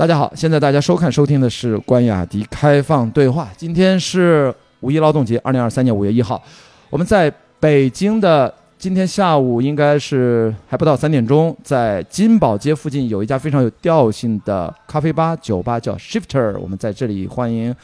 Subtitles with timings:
[0.00, 3.50] 大家好，现在大家收看收听的是关雅迪开放对话。
[3.54, 4.50] 今天是
[4.80, 6.42] 五一劳动节，二零二三年五月一号，
[6.88, 16.58] 我们在北京的今天下午应该是还不到三点钟，在金宝街附近有一家非常有调性的咖啡吧酒吧，叫 Shifter。
[16.58, 17.76] 我们在这里欢迎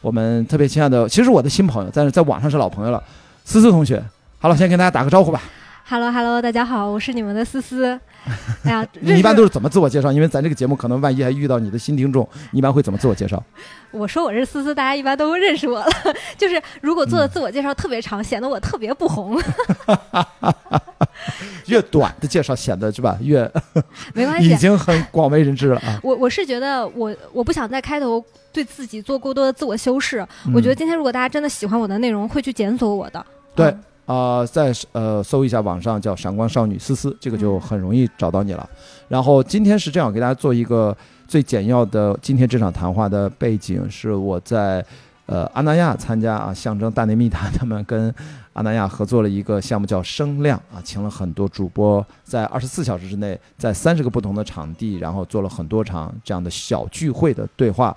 [0.00, 3.02] 我们特别亲爱的，其实我的新朋友，但是在网上是老朋友了，
[3.44, 4.00] 思思同学。
[4.38, 5.42] 好了，先跟大家打个招呼吧。
[5.86, 7.84] Hello，Hello，大家好，我是你们的思思。
[8.64, 10.10] 哎呀， 你一般都是怎么自我介绍？
[10.10, 13.42] 因为咱这个节目可能万一还遇到你的新听众，你一般会怎么自我介绍？
[13.90, 15.86] 我说我是思思，大家一般都认识我了。
[16.38, 19.38] 就是如果做的自我介绍特别长，显得我特别不红。
[21.66, 23.18] 越短的介绍显得是吧？
[23.20, 23.40] 越
[24.14, 26.00] 没关系，已经很广为人知了啊。
[26.02, 30.26] 我我是觉得我我不想在开头对自己做过多的自我修饰。
[30.46, 33.24] 嗯我觉得今天如果大家真的喜欢我的内容，会去检索我的。
[33.54, 38.68] 对嗯啊、在呃搜一下网上叫“闪光少女思思”，这个就很容易找到你了。
[39.08, 40.94] 然后今天是这样，给大家做一个
[41.26, 44.84] 最简要的今天这场谈话的背景是我在
[45.26, 48.14] 呃阿那亚参加啊，象征大内密谈他们跟
[48.52, 57.96] 阿那亚合作了一个项目叫“声量”啊，请了很多主播，在二十四小时之内，在三十个不同的场地，然后做了很多场这样的小聚会的对话。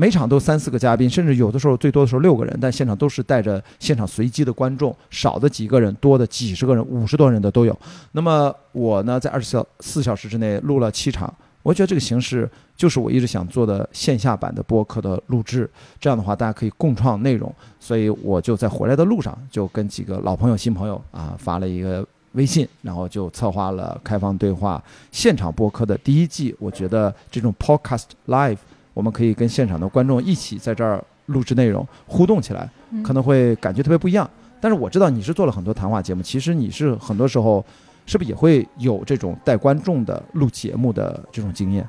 [0.00, 7.76] 每场都三四个嘉宾，甚至有的时候最多的时候六个人，但现场都是带着现场随机的观众，少的几个人，多的几十个人、五十多人的都有。
[8.12, 15.68] 那么我呢，在二十小四小时之内录了七场，我觉得这个形式就是我一直想做的线下版的播客的录制。
[15.98, 24.80] 这样的话，大家可以共创内容，所以我就在回来的路上就跟几个老朋友、新朋友啊发了一个微信，然后就策划了开放对话
[25.10, 26.54] 现场播客的第一季。
[26.60, 28.58] 我觉得这种 podcast live。
[28.98, 34.28] 我们可以跟现场的观众一起在这儿录制内容，互动起来，嗯可能会感觉特别不一样。
[34.60, 37.64] 但是我知道你是做了很多谈话节目，其实你是很多时候
[38.06, 41.88] 是不是也会有这种带观众的录节目的这种经验？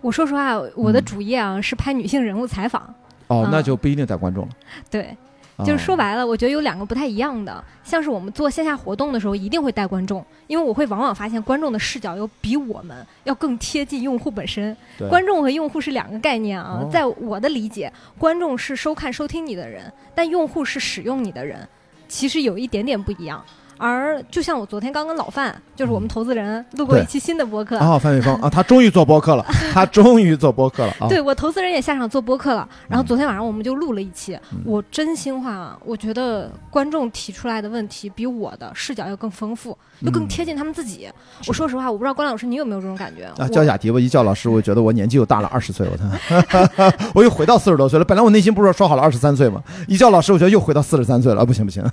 [0.00, 2.82] 我说实话，我的嗯主业啊是拍女性人物采访。
[3.28, 4.52] 哦，嗯那就不一定带观众了。
[4.90, 5.16] 对，哦
[5.64, 14.76] 就是说白了，我觉得有两个不太一样的，像是我们做线下活动的时候，一定会带观众，因为我会往往发现观众的视角又比我们要更贴近用户本身。
[15.08, 21.66] 观众和用户是两个概念啊哦，在我的理解，观众是收看收听你的人，但用户是使用你的人，
[22.06, 23.42] 其实有一点点不一样。
[23.78, 31.08] 而就像我昨天刚跟老范，就是我们投资人录过一期新的播客，啊，范伟峰啊，他终于做播客了，他终于做播客了啊！
[31.08, 34.34] 对我投资人也下场做播客了，然后嗯昨天晚上我们就录了一期。
[34.52, 41.08] 嗯我真心话啊，我觉得观众提出来的问题比我的视角要更丰富，就更嗯贴近他们自己。
[41.42, 43.24] 是我说实话，我不知道关老师你有没有这种感觉？
[43.42, 48.04] 啊，叫雅迪吧，一叫老师，我觉得我年纪又大了二十岁，我操， 我又回到四十多岁了。
[48.04, 49.62] 本来我内心不是说好了二十三岁吗？
[49.86, 51.42] 一叫老师，我觉得又回到四十三岁了。
[51.42, 51.84] 啊，不行不行，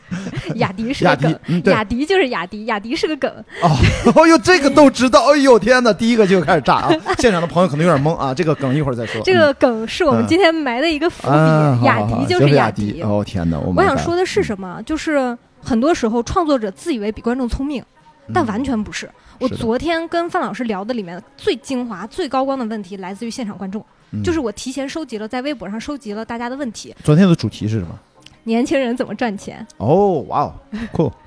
[0.56, 3.30] 雅迪是雅迪对，雅迪就是雅迪，雅迪是个梗。
[3.62, 3.70] 哦，
[4.16, 6.92] 哦呦，这个都知道，哎呦天哪，第一个就开始炸啊！
[7.20, 9.22] 现场的朋友可能有点懵啊，这个梗一会儿再说。
[9.24, 13.02] 这个梗是我们今天埋的一个伏笔，雅迪就就是雅迪。
[13.02, 14.82] 哦天哪，我我想说的是什么？
[14.86, 17.84] 就是很多时候创作者自以为比观众聪明，
[18.34, 19.10] 但嗯完全不是。
[19.40, 28.00] 我昨天跟范老师聊的里面最精华、最高光的问题来自于现场观众，嗯就是我提前收集了，在微博上收集了大家的问题：昨天的主题是什么？
[28.46, 29.66] 年轻人怎么赚钱？
[29.78, 30.54] 哦，哇哦，
[30.92, 31.12] 酷，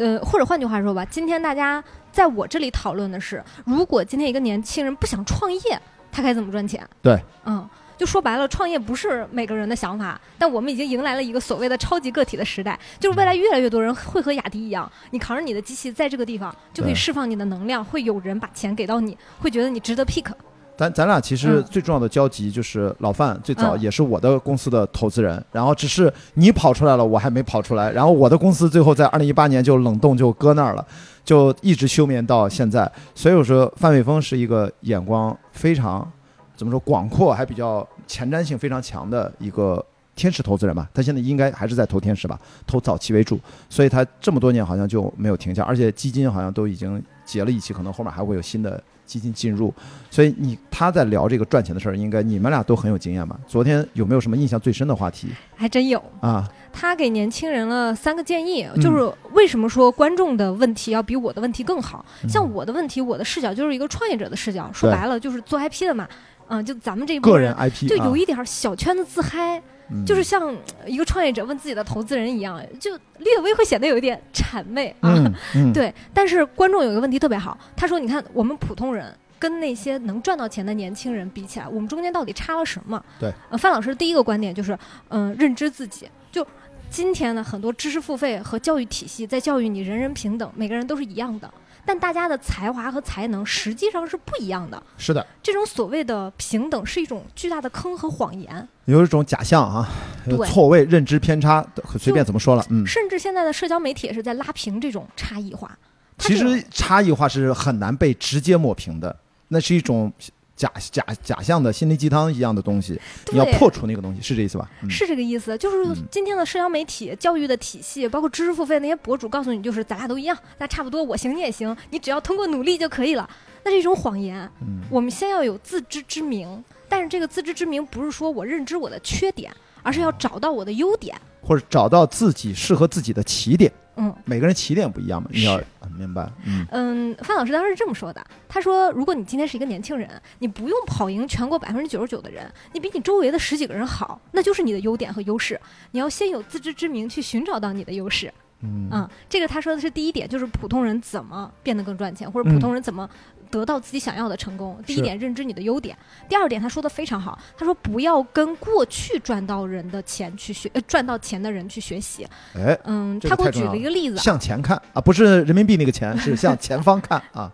[0.00, 5.80] 呃，或者换句话说吧，今天大家在我这里讨论的是，如果今天一个年轻人不想创业，
[6.10, 6.88] 他该怎么赚钱？
[7.02, 7.68] 对，嗯。
[8.00, 12.80] 就说白了，创业不是每个人的想法，但我们已经迎来了一个所谓的超级个体的时代。
[12.98, 20.32] 就是未来越来越多人会和雅迪一样，你扛着你的机器在这个地方就可以释放你的能量，会有人把钱给到你，会觉得你值得 pick。
[20.80, 30.86] 咱咱俩其实嗯最重要的交集就是老范，最早嗯也是我的公司的投资人，然后只是你跑出来了，我还没跑出来，然后我的公司最后在二零一八年就冷冻就搁那儿了，
[31.22, 32.90] 就一直休眠到现在。
[33.14, 36.10] 所以我说范伟峰是一个眼光非常
[36.56, 39.84] 怎么说广阔，还比较前瞻性非常强的一个。
[40.16, 43.40] 天使投资人吧，他现在应该还是在投天使吧，投早期为主，
[43.70, 49.74] 所以他这么多年好像就没有停下，而且基金好像都已经结了一期，可能后面还会有新的基金进入，
[50.08, 53.36] 所以你他在聊这个赚钱的事儿，应该你们俩都很有经验吧？
[53.48, 55.26] 昨天有没有什么印象最深的话题
[55.56, 56.00] 还真有。
[56.20, 56.48] 啊？
[56.72, 62.04] 他给年轻人了三个建议，嗯就是为什么说观众的问题要比我的问题更好？
[62.22, 66.06] 嗯像我的问题，我的视角就是一个创业者的视角，说白了就是做 IP 的嘛。
[66.52, 69.60] 嗯，就咱们这一波个人 IP 就有啊一点儿小圈子自嗨，
[69.90, 70.48] 嗯就是像
[70.82, 75.14] 呃一个创业者问自己的投资人一样，就略微会显得有一点谄媚啊。
[75.74, 83.02] 对，但是观众有一个问题特别好，他说：“你看我们普通人。”跟那些能赚到钱的年轻人比起来，我们中间到底差了什么？
[83.18, 84.78] 对，呃，范老师第一个观点就是，
[85.08, 86.06] 嗯、认知自己。
[86.30, 86.46] 就
[86.90, 91.50] 今天呢，很多知识付费和教育体系在教育你人人平等，每个人都是一样的，
[91.90, 94.80] 但大家的才华和才能实际上是不一样的。
[94.96, 99.88] 是的，这种所谓的平等是一种巨大的坑和谎言，有一种假象啊，
[100.24, 101.66] 对错位、认知偏差，
[101.98, 102.86] 随便怎么说了，嗯。
[102.86, 105.76] 甚至现在的社交媒体也是在拉平这种差异化。
[106.18, 109.16] 其实差异化是很难被直接抹平的，
[109.48, 110.12] 那是一种
[110.60, 113.00] 假假假象的心灵鸡汤一样的东西，
[113.32, 114.70] 你要破除那个东西，是这意思吧？
[114.82, 123.26] 嗯、是这个意思，就是嗯今天的社交媒体、教育的体系，包括知识付费那些博主告诉你，就是咱俩都一样，咱差不多，我行你也行，你只要通过努力就可以了。
[123.64, 124.46] 那是一种谎言。
[124.60, 129.50] 嗯我们先要有自知之明，但是这个自知之明不是说我认知我的缺点，
[129.82, 131.16] 而是要找到我的优点。
[131.42, 135.60] 或者找到自己适合自己的起点，嗯每个人起点不一样嘛，你要
[135.98, 136.30] 明白？
[136.46, 140.08] 嗯嗯，范老师当时是这么说的，他说，如果你今天是一个年轻人，
[140.38, 145.60] 你不用跑赢全国百分之九十九的人，你比你周围的十几个人好，那就是你的优点和优势。
[145.90, 148.32] 你要先有自知之明，去寻找到你的优势。
[148.62, 153.08] 嗯嗯，这个他说的是第一点，就是普通人怎么变得更赚钱，或者普通人怎么
[153.50, 154.80] 得到自己想要的成功。
[154.86, 155.94] 第一点，认知你的优点；
[156.28, 162.26] 第二点，他说的非常好，他说不要跟过去赚到人的钱去学，呃，赚到钱的人去学习。
[162.54, 167.50] 哎，嗯，这他给我举了了一个例子，向前看啊，不是人民币那个钱，是向 前方看啊。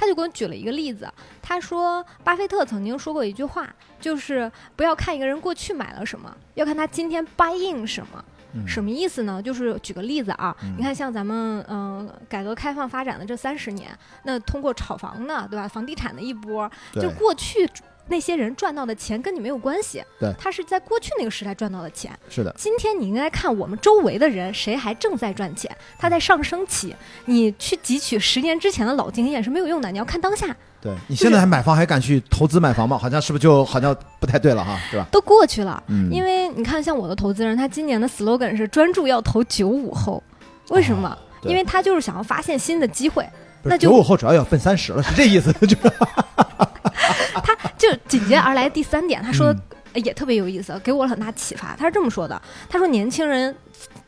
[0.00, 1.12] 他就给我举了一个例子，
[1.42, 3.68] 他说巴菲特曾经说过一句话，
[4.00, 8.24] 就是不要看一个人过去买了什么，要看他今天 buy in 什么。
[8.52, 8.66] 嗯。
[8.66, 9.42] 什么意思呢？
[9.42, 10.74] 就是举个例子啊，嗯。
[10.76, 13.90] 你看像咱们嗯、呃改革开放发展的这三十年，
[14.24, 17.68] 那通过炒房呢对吧，房地产的一波，就过去
[18.08, 20.32] 那些人赚到的钱跟你没有关系，对。
[20.38, 22.10] 他是在过去那个时代赚到的钱。
[22.30, 26.94] 是的，今天你应该看我们周围的人，谁还正在赚钱，他在上升期，
[27.26, 30.56] 你去汲取十年之前的老经验是没有用的，你要看当下。
[30.80, 32.96] 对你现在还买房还敢去投资买房吗？
[32.96, 35.06] 好像是不是就好像不太对了哈，是吧？
[35.10, 35.82] 都过去了。
[35.88, 40.22] 嗯，因为你看，像我的投资人，他今年的 slogan 是专注要投九五后，
[40.70, 41.08] 为什么？
[41.08, 43.24] 哦因为他就是想要发现新的机会，
[43.62, 45.76] 那就九五后主要要奔三十了，是这意思， 就是
[47.44, 49.60] 他就紧接而来第三点，他说嗯
[49.94, 51.76] 的也特别有意思，给我很大启发。
[51.78, 53.54] 他是这么说的：他说年轻人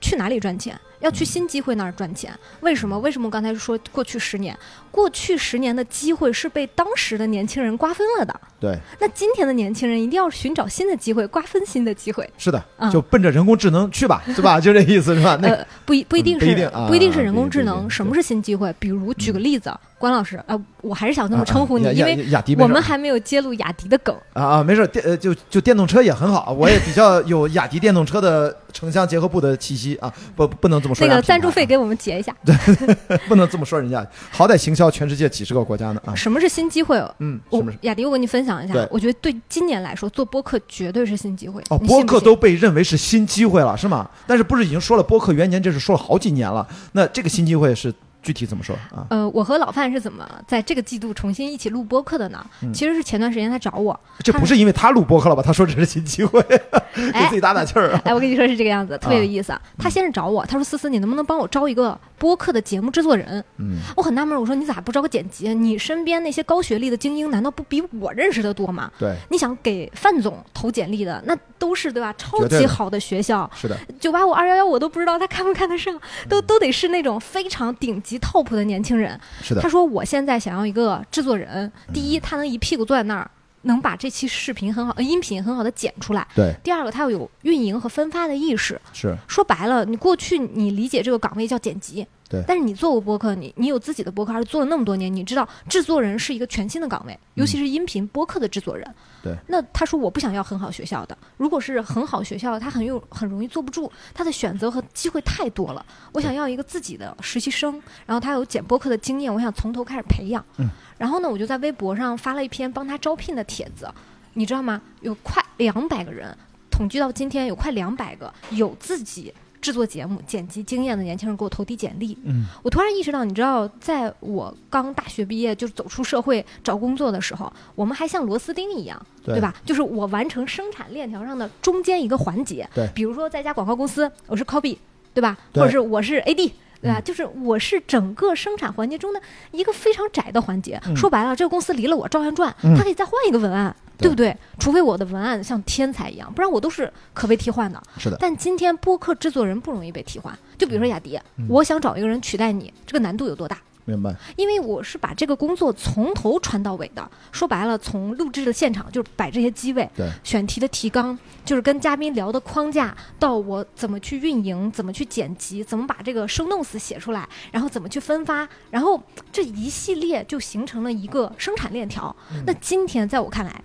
[0.00, 0.76] 去哪里赚钱？
[1.00, 2.32] 要去新机会那儿赚钱。
[2.61, 2.99] 为什么？
[2.99, 4.56] 为什么我刚才说过去十年？
[4.91, 8.41] 过去十年的机会是被当时的年轻人瓜分了的。
[8.58, 12.29] 对，那今天的年轻人一定要寻找新的机会，瓜分新的机会。
[12.37, 14.58] 是的，嗯就奔着人工智能去吧，是吧？
[14.61, 15.38] 就这意思是吧？
[15.41, 17.88] 那呃，不一不一定是嗯不一定是啊人工智能。
[17.88, 18.75] 什么是新机会？
[18.79, 22.26] 比如举个例子，关老师，呃，我还是想这么啊称呼你，因为
[22.58, 24.14] 我们还没有揭露雅迪的梗。
[24.32, 32.35] 啊啊，没事，电呃就就电动车也很好，我也比较有雅迪电动车的城乡结合部的气息啊，不不能这么那个赞助费给我们结一下。
[33.29, 36.97] 不能这么说人家，好歹行销全世界几十个国家呢啊，什么是新机会？
[37.19, 37.65] 嗯，我？
[37.83, 41.63] 雅迪，我跟你分享一下，我觉得对今年来说，做播客绝对是新机会。
[41.71, 44.09] 哦，播客都被认为是新机会了，是吗？
[44.27, 46.67] 但是不是已经说了播客元年，这是说了好几年了？
[46.93, 49.06] 那这个新机会是具体怎么说啊？
[49.11, 52.44] 呃，我和老范是怎么在这个季度重新一起录播客的呢？
[52.62, 55.43] 嗯其实是前段时间他找我，这不是因为他录播客了吧？
[55.43, 56.40] 他说这是新机会，
[56.94, 58.00] 给哎自己打打气儿啊。
[58.05, 59.53] 哎，我跟你说是这个样子，特别有意思。
[59.53, 59.60] 啊。
[59.79, 65.53] 他先是找我，他说：“思思，你能不能帮我招一个播客的节目制作人？”嗯，我很纳闷，我说：“你咋不招个剪辑？
[65.55, 68.91] 你身边那些高学历的精英，难道不比我认识的多吗？
[68.98, 72.15] 对，你想给范总投简历的，那都是对吧？
[72.19, 75.98] 超级好的学校，是的，九八五、二幺幺，我都不知道他看不看得上，
[76.29, 79.19] 都都得是那种非常顶级 top 的年轻人。
[79.43, 83.31] 是的他，说我现在想要一个制作人，第一，他能一屁股坐在那儿，
[83.62, 88.81] 能把这期视频很好、呃音频很好的剪出来；对，第二个，他要有运营和分发的意识。
[88.93, 98.86] 是说白了，你过去你理解这个岗位叫剪辑，对但是你做过播客，你你有自己的播客，而且做了那么多年，你知道制作人是一个全新的岗位，尤其是音频播客的制作人。
[98.86, 105.84] 嗯对，那他说我不想要很好学校的，如果是很好学校的，他很有很容易坐不住，他的选择和机会太多了。
[106.12, 110.44] 我想要一个自己的实习生，然后他有剪播客的经验，我想从头开始培养。
[110.56, 113.93] 嗯，然后呢，我就在微博上发了一篇帮他招聘的帖子，
[114.34, 114.81] 你知道吗？
[115.03, 116.36] 有快两百个人，
[116.70, 122.17] 统计到今天有快两百个有自己制作节目、剪辑经验的年轻人给我投递简历。
[122.24, 129.55] 嗯，我突然意识到，你知道，在我刚大学毕业就是走出社会找工作的时候，我们还像螺丝钉一样，对对吧？
[129.64, 132.69] 就是我完成生产链条上的中间一个环节。
[132.74, 134.76] 对比如说在一家广告公司，我是 copy，
[135.12, 135.36] 对吧？
[135.52, 136.52] 对或者是我是 AD。
[136.82, 136.98] 对吧？
[136.98, 140.81] 嗯就是我是整个生产环节中的一个非常窄的环节。
[140.86, 144.37] 嗯说白了，这个公司离了我照样转，嗯他可以再换一个文案，对不对？
[144.59, 147.81] 除非我的文案像天才一样，不然我都是可被替换的。
[147.99, 153.59] 是的，但今天播客制作人不容易被替换，就比如说雅迪，嗯我想找一个人取代你，这个难度有多大？
[153.87, 154.15] 明白。
[154.37, 169.03] 因为我是把这个工作从头传到尾的，说白了，从录制的现场就是摆这些机位，对，选题的提纲，就是跟嘉宾聊的框架，到我怎么去运营，怎么去剪辑，怎么把这个生动词写出来，然后怎么去分发，然后
[169.33, 172.15] 这一系列就形成了一个生产链条。
[172.33, 173.61] 嗯那今天在我看来。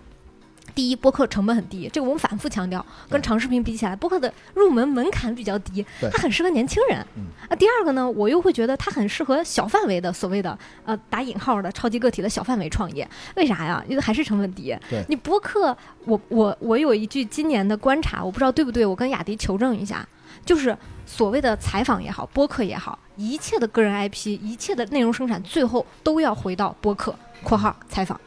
[0.75, 2.85] 第一，播客成本很低，这个我们反复强调。
[3.09, 6.99] 跟长视频比起来，播客的入门门槛比较低，它很适合年轻人。
[7.15, 13.07] 嗯啊，第二个呢，我又会觉得它很适合小范围的所谓的呃打引号的超级个体的小范围创业。
[13.37, 13.81] 为啥呀？
[13.87, 14.75] 因为还是成本低。
[14.89, 20.05] 对你播客，我我我有一句今年的观察，我不知道对不对，我跟雅迪求证一下，
[20.43, 28.19] 就是所谓的采访也好，播客也好，一切的个人 IP，一切的内容生产，最后都要回到播客（括号采访）。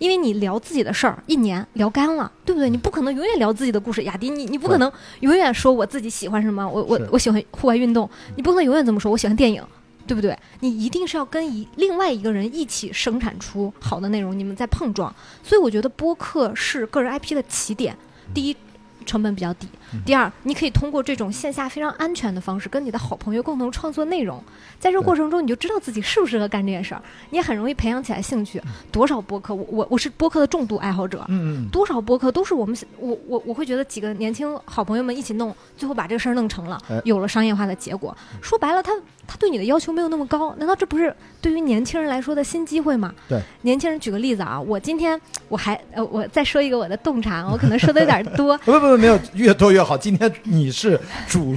[0.00, 2.70] 因为你聊自己的事儿，一年聊干了，对不对？
[2.70, 4.02] 你不可能永远聊自己的故事。
[4.04, 4.90] 雅迪，你你不可能
[5.20, 9.12] 永远说我自己喜欢什么，我我我喜欢户外运动，你不可能永远这么说。
[9.12, 9.62] 我喜欢电影，
[10.06, 10.34] 对不对？
[10.60, 15.14] 你一定是要跟一另外一个人一起生产出好的内容，你们在碰撞。
[15.44, 17.94] 所以我觉得播客是个人 IP 的起点。
[18.32, 18.56] 第一，
[19.04, 19.66] 成本比较低；
[20.04, 24.42] 第二，你可以通过这种线下非常安全的方式，跟你的好朋友共同创作内容。
[24.78, 28.62] 在这过程中，你就知道自己适不适合干这件事儿，你也很容易培养起来兴趣。
[28.90, 38.16] 多少播客，我我我是播客的重度爱好者，嗯嗯多少播客都是我们我我我会觉得几个年轻好朋友们一起弄，最后把这个事儿弄成了哎，有了商业化的结果。
[38.40, 38.92] 说白了，他
[39.26, 43.14] 他对你的要求没有那么高，难道这不是对于年轻人来说的新机会吗？
[43.28, 49.96] 对，年轻人举个例子啊，我今天我还呃我再说一个我的洞察，我可能说的有点多， 不不没有，越多越好。
[49.96, 51.56] 今天你是主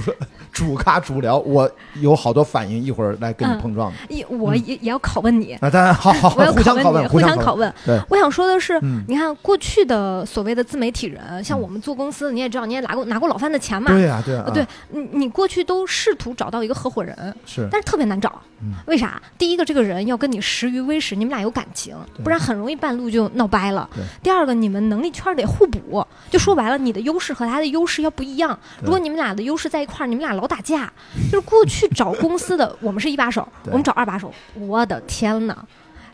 [0.54, 1.68] 主咖主聊，我
[2.00, 3.96] 有好多反应，一会儿来跟你嗯碰撞的。
[4.08, 5.54] 一我也也要拷问你。
[5.54, 7.54] 啊，当然，好好，我要互相拷问，你，互相拷。
[7.54, 7.74] 问。
[7.84, 13.90] 对，我想说的是，嗯你看过去的所谓的自媒体人，像我们做公司，你也知道，你也拿过拿过老范的钱嘛。
[13.90, 18.74] 对呀，对呀，呃对你，你过去都试图找到一个合伙人，是但是特别难找嗯。
[18.86, 19.20] 为啥？
[19.36, 24.04] 第一个，这个人要跟你识于微时，你们俩有感情，不然很容易半路就闹掰了对。
[24.22, 28.56] 第二个，你们能力圈得互补，就说白了，你的优势和他的优势要不一样。
[28.80, 30.92] 如果你们俩的优势在一块儿，你们俩老打架。
[31.30, 35.56] 就是过去找公司的，我们是一把手， 我们找二把手，我的天呐！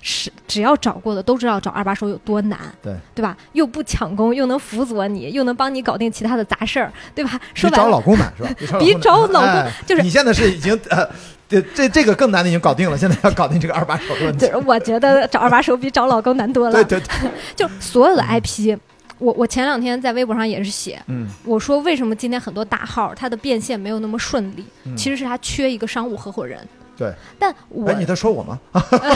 [0.03, 3.37] 是，只要找过的都知道找二把手有多难，对对吧？
[3.53, 7.39] 又不抢功，又能辅佐你，又能帮你搞定其他的杂事儿，对吧？
[7.53, 8.79] 说白了，找老公难是吧？
[8.79, 11.07] 比找老公哎就是你现在是已经呃，
[11.47, 14.57] 这这这个更难的已经搞定了，现在要搞定这个二把手的问题对，。
[14.65, 16.73] 我觉得找二把手比找老公难多了。
[16.73, 18.79] 对对对， 就所有的 IP，
[19.21, 26.67] 我我前两天在微博上也是写，嗯我说为什么今天很多大号它的变现没有那么顺利，嗯其实是他缺一个商务合伙人。
[26.97, 28.59] 对，但我哎，你在说我吗？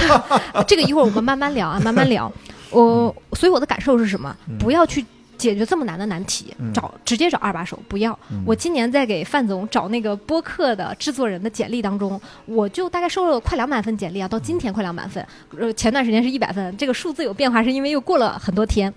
[0.68, 2.30] 这个一会儿我们慢慢聊啊，慢慢聊。
[2.70, 4.36] 我所以我的感受是什么？
[4.48, 5.04] 嗯不要去。
[5.36, 8.16] 解决这么难的难题，嗯找直接找二把手，不要。
[8.30, 15.26] 嗯我今年在给范总找那个播客的制作人的简历当中，我就大概收了快两百份简历啊，到今天快两百份。
[15.58, 18.94] 呃，前段时间是一百份，这个数字有变化，是因为又过了很多天。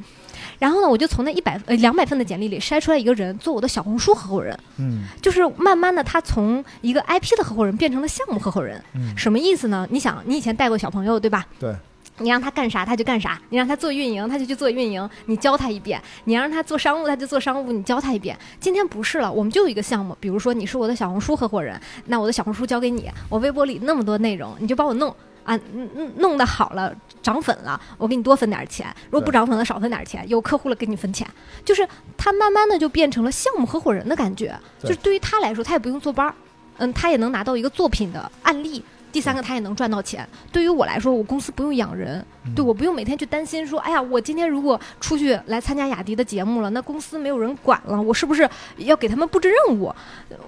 [0.59, 8.83] 然后呢，我就从那一百呃两百份的简历里筛出来一个人做我的小红书合伙人，嗯就是慢慢的他从一个 IP 的合伙人变成了项目合伙人。
[8.93, 9.87] 嗯，什么意思呢？
[9.91, 11.45] 你想，你以前带过小朋友对吧？
[11.59, 11.75] 对，
[12.19, 18.37] 你让他干啥他就干啥，你让他做运营他就去做运营，你教他一遍；你让他做商务他就做商务，你教他一遍。
[18.59, 25.15] 今天不是了，我们就有一个项目，比如说你是我的小红书合伙人，那我的小红书交给你，我微博里那么多内容，你就帮我弄。
[25.43, 26.93] 啊，嗯嗯，弄得好了，
[27.27, 30.23] 涨粉了，我给你多分点钱；如果不涨粉了，少分点钱。
[30.29, 31.27] 有客户了，给你分钱。
[31.65, 36.33] 就是他慢慢的就变成了项目合伙人的感觉，就是对于他来说，他也不用坐班儿，
[36.77, 38.81] 嗯，他也能拿到一个作品的案例。
[39.09, 40.27] 第三个，他也能赚到钱。
[40.51, 49.93] 对于我来说，我公司不用养人，嗯对，我不用每天去担心说，哎呀，我今天如果出去来参加雅迪的节目了，那公司没有人管了，我是不是要给他们布置任务？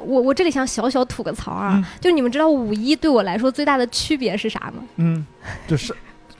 [0.05, 4.83] 我我这里想小小吐个槽啊，嗯就你们知道五一对我来说最大的区别是啥吗？
[4.97, 5.25] 嗯，
[5.67, 5.95] 就是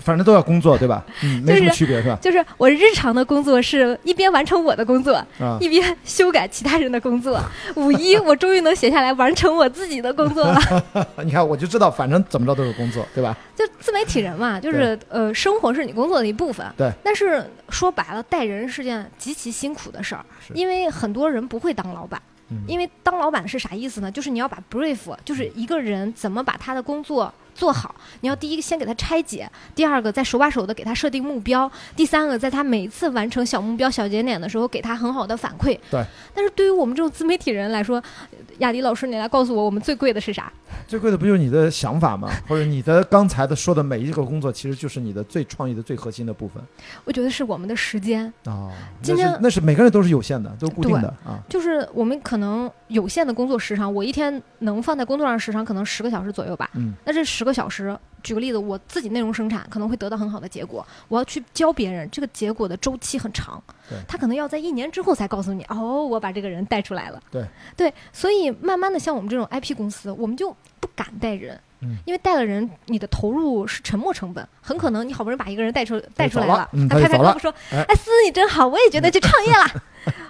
[0.09, 1.03] 反正都要工作对吧？
[1.23, 2.17] 嗯，没什么区别是吧？
[2.19, 7.39] 就是我日常的工作是一边完成我的工作，啊，一边修改其他人的工作。
[7.75, 10.59] 五一我终于能写下来完成我自己的工作了。
[11.23, 13.37] 你看我就知道，反正怎么着都是工作对吧？
[13.55, 16.65] 就自媒体人嘛，就是呃，生活是你工作的一部分。
[16.75, 16.91] 对。
[17.03, 22.19] 但是说白了，带人是件极其辛苦的事儿，因为很多人不会当老板。
[22.51, 24.11] 嗯因为当老板是啥意思呢？
[24.11, 35.77] 就是你要把 brief，就是一个人怎么把他的工作做好，你要第一个先给他拆解，第二个再手把手的给他设定目标，第三个在他每一次完成小目标、小节点的时候，给他很好的反馈。
[35.91, 36.01] 对。
[36.33, 38.01] 但是对于我们这种自媒体人来说，
[38.59, 40.51] 雅迪老师，你来告诉我，我们最贵的是啥？
[40.87, 42.29] 最贵的不就是你的想法吗？
[42.47, 46.61] 或者你的刚才的说的每一个工作，其实就是你的最创意的最核心的部分
[47.05, 48.71] 我觉得是我们的时间，啊。
[49.01, 51.39] 今天那是那是每个人都是有限的，都是固定的啊。
[51.49, 56.69] 就是我们可能有限的工作时长，我一天能放在工作上时长可能十个小时左右吧。
[56.75, 63.61] 嗯，那这十个小时，举个例子，我自己内容生产可能会得到很好的结果，我要去教别人，这个结果的周期很长，
[64.07, 67.21] 他可能要在一年之后才告诉你，哦，我把这个人带出来了。
[67.31, 67.45] 对
[67.75, 71.59] 对，所以慢慢的，像我们这种 IP 公司，我们就不敢带人。
[71.81, 79.65] 嗯因为带了人，你的投入是沉没成本，很可能你好不容易把一个人带出带出来了嗯他拍拍胳膊说：“哎哎，思思你真好，我也觉得去创业了。”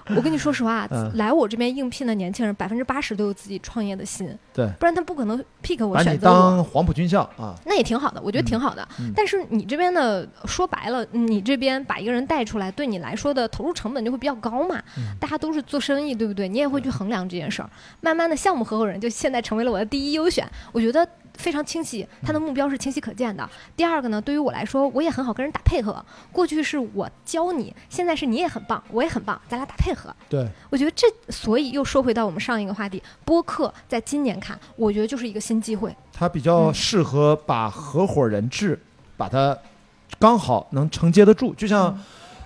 [0.15, 6.33] 我跟你说实话，嗯来我这边应聘的年轻人，百分之八十都有自己创业的心，对，不然他不可能 pick 我选择我。
[6.33, 8.85] 当黄埔军校啊，那也挺好的，我觉得挺好的。
[9.15, 14.81] 但是你这边的说白了，你这边把一个人带出来，对你来说的投入成本就会比较高嘛。
[14.97, 16.49] 嗯大家都是做生意，对不对？
[16.49, 17.69] 你也会去衡量这件事儿。
[18.01, 21.07] 慢慢的，项目合伙人就现在成为了我的第一优选，我觉得
[21.39, 23.49] 非常清晰，他的目标是清晰可见的。
[23.75, 26.03] 第二个呢，对于我来说，我也很好跟人打配合。
[26.31, 30.13] 过去是我教你，现在是你也很棒，我也很棒，咱俩打配合。
[30.27, 35.95] 对，我觉得这，所以又说回到我们上一个话题，播客在今年看，我觉得就是一个新机会。
[36.11, 38.77] 它比较嗯适合把合伙人制
[39.15, 39.57] 把它
[40.19, 41.97] 刚好能承接得住，就像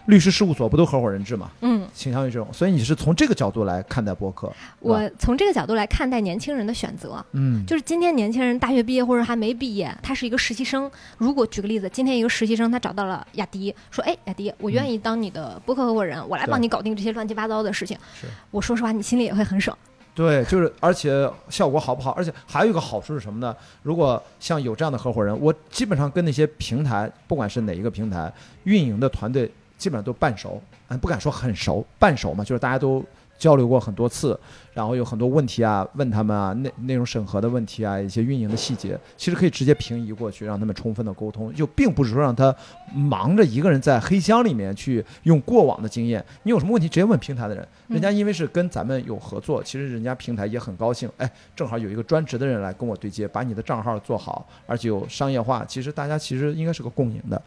[0.06, 7.24] 律师事务所不都合伙人制嘛，嗯，倾向于这种，所以你是从这个角度来看待播客，我从这个角度来看待年轻人的选择。
[7.32, 10.90] 嗯，就是今天年轻人大学毕业或者还没毕业，他是一个实习生。
[11.18, 17.98] 如果举个例子，今天一个实习生他找到了雅迪，说：“哎，雅迪，我愿意当你的播客合伙人，我来帮你搞定这些乱七八糟的事情。
[18.20, 19.76] 是”我说实话，你心里也会很省。
[20.16, 22.12] 对，就是而且效果好不好？
[22.12, 23.56] 而且还有一个好处是什么呢？
[23.82, 28.32] 如果像有这样的合伙人，我基本上跟那些平台，不管是哪一个平台
[28.66, 29.52] 运营的团队，
[29.84, 33.04] 基本上都半熟，嗯，不敢说很熟，半熟嘛，就是大家都
[33.38, 34.40] 交流过很多次，
[34.74, 42.56] 然后有很多问题啊，问他们啊，内内容审核的问题啊，一些运营的细节，其实可以直接平移过去，让他们充分的沟通，就并不是说让他
[42.94, 57.42] 忙着一个人在黑箱里面去用过往的经验，你有什么问题直接问平台的人，人家因为是跟咱们有合作，其实人家平台也很高兴，哎，正好有一个专职的人来跟我对接，把你的账号做好，而且有商业化，其实大家其实应该是个共赢的，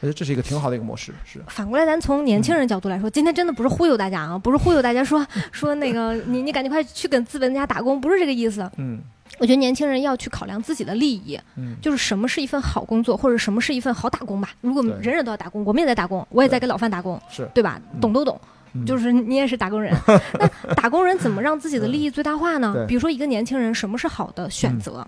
[0.00, 1.40] 我觉得这是一个挺好的一个模式，是。
[1.48, 8.70] 反过来，咱从年轻人角度来说，今天真的不是忽悠大家啊，不是忽悠大家说 说那个你你赶紧快去跟资本家打工，不是这个意思。
[8.76, 9.00] 嗯
[9.38, 14.50] 我觉得年轻人要去考量自己的利益，嗯，就是什么是一份好工作，或者什么是一份好打工吧。
[14.60, 17.80] 如果人人都要打工，我们也在打工，我也在给老范打工，是，对吧？
[17.94, 18.38] 嗯懂都懂。
[18.72, 19.92] 嗯就是你也是打工人，
[20.38, 22.84] 那打工人怎么让自己的利益最大化呢？
[22.86, 25.06] 比如说一个年轻人，什么是好的选择？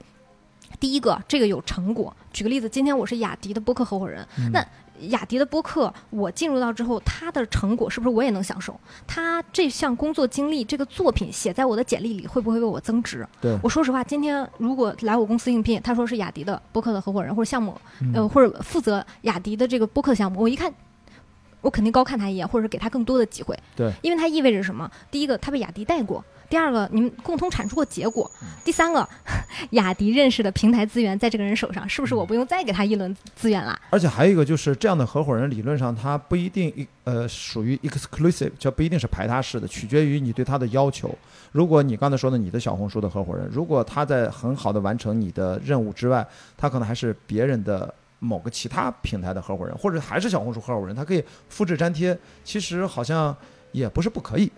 [0.82, 2.12] 第一个，这个有成果。
[2.32, 4.60] 举个例子，今天我是雅迪的播客合伙人，嗯那
[5.10, 8.78] 雅迪的播客我进入到之后，他的成果是不是我也能享受？
[9.06, 13.24] 他这项工作经历，这个作品写在我的简历里，会不会为我增值？
[13.40, 20.72] 对，我说实话，今天如果来我公司应聘，他说是雅迪的播客的合伙人或者项目，嗯呃，或者负责雅迪的这个播客项目，我一看，
[21.62, 23.58] 我肯定高看他一眼，或者是给他更多的机会。
[23.74, 24.90] 对，因为他意味着什么？
[25.10, 29.08] 第一个，他被雅迪带过；第二个，你们共同产出过结果；嗯第三个，
[29.70, 33.78] 雅迪认识的平台资源在这个人手上，是不是我不用再给他一轮资源了？
[33.90, 41.16] 而且还有一个就是这样的合伙人，理论上他不一定呃属于 exclusive，就不一定是排他式的，取决于你对他的要求。
[41.52, 47.92] 如果你刚才说的你的小红书的合伙人，如果他在很好的完成你的任务之外，他可能还是别人的
[48.24, 53.36] 某个其他平台的合伙人，或者还是小红书合伙人，他可以复制粘贴，其实好像
[53.72, 54.50] 也不是不可以，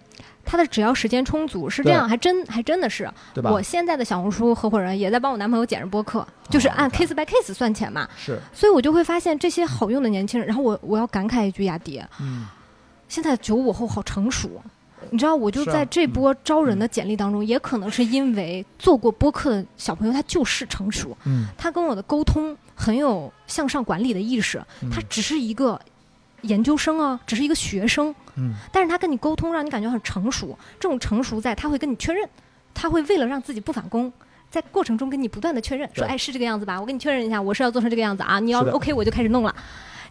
[0.45, 3.11] 他的只要时间充足是这样，还真还真的是。
[3.33, 3.51] 对吧？
[3.51, 8.07] 我现在的小红书合伙人也在帮我男朋友剪着播客，就是按 case by case 算钱嘛。
[8.19, 10.47] 是，所以我就会发现这些好用的年轻人。
[10.47, 12.47] 然后我我要感慨一句，雅迪，嗯，
[13.09, 14.63] 现在九五后好成熟。
[15.11, 25.81] 你知道，我就在这波招人的简历当中，也可能是因为做过播客的小朋友，他就是成熟，嗯，他跟我的沟通很有向上管理的意识，嗯他只是一个
[26.43, 30.59] 研究生啊，只是一个学生，嗯，但是他跟你沟通，让你感觉很成熟。
[30.79, 32.29] 这种成熟在，他会跟你确认，
[32.73, 34.13] 他会为了让自己不返工。
[34.51, 36.81] 在过程中跟你不断的确认，说，对哎，是这个样子吧？
[36.81, 38.39] 我跟你确认一下，我是要做成这个样子啊。
[38.39, 39.53] 你要 OK，我就开始弄了。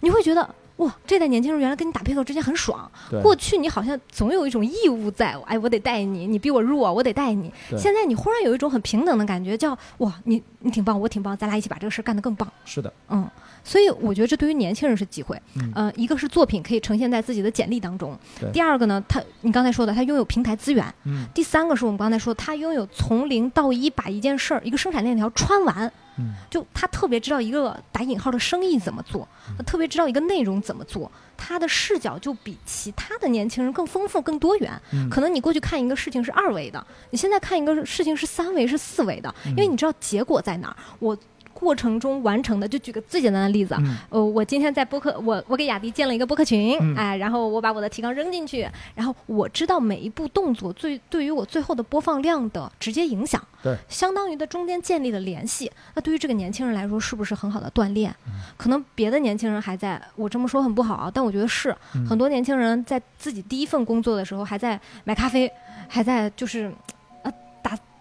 [0.02, 2.90] 你会觉得，哇，这代年轻人原来跟你打配合之间很爽。
[3.22, 7.52] 过去你好像总有一种义务在，哎，我得带你，你比我弱，我得带你。
[7.78, 12.52] 现在你忽然有一种很平等的感觉，叫哇，你你挺棒，我挺棒，咱俩一起把这个事儿干得更棒。
[12.66, 13.30] 是的，嗯，
[13.64, 15.40] 所以我觉得这对于年轻人是机会。
[15.56, 20.84] 嗯呃，一个是作品可以呈现在自己的简历当中对，第二个呢，他你刚才说的，他拥有平台资源。
[21.06, 34.72] 嗯，第三个是我们刚才说，他拥有从零到一把一件事儿、一个生产链条穿完，嗯就他特别知道一个打引号的生意怎么做，他特别知道一个内容怎么做，他的视角就比其他的年轻人更丰富、更多元。
[34.92, 40.76] 嗯可能你过去看一个事情是二维的，你现在看一个事情是三维、是四维的，因为你知道结果在哪儿。
[41.00, 41.18] 我
[41.54, 43.98] 过程中完成的，就举个最简单的例子啊，嗯。
[44.10, 46.96] 呃，我今天在播客，我我给雅迪建了一个播客群，嗯。
[46.96, 55.72] 哎，然后我把我的提纲扔进去，然后我知道每一步动作最对于我最后的播放量的直接影响，对，相当于的中间建立了联系。
[55.96, 58.14] 那对于这个年轻人来说，是不是很好的锻炼？
[58.58, 62.06] 可能别的年轻人还在，我这么说很不好啊，但我觉得是、嗯。
[62.08, 65.52] 很多年轻人在自己第一份工作的时候，还在买咖啡，
[65.88, 66.72] 还在就是
[67.03, 67.03] 呃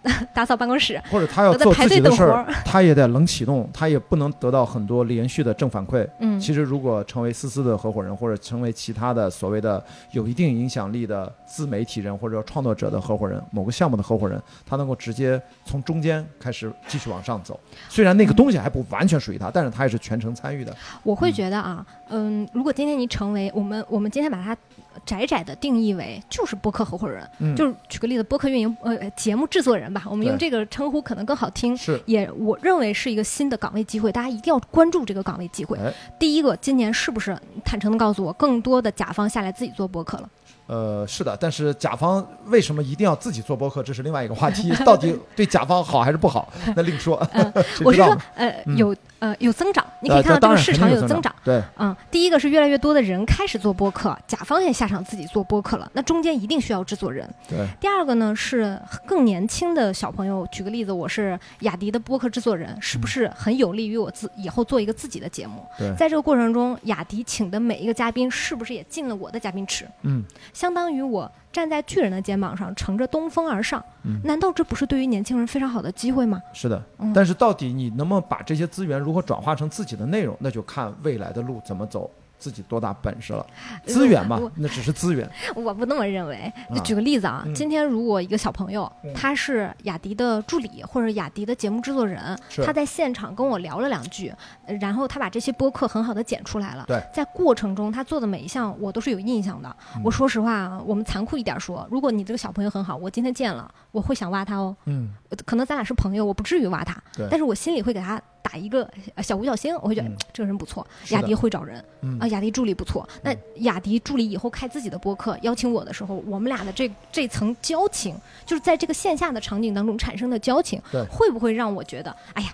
[0.02, 0.10] 打
[0.42, 6.04] 打扫办公室，或者他要做自己的事儿儿，他也得冷启动，他也不能得到很多连续的正反馈。
[6.18, 17.58] 嗯，其实，如果成为思思的合伙人，或者成为其他的所谓的有一定影响力的自媒体人或者创作者的合伙人，某个项目的合伙人，他能够直接从中间开始继续往上走。
[17.88, 20.76] 虽然那个东西还不完全属于他，但是他也是全程参与的。
[21.04, 24.56] 我会觉得啊，嗯，如果今天你成为我们，我们今天把它
[25.04, 31.76] 窄窄的定义为就是播客合伙人，嗯，就是举个例子，播客运营呃节目制作人吧，我们用这个称呼可能更好听。
[31.76, 35.78] 是，也我认为是一个新的岗位机会，大家一定要关注这个岗位机会。
[35.78, 40.28] 哎，第一个，今年是不是坦诚的告诉我，更多的甲方下来自己做播客了？
[40.68, 44.70] 呃，是的，但是甲方为什么一定要自己做播客，这是另外一个话题。
[44.86, 47.20] 到底对甲方好还是不好， 那另说。
[47.76, 51.32] 谁我是说呃，嗯有呃有增长，你可以呃看到这个市场有有增长。。
[51.44, 57.28] 对，嗯，第一个是越来越多的人开始做播客，甲方也下场自己做播客了，那中间一定需要制作人。
[57.48, 65.64] 对，第二个呢是更年轻的小朋友，举个例子，我是雅迪的播客制作人，是不是很有利于我自以后做一个自己的节目？
[65.78, 69.86] 对在这个过程中，雅迪请的每一个嘉宾是不是也进了我的嘉宾池？
[70.02, 73.84] 嗯，相当于我站在巨人的肩膀上，乘着东风而上。
[74.04, 76.40] 嗯难道这不是对于年轻人非常好的机会吗？
[76.52, 77.12] 是的嗯。
[77.12, 82.10] 但是到底你能不能把这些资源如何转化成自己的内容，那就看未来的路怎么走。
[82.42, 83.46] 自己多大本事了？
[83.86, 85.30] 资源嘛，那只是资源。
[85.54, 86.52] 我不那么认为。
[86.70, 94.34] 就啊举个例子啊，嗯今天如果一个小朋友嗯他是雅迪的助理或者雅迪的节目制作人，他在现场跟我聊了两句，
[94.66, 96.84] 呃然后他把这些播客很好的剪出来了。
[96.88, 99.68] 对，在过程中他做的每一项我都是有印象的。
[99.94, 104.74] 嗯我说实话啊，我们残酷一点说，如果你这个小朋友很好，我今天见了，我会想挖他哦。
[104.86, 110.16] 嗯，呃可能咱俩是朋友，我不至于挖他对，但是我心里会给他打一个呃小五角星，我会觉得、嗯。
[110.32, 111.82] 这个人不错，雅迪会找人。
[112.00, 112.18] 嗯。
[112.18, 113.08] 啊，雅迪助理不错。
[113.22, 122.52] 那雅迪助理以后开自己的播客，邀请我的时候，我们俩的这这层交情，就是在这个线下的场景当中产生的交情，会不会让我觉得，哎呀，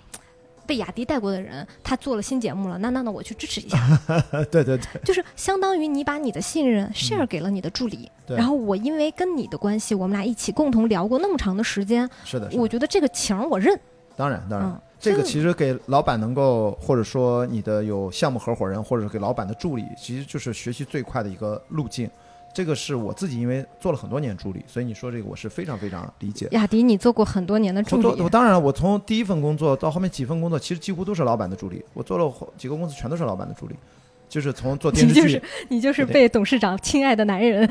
[0.66, 3.78] 被雅迪带过的人，他做了新节目了，那那那我去支持一下，
[4.50, 12.60] 对对对，就是相当于你把你的信任 share 给了你的助理，然后我因为跟你的关系，我们俩一起共同聊过那么长的时间，是的，是的。
[12.62, 13.78] 我觉得这个情儿我认。
[14.16, 14.68] 当然当然。
[14.68, 22.10] 嗯，这个其实给老板能够，或者说你的有项目合伙人，或者是给老板的助理，其实就是学习最快的一个路径。
[22.52, 26.48] 这个是我自己，因为做了很多年助理，所以你说这个我是非常非常理解。
[26.50, 31.84] 雅迪，你做过很多年的助理，我，当然了，我从第一份工作到后面几份工作，其实几乎都是老板的助理。
[31.92, 33.76] 我做了几个公司，全都是老板的助理，
[34.28, 37.68] 就是从做电视剧，你就是你就是被董事长亲爱的男人。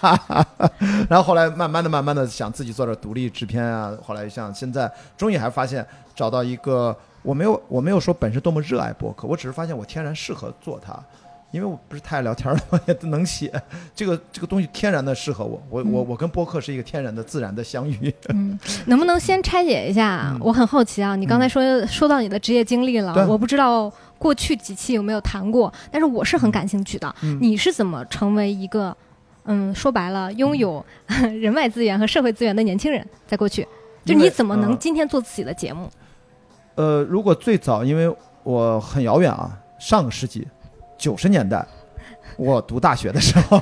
[1.08, 3.96] 然后后来慢慢的、慢慢的想自己做点独立制片啊。
[4.04, 10.98] 后来像现在，终于还发现找到一个，我没有我没有说本身多么热爱播客，我只是发现我天然适合做它。
[11.52, 13.52] 因为我不是太爱聊天儿了嘛，也能写，
[13.92, 18.14] 这个这个东西天然的适合我，我我我跟播客是一个天然的自然的相遇。
[18.28, 20.30] 嗯，能不能先拆解一下？
[20.32, 27.12] 嗯我很好奇啊，你刚才说、说到你的职业经历了，我不知道过去几期有没有谈过，但是我是很感兴趣的。
[27.22, 28.94] 嗯你是怎么成为一个，
[29.44, 30.84] 嗯，说白了，拥有
[31.40, 33.04] 人脉资源和社会资源的年轻人？
[33.26, 33.66] 在过去，
[34.04, 35.88] 就你怎么能呃今天做自己的节目？
[36.74, 40.46] 呃，如果最早，因为我很遥远啊，上个世纪
[40.98, 41.66] 九十年代，
[42.36, 43.58] 我读大学的时候，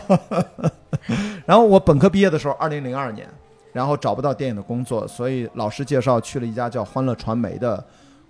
[1.46, 3.28] 然后我本科毕业的时候，二零零二年，
[3.72, 7.82] 然后找不到电影的工作，所以老师介绍去了一家叫欢乐传媒的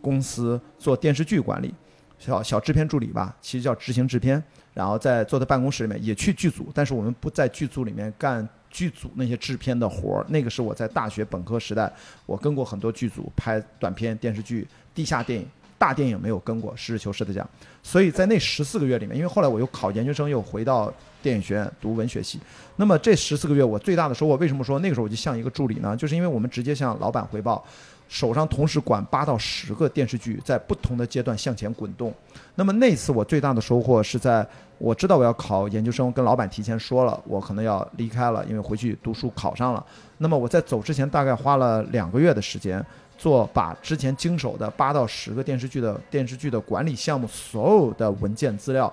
[0.02, 1.74] 公司做电视剧管理，
[2.18, 4.42] 小小制片助理吧，其实叫执行制片，
[4.74, 11.92] 然后在坐在办公室里面也去剧组，但是我们不在剧组里面干剧组那些制片的活儿，那个是我在大学本科时代，
[12.26, 15.46] 我跟过很多剧组拍短片、电视剧、地下电影。
[15.81, 17.48] 大电影没有跟过，实事求是的讲，
[17.85, 22.40] 所以在那十四个月里面，因为后来我又考研究生，又回到电影学院读文学系。
[22.74, 25.96] 那么这十四个月，我最大的收获，为什么说那个时候我就像一个助理呢？
[25.96, 27.64] 就是因为我们直接向老板汇报，
[28.09, 32.12] 手上同时管八到十个电视剧，在不同的阶段向前滚动。
[32.55, 34.47] 那么那次我最大的收获是在
[34.79, 39.85] 我知道我要考研究生，跟老板提前说了，我可能要离开了，因为回去读书考上了。
[40.16, 42.85] 那么我在走之前大概花了两个月的时间，
[43.18, 48.92] 做把之前经手的八到十个电视剧的电视剧的管理项目所有的文件资料，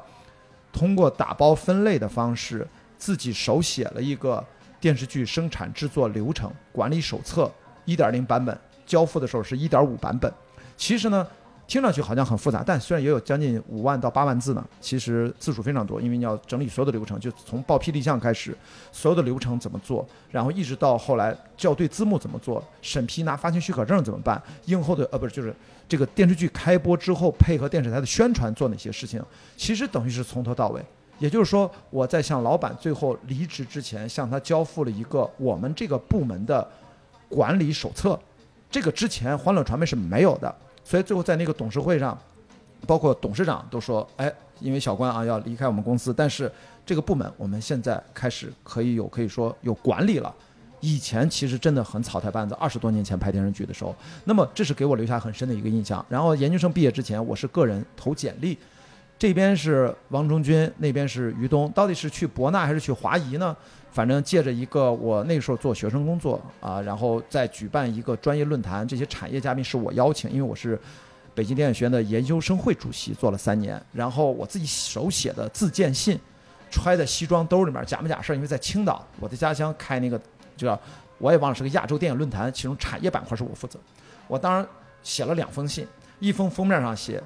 [0.73, 4.43] 通过打包分类的方式，自己手写了一个
[4.81, 7.49] 电视剧生产制作流程管理手册
[7.85, 10.31] 一点零版本，交付的时候是一点五版本。
[10.77, 11.25] 其实呢。
[11.67, 18.55] 听上去好像很复杂，但虽然也有将近五万到八万字呢，其实字数非常多，因为你要整理所有的流程，就从报批立项开始，
[18.91, 25.51] 所有的流程怎么做，然后一直到后来校对字幕怎么做，审批拿发行许可证怎么办，映后的呃不是就是
[25.89, 29.19] 这个电视剧开播之后配合电视台的宣传做哪些事情，
[29.57, 30.85] 其实等于是从头到尾。
[31.17, 36.69] 也就是说，我在向老板最后离职之前，向他交付了一个我们这个部门的
[37.27, 38.19] 管理手册，
[38.75, 40.53] 这个之前欢乐传媒是没有的。
[40.83, 42.17] 所以最后在那个董事会上，
[42.85, 46.51] 包括董事长都说：“哎，因为小关啊要离开我们公司，但是
[46.85, 50.35] 这个部门我们现在开始可以有可以说有管理了。
[50.81, 52.53] 以前其实真的很草台班子。
[52.59, 56.05] 二十多年前拍电视剧的时候，那么这是给我留下很深的一个印象。
[56.09, 58.57] 然后研究生毕业之前，我是个人投简历，
[59.17, 63.55] 这边是王中军，那边是于东，到底是去博纳还是去华谊呢？
[63.95, 70.77] 反正借着一个我那时候做学生工作啊，然后再举办一个专业论坛，这些产业嘉宾是我邀请，因为我是
[71.33, 73.81] 北京电影学院的研究生会主席，做了三年。
[73.93, 76.19] 然后我自己手写的自荐信，
[76.69, 80.19] 揣在西装兜里面，假模假式，因为在青岛，我的家乡开那个
[80.57, 80.77] 叫
[81.17, 83.79] 我也忘了是个亚洲电影论坛，其中产业板块是我负责。
[84.27, 84.67] 我当然
[85.03, 85.87] 写了两封信，
[86.19, 87.23] 一封封面上写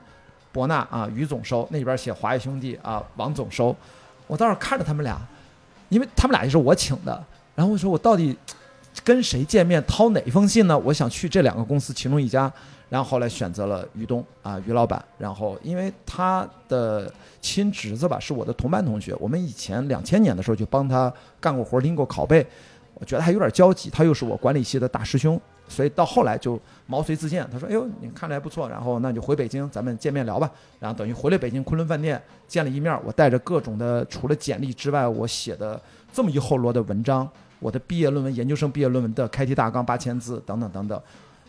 [0.51, 3.75] 博纳啊于总收，那边写华谊兄弟啊王总收。
[4.27, 5.19] 我当时看着他们俩。
[5.89, 7.25] 因为他们俩也是我请的，
[7.55, 8.35] 然后我说我到底
[9.03, 10.77] 跟谁见面，掏哪一封信呢？
[10.79, 12.51] 我想去这两个公司其中一家，
[12.89, 15.03] 然后后来选择了于东啊，于老板。
[15.17, 22.45] 然后因为他的亲侄子吧，是我的同班同学，我们以前两千年的时候就帮他干过活，拎过拷贝，
[22.95, 23.89] 我觉得还有点交集。
[23.89, 27.47] 他又是我管理系的大师兄，所以到后来就毛遂自荐。
[27.49, 30.51] 他说：“哎呦，你看着还不错，然后那就回北京，咱们见面聊吧。”
[30.81, 32.21] 然后等于回了北京昆仑饭店。
[32.47, 35.79] 见了一面，我带着各种的，除了简历之外，我写的
[36.11, 37.29] 这么一厚摞的文章，
[37.59, 40.99] 我的毕业论文、研究生毕业论文的开题大纲八千字，等等等等。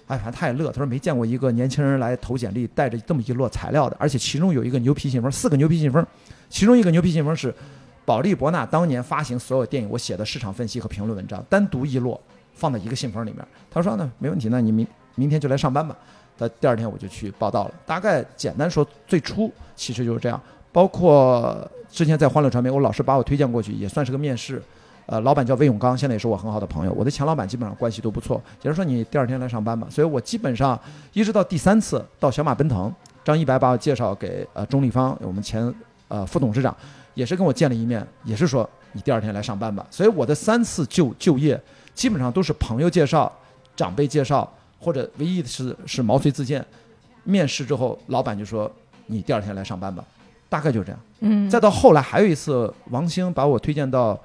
[0.06, 6.06] 哎，反正他也乐，他说没见过一个年轻人来投简历带着这么一摞材料的，而且其中有一个牛皮信封，四个牛皮信封，
[6.50, 7.54] 其中一个牛皮信封是
[8.04, 12.20] 保利博纳当年发行所有电影我写的市场分析和评论文章，单独一摞
[12.54, 13.46] 放在一个信封里面。
[13.70, 15.96] 他说呢，没问题，那你明明天就来上班吧。
[16.38, 17.74] 他第二天我就去报道了。
[17.84, 20.40] 大概简单说，最初其实就是这样。
[20.72, 24.62] 包括之前在欢乐传媒，我老师把我推荐过去，也算是个面试。
[25.06, 26.92] 呃，老板叫魏永刚，现在也是我很好的朋友。
[26.92, 28.40] 我的前老板基本上关系都不错。
[28.62, 29.86] 也就是说，你第二天来上班吧。
[29.90, 30.78] 所以我基本上
[31.12, 35.74] 一直到第三次到小马奔腾，张一白把我介绍给呃钟立方，我们前
[36.06, 36.74] 呃副董事长，
[37.14, 39.84] 也是跟我见了一面，也是说你第二天来上班吧。
[39.90, 41.60] 所以我的三次就就业
[42.00, 43.30] 基本上都是朋友介绍、
[43.76, 46.64] 长辈介绍，或者唯一的是是毛遂自荐。
[47.24, 48.72] 面试之后，老板就说
[49.04, 50.02] 你第二天来上班吧。
[50.48, 54.18] 大概就这样，嗯，再到后来还有一次，王兴把我推荐到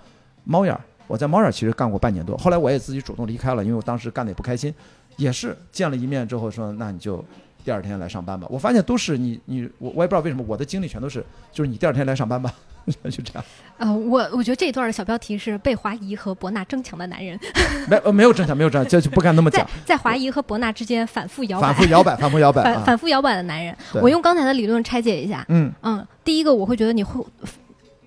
[0.46, 4.74] 猫眼儿，我在猫眼其实干过半年多，后来我也自己主动离开了，因为我当时干的也不开心，
[5.18, 7.22] 也是见了一面之后说，那你就。
[7.66, 12.54] 第二天来上班吧，我发现都是你你我我也不知道为什么我的经历全都是就是你第二天来上班吧，
[13.10, 13.44] 就这样。
[13.80, 17.38] 呃，我我觉得这一段的小标题是被华谊和博纳争抢的男人。
[17.90, 19.68] 没呃没有争抢没有争抢，就就不敢那么讲。
[19.84, 23.76] 在华谊和博纳之间反复摇摆，反复摇摆，反复摇摆，反反复摇摆的男人。
[23.96, 25.44] 我用刚才的理论拆解一下。
[25.50, 27.26] 嗯嗯，第一个我会觉得你会，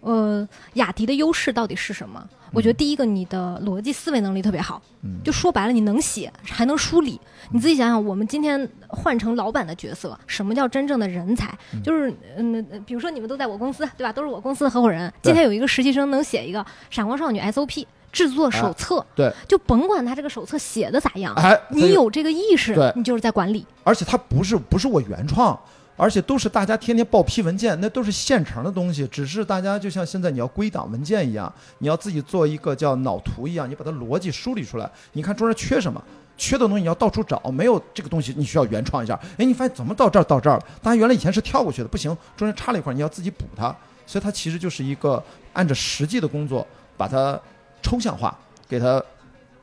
[0.03, 2.25] 呃，雅迪的优势到底是什么？
[2.53, 4.81] 我觉得第一个，你的逻辑思维能力特别好，
[5.25, 7.21] 就说白了，你能写还能梳理。
[7.51, 11.57] 你自己想想，我们今天换成老板的角色，什么叫真正的人才？
[11.85, 14.13] 就是嗯，比如说你们都在我公司，对吧？
[14.13, 15.13] 都是我公司的合伙人。
[15.23, 21.35] 今天有一个实习生能写一个《闪光少女》SOP 制作手册，对，就甭管他这个手册写的咋样，
[21.71, 23.67] 你有这个意识，你就是在管理。
[23.85, 25.59] 而且他不是不是我原创。
[25.99, 34.89] 而且都是大家天天报批文件，那都是现成的东西，只是大家就像现在你要归档文件一样，你要自己做一个叫脑图一样，你把它逻辑梳理出来。
[35.15, 36.01] 你看中间缺什么，
[36.37, 39.19] 缺的东西你要到处找，没有这个东西你需要原创一下。
[39.39, 40.65] 哎，你发现怎么到这儿到这儿了？
[40.81, 43.75] 大家原来以前是跳过去的，不行，中间差了一块，你要自己补它。
[44.07, 45.21] 所以它其实就是一个
[45.53, 46.65] 按照实际的工作
[46.97, 47.39] 把它
[47.83, 49.03] 抽象化，给它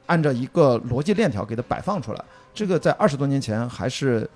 [0.06, 2.22] 按照一个逻辑链条给它摆放出来。
[2.54, 4.30] 这个在二十多年前还是。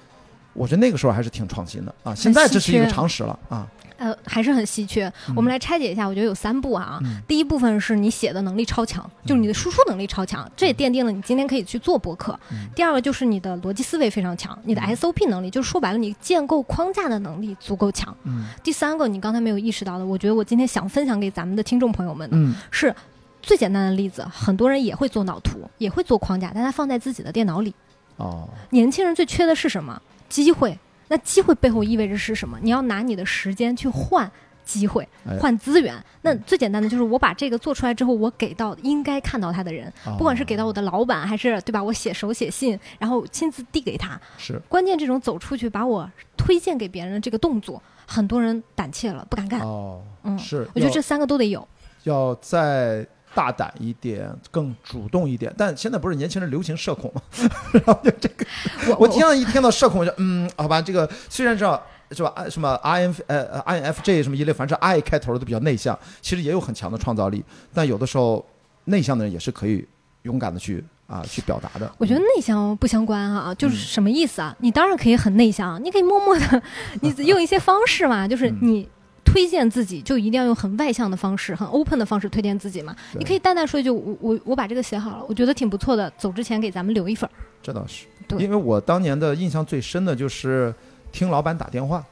[0.53, 3.67] 我觉得那个时候还是挺创新的啊，现在这是一个常识了啊。
[3.97, 5.11] 呃，还是很稀缺。
[5.35, 7.01] 我们来拆解一下，我觉得有三步啊。
[7.27, 12.39] 第一部分是你写的能力超强，就是你的输出能力超强，这也奠定了你今天可以去做博客。
[12.73, 18.15] 第二个就是你的逻辑思维非常强，你的 SOP 能力，就是说白了，你建构框架的能力足够强。
[18.63, 22.37] 第三个，你刚才没有意识到的，我觉得我今天想分享给咱们的听众朋友们的，
[22.71, 22.95] 是
[23.41, 24.25] 最简单的例子。
[24.31, 27.75] 很多人也会做脑图，也会做框架，但他放在自己的电脑里。
[28.15, 30.01] 哦，年轻人最缺的是什么？
[30.29, 30.77] 机会。
[31.11, 32.57] 那机会背后意味着是什么？
[32.61, 34.29] 你要拿你的时间去换
[34.63, 35.95] 机会哎，换资源。
[36.21, 41.81] 那最简单的就是我把这个做出来之后，我给到应该看到他的人，哦不管是给到我的老板，还是对吧？
[41.81, 44.21] 我写手写信，然后亲自递给他。
[44.37, 49.61] 是关键这种走出去把我推荐给别人的这个动作，很多人胆怯了，不敢干。
[49.61, 51.67] 哦，嗯，是，我觉得这三个都得有。
[52.03, 53.03] 要再
[53.35, 55.53] 大胆一点，更主动一点。
[55.57, 57.21] 但现在不是年轻人流行社恐吗？
[57.73, 58.45] 然后就这个，
[58.89, 67.43] 我我听到一听到社恐，我就嗯，好吧，这个虽然知道是吧，啊什么 I N 呃呃 I N F J 什么一类，凡是 I 开头的都比较内向，其实也有很强的创造力。
[67.73, 68.45] 但有的时候
[68.85, 69.87] 内向的人也是可以
[70.23, 71.91] 勇敢的去啊去表达的。
[71.97, 74.55] 我觉得内向不相关啊，就是什么意思啊？
[74.59, 76.63] 你当然可以很内向，你可以默默的，
[77.01, 78.89] 你用一些方式嘛，就是你。
[79.31, 82.95] 推荐自己就一定要用很外向的方式、很 open 的方式推荐自己嘛？
[83.13, 87.29] 你可以淡淡说一句：“我我我把这个写好了，我觉得挺不错的，走之前给咱们留一份。
[87.61, 90.73] 这倒是，对因为我当年的印象最深的就是
[91.11, 92.03] 听老板打电话，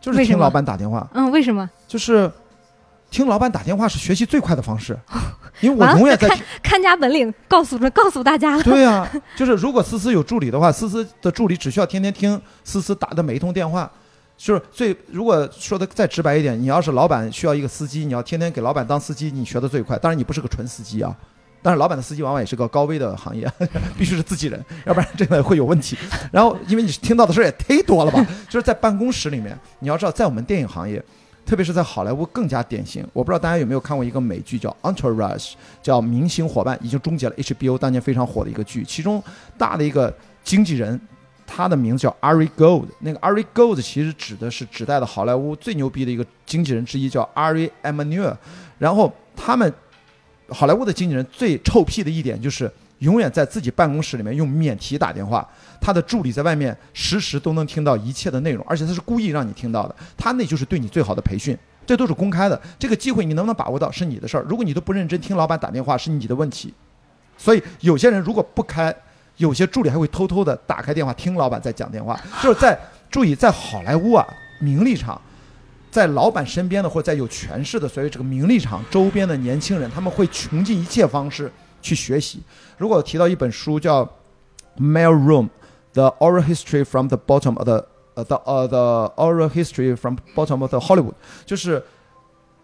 [0.00, 1.68] 就是听老板打电话，”嗯，为什么？
[1.86, 2.30] 就是
[3.10, 4.98] 听老板打电话是学习最快的方式，
[5.60, 6.44] 因为我永远在听。
[6.62, 8.62] 看家本领告诉着告诉大家了。
[8.62, 13.90] 对呀、就是如果思思有助理的话，思思的助理只需要天天听思思打的每一通电话。
[14.42, 19.96] 就是最，如果说的再直白一点，你要是老板需要一个司机，你要天天给老板当司机，你学的最快。
[19.96, 21.16] 当然你不是个纯司机啊，
[21.62, 23.48] 但是老板的司机往往也是个高危的行业，
[23.96, 25.96] 必须是自己人，要不然真的会有问题。
[26.32, 31.00] 然后因为你听到的事儿也忒多了吧， 就是在办公室里面，你要知道，在我们电影行业，
[31.46, 33.06] 特别是在好莱坞更加典型。
[33.12, 35.50] 我不知道大家有没有看过一个美剧叫《Entourage》，
[35.80, 39.22] 叫《明星伙伴》，已经终结了 HBO 当年非常火的一个剧，其中
[39.56, 41.00] 大的一个经纪人。
[41.54, 48.34] 他的名字叫 Ari Gold，那个 Ari Gold 其实指的是指代的好莱坞最牛逼的一个经纪人之一，叫 Ari Emanuel。
[48.78, 49.70] 然后他们
[50.48, 55.46] 好莱坞的经纪人最臭屁的一点就是永远在自己办公室里面用免提打电话，
[55.78, 61.56] 他的助理在外面实时都能听到一切的内容，而且他是故意让你听到的，他那就是对你最好的培训。
[61.84, 64.46] 这都是公开的，这个机会你能不能把握到是你的事儿。
[64.48, 66.72] 如果你都不认真听老板打电话，是你的问题。
[67.36, 68.94] 所以有些人如果不开，
[69.36, 72.78] 有些助理还会偷偷的打开电话听老板在讲电话，就是在
[73.10, 74.26] 注意在好莱坞啊
[74.60, 75.20] 名利场，
[75.90, 82.42] 在老板身边的或者在有权势的所谓这个名利场周边的年轻人，他们会穷尽一切方式去学习。
[82.78, 84.04] 如果提到一本书叫
[84.78, 85.48] 《Mail Room:
[85.92, 90.16] The Oral History from the Bottom of the 呃 the 呃 the Oral History from
[90.34, 91.12] Bottom of the Hollywood》，
[91.44, 91.82] 就是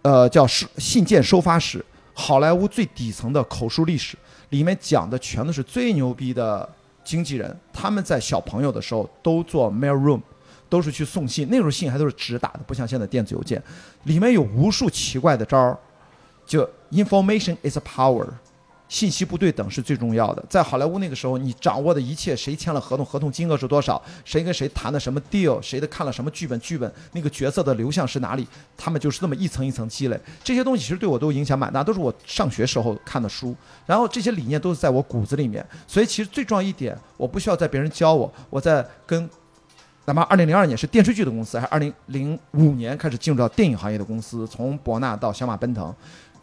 [0.02, 4.16] 呃叫信件收发室，好莱坞最底层的口述历史。
[4.50, 6.68] 里面讲的全都是最牛逼的
[7.04, 10.20] 经纪人，他们在小朋友的时候都做 mail room，
[10.68, 13.62] 都是去送信，那时候信还都是直打的，不像现在电子邮件。
[14.04, 15.76] 里面有无数奇怪的招儿，
[16.46, 18.26] 就 information is a power，
[18.88, 20.44] 信息不对等是最重要的。
[20.48, 28.46] 在好莱坞那个时候，你掌握的一切，谁签了合同，合同金额是多少，谁跟谁谈的什么 deal，谁的看了什么剧本，剧本那个角色的流向是哪里，
[28.76, 30.18] 他们就是这么一层一层积累。
[30.42, 33.54] 这些东西其实对我都影响蛮大，都是我上学时候看的书。
[33.86, 39.28] 然后这些理念都是在我骨子里面，所以其实最重要一点，我不需要在别人教我，我在跟。
[40.04, 45.94] 哪怕二零零二年是电视剧的公司，还是二零零五年开始进入到电影行业的公司，从博纳到小马奔腾，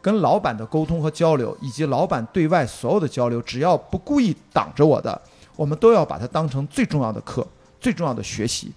[0.06, 5.20] 跟老板的沟通和交流，以及老板对外所有的交流，只要不故意挡着我的，
[5.56, 7.44] 我们都要把它当成最重要的课，
[7.80, 8.72] 最重要的学习。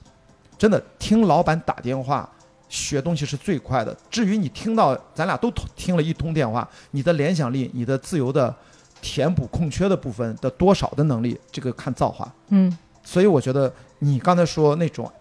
[0.57, 2.27] 真的，听老板打电话
[2.71, 3.95] 学东西是最快的。
[4.11, 8.55] 至于你听到咱俩都听了一通电话，你的联想力、你的自由的
[9.03, 12.33] 填补空缺的部分的多少的能力，这个看造化。
[12.49, 15.13] 嗯，所以我觉得你刚才说那种，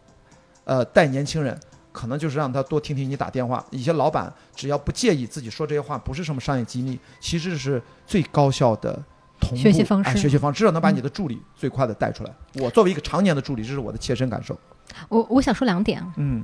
[0.63, 1.60] 呃，带年轻人，
[1.98, 3.66] 可能就是让他多听听你打电话。
[3.72, 8.94] 一些老板只要不介意自己说这些话不是什么商业机密，其实是最高效的
[9.40, 12.32] 同步学习方式哎学习方式至少能把你的助理最快的带出来。
[12.62, 14.56] 我作为一个常年的助理，这是我的切身感受。
[15.10, 16.14] 我我想说两点啊。
[16.18, 16.44] 嗯，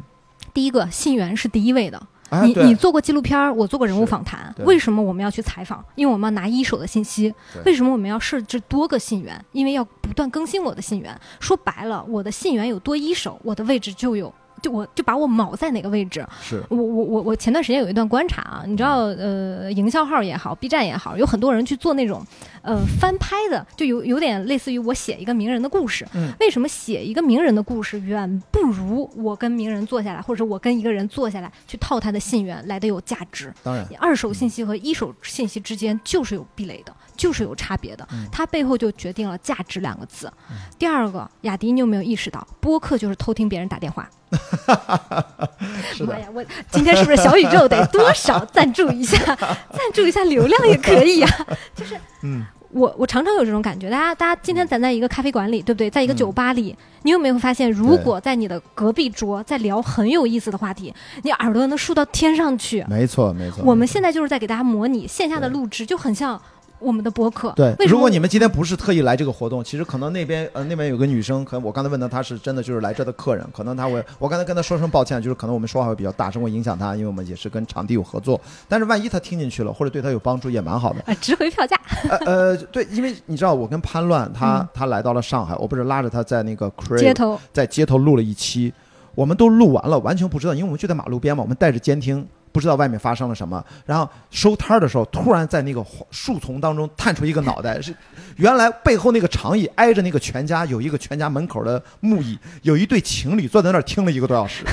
[0.56, 2.02] 第一个，信源是第一位的。
[2.30, 5.86] 哎，你你做过纪录片儿，我做过人物访谈，为什么我们要去采访？
[5.94, 7.32] 因为我们要拿一手的信息。
[7.63, 9.39] 为什么我们要设置多个信源？
[9.52, 11.16] 因为要不断更新我的信源。
[11.39, 16.26] 说白了，我的信源有多一手，我的位置就有，就我就把我铆在哪个位置。
[16.41, 22.26] 是我我我我前段时间有一段观察啊，你知道呃，营销号也好，B 站也好，有很多人去做那种
[22.63, 26.08] 呃翻拍的，就有有点类似于我写一个名人的故事。
[26.13, 33.54] 嗯为什么写一个名人的故事远不如我跟名人坐下来，或者我跟一个人坐下来去套他的信源来的有价值？
[33.62, 40.31] 当然，二手信息和一手信息之间就是有壁垒的，就是有差别的，嗯它背后就决定了价值两个字。
[40.79, 44.10] 第二个，雅迪，你有没有意识到，播客就是偷听别人打电话？
[45.94, 49.17] 是呀，我今天是不是小宇宙得多少赞助一下？
[49.35, 51.27] 赞助一下流量也可以呀、
[51.75, 55.88] 就是嗯我我常常有这种感觉，大家大家今天咱在一个咖啡馆里，对不对？
[55.92, 62.84] 在一个嗯酒吧里，你有没有发现，如果在你的隔壁桌在聊很有意思的话题，你耳朵能竖到天上去？
[62.90, 63.63] 没错没错。
[63.63, 66.42] 我们现在就是在给大家模拟线下的录制，就很像
[66.84, 67.54] 我们的播客。
[67.56, 78.40] 对，如果你们今天不是特意来这个活动，其实可能那边呃那边有个女生，可能我刚才问她，她是真的就是来这的客人，可能她会，我刚才跟她说声抱歉，就是可能我们说话会比较大声，会影响她，因为我们也是跟场地有合作。
[78.67, 81.02] 但是万一她听进去了，或者对她有帮助，也蛮好的。
[81.08, 81.79] 啊，值回票价。
[82.10, 88.73] 呃呃，对，因为你知道我跟潘乱，他嗯他来到了上海，我不是拉着他在那个街头在街头录了一期，
[89.15, 93.62] 我们都录完了，完全不知道，因为我们就在马路边嘛，我们带着监听，不知道外面发生了什么。
[93.85, 97.93] 然后收摊儿的时候，突然在那个树丛当中探出一个脑袋，是
[98.37, 104.63] 原来背后那个长椅挨着那个全家有一个全家门口的木椅，有一对情侣坐在那儿听了一个多小时。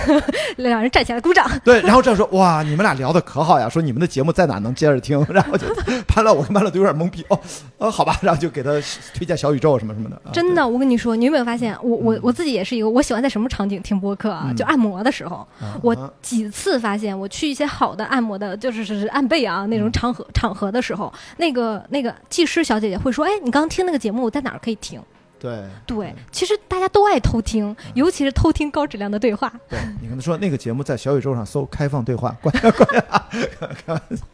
[0.57, 1.51] 两人站起来鼓掌。
[1.65, 5.67] 对，然后这样说哇，你们俩聊的可好呀，说你们的节目在哪能接着听，然后就
[6.07, 7.41] 潘乐，我跟潘乐都有点懵逼哦，
[7.79, 8.71] 呃，好吧，然后就给他
[9.15, 10.17] 推荐小宇宙什么什么的。
[10.25, 14.47] 啊 真的，我跟你说，你有没有发现，我我我自己也是一个，我喜欢在什么场景听播客啊？
[14.49, 19.81] 嗯就按摩的时候，啊我啊几次发现，我去一些好的按摩的，就是是是按背啊那嗯。
[19.81, 25.01] 种场合场合的时候，那个那个技师小姐姐会说：“哎，你刚听那个节目，我在哪儿可以听
[25.41, 29.53] 对？”对，其实大家都爱偷听，尤其是偷听高质量的对话。
[29.69, 33.03] 对，你跟他说那个节目在小宇宙上搜“开放对话”，关键关键，
[33.87, 34.25] 开玩笑。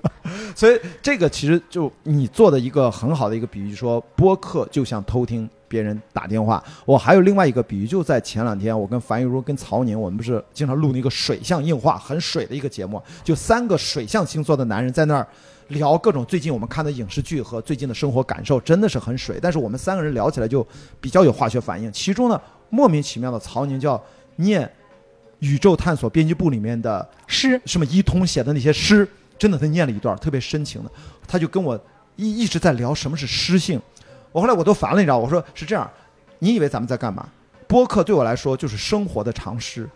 [0.55, 6.63] 所以这个其实就你做的一个很好的一个比喻，说播客就像偷听别人打电话。
[6.85, 15.27] 我还有另外一个比喻，就在前两天，我跟樊玉茹、跟曹宁，我们不是经常录那个水象硬化，很水的一个节目，就三个水象星座的男人在那儿。
[15.69, 19.39] 聊各种最近我们看的影视剧和最近的生活感受，真的是很水。
[19.41, 20.67] 但是我们三个人聊起来就
[21.01, 21.93] 比较有化学反应。
[21.93, 22.41] 其中呢，
[22.71, 24.03] 莫名其妙的曹宁叫
[24.37, 24.71] 念
[25.41, 29.09] 宇宙探索编辑部里面的诗，什么一通写的那些诗，
[29.39, 30.91] 真的他念了一段特别深情的，
[31.27, 31.79] 他就跟我
[32.15, 33.81] 一一直在聊什么是诗性。
[34.33, 35.91] 我后来我都烦了，你知道，我说是这样，
[36.39, 37.29] 你以为咱们在干嘛？
[37.67, 39.89] 播客对我来说就是生活的常识。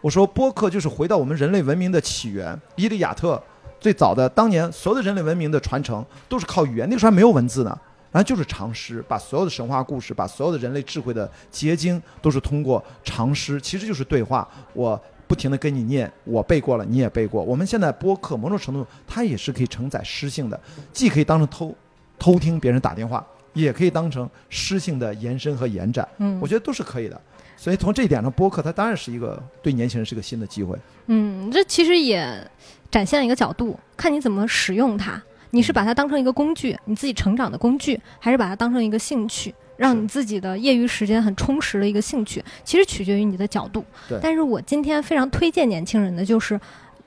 [0.00, 3.40] 我说播客就是回到我们人类文明的起源，伊利亚特
[3.82, 7.78] 最早的当年所有的人类文明的传承都是靠语言，那个时候还没有文字呢。
[8.12, 14.46] 然后就是长诗，把所有的神话故事，把所有的人类智慧的结晶，都是通过长诗，其实就是对话。
[14.74, 17.42] 我不停的跟你念，我背过了，你也背过。
[17.42, 20.60] 我们现在播客某种程度，它也是可以承载诗性的，
[20.92, 21.74] 既可以当成偷
[22.18, 26.06] 偷听别人打电话，也可以当成诗性的延伸和延展。
[26.18, 27.18] 嗯我觉得都是可以的。
[27.56, 30.76] 所以从这一点上，播客它当然是一个对年轻人是个新的机会。
[31.06, 32.50] 嗯，这其实也
[32.92, 35.20] 展现了一个角度，看你怎么使用它。
[35.50, 42.42] 你是把它当成一个工具，你自己成长的工具，还是把它当成一个兴趣，让你自己的业余时间很充实的一个兴趣？
[42.64, 43.84] 其实取决于你的角度。
[44.22, 46.58] 但是我今天非常推荐年轻人的就是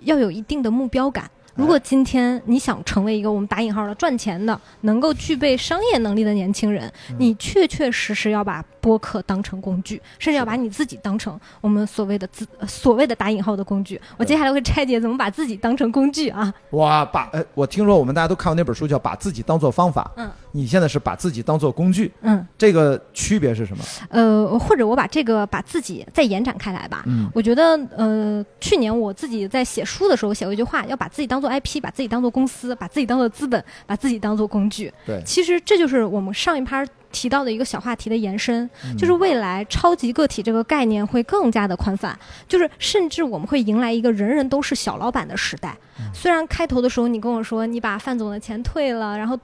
[0.02, 1.30] 要有一定的目标感。
[1.56, 14.00] 如果今天你想成为一个我们打引号的赚钱的、能够具备商业能力的年轻人，嗯你确确实实要把播客当成工具，甚至要把你自己当成我们所谓的自呃所谓的打引号的工具。
[14.18, 16.54] 我接下来会拆解怎么把自己当成工具啊。
[16.72, 20.04] 哇，把呃，我听说我们大家都看过那本书，叫《把自己当做方法》。
[20.20, 23.84] 嗯，你现在是把自己当做工具，嗯，这个区别是什么？
[24.10, 27.04] 呃，或者我把这个把自己再延展开来吧。
[27.08, 34.92] 嗯，我觉得，呃，去年我自己在写书的时候写过一句话，要把自己当做 IP，把自己当做公司，把自己当做资本，把自己当做工具。
[35.06, 42.18] 对，其实这就是我们上一趴提到的一个小话题的延伸，嗯就是未来超级个体这个概念会更加的宽泛，
[42.48, 45.76] 就是甚至我们会迎来一个人人都是小老板的时代。
[46.00, 49.38] 嗯虽然开头的时候你跟我说你把范总的钱退了，然后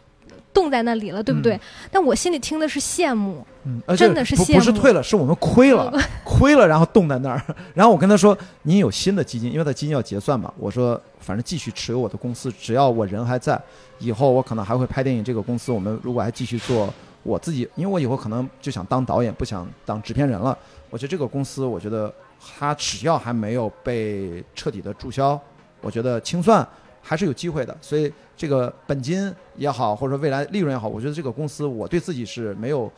[0.54, 1.56] 冻在那里了，对不对？
[1.56, 1.60] 嗯
[1.92, 3.46] 但我心里听的是羡慕。
[3.64, 5.92] 嗯，而且真的是不不是退了，是我们亏了，
[6.26, 7.42] 亏了，然后冻在那儿。
[7.74, 13.62] 然后我跟他说：“您有新的基金，因为他基金要结算嘛。”我说：“反正继续持有我的公司，只要我人还在，
[14.00, 15.24] 以后我可能还会拍电影。
[15.24, 16.92] 这个公司我们如果还继续做
[17.24, 20.58] 我自己，因为我以后可能就想当导演，不想当制片人了。
[20.90, 22.12] 我觉得这个公司，我觉得
[22.58, 25.40] 它只要还没有被彻底的注销，
[25.82, 26.68] 我觉得清算
[27.00, 27.78] 还是有机会的。
[27.80, 32.92] 所以这个本金也好，或者说未来利润也好，我觉得这个公司我对自己是没有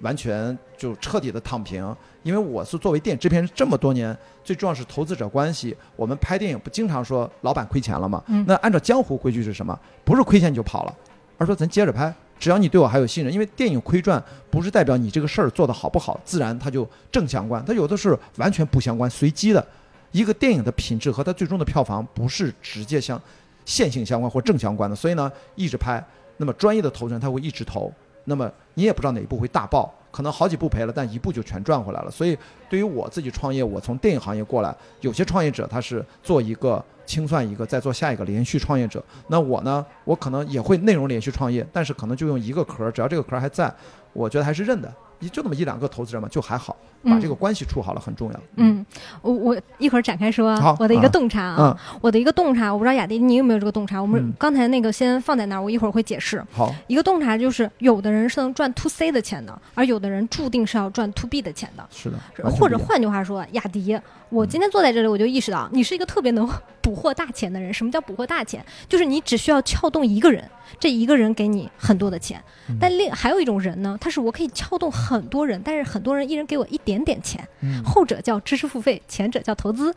[0.00, 5.76] 完全就彻底的躺平，因为我是作为电影制片人这么多年，最重要是投资者关系。
[5.96, 8.22] 我们拍电影不经常说老板亏钱了吗？
[8.28, 9.78] 嗯那按照江湖规矩是什么？
[10.04, 10.94] 不是亏钱你就跑了，
[11.36, 12.14] 而说咱接着拍。
[12.38, 17.64] 只要你对我还有信任，因为电影亏赚不是代表你这个事儿做得好不好，自然它就正相关。
[17.64, 19.66] 它有的是完全不相关、随机的。
[20.12, 23.20] 一个电影的品质和它最终的票房不是直接相
[23.64, 26.02] 线性相关或正相关的，所以呢，一直拍。
[26.36, 27.92] 那么专业的投资人他会一直投，
[28.28, 32.10] 那么你也不知道哪一步会大爆，可能好几步赔了，但一步就全赚回来了。
[32.10, 32.36] 所以
[32.68, 39.02] 对于我自己创业，我从电影行业过来，有些创业者他是做一个清算一个，再做下一个连续创业者。
[39.28, 43.74] 那我呢，我可能也会内容连续创业，但是可能就用一个壳，只要这个壳还在，
[44.12, 44.92] 我觉得还是认的。
[45.20, 48.40] 一就那么一两个投资人嘛，就还好，把这个关系处好了很重要。
[48.56, 48.84] 嗯，
[49.20, 54.00] 我我一会儿展开说我的一个洞察啊，我的一个洞察，我不知道雅迪你有没有这个洞察。
[54.00, 56.42] 我们刚才那个先放在那儿，我一会儿会解释。
[56.52, 61.84] 好，一个洞察就是有的人是能赚 to C 的钱的，而有的人注定是要赚 to B 的钱的。
[61.90, 63.98] 是的，或者换句话说，雅迪。
[64.30, 66.46] 我今天坐在这里，我就意识到你是一个特别能
[66.88, 67.72] 捕获大钱的人。
[67.74, 68.64] 什么叫捕获大钱？
[68.88, 70.42] 就是你只需要撬动一个人，
[70.80, 72.42] 这一个人给你很多的钱。
[72.80, 77.46] 但另还有一种人呢，他是我可以撬动很多人，但是很多人一人给我一点点钱。
[77.84, 79.94] 后者叫知识付费，前者叫投资。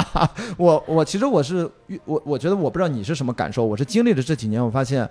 [0.58, 1.70] 我我其实我是
[2.04, 3.64] 我我觉得我不知道你是什么感受。
[3.64, 5.08] 我是经历了这几年，我发现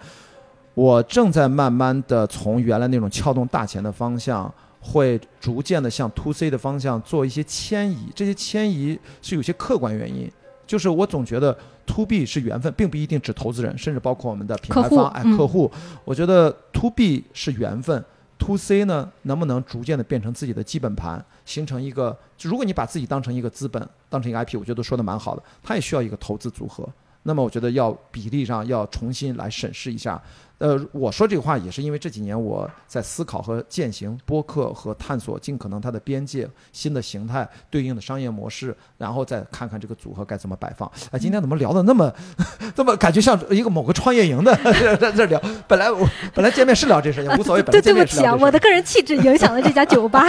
[0.76, 4.54] 我正在慢慢的从原来那种撬动大钱的方向。
[4.88, 10.32] 会逐渐的向 to C 的方向做一些迁移，这些迁移是有些客观原因，
[10.68, 15.72] 就是我总觉得 to B 是缘分，并不一定指投资人，甚至包括我们的品牌方哎客户，
[16.04, 18.04] 我觉得 to B 是缘分
[18.38, 26.88] ，to C 呢能不能逐渐的变成自己的基本盘，形成一个，如果你把自己当成一个资本，当成一个 IP，我觉得说的蛮好的，它也需要一个投资组合，
[27.24, 30.22] 那么我觉得要比例上要重新来审视一下。
[30.58, 40.90] 呃，我说这个话也是因为这几年我在思考和践行播客和探索尽可能它的边界、新的形态、对应的商业模式，然后再看看这个组合该怎么摆放。
[41.12, 42.12] 哎，今天怎么聊的那么，
[42.74, 44.56] 这么感觉像一个某个创业营的
[44.98, 45.42] 在这聊？
[45.68, 47.64] 本来我本来见面是聊这事也无所谓。
[47.64, 50.26] 对对不起啊，我的个人气质影响了这家酒吧。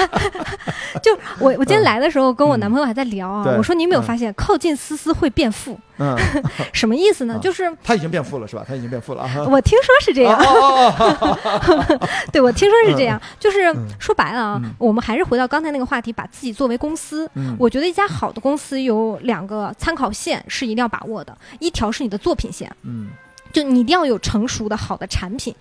[1.02, 5.78] 就我我今天来的时候跟我男朋友还在聊啊，我说你有没有发现靠近思思会变富？
[5.98, 6.14] 嗯，
[6.74, 7.38] 什么意思呢？
[7.40, 8.64] 就是他已经变富了，是吧？
[8.66, 9.46] 他已经变富了啊。
[9.48, 10.36] 我听说是这样。
[12.32, 13.20] 对，我听说是这样。
[13.38, 13.58] 就是
[13.98, 17.30] 说白了啊，我们还是回到刚才那个话题，把自己作为公司。
[17.58, 22.74] 我觉得一家好的公司有两个参考线是一定要把握的，一条是你的作品线。
[22.82, 23.10] 嗯，
[23.52, 25.54] 就你一定要有成熟的好的产品，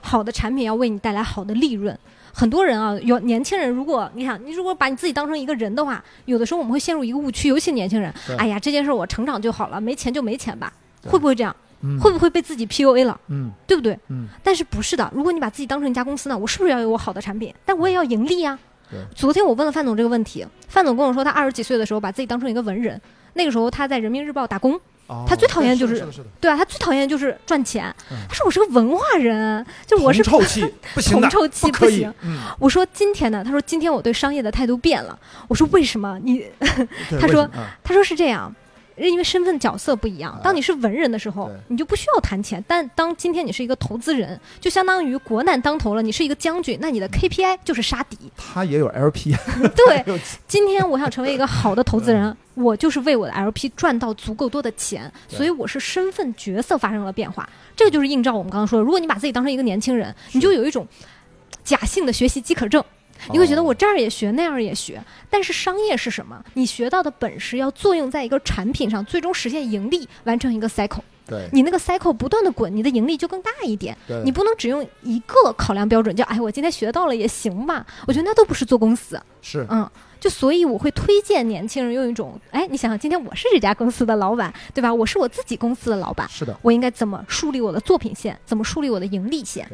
[0.00, 1.96] 好的产品要为你带来好的利润。
[2.32, 8.12] 很多人啊，有年轻人，如果你想，你如果把你自己当成一个人的话，有的时候我们会陷入一个误区，尤其年轻人。
[8.38, 10.72] 哎呀，这件事我成长就好了，没钱就没钱吧，
[11.06, 11.54] 会不会这样？
[12.00, 13.18] 会不会被自己 PUA 了？
[13.28, 13.98] 嗯，对不对？
[14.08, 15.10] 嗯，但是不是的？
[15.14, 17.54] 如果你把自己当成一家公司呢，我是不是要有我好的产品？
[17.64, 18.58] 但我也要盈利呀。
[19.14, 23.00] 昨天我问了范总这个问题，范总跟我说，他二十几岁的时候把自己当成一个文人，
[23.34, 24.80] 那个时候他在人民日报打工。
[25.26, 26.06] 他最讨厌就是，
[26.40, 27.92] 对啊，他最讨厌就是赚钱。
[28.28, 30.64] 他说我是个文化人，就我是臭气，
[30.94, 32.14] 不行臭气不行。
[32.60, 33.42] 我说今天呢？
[33.42, 35.18] 他说今天我对商业的态度变了。
[35.48, 36.16] 我说为什么？
[36.22, 36.46] 你
[37.20, 37.48] 他说
[37.82, 38.54] 他说是这样，
[39.08, 40.38] 因为身份角色不一样。
[40.42, 42.62] 当你是文人的时候，你就不需要谈钱。
[42.66, 48.16] 但当今天你是一个投资人，就相当于国难当头了，你是一个将军，那你的 KPI 就是杀敌。
[48.36, 49.34] 他也有 LP。
[49.74, 52.36] 对， 今天我想成为一个好的投资人。
[52.54, 57.48] 我就是为我的 LP 赚到足够多的钱，所以我是身份角色发生了变化。
[57.74, 60.86] 这个就是映照我们刚刚说的，如果你把自己当成一个年轻人，你就有一种
[61.64, 62.84] 假性的学习饥渴症，
[63.30, 65.02] 你会觉得我这儿也学那样也学。
[65.28, 66.42] 但是商业是什么？
[66.54, 71.00] 你学到的本事要作用在一个产品上，最终实现盈利，完成一个 cycle。
[71.26, 73.96] 对，你那个 cycle 不断的滚，你的盈利就更大一点。
[74.24, 77.86] 你不能只用一个考量标准，就哎，我今天学到了也行吧？
[78.06, 79.20] 我觉得那都不是做公司。
[79.42, 79.88] 是，嗯。
[80.18, 84.92] 就所以我会推荐年轻人用一种，哎，你想想，今天我是这家公司的老板，对吧？
[84.92, 88.38] 我是我自己公司的老板，是的，我应该怎么树立我的作品线？
[88.44, 89.66] 怎么树立我的盈利线？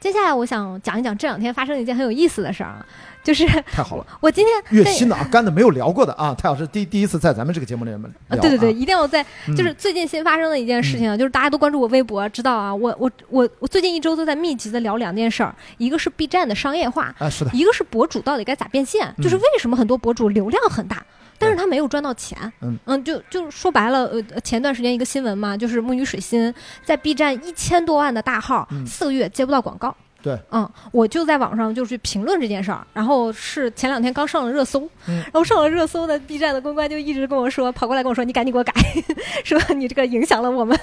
[0.00, 2.84] 接下来我想讲一讲这两天发生一件很有意思的事儿啊。
[3.22, 9.22] 就是太好了， 我今天越新的啊，干的没有聊过的啊，太老师第第一次在咱们这个节目里面 聊，对对对，一定要在，
[9.54, 21.04] 就是最近新发生的一件事情啊，就是大家都关注我微博，知道啊，我我我我最近一周都在密集的聊两件事儿，一个是 B 站的商业化啊，是的，一个是博主到底该咋变现，就是为什么很多博主流量很大，
[21.40, 22.78] 但是他没有赚到钱，嗯。
[22.84, 29.96] 嗯，就就说白了，呃，前段时间一个新闻嘛，就是木鱼水心在 B 站一千多万的大号，四个月接不到广告。
[30.22, 38.72] 对，嗯，我就在网上就是评论这件事儿，然后是前两天刚上了热搜，然后上了热搜的 B 站的公关就一直跟我说，跑过来跟我说，你赶紧给我改，
[39.42, 40.78] 说你这个影响了我们，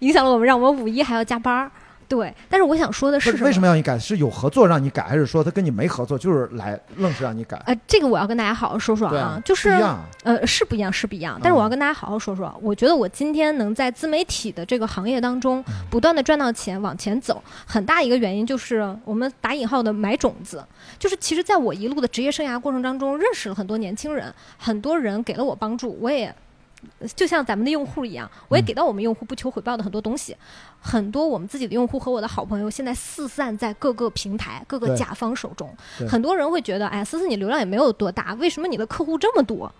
[0.00, 1.72] 影响了我们，让我们五一还要加班儿。
[2.12, 3.98] 对，但是我想说的是，为什么要你改？
[3.98, 7.56] 是有合作让你改，还是说他跟你没合作，就是来愣是让你改？
[7.64, 9.70] 呃，这个我要跟大家好好说说啊，就是
[10.22, 11.40] 呃是不一样，是不一样。
[11.42, 20.62] 但是我要跟大家好好说说，我觉得我今天能在自媒体的这个行业当中不断的赚到钱，往前走，很大一个原因就是我们打引号的买种子，
[20.98, 26.34] 就是其实在我一路的职业生涯过程当中，认识了很多年轻人，很多人给了我帮助，我也。
[27.14, 30.36] 就像咱们的用户一样，我也给到我们用户不求回报的很多东西。
[30.80, 35.72] 很多我们自己的用户和我的好朋友现在四散在各个平台、各个甲方手中。
[36.08, 39.72] 很多人会觉得，哎，思思你流量也没有多大，为什么你的客户这么多？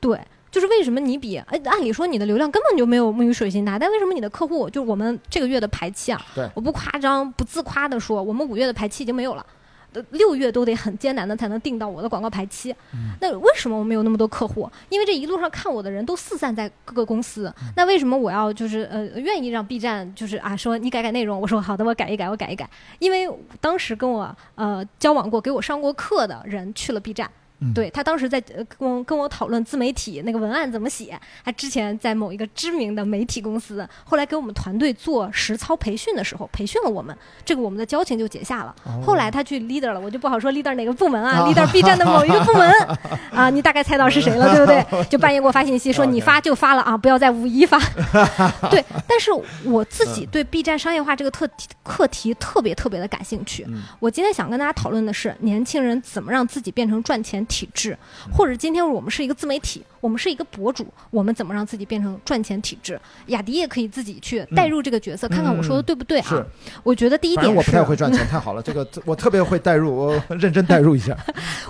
[0.00, 0.20] 对，
[0.50, 6.20] 就是为什么你比哎，按理说你的流量根本就没有木鱼水星大，但为什么你的客户就我们这个月的排期啊？
[6.34, 9.46] 对我不夸张不自夸的说，我们五月的排期已经没有了。
[9.92, 12.74] 呃六月都得很艰难的才能定到我的广告排期，
[13.20, 14.70] 那为什么我没有那么多客户？
[14.88, 21.40] 因为这一路上看我的人都四散在各个公司，那为什么我要就是呃愿意让 B 站就是啊说你改改内容？
[21.40, 22.68] 我说好的，我改一改，我改一改。
[22.98, 23.28] 因为
[23.60, 27.30] 当时跟我呃交往过、给我上过课的人去了 B 站，
[27.62, 38.74] 嗯对他当时在呃跟我跟我讨论自媒体那个文案怎么写，他之前在某一个知名的媒体公司，后来给我们团队做实操培训的时候，培训了我们，这个我们的交情就结下了。
[39.04, 42.72] 后来他去 leader 了，我就不好说 leader 哪个部门啊，leader B 站的某一个部门
[43.32, 45.04] 啊，你大概猜到是谁了，对不对？
[45.04, 47.78] 就半夜给我发信息说 你发就发了啊，不要在五一发。
[48.70, 49.30] 对，但是
[49.64, 53.64] 我自己对 B 站商业化这个特题课题特别特别的感兴趣。
[53.68, 57.94] 嗯我今天想跟大家讨论的是，年轻人怎么让自己变成赚钱体制，
[58.32, 62.98] 或者今天我们是一个自媒体，我们是一个博主，我们怎么让自己变成赚钱体制？
[63.26, 66.28] 雅迪也可以自己去带入这个角色，看看我说的对不对啊？
[66.30, 66.46] 是
[66.82, 71.14] 我觉得第一反正我不，太会赚钱，太好了，这个我特别会代入，我 认真代入一下。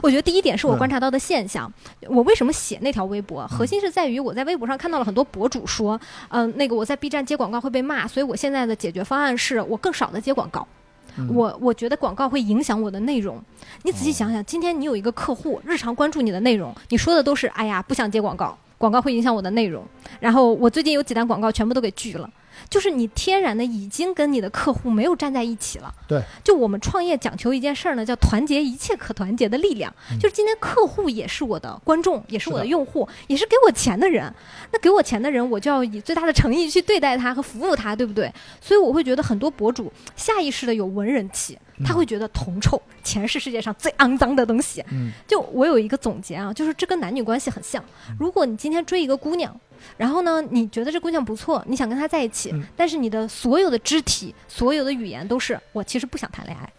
[0.00, 1.70] 我觉得第一点是我嗯观察到的现象。
[2.08, 3.44] 我为什么写那条微博？
[3.48, 10.66] 核心是在于我在微博上看到了很多博主说，嗯、那个我在 B 站接广告会被骂，所以我现在的解决方案是我更少的接广告。
[11.16, 13.42] 嗯我我觉得广告会影响我的内容。
[13.82, 19.84] 你仔细想想，今天你有一个客户日常关注你的内容，你说的都是哎呀不想接广告，广告会影响我的内容。
[20.20, 22.28] 然后我最近有几单广告全部都给拒了。
[22.68, 25.94] 就是你天然的已经跟你的客户没有站在一起了。
[26.06, 29.92] 对，就我们创业讲求一件事儿呢，叫团结一切可团结的力量。
[30.20, 34.32] 就是今天客户也是我的观众，也是我的用户，也是给我钱的人。
[34.72, 38.32] 那给我钱的人，我就要以最大的诚意去对待他和服务他，对不对？
[38.60, 44.84] 所以我会觉得很多博主下意识的有文人气，他会觉得铜臭，钱是世界上最肮脏的东西。
[44.90, 47.82] 嗯就我有一个总结啊，就是这跟男女关系很像。
[48.18, 49.58] 如果你今天追一个姑娘，
[49.96, 56.72] 然后呢，你觉得这姑娘不错，你想跟她在一起，嗯但是你的所有的肢体、所有的语言都是我其实不想谈恋爱。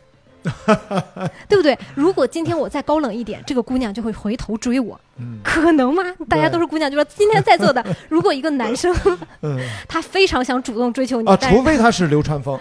[1.47, 1.77] 对不对？
[1.95, 6.03] 如果今天我再高冷一点，这个姑娘就会回头追我，嗯可能吗？
[6.27, 8.93] 大家都是姑娘，就说今天在座的， 如果一个男生
[9.41, 12.59] 嗯他非常想主动追求你，啊，除非他是流川枫，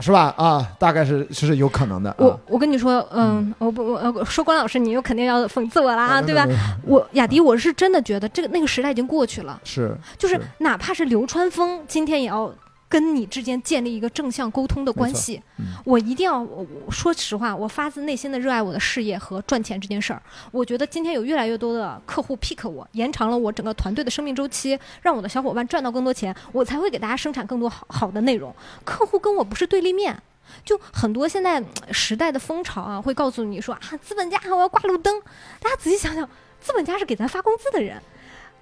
[0.00, 0.34] 是吧？
[0.36, 2.14] 啊，大概是是有可能的。
[2.18, 6.46] 我啊我跟你说，嗯，我不我呃说关老师，你又肯定要讽刺我了啊，啊对吧？？
[6.84, 12.52] 我雅迪，我是真的觉得这个那个时代已经过去了，是就是是哪怕是流川枫，今天也要
[12.88, 15.42] 跟你之间建立一个正向沟通的关系。
[15.58, 20.22] 嗯我一定要，我我说实话，我发自内心的热爱我的事业和赚钱这件事儿。
[20.50, 28.54] 我觉得今天有越来越多的客户 pick 我，延长了我整个团队的生命周期，让我的小伙伴赚到更多钱，我才会给大家生产更多好好的内容。
[28.84, 30.16] 客户跟我不是对立面。
[30.62, 31.54] 就很多现在
[31.86, 35.20] 呃时代的风潮啊，会告诉你说啊，资本家我要挂路灯。
[35.60, 36.28] 大家仔细想想，
[36.60, 38.00] 资本家是给咱发工资的人，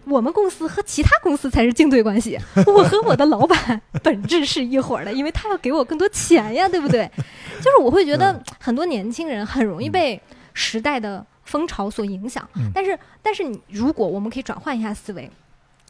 [0.05, 2.39] 我们公司和其他公司才是竞对关系。
[2.67, 7.11] 我和我的老板本质是一伙儿的，因为他要给我更多钱呀，对不对？
[7.63, 10.21] 就是我会觉得很多年轻人很容易被
[10.55, 15.31] 时代的风潮所影响，嗯但是但是你如果我们可以转换一下思维，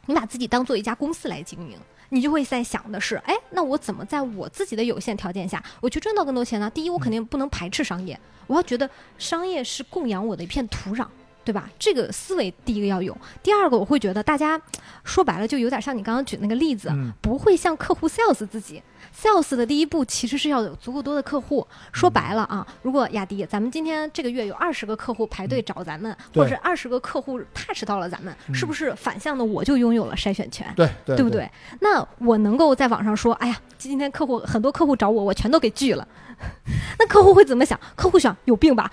[0.05, 1.77] 你把自己当做一家公司来经营。
[2.09, 6.69] 你就会在想的是，哎，那我怎么在我自己的有限条件下，我去赚到更多钱呢？
[6.69, 8.87] 第一，我肯定不能排斥商业，我要觉得
[9.17, 11.07] 商业是供养我的一片土壤，
[11.43, 11.69] 对吧？
[11.77, 13.15] 这个思维第一个要有。
[13.41, 14.59] 第二个，我会觉得大家
[15.03, 18.81] 说白了就有点像你刚刚举那个例子，嗯不会向客户 sales 自己。
[19.15, 21.65] sales 的第一步其实是要有足够多的客户。
[21.91, 30.71] 说白了啊，如果雅迪，咱们今天这个月有二十个客户排队找咱们，对或者是二十个客户 touch 到了咱们，是不是反向的我就拥有了筛选权？
[30.75, 31.29] 对对对不？
[31.29, 31.49] 对？
[31.81, 36.07] 那我能够在网上说，哎呀，今天客户很多客户找我，我全都给拒了。
[36.99, 37.79] 那客户会怎么想？
[37.95, 38.89] 客户想有病吧，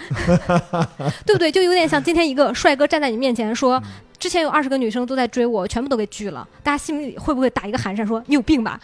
[1.26, 1.50] 对不对？
[1.50, 3.82] 就有点像今天一个帅哥站在你面前说，
[4.20, 6.46] 之前有二十个女生都在追我，全部都给拒了。
[6.62, 8.78] 大家心里会不会打一个寒颤，说你有病吧？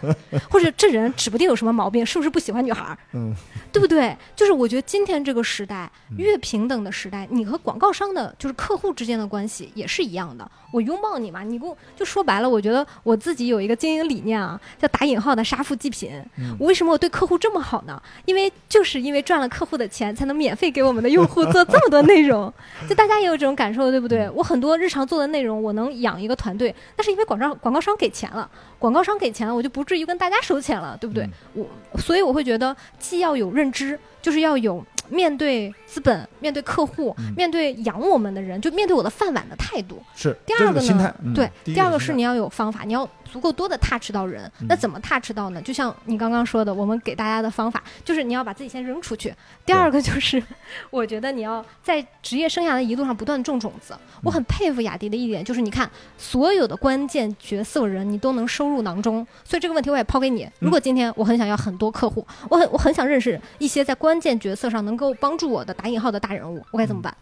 [0.50, 2.98] 或者这人指不定有什么毛病，是不是不喜欢女孩儿？
[3.14, 3.34] 嗯，
[3.72, 4.14] 对不对？
[4.36, 10.48] 就是我觉得今天这个时代，越平等的时代，你和广告商的，就是客户之间的关系也是一样的。
[10.70, 16.22] 我拥抱你嘛，你给我就说白了，我觉得我自己有一个经营理念啊，叫打引号的杀富济贫。
[16.58, 18.00] 我为什么我对客户这么好呢？
[18.26, 22.52] 因为就是因为赚了客户的钱，才能免费给我们的用户做这么多内容。
[22.86, 24.28] 就大家也有这种感受，对不对？
[24.30, 31.28] 我很多日常做的内容，我能养一个团队，那是因为广告广告商给钱了，广告商给钱了，我就不至于跟大家收钱了，对不对？
[31.54, 31.64] 我
[31.98, 40.02] 所以我会觉得，既要有认知，就是要有面对资本、面对客户、嗯面对养我们的人，就面对我的饭碗的态度。
[40.16, 44.50] 是第二个呢对，第二个是你要有方法，你要足够多的 touch 到人。
[44.68, 45.62] 那嗯怎么 touch 到呢？
[45.62, 49.34] 就像你刚刚说的，我们给大家的方法就是你要把自己先扔出去。
[49.64, 50.42] 第二个就是，
[50.90, 53.96] 我觉得你要在职业生涯的一路上不断种种子。
[54.22, 59.26] 我嗯很佩服雅迪的一点就是，你看所有的关键角色人你都能收入囊中。
[59.44, 67.16] 所以这个问题我也抛给你：如果今天我很想要很多客户，我很我很想认识一些在关键角色上能够帮助我的打引号的大人物，我该怎么办？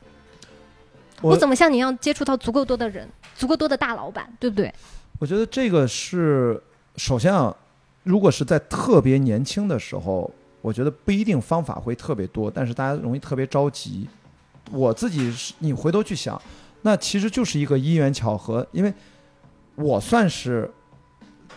[1.22, 3.06] 我我怎么像你一样接触到足够多的人，
[3.36, 4.72] 足够多的大老板，对不对？
[5.20, 6.58] 我觉得这个是
[6.96, 7.54] 首先啊，
[8.04, 10.30] 如果是在特别年轻的时候，
[10.62, 14.08] 我觉得不一定方法会特别多，但是大家容易特别着急。
[14.72, 16.40] 我自己是，你回头去想，
[16.80, 18.90] 那其实就是一个因缘巧合，因为
[19.74, 20.70] 我算是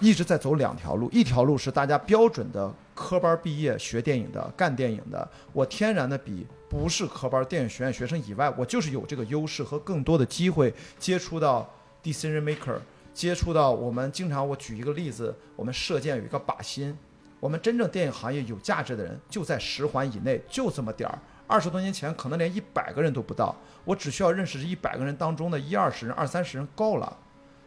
[0.02, 11.70] 一直在走两条路，一条路是大家标准的科班毕业学电影的、干电影的，我天然的比不是科班电影学院学生以外，我就是有这个优势和更多的机会接触到
[12.04, 12.76] decision maker，
[13.14, 16.98] 接触到我们经常我举一个例子，我们射箭有一个靶心，
[17.40, 21.20] 我们真正电影行业有价值的人就在十环以内，就这么点儿。
[21.46, 23.56] 二十多年前可能连一百个人都不到，
[23.86, 27.18] 我只需要认识这一百个人当中的一二十人、二三十人够了。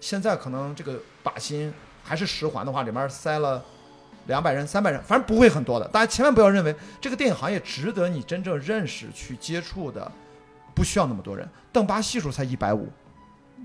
[0.00, 1.72] 现在可能这个靶心
[2.02, 3.64] 还是十环的话，里面塞了
[4.26, 5.86] 两百人、三百人，反正不会很多的。
[5.88, 10.10] 大家千万不要认为这个电影行业值得你真正认识、去接触的，
[10.74, 11.48] 不需要那么多人。
[11.72, 12.88] 邓巴系数才一百五，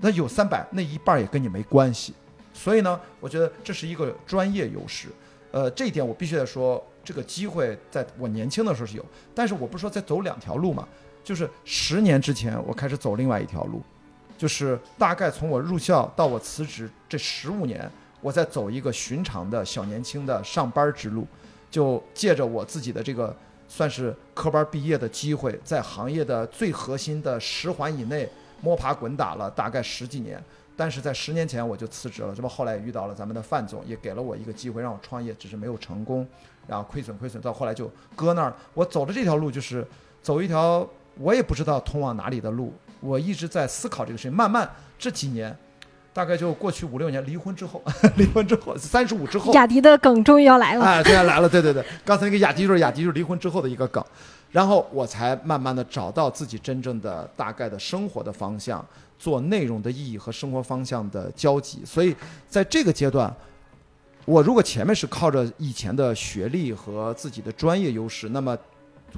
[0.00, 2.14] 那有三百，那一半也跟你没关系。
[2.52, 5.08] 所以呢，我觉得这是一个专业优势。
[5.50, 10.88] 呃，这一点我必须得说，这个机会在我年轻的时候是有，但是我不是说在走两条路嘛，
[11.22, 13.82] 就是十年之前我开始走另外一条路，
[14.38, 17.90] 就是大概从我入校到我辞职这十五年，
[18.20, 21.26] 我在走一个寻常的小年轻的上班之路，
[21.70, 23.34] 就借着我自己的这个
[23.68, 28.28] 算是科班毕业的机会，在行业的最核心的十环以内
[28.62, 30.42] 摸爬滚打了大概十几年。
[30.74, 36.26] 但是在十年前我就辞职了，这不后来也遇到了咱们的范总，也给了我一个机会让我创业，只是没有成功，
[36.66, 38.54] 然后亏损亏损，到后来就搁那儿。
[38.72, 39.86] 我走的这条路就是
[40.22, 40.88] 走一条
[41.18, 44.32] 我也不知道通往哪里的路，我一直在思考这个事情。
[44.32, 45.54] 慢慢这几年，
[46.14, 47.82] 大概就过去五六年，离婚之后，
[48.16, 50.84] 离婚之后，三十五之后，雅迪的梗终于要来了。
[50.86, 54.02] 哎，现在来了，对对对，刚才那个雅迪就是雅迪就是离婚之后的一个梗，
[54.52, 58.86] 然后我才慢慢的找到自己真正的大概的生活的方向，
[59.18, 61.82] 做内容的意义和生活方向的交集。
[61.86, 62.14] 所以
[62.46, 63.34] 在这个阶段，
[64.26, 68.56] 我如果前面是靠着以前的学历和自己的专业优势，那么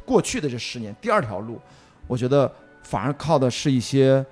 [0.04, 1.60] 过去的这十年，第二条路，
[2.06, 2.50] 我觉得
[2.84, 4.24] 反而靠的是一些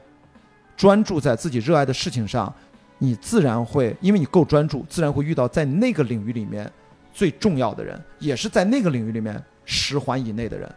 [0.77, 2.55] 专注在自己热爱的事情上，
[2.99, 6.71] 你自然会，因为你够专注，自然会遇到在那个领域里面
[7.13, 10.73] 最重要的人，也是在那个领域里面十环以内的人。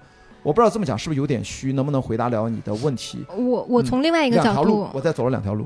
[0.46, 3.26] 我不知道这么讲是不是有点虚，能不能回答了你的问题？
[3.36, 5.66] 我我从另外一个角度，，我再走了两条路。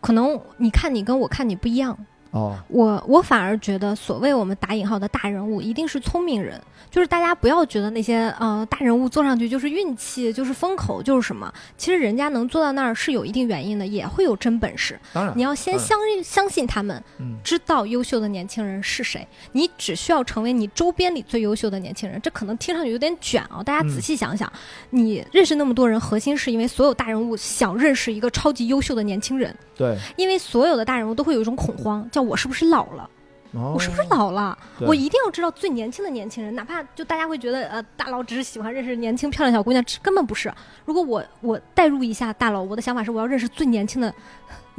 [0.00, 1.98] 可能你看你跟我看你不一样。
[2.30, 6.60] 哦，我我反而觉得，所谓我们打引号的大人物，一定是聪明人。
[6.90, 11.52] 就是大家不要觉得那些呃大人物坐上去就是运气，就是风口，就是什么。
[11.76, 14.98] 其实人家能坐到那儿是有一定原因的，也会有真本事。
[15.12, 19.24] 当然你，要先相相信他们，嗯，知道优秀的年轻人是谁。
[19.52, 22.20] 你只需要成为你周边里最优秀的年轻人。
[22.20, 24.52] 这可能听上去有点卷啊，大家仔细想想，
[24.90, 29.54] 你认识那么多人，核心是因为所有大人物想认识一个超级优秀的年轻人。
[29.76, 33.08] 对，因为所有的大人物都会有一种恐慌，叫我是不是老了？
[33.52, 34.56] 哦我是不是老了？
[34.78, 40.52] 我一定要知道最年轻的年轻人，哪怕就大家会觉得呃大佬只是喜欢认识年轻漂亮小姑娘，根本不是。
[40.84, 44.14] 如果我我代入一下大佬，我的想法是我要认识最年轻的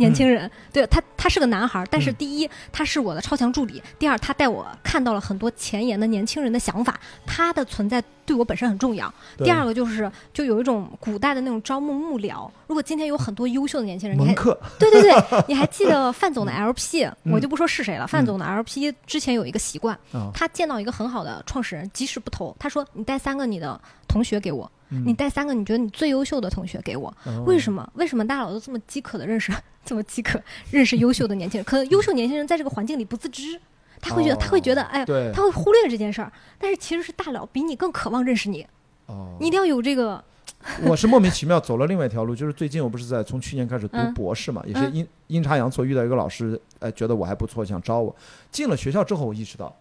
[0.01, 0.49] 年轻人。
[0.73, 9.13] 对他，他是个男孩，但是嗯第一他是我的超强助理，第二他带我看到了很多前沿的年轻人的想法，他的存在对我本身很重要。
[9.37, 14.33] 第二个就是就有一种古代的那种招募幕僚，如果今天有很多优秀的年轻人，你还，
[14.79, 16.81] 对对对，你还记得范总的 LP？、
[17.23, 18.07] 嗯我就不说是谁了。
[18.07, 27.07] 范总的 LP 之前有一个习惯，啊，他见到一个很好的创始人，即使不投，他说：“你带三个你的同学给我，嗯你带三个你觉得你最优秀的同学给我。
[27.25, 27.89] 哦为什么？
[27.95, 29.51] 为什么大佬都这么饥渴的认识，
[29.83, 30.39] 这么饥渴
[30.69, 31.65] 认识优秀的年轻人？
[31.65, 33.59] 可能优秀年轻人在这个环境里不自知，
[33.99, 36.31] 他会觉得、他会觉得，哎，他会忽略这件事儿。
[36.59, 38.65] 但是其实是大佬比你更渴望认识你，
[39.07, 40.23] 哦你一定要有这个，
[40.83, 48.13] 我是莫名其妙走了另外一条路，就是最近我不是在从去年开始读嗯博士嘛，也是嗯阴阴差阳错遇到一个老师，呃，觉得我还不错，想招我。
[48.51, 49.73] 进了学校之后，我意识到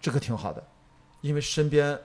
[0.00, 0.62] 这个挺好的，
[1.22, 1.98] 因为身边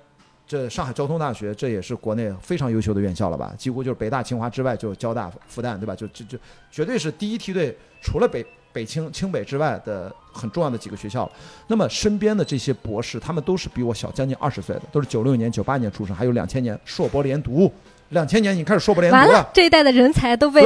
[0.48, 5.96] 这上海交通大学这也是国内非常优秀的院校了吧，几乎就是北大、清华之外就交大、复旦，对吧？
[5.96, 6.38] 就就就
[6.72, 11.32] 绝对是第一梯队，除了北北清清北之外的很重要的几个学校了。
[11.68, 17.72] 那么身边的这些博士，他们都是比我小将近二十岁的，都是九六年、九八年出生，还有两千年硕博连读，
[18.10, 20.62] 两千年已经开始硕博连读完了，这一代的人才都被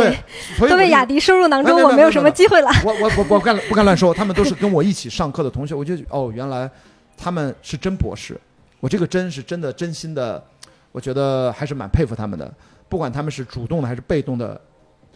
[0.60, 2.70] 都被雅迪收入囊中，我没有什么机会了。
[2.84, 6.70] 我我我我不敢不敢乱说，他们都是跟我一起上课的同学，我就哦，原来
[7.16, 8.40] 他们是真博士，
[8.80, 10.44] 我这个真是真的真心的，
[10.92, 12.54] 我觉得还是蛮佩服他们的，
[12.88, 14.60] 不管他们是主动的还是被动的，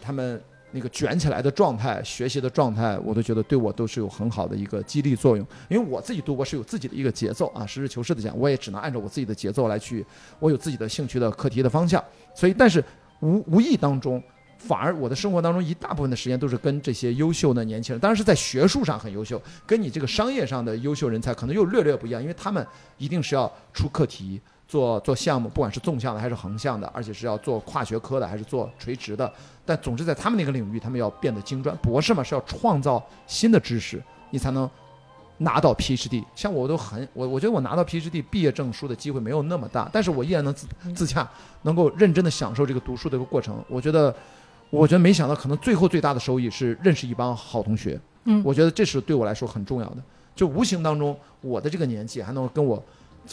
[0.00, 5.46] 他们那个卷起来的状态、学习的状态，我都觉得对我都是有很好的一个激励作用。
[5.68, 10.04] 因为我自己读博是有自己的一个节奏啊，实事求是的讲，我也只能按照我自己的节奏来去，
[10.38, 12.02] 我有自己的兴趣的课题的方向，
[12.34, 12.84] 所以但是
[13.20, 14.22] 无无意当中。
[14.66, 29.30] 反而我的生活当中一大部分的时间都是跟这些优秀的年轻人，当然是在学术上很优秀，跟你这个商业上的优秀人才可能又略略不一样，因为他们一定是要出课题、做做项目，不管是纵向的还是横向的，而且是要做跨学科的还是做垂直的。
[29.66, 31.76] 但总之在他们那个领域，他们要变得精专。
[31.78, 34.68] 博士嘛是要创造新的知识，你才能
[35.38, 36.24] 拿到 PhD。
[36.34, 41.28] 像我都很我我觉得我拿到 PhD 毕业证书的机会没有那么大，但是我依然能自自洽，
[41.62, 43.62] 能够认真的享受这个读书的一个过程。
[43.68, 44.14] 我觉得。
[44.70, 48.00] 我觉得没想到，可能最后最大的收益是认识一帮好同学。
[48.24, 49.96] 嗯我觉得这是对我来说很重要的。
[50.34, 52.82] 就无形当中，我的这个年纪还能跟我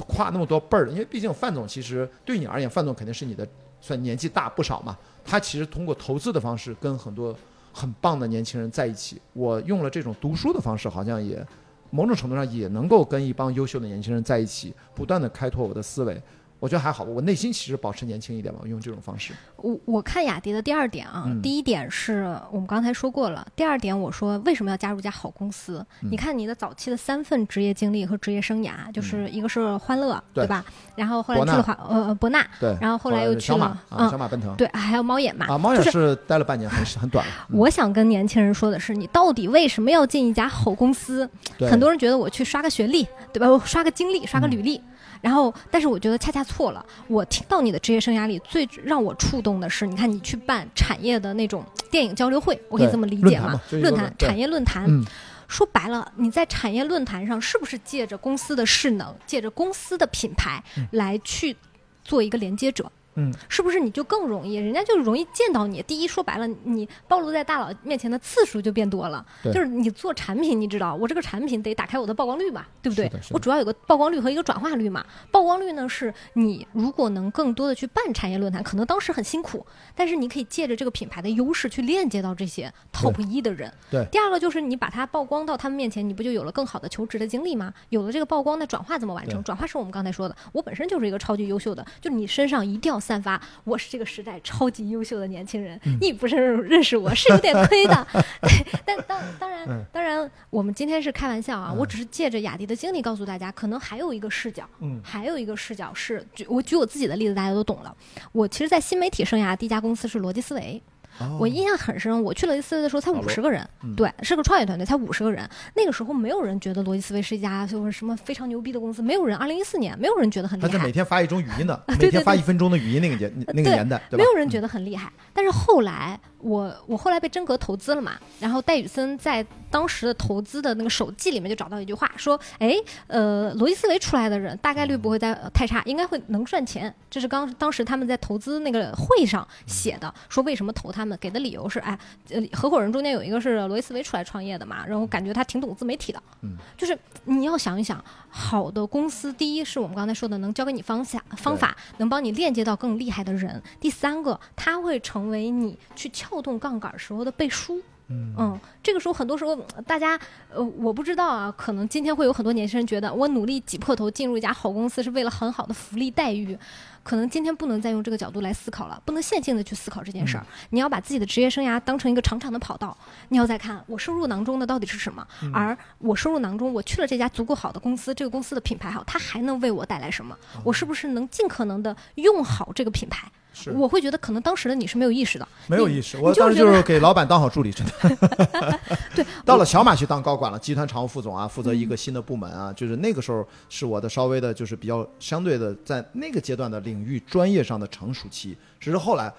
[0.08, 3.48] 跨那么多辈儿，因为毕竟范总其实对你而言，范总肯定是你的
[3.80, 4.96] 算年纪大不少嘛。
[5.26, 7.36] 他其实通过投资的方式跟很多
[7.74, 9.20] 很棒的年轻人在一起。
[9.34, 11.44] 我用了这种读书的方式，好像也
[11.90, 16.22] 某种程度上也能够跟一帮优秀的年轻人在一起，不断的开拓我的思维。
[16.62, 19.34] 我觉得还好，我内心其实保持年轻一点吧，用这种方式。
[19.58, 25.84] 我我看雅迪的第二点啊，嗯第一点是我们刚才说过了，第二点我说为什么要加入一家好公司？
[26.04, 30.64] 嗯你看你的早期的三份职业经历和职业生涯，就是一个是欢乐，嗯对吧？
[30.96, 35.48] 然后后来去了华呃呃博纳，对，然后后来又去了啊，嗯小马奔腾对，还有猫眼嘛。
[35.50, 41.28] 啊，猫就是眼是待了半年，很很短 我想跟年轻人说的是，你到底为什么要进一家好公司？
[41.60, 43.04] 很多人觉得我去刷个学历，
[43.34, 43.50] 对吧？
[43.50, 44.80] 我刷个经历，刷个履历。
[45.22, 46.86] 然后，但是我觉得恰恰错了。
[47.08, 54.86] 我听到你的职业生涯里最让我触动的是，你看你去办产业的那种电影交流会，我可以这么理解吗论坛产业论坛。
[54.88, 55.06] 嗯，
[55.48, 61.56] 说白了，你在产业论坛上是不是借着公司的势能，借着公司的品牌来去
[62.04, 62.92] 做一个连接者？
[63.16, 64.56] 嗯，是不是你就更容易？
[64.56, 65.82] 人家就容易见到你。
[65.84, 69.26] 第一，说白了，你暴露在大佬面前的次数就变多了。
[69.44, 75.06] 对就是你做产品，你知道，我这个产品得打开我的曝光率嘛，对不对我主要有个曝光率和一个转化率嘛。
[75.32, 83.72] 曝光率呢，是你如果能更多的去办产业论坛，可能当时很辛苦，但是你可以借着这个品牌的优势去链接到这些 top 一的人。
[83.90, 87.74] 对第二个就是你把它曝光到他们面前，你不就有了更好的求职的经历吗？
[87.90, 89.44] 有了这个曝光，那转化怎么完成？
[89.44, 95.80] 转化是我们刚才说的，我本身就是一个超级优秀的，就你身上一定要散发，我是这个时代超级优秀的年轻人。
[95.86, 95.98] 嗯。
[96.00, 98.08] 你不是认识我 是有点亏的，
[98.42, 99.84] 对，但当当然嗯。
[99.92, 101.78] 当然，我们今天是开玩笑啊，嗯。
[101.78, 105.02] 我只是借着雅迪的经历告诉大家，可能还有一个视角，嗯。
[105.04, 107.96] 还有一个视角是，举我举我自己的例子，大家都懂了。
[108.32, 110.82] 我其实，在新媒体生涯第一家公司是逻辑思维，
[111.22, 115.50] 哦我印象很深，我去逻辑思维的时候才五十个人，嗯对，是个创业团队，才五十个人。
[115.76, 119.36] 那个时候没有人觉得逻辑思维是一家就是什么非常牛逼的公司，没有人。
[119.36, 120.92] 二零一四年，没有人觉得很厉害他是每。
[120.92, 124.02] 天发一种语音的， 每天发一分钟的语音那个年那个年代？
[124.12, 132.76] 没有人觉得很厉害，但是后来我我后来被真格投资了嘛，然后戴宇森在当时的投资的那个手记里面就找到一句话，说，哎，
[133.08, 136.94] 呃，逻辑思维出来的人大概率不会再呃太差，应该会能赚钱。
[137.10, 141.98] 这是刚当时他们在投资那个会上写的，说为什么投他们，给的理由是，哎，
[142.30, 157.82] 呃，合伙人中间有一个是罗伊斯维出来创业的嘛，然后感觉他挺懂自媒体的，嗯，就是你要想一想，好的公司，第一是我们刚才说的能教给你方向方法，能帮你链接到更厉害的人；第三个，他会成为你去撬动杠杆时候的背书。
[158.14, 160.20] 嗯嗯，这个时候很多时候呃大家
[160.54, 166.58] 呃，我不知道啊，可能今天会有很多年轻人觉得我努力挤破头进入一家好公司是为了很好的福利待遇，
[167.04, 170.46] 可能今天不能再用这个角度来思考了，不能线性的去思考这件事儿。
[170.70, 172.96] 你要把自己的职业生涯当成一个长长的跑道，
[173.30, 180.38] 你要再看我收入囊中的到底是什么，而我收入囊中我去了这家足够好的公司，这个公司的品牌好，它还能为我带来什么？
[180.64, 183.32] 我是不是能尽可能的用好这个品牌？
[183.54, 188.80] 是我会觉得可能当时的你是没有意识的，没有意识，我当时就是给老板当好助理，真的。
[189.14, 198.58] 对， 到了小马去当高管了，集团常务副总啊，负责一个新的部门啊，就是那个时候是我的稍微的，就是比较相对的在那个阶段的领域专业上的成熟期。
[198.80, 199.32] 只是后来，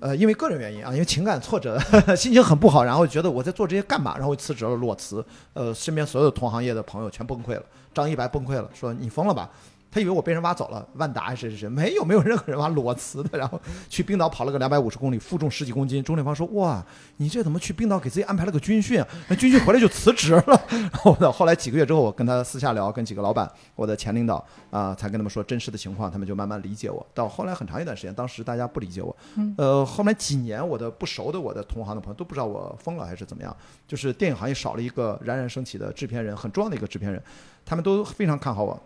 [0.00, 1.78] 呃，因为个人原因啊，因为情感挫折，
[2.16, 5.24] 心情很不好，然后觉得我在做这些干嘛，然后辞职了，裸辞。
[5.52, 9.50] 呃，身边所有同行业的朋友全崩溃了，张一白崩溃了，说你疯了吧？
[9.94, 16.02] 他以为我被人挖走了，万达还是谁谁谁，没有没有任何人挖裸辞的，然后去冰岛跑了个两百五十公里，负重十几公斤。
[16.02, 16.84] 钟立芳说：“哇，
[17.18, 19.06] 你这怎么去冰岛给自己安排了个军训啊？
[19.28, 27.06] 那军训回来就辞职了。”然后呢，后来几个月之后，我跟他私下聊，跟几个老板，我的前领导啊、才跟他们说真实的情况，他们就慢慢理解我。
[27.14, 29.16] 到后来很长一段时间，当时大家不理解我，
[29.56, 37.22] 呃，后来几年我的不熟的我的同行的朋友都不知道我疯了还是怎么样，就是电影行业少了一个冉冉升起的制片人，很重要的一个制片人，
[37.64, 38.82] 他们都非常看好我。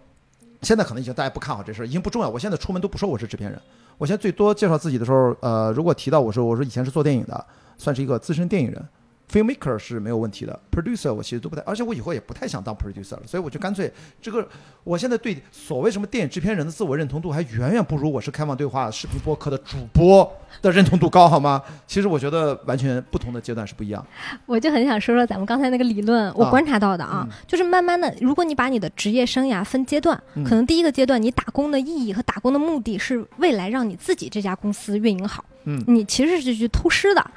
[0.62, 2.28] 现在可能已经大家不看好这事，已经不重要。
[2.28, 3.60] 我现在出门都不说我是制片人，
[3.96, 7.46] 我现在最多介绍自己的时候，呃，如果提到我说我说以前是做电影的，
[7.76, 8.88] 算是一个资深电影人。
[9.30, 14.48] Filmmaker 是没有问题的，producer 我其实都不太，而且我以后也不太想当 producer 了，所以我就干脆这个，
[14.84, 20.30] 我现在对所谓什么电影制片人的自我认同度还远远不如我是开放对话视频播客的主播
[20.62, 21.62] 的认同度高，好吗？
[21.86, 24.04] 其实我觉得完全不同的阶段是不一样。
[24.46, 37.30] 我就很想说说咱们刚才那个理论，我啊观察到的啊，嗯就是慢慢的，如果你把你的职业生涯分阶段，嗯可能第一个阶段你打工的意义和打工的目的是未来让你自己这家公司运营好，嗯，你其实是去偷师的。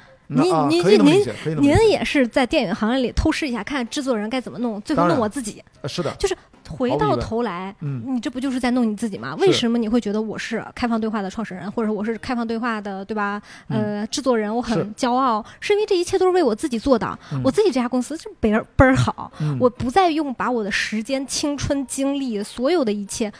[0.70, 5.64] 您可以那么理解，可以那么理解您也是在电影行业里偷师一下，看制作人该怎么弄，最后弄我自己。
[5.82, 6.38] 呃是的，就是
[6.70, 9.36] 回到头来，嗯你这不就是在弄你自己吗？
[9.40, 13.42] 为什么你会觉得我是开放对话的创始人，或者我是开放对话的，对吧？
[13.68, 17.18] 呃，制作人，我很骄傲，是因为这一切都是为我自己做的。
[17.34, 23.32] 嗯我自己这家公司是倍儿倍儿好，嗯我不再用把我的时间、青春、精力，所有的一切，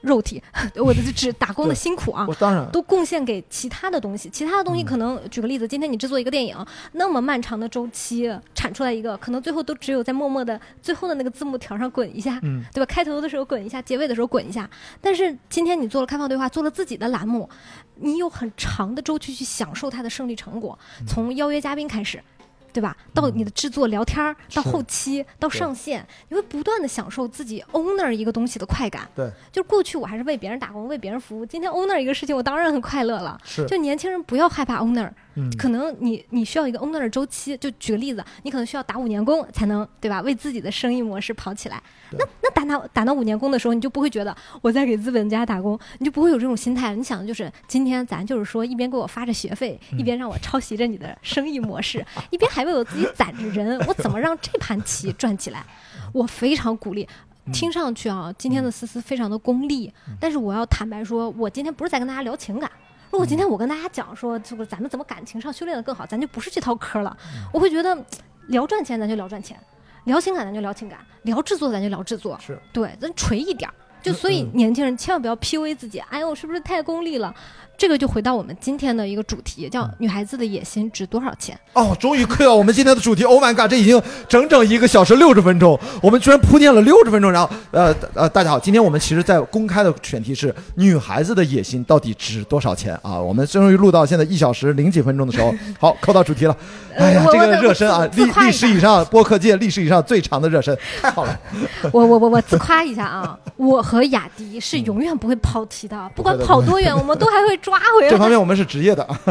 [0.00, 0.42] 肉体，
[0.76, 4.28] 我的只打工的辛苦啊，我当然都贡献给其他的东西。
[4.30, 6.56] 其他的东西嗯可能，举个例子，今天你制作一个电影，
[6.92, 12.86] 那么漫长的周期，产出来一个，可能最后都只有在默默的最后的那个字幕条上滚一下，嗯对吧？
[12.86, 14.68] 开头的时候滚一下，结尾的时候滚一下。
[15.00, 17.48] 但是今天你做了开放对话，做了自己的栏目，
[17.96, 22.22] 你有很长的周期去享受它的胜利成果，嗯从邀约嘉宾开始。
[22.72, 22.96] 对吧？
[23.14, 29.08] 到你的制作、聊天儿，到后期，到上线，你会不断的享受自己 owner 一个东西的快感。
[29.14, 33.38] 对，就过去我还是为别人打工、为别人服务，今天 owner 一个事情，我当然很快乐了。
[33.44, 37.56] 是就年轻人不要害怕 owner，嗯可能你你需要一个 owner 的周期。
[37.56, 40.20] 就举个例子，你可能需要打五年工才能对吧？
[40.22, 41.82] 为自己的生意模式跑起来。
[42.12, 46.96] 那那打到打到五年工的时候，你就不会觉得我在给资本家打工，你就不会有这种心态了。
[46.96, 55.64] 你想的就是今天咱就是说一边给我发着学费，嗯一边让我抄袭着你的生意模式，一边还为我自己攒着人，我怎么让这盘棋转起来？
[56.12, 57.06] 我非常鼓励。
[57.44, 62.70] 嗯听上去啊，今天的思思非常的功利，但是我要坦白说，我今天不是在跟大家聊情感。
[63.10, 67.16] 如果今天我跟大家讲说，这个咱们怎么感情上修炼的更好，咱就不是这套嗑了。
[67.52, 67.96] 我会觉得，
[68.48, 69.58] 聊赚钱咱就聊赚钱，
[70.04, 73.74] 聊情感咱就聊情感，聊制作咱就聊制作，是对，咱锤一点儿。
[74.00, 77.34] 就嗯所以嗯年轻人千万不要 PUA 自己，哎呦，是不是太功利了？
[77.78, 81.56] 这个就回到我们今天的一个主题，叫嗯女孩子的野心值多少钱？
[81.74, 87.30] 哦，终于 Q 到我们今天的主题！Oh my god，这已经整整一个小时六十分钟，我们居然铺垫了六十分钟。
[87.30, 93.16] 然后，呃呃，大家好，今天我们其实在公开的选题是女孩子的野心到底值多少钱啊？
[93.16, 96.56] 我们终于录到现在一小时零几分钟的时候，好，扣到主题了。
[96.98, 101.40] 哎呀，这个热身啊，历历史以上播客界历史以上最长的热身，太好了。
[101.92, 108.10] 我我我我自夸一下啊，我和雅迪是永远不会跑题的，不管跑多远，我们都还会抓回来。
[108.10, 109.20] 这方面我们是职业的啊。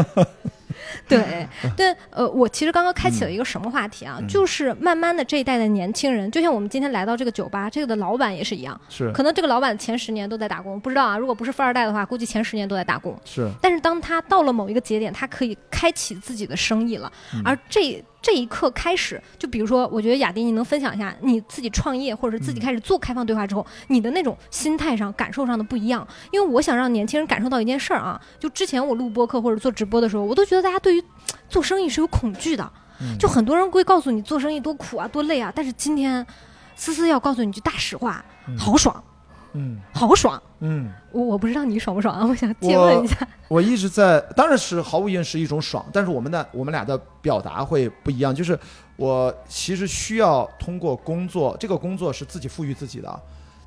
[1.08, 4.18] 对但，呃，我其实刚刚开启了一个什么话题啊？
[4.20, 13.18] 嗯就是慢慢的这一代的年轻人，就像我们今天来到这个酒吧，这个的老板也是一样，是可能这个老板前十年都在打工，不知道啊，如果不是富二代的话，估计前十年都在打工。
[13.24, 22.62] 是，但是当他到了某一个节点，他可以开启自己的生意了，嗯而这这一刻开始，就比如说，我觉得雅迪，你能分享一下你自己创业或者是自己嗯。
[22.62, 26.06] 开始做开放对话之后，你的那种心态上、感受上的不一样？
[26.32, 31.04] 因为我想让年轻人感受到一件事儿啊，就之前我录播客或者做直播的时候，我都觉得大家对于
[31.48, 33.16] 做生意是有恐惧的，嗯。
[33.18, 36.26] 就很多人会告诉你做生意多苦啊、多累啊，但是今天
[36.74, 38.58] 思思要告诉你句大实话，嗯。
[38.58, 39.02] 好爽，
[39.52, 40.40] 嗯好爽。
[40.60, 40.90] 嗯。
[41.12, 42.26] 我我不知道你爽不爽啊？
[42.26, 43.26] 我想借问一下。
[43.48, 48.34] 我一直在，当然是毫无疑问是一种爽，但是我们的我们俩的表达会不一样。
[48.34, 48.58] 就是
[48.96, 53.22] 我其实需要通过工作，这个工作是自己赋予自己的，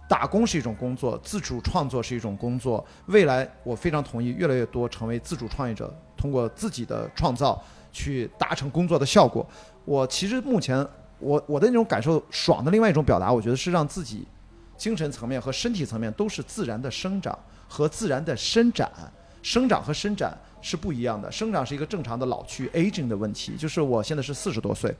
[0.07, 2.85] 打工是一种工作，自主创作是一种工作。
[3.07, 7.59] 未来我非常同意，越来越多成为自主创业者，通过自己的创造
[7.91, 9.43] 去达成工作的效果。
[9.83, 10.85] 我其实目前
[11.17, 14.27] 我我的那种感受爽的另外一种表达，我觉得是让自己
[14.81, 18.91] 精神层面和身体层面都是自然的生长和自然的伸展。
[19.43, 24.91] 生长和伸展是不一样的，生长是一个正常的老去 aging 的问题，就是我现在是四十多岁，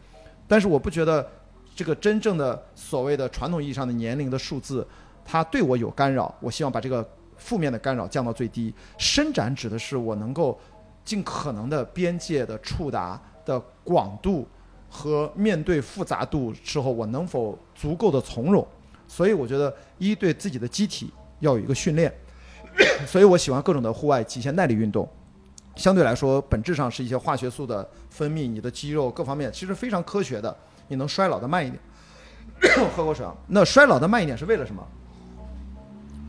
[0.48, 1.28] 但是我不觉得
[1.76, 4.88] 这个真正的所谓的传统意义上的年龄的数字，
[5.26, 6.32] 它对我有干扰。
[6.40, 7.04] 我希望把这个
[7.36, 8.72] 负面的干扰降到最低。
[9.00, 10.60] 伸展指的是我能够
[11.04, 14.48] 尽可能的边界的触达的广度
[14.88, 18.68] 和面对复杂度之后，我能否足够的从容。
[19.12, 22.10] 所以我觉得一对自己的机体要有一个训练，
[23.06, 25.06] 所以我喜欢各种的户外极限耐力运动。
[25.76, 30.56] 相对来说，本质上是一些化学素的分泌，你的肌肉各方面其实非常科学的，
[30.88, 31.78] 你能衰老的慢一点。
[32.96, 34.82] 喝口水啊，那衰老的慢一点是为了什么？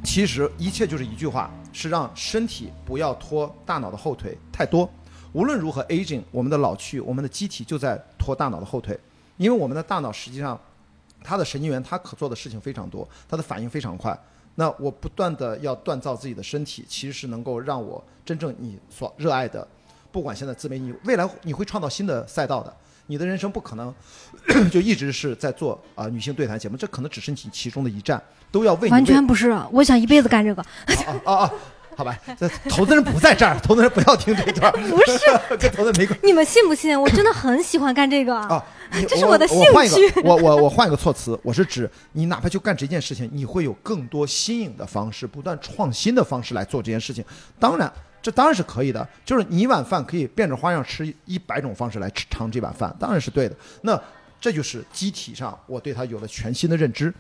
[0.03, 4.91] 其实一切就是一句话，是让身体不要拖大脑的后腿太多。
[5.33, 8.99] 无论如何，aging，我们的老去，我们的机体就在拖大脑的后腿，
[9.37, 10.61] 因为我们的大脑实际上，
[11.23, 14.19] 它的神经元他可做的事情非常多，他的反应非常快。
[14.55, 19.67] 那我不断的要锻造自己的身体，其实是能够让我真正你所热爱的，
[20.11, 22.75] 不管现在自媒体，未来你会创造新的赛道的。
[23.07, 23.93] 你的人生不可能
[24.71, 30.63] 就一直是在做啊、女性对谈节目，这可能只是你其中的一站，都要为你完全不是，我想一辈子干这个。
[30.63, 31.53] 啊啊啊！
[31.97, 35.19] 好吧，这投资人不在这儿，投资人不要听这段，不是，
[35.57, 37.01] 跟投资人没关你们信不信？
[37.01, 38.35] 我真的很喜欢干这个。
[38.35, 38.65] 啊。
[39.09, 47.25] 这是我的兴趣个，我我我换一个措辞，我是指你哪怕就干这件事情，你会有更多新颖的方式，不断创新的方式来做这件事情。
[47.59, 47.91] 当然，
[48.21, 53.57] 这当然是可以的，就是你一碗饭可以变着花样吃一百种方式来吃尝这碗饭，当然是对的。
[53.81, 53.99] 那
[54.39, 57.11] 这就是机体上我对它有了全新的认知，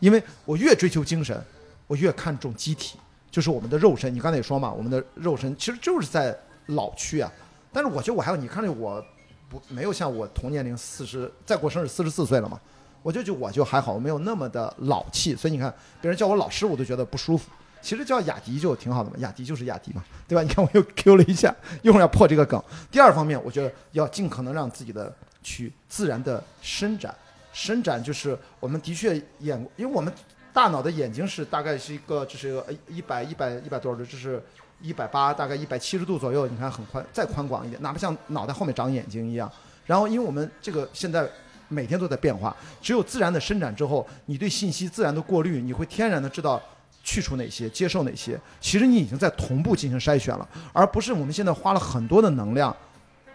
[0.00, 1.42] 因为我越追求精神，
[1.86, 2.98] 我越看重机体，
[3.32, 4.14] 就是我们的肉身。
[4.14, 7.32] 你刚才也说嘛，我们的肉身其实就是在老去啊。
[7.72, 9.04] 但是我觉得我还有，你看着我
[9.48, 12.60] 不没有像我同年龄四十再过生日四十四岁了嘛，
[13.02, 17.50] 我就就我就还好，我没有那么的老气，所以你看别人叫我老师我都觉得不舒服。
[17.80, 20.42] 其实叫雅迪就挺好的嘛，雅迪就是雅迪嘛，对吧？
[20.42, 21.52] 你看我又 Q 了一下，
[21.82, 22.62] 一会儿要破这个梗。
[22.92, 25.12] 第二方面，我觉得要尽可能让自己的
[25.42, 27.12] 去自然的伸展，
[27.52, 30.12] 伸展就是我们的确演，因为我们
[30.52, 34.42] 大脑的眼睛是大概是一个就是一百一百一百多少度，这是
[34.80, 39.50] 一百八，大概一百七十度左右，你看很宽，再宽广一点，哪怕像脑袋后面长眼睛一样。
[39.86, 41.28] 然后因为我们这个现在
[41.68, 46.60] 每天都在变化，只有自然的伸展之后，你对信息自然的过滤，你会天然的知道
[47.02, 48.38] 去除哪些，接受哪些。
[48.60, 52.76] 其实你已经在同步进行筛选了，而不是我们现在花了很多的能量，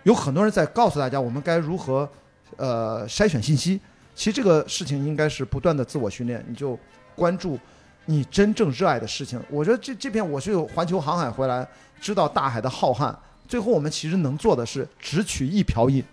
[0.04, 2.08] 有很多人在告诉大家我们该如何
[2.58, 3.80] 呃筛选信息。
[4.16, 6.80] 其实这个事情应该是不断的自我训练，你就
[7.18, 7.60] 关注
[8.06, 9.42] 你真正热爱的事情。
[9.50, 11.68] 我觉得这这片我是有环球航海回来，
[12.00, 13.14] 知道大海的浩瀚。
[13.48, 16.04] 最后我们其实能做的是只取一瓢饮，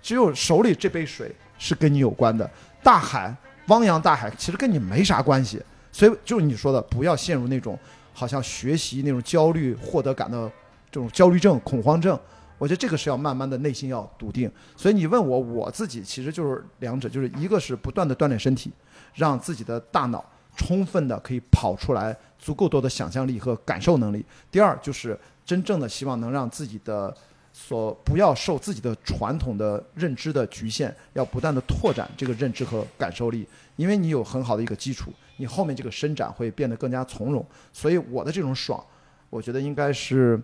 [0.00, 2.50] 只有手里这杯水是跟你有关的。
[2.82, 3.36] 大海，
[3.66, 5.60] 汪洋大海，其实跟你没啥关系。
[5.92, 7.78] 所以就是你说的，不要陷入那种
[8.14, 10.50] 好像学习那种焦虑、获得感的
[10.90, 12.18] 这种焦虑症、恐慌症。
[12.58, 14.50] 我觉得这个是要慢慢的内心要笃定。
[14.76, 18.72] 所以你问我，我自己其实就是两者，就是一个是不断的锻炼身体，
[19.14, 20.24] 让自己的大脑
[20.58, 24.22] 充分的可以跑出来足够多的想象力和感受能力。
[24.50, 27.16] 第二就是真正的希望能让自己的
[27.52, 33.46] 所不要受自己的传统的认知的局限，要不断的拓展这个认知和感受力，
[33.76, 37.44] 因为你有很好的一个基础，你后面这个伸展会变得更加从容。
[37.72, 38.84] 所以我的这种爽，
[39.30, 40.40] 我觉得应该是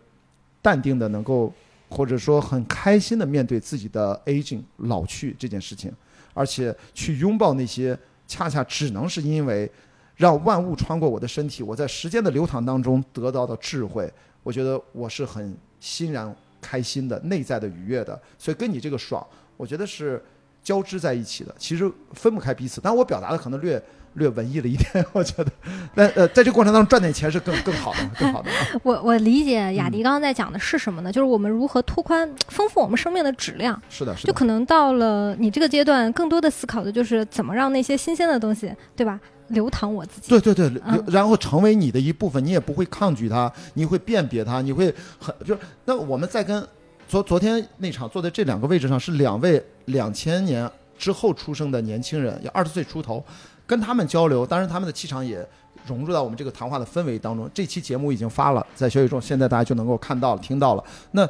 [0.62, 1.53] 淡定的，能够
[1.89, 5.93] 或者说很开心的面对自己的 aging 老去这件事情，
[6.33, 7.97] 而且去拥抱那些
[8.27, 9.71] 恰恰只能是因为
[10.17, 14.12] 让万物穿过我的身体，我在时间的流淌当中得到的智慧，
[14.43, 20.23] 我觉得我是很欣然开心的，内在的愉悦的，所以跟你这个爽，我觉得是
[20.62, 22.81] 交织在一起的，其实分不开彼此。
[22.81, 23.83] 但我表达的可能略
[24.15, 25.51] 略文艺了一点，我觉得，
[25.95, 28.57] 但呃，在这个过程当中赚点钱是更更好的，更好的啊。
[28.85, 31.11] 我我理解雅迪刚刚在讲的是什么呢？
[31.11, 33.79] 就是我们如何拓宽、丰富我们生命的质量。
[33.91, 40.28] 是的，是的，就可能到了你这个阶段，更多的思考的就是怎么让那些新鲜的东西，对吧，流淌我自己。
[40.28, 46.66] 对对对，嗯然后成为你的一部分，你也不会抗拒它，你会辨别它，你会很就是那我们在跟
[47.07, 53.22] 昨昨天那场坐在这两个位置上是两位两千年之后出生的年轻人，也二十岁出头，
[53.66, 55.47] 跟他们交流，当然他们的气场也
[55.86, 57.51] 融入到我们这个谈话的氛围当中。
[57.53, 60.84] 这期节目已经发了，在小宇宙，现在大家就能够看到了、听到了。
[61.11, 61.28] 那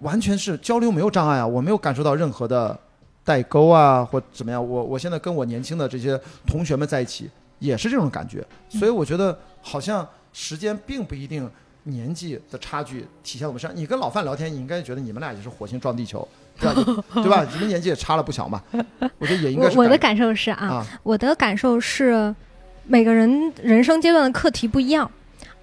[0.00, 2.76] 完全是交流没有障碍啊，我没有感受到任何的
[3.22, 4.68] 代沟啊或怎么样。
[4.68, 8.44] 我我现在跟我年轻的这些同学们在一起，也是这种感觉。
[8.68, 11.50] 所以我觉得好像时间并不一定
[11.84, 13.76] 年纪的差距体现我们身上。
[13.76, 16.26] 你跟老范聊天，你应该觉得你们俩也是火星撞地球，
[16.58, 17.04] 对吧？
[17.14, 17.46] 对吧？
[17.52, 18.62] 你们年纪也差了不小嘛。
[19.18, 22.34] 我觉得也应该是我 我的感受是啊，啊，我的感受是，
[22.86, 25.10] 每个人人生阶段的课题不一样。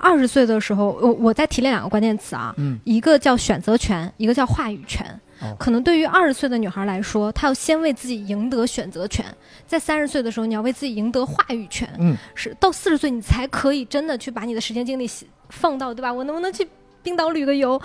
[0.02, 5.06] 二十岁的时候，我我再提炼两个关键词啊，嗯，一个叫选择权，一个叫话语权。
[5.40, 9.26] 哦可能对于二十岁的女孩来说，她要先为自己赢得选择权，
[9.66, 11.90] 在三十岁的时候，你要为自己赢得话语权。
[11.98, 15.10] 嗯，是到四十岁，你才可以真的去把你的时间精力
[15.50, 16.14] 放到，对吧？
[16.14, 16.68] 我能不能去
[17.02, 17.82] 冰岛旅个游？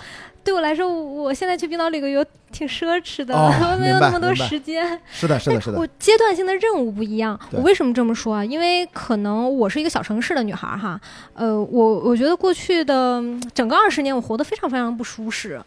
[0.46, 4.86] 对我来说，我现在去冰岛旅个游挺奢侈的，哦 我没有那么多时间。
[5.10, 7.38] 是的，是的，是的 我，阶段性的任务不一样。
[7.50, 8.44] 我为什么这么说啊？
[8.44, 11.00] 因为可能我是一个小城市的女孩儿哈，
[11.34, 15.60] 呃，我我觉得过去的嗯整个二十年，我活得非常非常不舒适，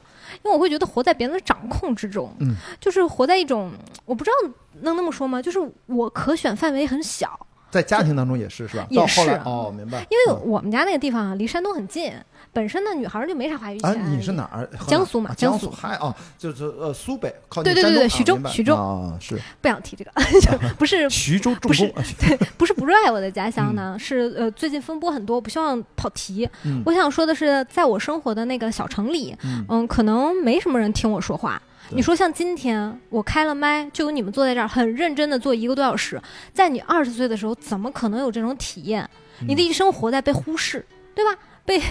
[0.44, 3.70] 因为我会觉得活在别人的掌控之中，嗯，就是活在一种
[4.06, 4.50] 我不知道
[4.82, 5.42] 能那么说吗？
[5.42, 7.38] 就是我可选范围很小，
[7.72, 8.86] 在家庭当中也是，是吧？
[8.90, 10.00] 也到后来是哦，明白。
[10.10, 12.12] 因为嗯我们家那个地方啊，离山东很近，
[12.52, 14.12] 本身呢女孩儿就没啥话语啊，权。
[14.18, 14.70] 你是哪儿？
[14.88, 20.12] 江苏嘛啊江江苏还哦，就是呃苏北靠对对对对徐州徐州啊，是不想提这个，
[20.78, 21.88] 不是徐州重不是
[22.20, 26.50] 对，不是不热爱我的家乡呢，是呃最近风波很多，我不希望跑题。
[26.64, 31.62] 嗯我想说的是，在我生活的那个小城里，嗯嗯，可能没什么人听我说话。
[31.90, 31.96] 对。
[31.96, 36.22] 你说像今天我开了麦，就有你们坐在这儿很认真的做一个多小时，
[36.54, 39.10] 在你二十岁的时候，怎么可能有这种体验？
[39.48, 40.86] 你的一生活在被忽视，
[41.16, 41.38] 对吧？
[41.66, 41.82] 被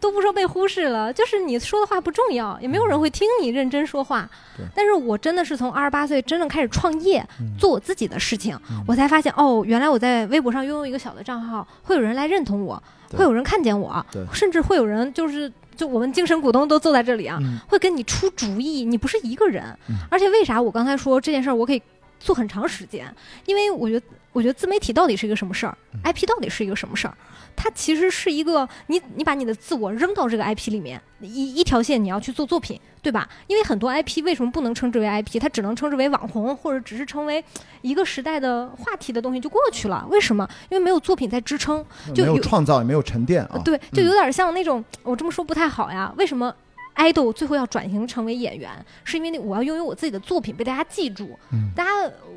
[0.00, 4.28] 都不说被忽视了，就是你说的话不重要，也没有人会听你认真说话。
[4.56, 4.64] 对。
[4.74, 7.52] 但是我真的是从二十八岁真正开始创业，嗯。
[7.58, 8.82] 做我自己的事情，嗯。
[8.86, 12.80] 我才发现哦，原来我在微博上拥有一个小的账号，会有人来认同我，
[13.12, 19.94] 会有人看见我，甚至会有人就是就我们精神股东都坐在这里啊，嗯会跟你出主意，你不是一个人嗯。
[20.10, 21.80] 而且为啥我刚才说这件事儿我可以
[22.18, 23.14] 做很长时间？
[23.46, 27.14] 因为我觉得，我觉得自媒体到底是一个什么事儿？IP 到底是一个什么事儿？
[27.54, 33.28] 它其实是一个你你把你的自我扔到这个 IP 里面，一一条线你要去做作品，对吧？
[33.46, 35.40] 因为很多 IP 为什么不能称之为 IP？
[35.40, 37.42] 它只能称之为网红，或者只是成为
[37.82, 40.06] 一个时代的话题的东西就过去了。
[40.10, 40.48] 为什么？
[40.70, 41.84] 因为没有作品在支撑。
[42.14, 43.60] 就没有有创造，也没有沉淀啊。
[43.64, 46.12] 对，就有点像那种，我这么说不太好呀。
[46.16, 46.54] 为什么
[46.98, 48.70] idol 最后要转型成为演员？
[49.04, 51.38] 是因为那我要拥有我自己的作品被大家记住。
[51.52, 51.90] 嗯大家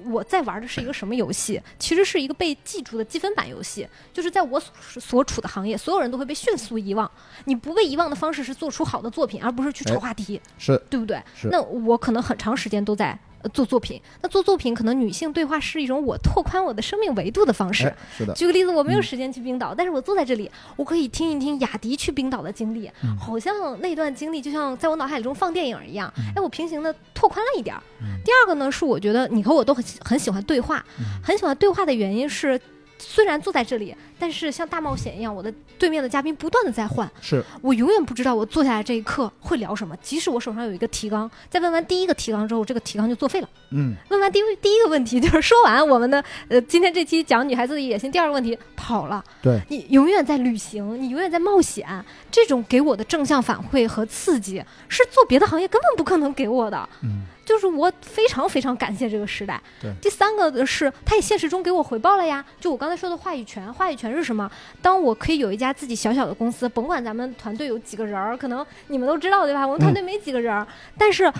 [0.05, 1.61] 我在玩的是一个什么游戏？
[1.77, 7.09] 其实是一个被记住的积分版游戏，就是在我所所处的行业，所有人都会被迅速遗忘。
[7.45, 10.39] 你不被遗忘的方式是做出好的作品，而不是去炒哎话题。
[10.57, 11.49] 是对不对是？
[11.49, 13.17] 那我可能很长时间都在。
[13.43, 17.87] 呃做作品，那做作品可能女性对话是一种我拓宽我的生命维度的方式。
[17.87, 27.81] 哎，是的，举个例子，我没有嗯时间去冰岛，但是我坐在这里，我可以听一听雅迪去冰岛的经历，嗯好像那段经历就像在我脑海里中放电影一样，嗯哎，我平行的拓宽了一点儿。
[28.23, 32.59] 第二个呢，是我觉得你和我都很喜很喜欢对话，嗯很喜欢对话的原因是。
[33.01, 39.97] 虽然坐在这里，但是像大冒险一样，我的对面的嘉宾不断的在换，是我永远不知道我坐下来这一刻会聊什么。
[40.01, 43.49] 即使我手上有一个提纲，在问完第一个提纲之后，这个提纲就作废了。
[43.71, 49.23] 嗯，问完第一第一个问题，就是说完我们的呃今天这期讲女孩子的野心，第二个问题跑了。
[49.41, 56.87] 对，你永远在旅行，你永远在冒险，这种给我的正向反馈和刺激，是做别的行业根本不可能给我的。
[57.01, 59.61] 嗯，就是我非常非常感谢这个时代。
[59.81, 62.43] 对第三个的是，它也现实中给我回报了呀。
[62.59, 64.49] 就我刚才说的话语权，话语权是什么？
[64.81, 69.65] 当我可以有一家自己小小的公司，甭管咱们团队有几个人儿，可能你们都知道对吧？
[69.65, 70.65] 我们团队没几个人儿，
[70.97, 71.31] 但是。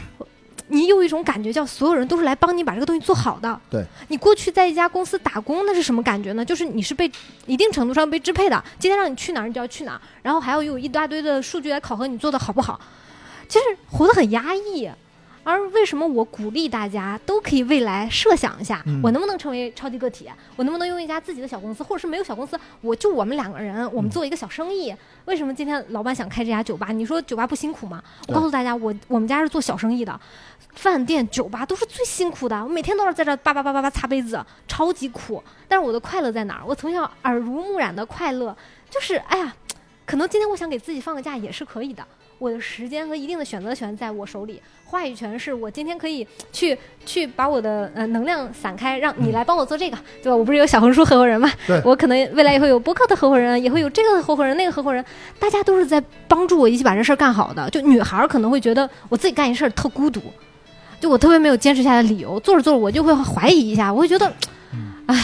[0.68, 3.60] 你有一种感觉，叫所有人都是来帮你把这个东西做好的。
[3.70, 6.46] 对，你过去在一家公司打工，那是什么感觉呢？
[6.46, 7.12] 就是你是被
[7.46, 12.80] 一定程度上被支配的，今天让你去哪儿，你就要去哪儿，然后还要有一大堆的数据来考核你做的好不好。
[13.50, 14.90] 其实活得很压抑。
[15.44, 20.30] 而为什么我鼓励大家都可以未来设想一下，嗯我能不能成为超级个体？
[20.56, 24.96] 我能不能用一家自己的小公司，或者是没有小公司，我就我们两个人，我们做一个小生意？
[25.26, 26.88] 为什么今天老板想开这家酒吧？
[26.92, 28.04] 你说酒吧不辛苦吗？
[28.28, 30.20] 我告诉大家，我我们家是做小生意的，
[30.74, 35.44] 饭店、酒吧都是最辛苦的，我每天都是在这叭叭叭叭叭擦杯子，超级苦。
[35.68, 36.64] 但是我的快乐在哪儿？
[36.66, 38.56] 我从小耳濡目染的快乐，
[38.90, 39.54] 就是哎呀，
[40.06, 42.06] 可能今天我想给自己放个假也是可以的。
[42.42, 50.36] 我的时间和一定的选择权在我手里，话语权是我今天可以去去把我的呃能量散开，让你来帮我做这个，对吧？
[50.36, 51.52] 我不是有小红书合伙人吗？
[51.68, 55.06] 对我可能未来也会有播客的合伙人，也会有这个合伙人、那个合伙人，
[55.38, 57.70] 大家都是在帮助我一起把这事儿干好的。
[57.70, 60.20] 就女孩儿可能会觉得我自己干一事儿特孤独，
[61.00, 64.26] 就我特别没有坚持下来的理由，做着做着我就会怀疑一下，我会觉得，
[65.06, 65.16] 哎，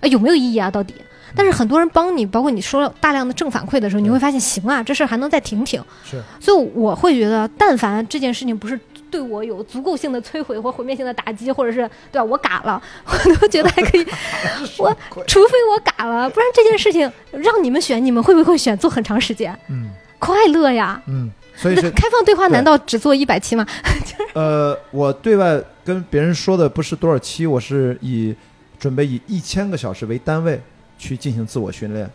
[0.00, 0.70] 哎有没有意义啊？
[0.70, 0.94] 到底？
[1.36, 5.82] 但是很多人帮你，包括你说了大量的正反馈的时候，你会发现行啊，这事儿还能再挺挺。
[6.04, 8.78] 是，所以我会觉得，但凡这件事情不是
[9.10, 14.06] 对我有足够性的摧毁或毁灭性的打击，或者是对吧，我嘎了， 我都觉得还可以。
[14.78, 14.94] 我
[15.26, 19.56] 除非我嘎了，不然这件事情让你们选，你们会不会选做很长时间？
[19.68, 21.02] 嗯快乐呀！
[21.08, 23.66] 嗯，所以是开放对话难道只做一百期吗？
[24.34, 28.32] 呃，我对外跟别人说的不是多少期，我是以
[28.78, 30.60] 准备以一千个小时为单位
[31.02, 32.08] 去进行自我训练，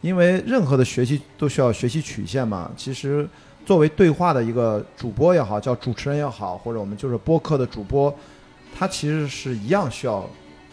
[0.00, 2.70] 因为任何的学习都需要学习曲线嘛。
[2.76, 3.28] 其实
[3.66, 8.14] 作为对话的一个主播也好，叫主持人也好，或者我们就是播客的主播，
[8.78, 10.24] 他其实是一样需要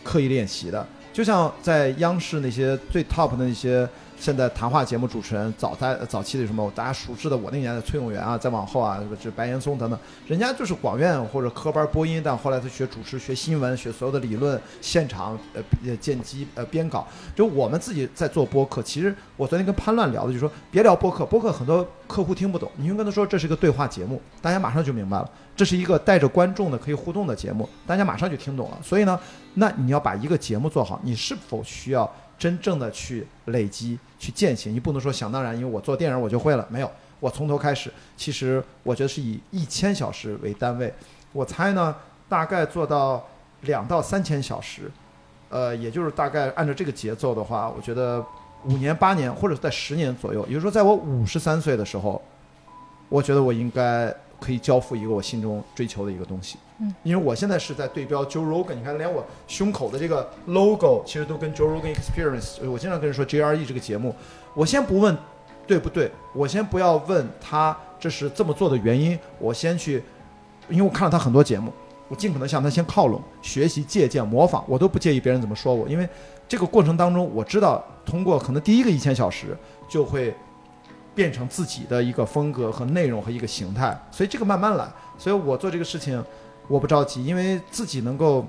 [0.03, 0.85] 刻意练习的。
[1.11, 17.07] 就像在央视那些最 top 的那些现在谈话节目主持人早在早期的什么大家熟知的我那年的崔永元啊，再往后啊，这个这白岩松等等，人家就是广院或者科班播音，但后来他学主持、学新闻、学所有的理论、现场呃呃见机呃编稿。
[17.35, 28.77] 就我们自己在做播客，其实我昨天跟潘乱聊的，就说别聊播客，播客很多客户听不懂，你就跟他说这是个对话节目，大家马上就明白了，这是一个带着观众的可以互动的节目，大家马上就听懂了。
[28.81, 29.19] 所以呢，
[29.55, 34.73] 那你要把一个节目做好，你是否需要真正的去累积、去践行？
[34.73, 37.91] 你不能说想当然，因为我做电影我就会了，没有，我从头开始。
[38.17, 40.93] 其实我觉得是以一千小时为单位，
[41.31, 41.95] 我猜呢，
[42.27, 43.25] 大概做到
[43.61, 44.91] 两到三千小时，
[45.49, 48.23] 呃，也就是大概按照这个节奏的话，我觉得
[48.65, 52.21] 五年、八年，或者在十年左右，也就是说，在我五十三岁的时候，
[53.09, 56.57] 我觉得我应该可以交付一个我心中追求的一个东西。
[56.79, 62.69] 嗯，因为我现在是在对标 Joe Rogan，你看，连我胸口的这个 logo 其实都跟 Joe Rogan Experience。
[62.69, 64.13] 我经常跟人说 JRE 这个节目，
[64.53, 65.17] 我先不问
[65.65, 70.03] 对不对，我先不要问他这是这么做的原因，我先去，
[70.69, 71.71] 因为我看了他很多节目，
[72.09, 76.07] 我尽可能向他先靠拢，学习、借鉴、模仿，我都不介意别人怎么说我，因为
[76.47, 79.57] 这个过程当中，我知道通过可能第一个一千小时
[79.87, 80.35] 就会
[81.15, 84.85] 变成自己的一个风格和内容和一个形态，所以这个慢慢来。
[85.17, 86.21] 所以我做这个事情，
[86.67, 88.45] 我不着急，因为自己能够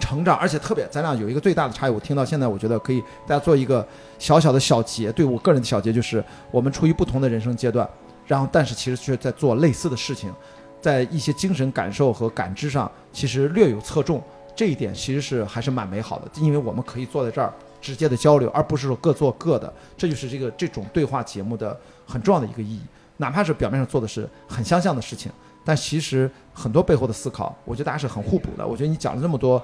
[0.00, 3.86] 成长，而且特别咱俩有一个最大的差异，我听到现在，我觉得可以大家做一个
[4.18, 7.88] 小小的小结，对我个人的小结就是，我们处于不同的人生阶段，
[8.26, 10.34] 然后但是其实却在做类似的事情，
[10.80, 14.20] 在一些精神感受和感知上，其实略有侧重，
[14.56, 17.52] 这一点其实是还是蛮美好的，因为我们可以坐在这儿
[17.82, 22.80] 直接的交流，而不是说各做各的，这就是这个这种对话节目的很重要的一个意义。
[23.18, 25.30] 哪怕是表面上做的是很相像的事情，
[25.64, 28.66] 但其实很多背后的思考，我觉得大家是很互补的。
[28.66, 29.62] 我觉得你讲了这么多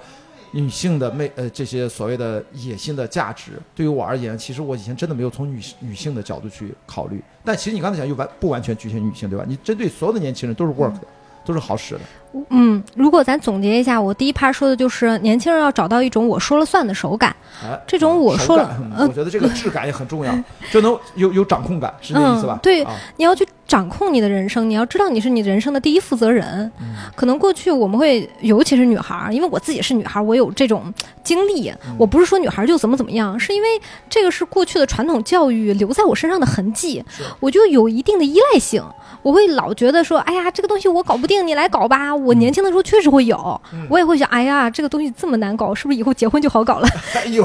[0.53, 7.23] 女性的魅呃这些所谓的野心的价值，对于我而言，其实我以前真的没有从女女性的角度去考虑。
[7.45, 9.45] 但其实你刚才讲又完不完全局限女性，对吧？
[9.49, 11.07] 你针对所有的年轻人都是 work 的，
[11.45, 12.01] 都是好使的。
[12.51, 17.35] 嗯，如果咱总结一下，我第一趴说的就是年轻人要找到一种我说了算的手感。
[17.65, 20.33] 哎，这种我说了我觉得这个质感也很重要，
[20.71, 22.55] 就能有有掌控感，是这意思吧？
[22.55, 26.71] 嗯对啊，你要去掌控你的人生，你要知道你是你人生的第一负责人。
[26.81, 30.93] 嗯可能过去我们会，尤其是女孩儿，因为我自己是女孩儿，我有这种
[31.25, 31.69] 经历。
[31.71, 33.69] 嗯我不是说女孩儿就怎么怎么样，是因为
[34.09, 37.05] 这个是过去的传统教育留在我身上的痕迹，
[37.41, 38.83] 我就有一定的依赖性。
[39.23, 42.15] 我会老觉得说，哎呀，这个东西我搞不定，你来搞吧。
[42.15, 43.87] 我年轻的时候确实会有，嗯。
[43.91, 46.89] 我也会想，哎呀，这个东西这么难搞，是不是以后结婚就好搞了？
[47.15, 47.45] 哎呦，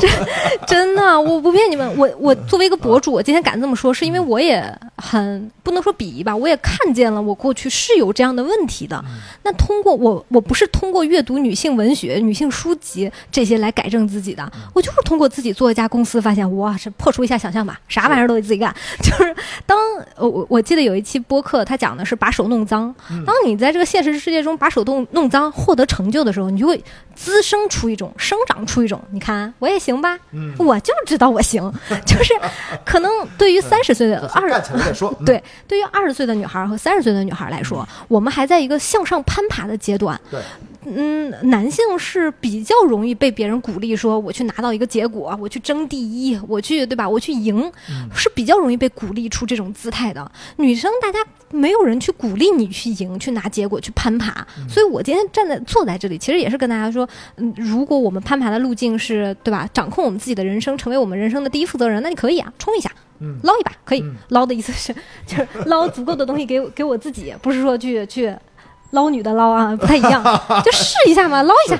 [0.67, 4.63] 真的，我不骗你们，我我作为一个博主，我今天敢这么说，是因为我也
[4.97, 9.03] 很不能说鄙夷吧，我也看见了我过去是有这样的问题的。
[9.43, 18.73] 那通过我，我不是通过阅读女性文学、女性书籍这些来改正自己的，我就是通过自己做一家公司，发现哇，这破除一下想象吧，啥玩意儿都得自己干。
[19.01, 19.35] 就是
[19.65, 19.77] 当
[20.17, 22.93] 我我我记得有一期播客，他讲的是把手弄脏。
[23.25, 26.81] 当你在这个现实世界中把手动弄脏，获得成就的时候，你就会
[27.13, 31.61] 滋生出一种生长出一种，你看我也行吧，嗯，我就知道我行，
[32.07, 32.33] 就是
[32.85, 35.13] 可能对于三十岁的二干起来再说。
[35.19, 40.17] 嗯对，对于二十岁的女孩和三十岁的女孩来说，我们还在一个向上攀爬的阶段。
[40.31, 40.39] 对，
[40.85, 47.07] 嗯，男性是比较容易被别人鼓励，说我去拿到一个结果，我去争第一，我去对吧？
[47.07, 50.31] 我去赢，嗯是比较容易被鼓励出这种姿态的。
[50.57, 51.19] 女生，大家
[51.49, 54.45] 没有人去鼓励你去赢，去拿结果，去攀爬。
[54.57, 57.07] 嗯所以我今天站在坐在这里，其实也是跟大家说，
[57.37, 62.91] 嗯，如果我们攀爬的路径是对吧，掌控我们自己的人生，成为我们人生的第一负责人，那你可以啊，冲一下。
[63.19, 64.93] 嗯捞一把可以，嗯捞的意思是
[65.25, 68.35] 就是捞足够的东西给我给我自己，不是说去去
[68.93, 70.23] 捞女的捞啊，不太一样，
[70.65, 71.79] 就试一下嘛，捞一下。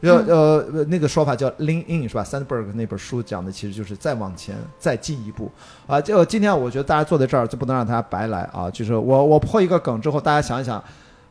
[0.00, 5.48] 呃呃，那个说法叫 lean in 是吧？Sandberg 那本书讲的其实就是再往前再进一步
[5.86, 6.00] 啊。
[6.00, 8.68] 就今天我觉得大家坐在这儿就不能让大家白来啊。
[8.68, 10.82] 就是我我破一个梗之后，大家想一想，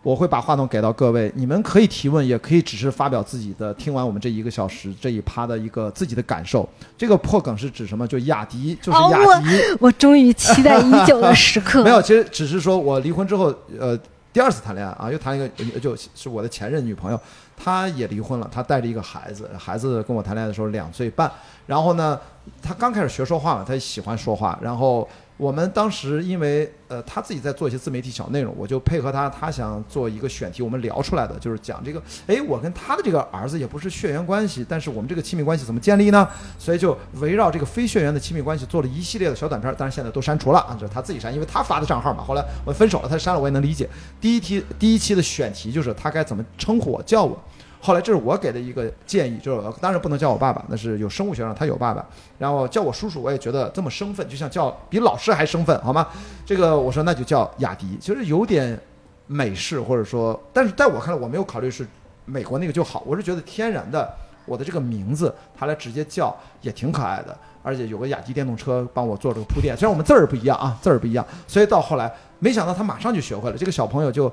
[0.04, 3.74] 我会把话筒给到各位，你们可以提问，也可以只是发表自己的。
[3.74, 6.68] 听完我们这一个小时这一趴的一个自己的感受。
[6.98, 8.08] 这个破梗是指什么？
[8.08, 9.48] 就雅迪，就是哦雅迪。
[9.82, 11.84] 我终于期待已久的时刻。
[11.84, 14.00] 没有，其实只是说我离婚之后，呃，
[14.34, 17.20] 第二次谈恋爱啊，又谈一个，就是我的前任女朋友，
[17.58, 21.30] 她也离婚了，她带着一个孩子，孩子跟我谈恋爱的时候两岁半，
[21.66, 22.20] 然后呢，
[22.62, 25.08] 她刚开始学说话嘛，她喜欢说话，然后
[25.42, 36.30] 我们当时因为呃他自己在做一些自媒体小内容，我就配合他，他想做一个选题，我们聊出来的就是讲这个，哎，我跟他的这个儿子也不是血缘关系，但是我们这个亲密关系怎么建立呢？
[36.60, 42.24] 所以就围绕这个非血缘的亲密关系做了一系列的小短片，当然现在都删除了啊，这是他自己删，因为他发的账号嘛。
[42.24, 43.90] 后来我分手了，他删了，我也能理解。
[44.20, 47.44] 第一题第一期的选题就是他该怎么称呼我叫我，
[47.84, 52.06] 后来这是我给的一个建议，就是当然不能叫我爸爸，那是有生物学上他有爸爸，
[52.38, 56.08] 然后叫我叔叔，我也觉得这么生分，就像叫比老师还生分，好吗？
[56.46, 58.80] 这个我说那就叫雅迪，其实有点
[59.26, 61.88] 美式，或者说，但是在我看来，我没有考虑是
[62.26, 64.14] 美国那个就好，我是觉得天然的
[64.46, 74.32] 我的这个名字，他来直接叫也挺可爱的，而且有个雅迪电动车帮我做这个铺垫，虽然我们字儿不一样啊，字儿不一样，所以到后来没想到他马上就学会了，这个小朋友就。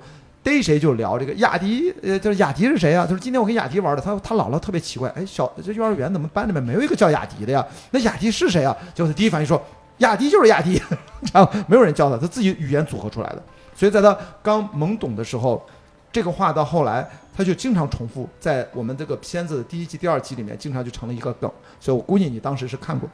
[0.48, 3.04] 逮谁就聊这个雅迪，呃，就是雅迪是谁啊？
[3.04, 7.64] 他说今天我跟雅迪玩的，他他姥姥特别奇怪，哎，小这幼儿园怎么班里面没有一个叫雅迪的呀？
[7.90, 8.76] 那雅迪是谁啊？
[8.94, 9.62] 就是第一反应说
[9.98, 10.80] 雅迪就是雅迪，
[11.32, 13.42] 然后没有人教他，他自己语言组合出来的。
[13.74, 15.64] 所以在他刚懵懂的时候，
[16.10, 17.06] 这个话到后来
[17.36, 21.50] 他就经常重复，在我们这个片子的第一季、第二季里面，经常就成了一个梗。
[21.78, 23.08] 所以我估计你当时是看过。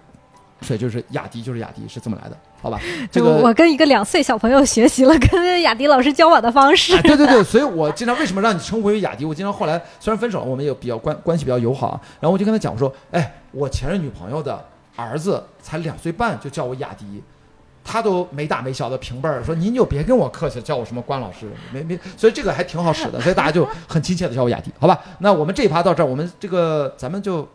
[0.60, 2.80] 所以就是雅迪就是雅迪是这么来的，好吧？
[3.12, 6.98] 这个我跟一个两岁小朋友学习了跟雅迪老师交往的方式。
[7.02, 9.26] 对对对，所以我经常为什么让你称呼为雅迪？
[9.26, 12.00] 我经常后来虽然分手了，我们也比较关关系比较友好啊。
[12.20, 14.58] 然后我就跟他讲，我说，哎，我前任女朋友的
[14.96, 17.22] 儿子才两岁半就叫我雅迪，
[17.84, 24.98] 他都没大没小的平辈儿，说您就别跟我客气，叫我什么关老师，没没，所以这个还挺好使的，所以大家就很亲切的叫我雅迪，好吧？
[25.18, 27.46] 那我们这一趴到这儿，我们这个咱们就。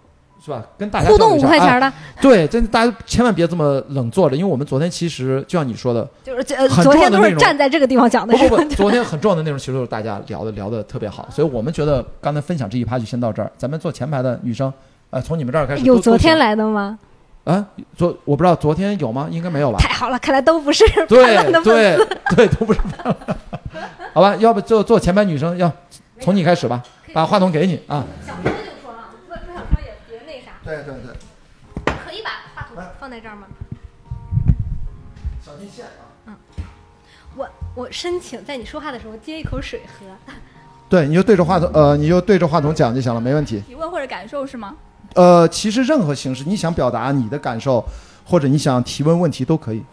[0.43, 0.63] 是吧？
[0.77, 1.91] 跟大家互动五块钱的，
[2.21, 6.43] 对，真大家千万别这么冷坐着，因为我们昨天其实就像你说的，就是
[6.81, 8.35] 昨天都是站在这个地方讲的。
[8.37, 13.51] 不不不， 昨天很重要的内容其实都是大家聊的聊的特别好，所以我们觉得刚才分享这一趴就先到这儿。
[13.57, 14.71] 咱们坐前排的女生，
[15.09, 15.83] 呃，从你们这儿开始。
[15.83, 16.97] 有昨天来的吗？
[17.43, 17.65] 啊，
[17.97, 19.27] 昨我不知道昨天有吗？
[19.31, 19.77] 应该没有吧？
[19.79, 21.97] 太好了，看来都不是对对
[22.35, 22.79] 对，都不是。
[24.13, 25.71] 好吧，要不就坐前排女生，要
[26.19, 26.81] 从你开始吧，
[27.13, 28.05] 把话筒给你啊。
[30.64, 33.48] 对对对，可以把话筒放在这儿吗？
[35.41, 36.03] 小心线啊！
[36.26, 36.36] 嗯，
[37.36, 40.06] 我我申请在你说话的时候接一口水喝。
[40.90, 43.61] 对，你就对着话筒，呃，你就对着话筒讲就行了，没问题。
[43.61, 44.76] 提问或者感受是吗？
[45.15, 47.84] 呃，其实任何形式，你想表达你的感受，
[48.26, 49.84] 或者你想提问问题都可以。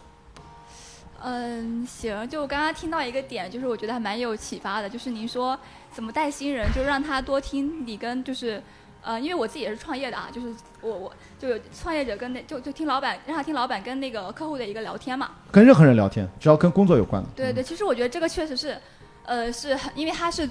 [1.23, 5.57] 嗯，行，就我刚刚听到一个点，就是我觉得还蛮有启发的，就是您说
[5.91, 8.61] 怎么带新人，就让他多听你跟就是。
[9.01, 15.31] 呃，因为我自己也是创业的啊，就是我我就有创业者跟那就就听老板让他听老板跟那个客户的一个聊天嘛。
[15.49, 17.29] 跟任何人聊天，只要跟工作有关的。
[17.35, 18.77] 对对，其实我觉得这个确实是，
[19.23, 20.49] 呃，是很因为他是，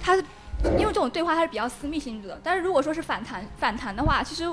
[0.00, 0.22] 他是
[0.78, 2.40] 因为这种对话它是比较私密性质的。
[2.44, 4.48] 但是如果说是反弹反弹的话，其实，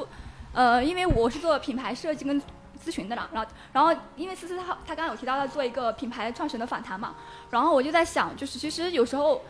[0.54, 2.42] 呃，因为我是做品牌设计跟
[2.84, 7.14] 咨询的啦，然后然后因为思思她她刚刚有提到要做一个品牌创始人的访谈嘛，
[7.52, 9.42] 然后我就在想，就是其实有时候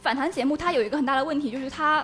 [0.00, 2.02] 反弹节目它有一个很大的问题，就是它。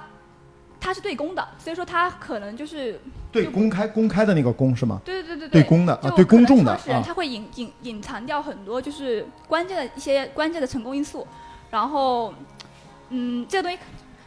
[0.83, 3.01] 它是对公的，所以说它可能就是
[3.31, 5.01] 对公开公开的那个公是吗？
[5.05, 7.03] 对对对对，对公的啊，对公众的啊。
[7.07, 11.25] 他会隐隐隐藏掉很多就是关键的一些关键的成功因素，
[11.71, 12.35] 然后，
[13.11, 13.79] 嗯，这个东西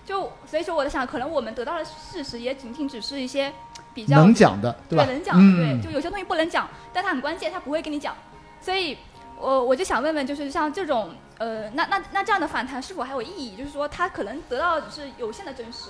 [0.05, 3.51] 就所以说我在想，可能我们得到的事实也仅仅只是一些
[3.93, 5.03] 比较能讲的，对吧？
[5.03, 8.15] 能讲对，就有些东西不能讲，但它很关键，他不会跟你讲。
[8.61, 8.97] 所以，
[9.37, 13.57] 我我就想问问，就是像这种呃，那那那这样的反弹是否还有意义？
[13.57, 15.89] 就是说，他可能得到的只是有限的真实。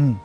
[0.00, 0.16] 嗯，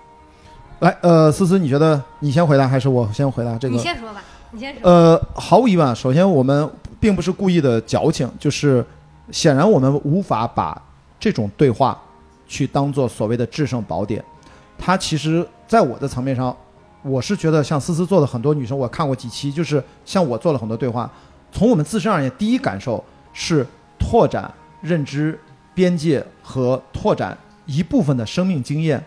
[0.81, 3.57] 来，呃，思思，你觉得你先回答还是我先回答？
[3.57, 4.21] 这个你先说吧，
[4.51, 4.81] 你先说。
[4.87, 6.69] 呃，毫无疑问，首先我们
[6.99, 8.85] 并不是故意的矫情，就是
[9.31, 10.79] 显然我们无法把
[11.19, 11.99] 这种对话
[12.45, 14.23] 去当做所谓的制胜宝典。
[14.77, 16.55] 它其实，在我的层面上，
[17.01, 21.09] 我是觉得像思思做的很多女生，我看过几期，就是像我做了很多对话，
[21.51, 23.65] 从我们自身而言，第一感受是
[23.97, 25.39] 拓展认知
[25.73, 27.35] 边界和拓展
[27.65, 29.03] 一部分的生命经验。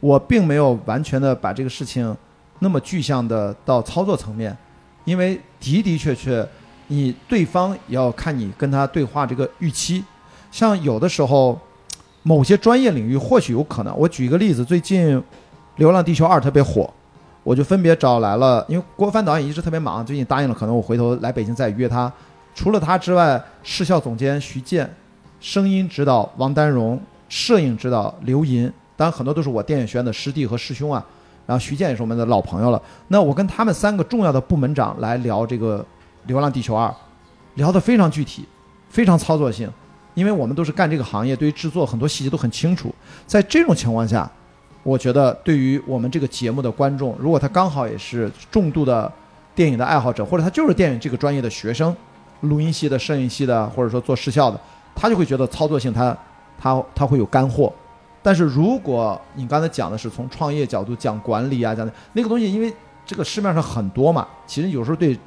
[0.00, 2.16] 我并没有完全的把这个事情
[2.58, 4.56] 那么具象的到操作层面，
[5.04, 6.46] 因为的的确确，
[6.88, 10.04] 你对方也要看你跟他对话这个预期。
[10.50, 11.58] 像有的时候，
[12.22, 13.96] 某些专业领域或许有可能。
[13.96, 15.16] 我举一个例子，最近
[15.76, 16.92] 《流浪地球二》特别火，
[17.42, 22.12] 我就分别找来了，因为郭帆导演一直特别忙，最近答应了，可能我回头来北京再约他。
[22.54, 24.92] 除了他之外，视效总监徐健，
[25.40, 28.70] 声音指导王丹荣，摄影指导刘银。
[29.00, 31.02] 当然，很多都是我电影学院的师弟和师兄啊。
[31.46, 32.80] 然后徐健也是我们的老朋友了。
[33.08, 35.78] 那我跟他们三个重要的部门长来聊这个
[36.26, 36.86] 《流浪地球二》，
[37.54, 38.44] 聊得非常具体，
[38.90, 39.66] 非常操作性。
[40.12, 42.94] 因为我们都是干这个行业，对于制作很多细节都很清楚。
[43.26, 44.30] 在这种情况下，
[44.82, 49.10] 我觉得对于我们这个节目的观众，如果他刚好也是重度的
[49.54, 51.96] 电影的爱好者，或者他就是电影这个专业的学生，
[52.42, 54.60] 录音系的、摄影系的，或者说做视效的，
[54.94, 56.14] 他就会觉得操作性他
[56.60, 57.72] 他他会有干货。
[58.22, 62.72] 但是如果你刚才讲的是从创业角度讲管理啊，讲的那个东西，因为
[63.06, 65.18] 这个市面上很多嘛，其实有时候对，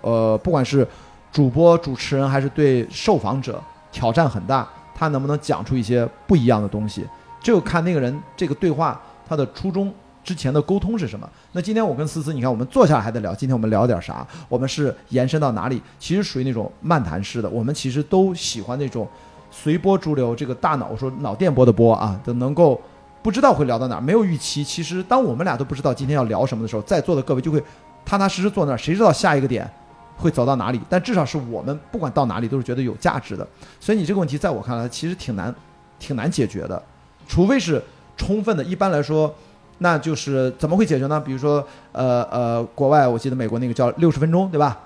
[0.00, 0.86] 呃，不管是
[1.32, 3.62] 主播、主持人还是对受访者
[3.92, 7.06] 挑战很大，他能不能讲出一些不一样的东西？
[7.42, 9.92] 就看那个人这个对话他的初衷。
[10.22, 11.28] 之前的沟通是什么？
[11.52, 14.24] 那今天我跟思思，你看我们坐下来还在聊，今天我们聊点啥？
[14.50, 15.82] 我们是延伸到哪里？
[15.98, 17.48] 其实属于那种漫谈式的。
[17.48, 19.08] 我们其实都喜欢那种
[19.50, 22.80] 随波逐流，这个大脑说脑电波的波啊，都能够
[23.22, 24.62] 不知道会聊到哪儿，没有预期。
[24.62, 27.62] 其实当我们俩都不知道今天要聊什么的时候，在座的各位就会
[28.04, 29.68] 踏踏实实坐那儿，谁知道下一个点
[30.16, 30.80] 会走到哪里？
[30.88, 33.46] 但至少是我们不管到哪里都是觉得有价值的。
[33.78, 35.54] 所以你这个问题在我看来其实挺难，
[35.98, 36.82] 挺难解决的，
[37.26, 37.82] 除非是
[38.16, 38.64] 充分的。
[38.64, 39.34] 一般来说。
[39.82, 41.18] 那就是怎么会解决呢？
[41.18, 44.78] 比如说，呃呃，国外我记得美国那个叫六十分钟，对吧？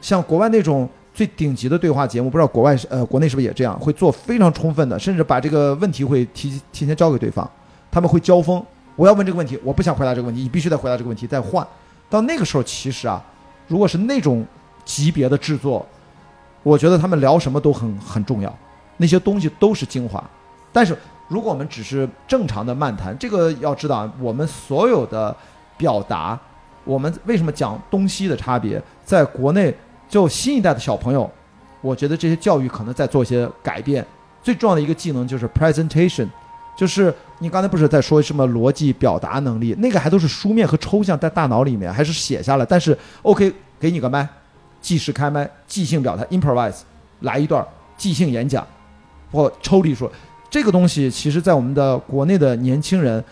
[0.00, 3.76] 像国外那种最顶级的对话节目，不知道国外是呃国内是不是也这样？
[3.80, 7.50] 会做非常充分的，甚至把这个问题会提提前交给对方，
[7.90, 8.62] 他们会交锋。
[8.94, 11.66] 我要问这个问题，我不想回答这个问题，你必须得回答这个问题，再换。
[12.10, 13.24] 到那个时候，其实啊，
[13.66, 14.44] 如果是那种
[14.84, 15.84] 级别的制作，
[16.62, 18.54] 我觉得他们聊什么都很很重要，
[18.98, 20.22] 那些东西都是精华，
[20.72, 20.96] 但是。
[21.28, 25.36] 如果我们只是正常的漫谈，这个要知道，我们所有的
[25.76, 26.38] 表达，
[26.84, 29.74] 我们为什么讲东西的差别，在国内
[30.08, 31.30] 就新一代的小朋友，
[31.80, 34.04] 我觉得这些教育可能在做一些改变。
[34.42, 36.28] 最重要的一个技能就是 presentation，
[36.76, 42.64] 就是你刚才不是在说什么逻辑表达能力，那个还都是书面和抽象在大脑里面，还是写下来。
[42.64, 44.28] 但是 OK，给你个麦，
[44.80, 46.82] 即时开麦，即兴表达 improvise，
[47.20, 47.66] 来一段
[47.96, 48.64] 即兴演讲，
[49.32, 50.10] 或抽离说。
[50.48, 53.22] 这个东西其实，在我们的国内的年轻人，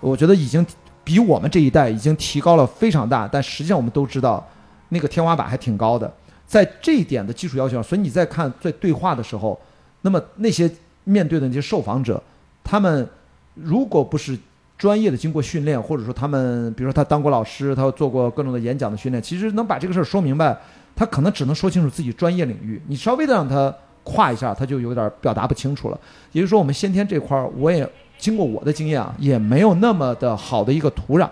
[0.00, 0.66] 我觉得已经
[1.04, 3.28] 比我们这一代已经提高了非常大。
[3.30, 4.44] 但实际上，我们都知道，
[4.88, 6.12] 那个天花板还挺高的。
[6.46, 9.58] 在这一点的基础要求上，所以你在看在对话的时候，
[10.02, 10.70] 那么那些
[11.04, 12.22] 面对的那些受访者，
[12.62, 13.08] 他们
[13.54, 14.38] 如果不是
[14.76, 20.56] 专业的经过训练，或者说他们比如说他当过老师，他做过各种的演讲的训练，其实能把这个事儿说明白，
[20.94, 22.80] 他可能只能说清楚自己专业领域。
[22.86, 23.74] 你稍微的让他。
[24.06, 25.98] 跨一下，他就有点表达不清楚了。
[26.32, 31.26] 也就是说，我们先天这块儿，我也经过我的经验啊，也没有那么的好的一个土壤，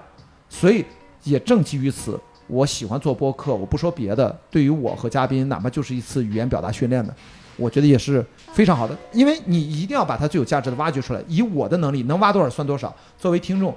[0.49, 0.83] 所以
[1.23, 2.19] 也正基于此，
[2.53, 3.55] 我喜欢做播客。
[3.55, 7.15] 我不说别的，对于我和嘉宾，哪怕就是一次语言表达训练的，
[7.57, 8.97] 我觉得也是非常好的。
[9.13, 12.95] 因为你一定要把它最有价值的挖掘出来，以我的能力能挖多少算多少。
[13.19, 13.75] 作为听众，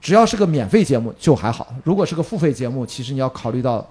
[0.00, 3.86] 只要是个免费节目就还好；如果是个付费节目，其实你要考虑到，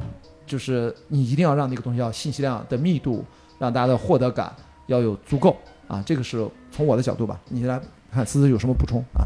[0.47, 3.23] 就是你一定要让那个东西要信息量的密度。
[3.57, 4.53] 让大家的获得感
[4.87, 5.55] 要有足够
[5.87, 7.39] 啊，这个是从我的角度吧。
[7.47, 7.79] 你来
[8.11, 9.23] 看思思有什么补充啊？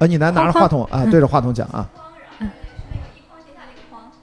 [0.00, 1.86] 呃，你来拿着话筒啊，对着话筒讲啊。
[2.40, 2.50] 嗯。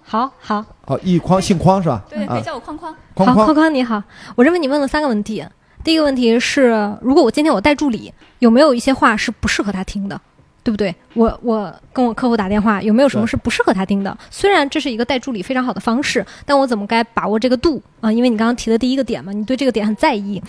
[0.04, 0.66] 好好。
[0.86, 2.04] 好，一匡姓匡是吧？
[2.10, 2.94] 对，可以叫我匡匡。
[3.14, 4.02] 匡匡匡你好，
[4.36, 5.45] 我认为你问了三个问题。
[5.84, 10.20] 第一个问题是，如果我今天我带助理，有没有一些话是不适合他听的？
[10.64, 10.94] 对不对？
[11.14, 14.18] 我我跟我客户打电话，有没有什么是不适合他听的？
[14.30, 18.12] 虽然这是一个带助理非常好的方式，但我怎么该把握这个度啊？
[18.12, 20.41] 因为你刚刚提的第一个点嘛，你对这个点很在意。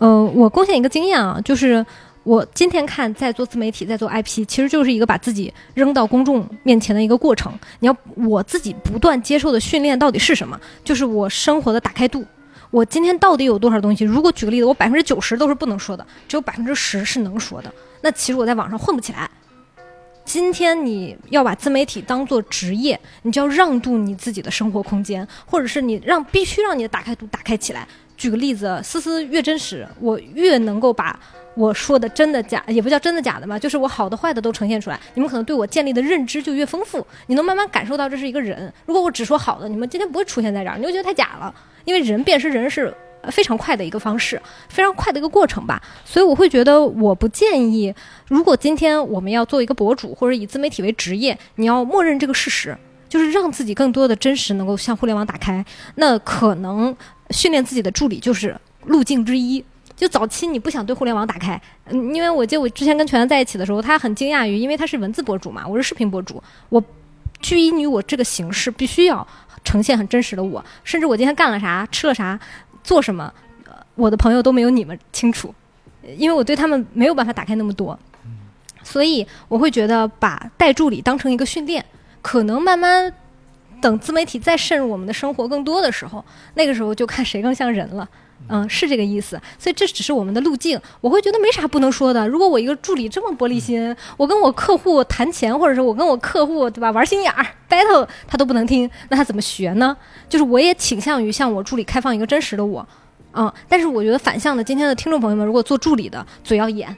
[0.00, 1.84] 嗯，我贡献一个经验啊，就是
[2.30, 7.52] 我今天看在做自媒体，在做 IP，其实就是一个把自己扔到公众面前的一个过程。
[7.80, 10.56] 你要我自己不断接受的训练到底是什么？
[10.84, 12.24] 就是我生活的打开度。
[12.70, 14.04] 我今天到底有多少东西？
[14.04, 19.28] 如果举个例子，我百分之九十都是不能说的，只有百分之十是能说的，那其实我在网上混不起来。
[20.24, 27.84] 今天你要把自媒体当做职业，你就要让渡你自己的生活空间，或者是你让必须让你的打开度打开起来。
[28.16, 31.18] 举个例子，思思越真实，我越能够把
[31.54, 34.98] 我说的真的假，也不叫真的假的嘛，就是我好的坏的都呈现出来。
[35.14, 38.72] 你们可能对我建立的认知就越丰富，你能慢慢感受到这是一个人。
[38.86, 41.54] 如果我只说好的，你们今天不会出现在这儿，你会觉得太假了，
[41.84, 42.94] 因为人辨识人是。
[43.30, 44.40] 非常快的一个方式，
[44.70, 47.94] 非常快的一个过程吧，所以我会觉得，我不建议，
[48.28, 52.74] 如果今天我们要做一个博主，或者以自媒体为职业，你要默认这个事实，
[53.10, 55.62] 就是让自己更多的真实能够向互联网打开，
[55.96, 56.96] 那可能
[57.28, 58.56] 训练自己的助理就是
[58.86, 59.62] 路径之一。
[60.00, 66.82] 就早期你不想对互联网打开，嗯，因为我记得我之前跟全在一起的时候，他很惊讶于，因为他是文字博主嘛，我是视频博主，我
[67.42, 69.28] 拘泥于我这个形式，必须要
[69.62, 72.40] 呈现很真实的我，甚至我今天干了啥，吃了啥。
[72.82, 73.30] 做什么，
[73.94, 75.54] 我的朋友都没有你们清楚，
[76.16, 77.98] 因为我对他们没有办法打开那么多，
[78.82, 81.84] 所以我会觉得把带助理当成一个训练，
[82.22, 83.12] 可能慢慢
[83.82, 86.24] 等自媒体再渗入我们的生活更多的时候，
[86.54, 88.08] 那个时候就看谁更像人了。
[88.48, 90.80] 嗯，是这个意思，所以这只是我们的路径。
[91.00, 92.26] 我会觉得没啥不能说的。
[92.26, 99.96] 如果我一个助理这么玻璃心，我跟我客户谈钱，或者是我跟我客户对吧玩心眼儿 battle，他都不能听，那他怎么学呢？
[100.28, 102.84] 就是我也倾向于向我助理开放一个真实的我，
[103.34, 103.52] 嗯。
[103.68, 106.96] 但是我觉得反向的，今天的听众朋友们，如果做助理的嘴要严，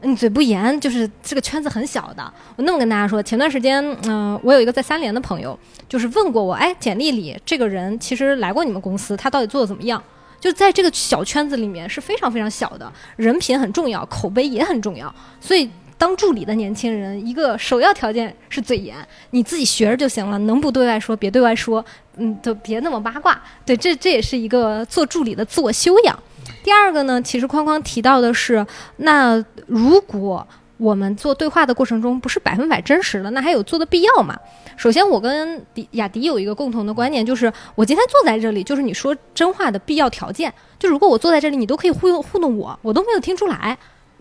[0.00, 2.32] 你嘴不严，就是这个圈子很小的。
[2.56, 10.02] 我那么跟大家说，前段时间，嗯，我有一个在三联的朋友，就是问过我，哎，简历里这个人其实来过你们公司，他到底做的怎么样？
[10.40, 15.12] 就在这个小圈子里面是非常非常小的，人品很重要，口碑也很重要。
[15.40, 18.96] 所以当助理的年轻人，一个首要条件是嘴严，
[19.30, 21.84] 你自己学着就行了，能不对外说别对外说，
[22.16, 23.40] 嗯，就别那么八卦。
[23.66, 26.16] 对，这这也是一个做助理的自我修养。
[26.62, 28.64] 第二个呢，其实框框提到的是，
[28.98, 30.46] 那如果
[30.78, 34.38] 我们做对话的过程中不是百分百真实的，那还有做的必要吗？
[34.76, 40.52] 首先，我跟迪雅迪有一个共同的观念，就是我今天坐在这里，就是你说真话的必要条件。
[40.78, 43.76] 就如果我坐在这里，你都可以忽悠糊弄我，我都没有听出来，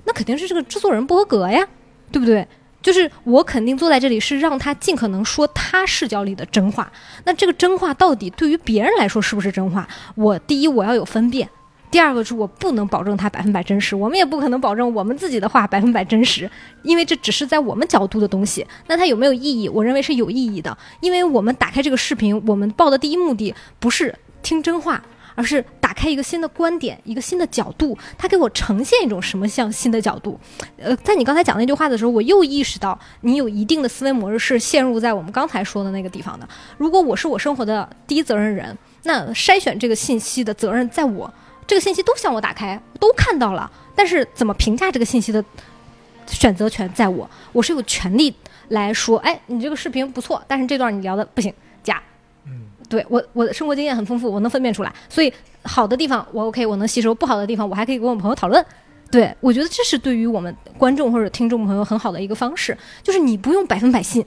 [0.05, 1.67] 那肯定是这个制作人不合格呀，
[2.11, 2.47] 对不对？
[2.81, 6.89] 就是我肯定坐在这里是让他尽可能说他视角里的真话。
[7.25, 9.87] 那这个真话到底对于别人来说是不是真话？
[10.15, 11.47] 我第一我要有分辨。
[11.89, 16.49] 第二个是我不能保证它百分百真实，我们也不可能保证我们自己的话百分百真实，
[16.83, 18.65] 因为这只是在我们角度的东西。
[18.87, 19.69] 那它有没有意义？
[19.69, 25.01] 我认为是有意义的，因为我们打开这个视频，我们报的第一目的不是听真话，
[25.33, 30.37] 而是打开一个新的观点，一个新的角度，它给我呈现一种什么像新的角度。
[30.77, 36.47] 呃，在你刚才讲那句话的时候，我又意识到你有一定的思维模式是陷入在我们刚才说的那个地方的。
[36.77, 41.33] 如果我是我生活的第一责任人，那筛选这个信息的责任在我。
[41.67, 45.43] 这个信息都向我打开，都看到了，但是怎么评价这个信息的
[46.25, 48.33] 选择权在我，我是有权利
[48.69, 51.53] 来说，哎，你这个视频不错，但是这段你聊的不行，
[51.83, 52.01] 假。
[52.45, 55.31] 嗯，对我我的生活经验很丰富，我能分辨出来，所以
[55.63, 58.65] 好的地方我 OK，我能吸收；不好的地方我还可以跟我朋友讨论。
[59.11, 64.25] 对我觉得这是对于我们观众或者听众朋友很好的一个方式，就是你不用百分百信，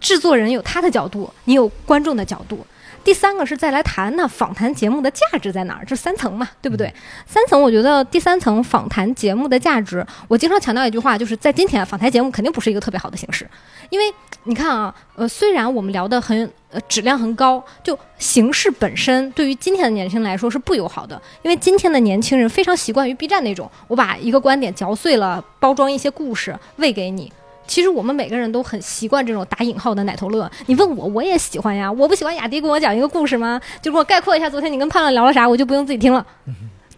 [0.00, 2.64] 制作人有他的角度，你有观众的角度。
[3.04, 5.84] 第三个是再来谈那访谈节目的价值在哪儿？
[5.84, 6.92] 这三层嘛，对不对？
[7.26, 13.48] 三层，我觉得第三层访谈节目的价值，我经常强调一句话，就是在今天访谈节目肯定不是一个特别好的形式，
[13.90, 14.04] 因为
[14.44, 27.32] 你看啊，呃，虽然我们聊的很呃质量很高，就形式本身对于今天的年轻人来说是不友好的，因为今天的年轻人非常习惯于 B 站那种，我把一个观点嚼碎了，包装一些故事喂给你。
[27.72, 30.50] 其实我们每个人都很习惯这种打引号的奶头乐。
[30.66, 31.90] 你问我，我也喜欢呀。
[31.90, 33.58] 我不喜欢雅迪跟我讲一个故事吗？
[33.80, 36.26] 就给我概括一下昨天你跟胖胖聊了啥，我就不用自己听了。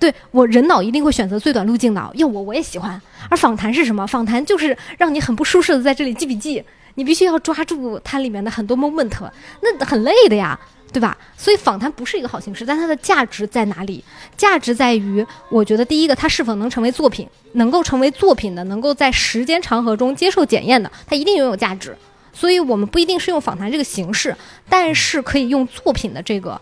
[0.00, 2.10] 对我人脑一定会选择最短路径的。
[2.14, 3.00] 要我我也喜欢。
[3.30, 4.04] 而访谈是什么？
[4.04, 6.60] 访谈就是让你很不舒适的在这里记笔记，
[6.96, 9.12] 你必须要抓住它里面的很多 moment，
[9.60, 10.58] 那很累的呀。
[10.94, 11.18] 对吧？
[11.36, 14.04] 所以访谈不是一个好形式，但它的价值在哪里？
[14.36, 21.96] 价值在于，我觉得第一个，它是否能成为作品，能够成为作品的，能够在时间长河中接受检验的，它一定拥有价值。
[22.32, 24.36] 所以我们不一定是用访谈这个形式，
[24.68, 26.60] 但是可以用作品的这个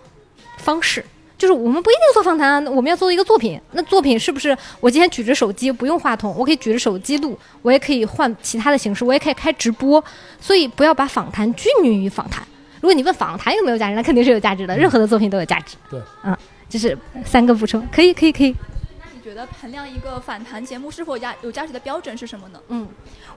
[0.57, 1.05] 方式，
[1.37, 3.61] 就是我们不一定做访谈啊，我们要做一个作品。
[3.73, 10.03] 那作品是不是我今天举着手机不用话筒，我可以举着手机录，我也可以换其他的形式，我也可以开直播。
[10.41, 12.43] 所以不要把访谈拘泥于访谈。
[12.83, 14.77] 如果你问访谈有没有价值，那肯定是有价值的。
[14.77, 15.77] 任何的作品都有价值。
[15.89, 16.37] 对，嗯，
[16.69, 18.55] 就是三个补充，可以，可以，可以。
[18.99, 22.59] 那你觉得衡量一个访谈节目是否价有价值的标准是什么呢？
[22.69, 22.89] 嗯，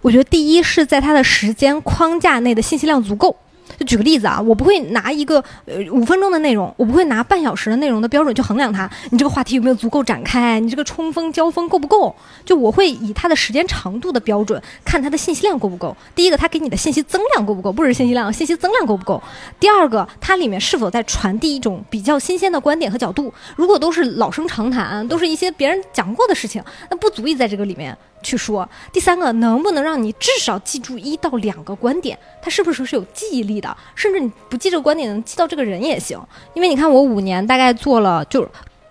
[0.01, 3.35] 我觉得第一是在它的时间框架内的信息量足够。
[3.77, 8.89] 就举个例子啊，我不会拿一个呃五分钟的内容，我不会拿半小时的内容的标准去衡量它。
[9.09, 10.59] 你这个话题有没有足够展开？
[10.59, 12.15] 你这个冲锋交锋够不够？
[12.43, 15.95] 就我会以它的时间长度的标准看它的信息量够不够。
[16.15, 17.71] 第一个，它给你的信息增量够不够？
[17.71, 19.21] 不是信息量，信息增量够不够？
[19.59, 23.33] 第二个，它里面是否在传递一种比较新鲜的观点和角度？
[23.55, 27.97] 如果都是老生常谈，都是一些别人讲过的事情，那不足以在这个里面。
[28.25, 32.17] 去说第三个，能不能让你至少记住一到两个观点？
[32.41, 33.77] 它是不是是有记忆力的？
[33.93, 36.19] 甚至你不记这个观点，能记到这个人也行。
[36.55, 38.47] 因为你看，我五年大概做了，就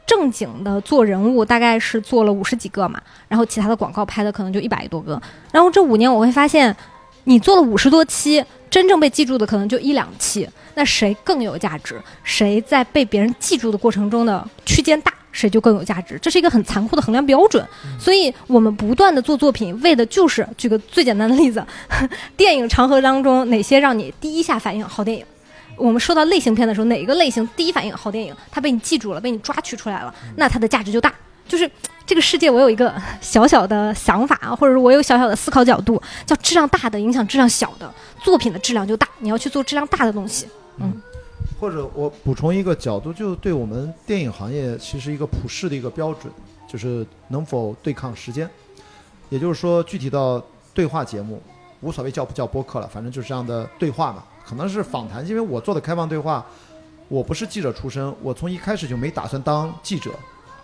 [0.06, 3.02] 正经的做人物，大概是做了五十几个嘛。
[3.26, 5.20] 然后其他的广告拍的可能就一百多个。
[5.50, 6.74] 然后这五年我会发现，
[7.24, 10.48] 你做了五十多期，真正被记住的可能就一两期。
[10.76, 12.00] 那谁更有价值？
[12.22, 15.12] 谁在被别人记住的过程中的区间大？
[15.34, 17.66] 谁就更有价值，这是一个很残酷的衡量标准。
[17.98, 21.62] 所以我们不断的做作品，为的就是举个最简单的例子，
[22.38, 25.26] 电影长河当中哪些让你第一下反应好电影？
[25.76, 28.32] 我们说到类型片的时候，哪一个类型第一反应好电影？
[28.48, 31.12] 它被你记住了，被你抓取出来了，那它的价值就大。
[31.48, 31.70] 就是
[32.06, 37.92] 这个世界，我有一个小小的想法啊，或者说我有小小的思考角度，叫质量大的影响质量小的
[38.22, 39.06] 作品的质量就大。
[39.18, 40.46] 你要去做质量大的东西，
[40.78, 41.02] 嗯。
[41.64, 46.30] 或者我补充一个角度，就对我们电影行业其实一个普世的一个标准，
[46.68, 48.48] 就是能否对抗时间。
[49.30, 51.40] 也就是说，具体到对话节目，
[51.80, 54.22] 无所谓叫不叫播客了，反正就是这样的对话嘛。
[54.44, 56.44] 可能是访谈，因为我做的开放对话，
[57.08, 60.10] 我不是记者出身，我从一开始就没打算当记者，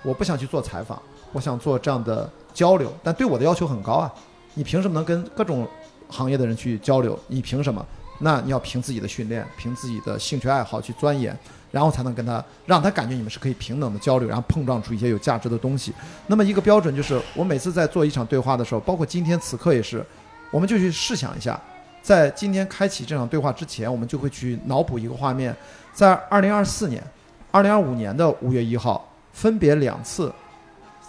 [0.02, 1.00] 我不想去做采访，
[1.32, 2.92] 我想做这样的交流。
[3.02, 4.12] 但对我的要求很高啊，
[4.52, 5.66] 你凭什么能跟各种
[6.10, 7.18] 行业的人去交流？
[7.26, 7.82] 你凭什么？
[8.20, 11.36] 那你要凭自己的训练，凭自己的兴趣爱好去钻研，
[11.70, 15.92] 然后才能跟他让他感觉你们是可以平等的交流，然后碰撞出一些有价值的东西。
[16.26, 20.04] 那么一个标准就是，我每次在做一场对话的时候，包括今天此刻也是，
[20.50, 21.58] 我们就去试想一下，
[22.02, 25.56] 在今天开启这场对话之前，我们就会去脑补一个画面，
[25.92, 27.02] 在二零二四年、
[27.50, 30.30] 二零二五年的五月一号，分别两次，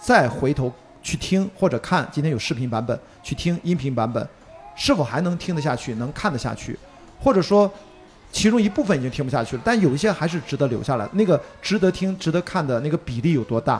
[0.00, 0.72] 再回头
[1.02, 4.26] 去听或者看，今天有视频版本，去听音频版本，
[4.74, 6.78] 是否还能听得下去，能看得下去，
[7.22, 7.70] 或者说。
[8.34, 11.06] 其中一部分已经听不下去了，但有一些还是值得留下来。
[11.12, 13.78] 那个值得听、值得看的那个比例有多大？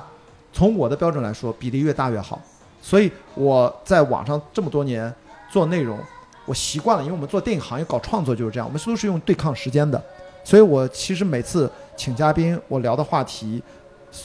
[0.52, 2.38] 从我的标准来说，比例越大越好。
[2.82, 5.10] 所以我在网上这么多年
[5.50, 5.98] 做内容，
[6.44, 9.98] 我习惯了，因为我们做电影行业搞创作就是这样，我们都是用对抗时间的。
[10.44, 13.62] 所以我其实每次请嘉宾，我聊的话题，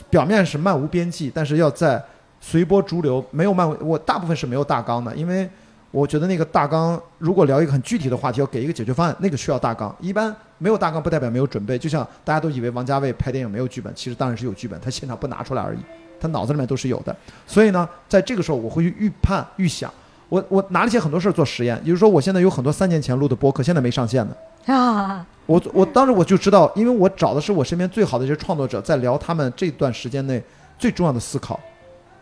[0.10, 2.03] 表面是漫无边际，但是要在
[2.41, 5.49] 随波逐流，没有漫无，我大部分是没有大纲的，因为。
[5.98, 9.94] 我觉得那个大纲，如果聊一个很具体的话题，要给一个解决方案，那个需要大纲。
[9.99, 15.80] 一般没有大纲不代表没有准备，就像大家都以为王家卫拍电影没有剧本，其实当然是有剧本，他现场不拿出来而已，
[16.19, 17.15] 他脑子里面都是有的。
[17.48, 19.91] 所以呢，在这个时候我会去预判、预想。
[20.30, 24.72] 我我拿了些很多事儿做实验，也就是说我现在有很多三年前录的播客，现在没上线的。
[24.72, 30.44] 啊，我我当时我就知道，因为我找的是我身边最好的一些创作者，在聊他们这段时间内
[30.78, 31.60] 最重要的思考。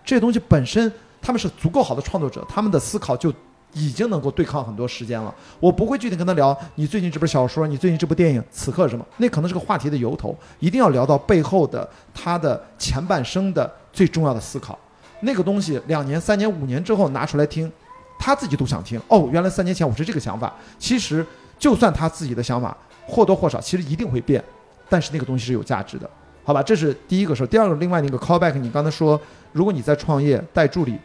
[0.06, 0.90] 这些东西本身
[1.22, 3.34] 他们是足够好的创作者，他们的思考就。
[3.76, 5.34] 已经能够对抗很多时间了。
[5.60, 9.06] 我不会具体跟他聊你最近这本小说，你最近这部电影，此刻什么？
[9.18, 14.80] 那可能是个话题的由头，一定要聊到背后的他的前半生的最重要的思考。
[15.20, 17.70] 那个东西两年、三年、五年之后拿出来听，
[18.18, 19.00] 他自己都想听。
[19.10, 20.54] 哦，原来三年前我是这个想法。
[20.80, 21.26] 其实
[21.60, 22.76] 就算他自己的想法
[23.06, 24.42] 或多或少，其实一定会变，
[24.88, 26.10] 但是那个东西是有价值的，
[26.46, 26.64] 好吧？
[26.64, 27.48] 这是第一个事儿。
[27.48, 29.20] 第二个，另外那个 callback，你刚才说，
[29.52, 30.98] 如果你在创业带助理。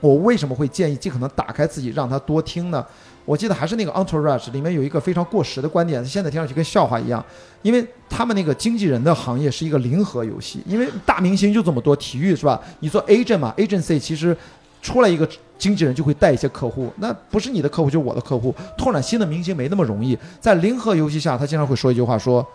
[0.00, 2.84] 我为什么会建议尽可能打开自己，让他多听呢？
[3.24, 7.22] 我记得还是那个 Entourage 里面有一个非常过时的观点，现在听上去跟笑话一样，
[7.60, 12.58] 因为他们那个经纪人的行业是一个零和游戏，因为大明星就这么多，体育是吧？
[12.80, 14.34] 你做 agent 嘛，agency 其实
[14.80, 20.16] 出来一个经纪人就会带一些客户，那不是你的客户就是我的客户，拓展新的明星没那么容易。
[20.40, 22.46] 在零和游戏下，他经常会说一句话，说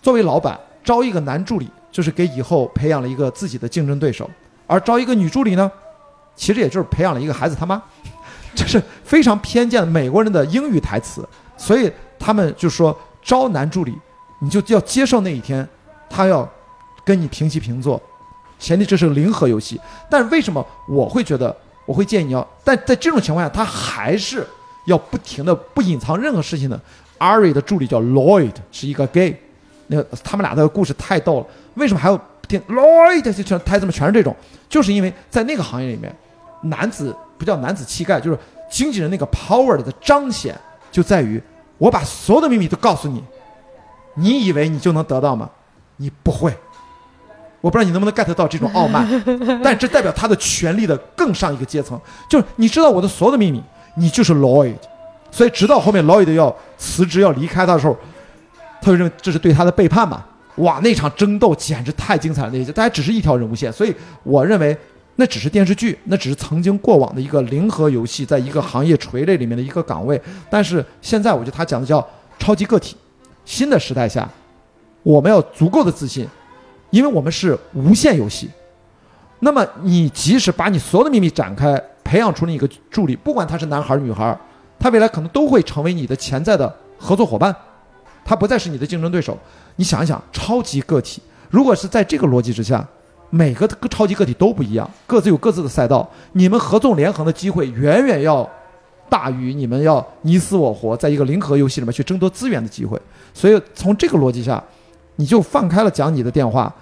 [0.00, 4.30] 作为老板招一个男助理，就是给以后培养了一个自己的竞争对手，
[4.66, 5.70] 而招一个女助理呢？
[6.38, 7.82] 其实也就是培养了一个孩子他妈，
[8.54, 13.92] 这是非常偏见美国人的英语台词，所以他们就说招男助理，
[14.38, 15.68] 你就要接受那一天，
[16.08, 16.48] 他要
[17.04, 18.00] 跟你平起平坐，
[18.60, 19.80] 前提这是个零和游戏。
[20.08, 21.54] 但是为什么我会觉得
[21.84, 22.48] 我会建议你要？
[22.62, 24.46] 但在这种情况下，他还是
[24.86, 26.80] 要不停的不隐藏任何事情的。
[27.18, 29.36] Ari 的助理叫 Lloyd，是一个 gay，
[29.88, 31.46] 那个他们俩的故事太逗了。
[31.74, 32.16] 为什么还要
[32.46, 33.22] 听 Lloyd？
[33.32, 34.36] 就全台词们全是这种，
[34.68, 36.14] 就是因为在那个行业里面。
[36.62, 38.38] 男子不叫男子气概，就是
[38.70, 40.58] 经纪人那个 power 的彰显，
[40.90, 41.40] 就在于
[41.78, 43.22] 我把所有的秘密都告诉你，
[44.14, 45.48] 你以为你就能得到吗？
[45.96, 46.52] 你不会。
[47.60, 49.06] 我不知道你能不能 get 到这种傲慢，
[49.62, 53.62] 但这代表他的权力的更上一个阶层，就是你知道我的所有的秘密，
[53.96, 54.76] 你就是 Lloyd。
[55.30, 57.96] 所以直到后面 Lloyd 要辞职要离开他的时候，
[58.80, 60.24] 他就认为这是对他的背叛嘛？
[60.56, 64.76] 哇，那场争斗简直太精彩了，那些大家只是一条人物线，所以我认为。
[65.20, 70.20] 那只是电视剧，那只是曾经过往的一个零和游戏，在一个行业垂类里面的一个岗位。
[70.48, 72.06] 但是现在，我觉得他讲的叫
[72.38, 72.96] 超级个体。
[73.44, 74.30] 新的时代下，
[75.02, 76.24] 我们要足够的自信，
[76.90, 78.48] 因为我们是无限游戏。
[79.40, 84.38] 那么，你即使把你所有的秘密展开，培养出了一个助理，不管他是男孩女孩，
[84.78, 87.52] 他未来可能都会成为你的潜在的合作伙伴，
[88.24, 89.36] 他不再是你的竞争对手。
[89.74, 91.20] 你想一想，超级个体，
[91.50, 92.86] 如果是在这个逻辑之下。
[93.30, 96.08] 每个个超级个体都不一样，各自有各自的赛道。
[96.32, 98.48] 你们合纵连横的机会远远要
[99.08, 102.98] 大于你们要你死我活在一个零和游戏里面去争夺资源的机会。
[103.34, 104.62] 所以从这个逻辑下，
[105.16, 106.74] 你就放开了讲你的电话，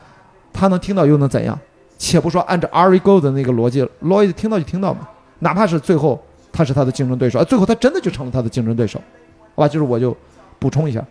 [0.52, 1.58] 他能听到又能怎样？
[1.98, 5.08] 且不说按照 Ari Go 的那个逻辑，Lloyd 听到就听到嘛，
[5.40, 9.00] 哪怕是最后他是他的竞争对手，最后他真的就成了他的竞争对手，
[9.54, 9.68] 好吧？
[9.68, 10.16] 就是我就
[10.58, 11.04] 补充一下。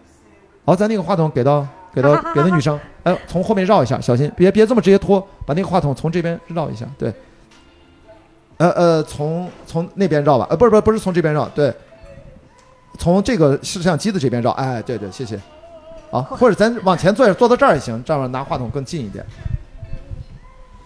[0.63, 1.67] 好，咱那个话筒给到。
[1.95, 7.13] 给到别的女生，哎，从后面绕一下，小心，别别这么直接拖，把那个话筒从这边绕一下，对，
[8.57, 11.73] 呃呃，从从那边绕吧，呃，不是不是不是从这边绕，对，
[12.99, 15.39] 从这个摄像机的这边绕，哎，对对，谢谢，
[16.11, 19.25] 啊，或者咱往前坐，坐到这儿也行，这样拿话筒更近一点。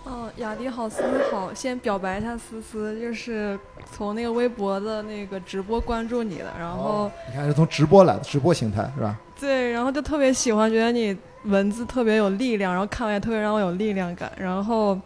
[0.03, 3.59] 哦，雅迪好，思思好，先表白一下思思，就是
[3.91, 9.19] 从那个微博的那个直播关注你的，然后你看是从直播来的，直播形态是吧？
[9.39, 14.31] 对，然后就特别喜欢，觉得你文字特别有力量，然后看完也特别让我有力量感。
[14.37, 14.99] 然后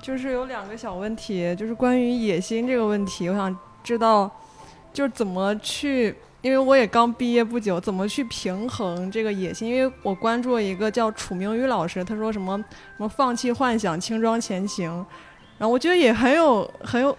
[0.00, 4.30] 就是有两个小问题，就是关于野心这个问题，我想知道，
[4.92, 9.68] 就是怎么去因为我也刚毕业不久，怎么去平衡这个野心？
[9.68, 14.90] 因为我关注了一个叫楚明宇老师，他说什么什么放弃幻想，轻装前行，
[15.58, 17.16] 然后我觉得也很有很有，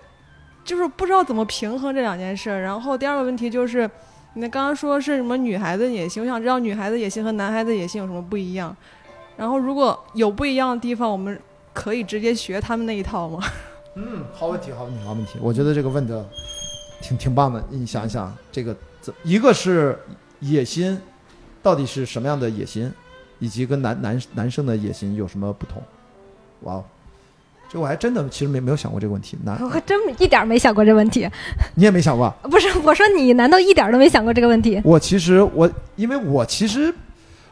[0.64, 2.50] 就是不知道怎么平衡这两件事。
[2.50, 3.88] 然后第二个问题就是，
[4.34, 8.76] 你刚刚说是什么女孩子野心，我想知道女孩子野心和男孩子野心有什么不一样？
[9.38, 11.40] 然后如果有不一样的地方，我们
[11.74, 13.44] 可以直接学他们那一套吗？
[13.96, 15.38] 嗯，好问题，好问题，好问题。
[15.42, 16.26] 我觉得这个问的
[17.02, 17.62] 挺挺棒的。
[17.70, 20.00] 你想一想，这个怎一个是
[20.40, 20.98] 野心，
[21.62, 22.90] 到底是什么样的野心，
[23.40, 25.84] 以及跟男男男生的野心有什么不同？
[26.62, 26.86] 哇哦，
[27.72, 29.38] 这我还真的其实没没有想过这个问题。
[29.46, 31.30] 难我真一点没想过这问题。
[31.76, 32.36] 你也没想过啊？
[32.44, 34.82] 不是，我说你难道一点都没想过这个问题？
[34.84, 36.94] 我其实我因为我其实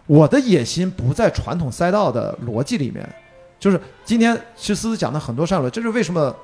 [0.08, 3.08] 我的野心不在传统赛道的逻辑里面，
[3.60, 6.36] 就是今天其实思思讲的很多上轮，这是为什么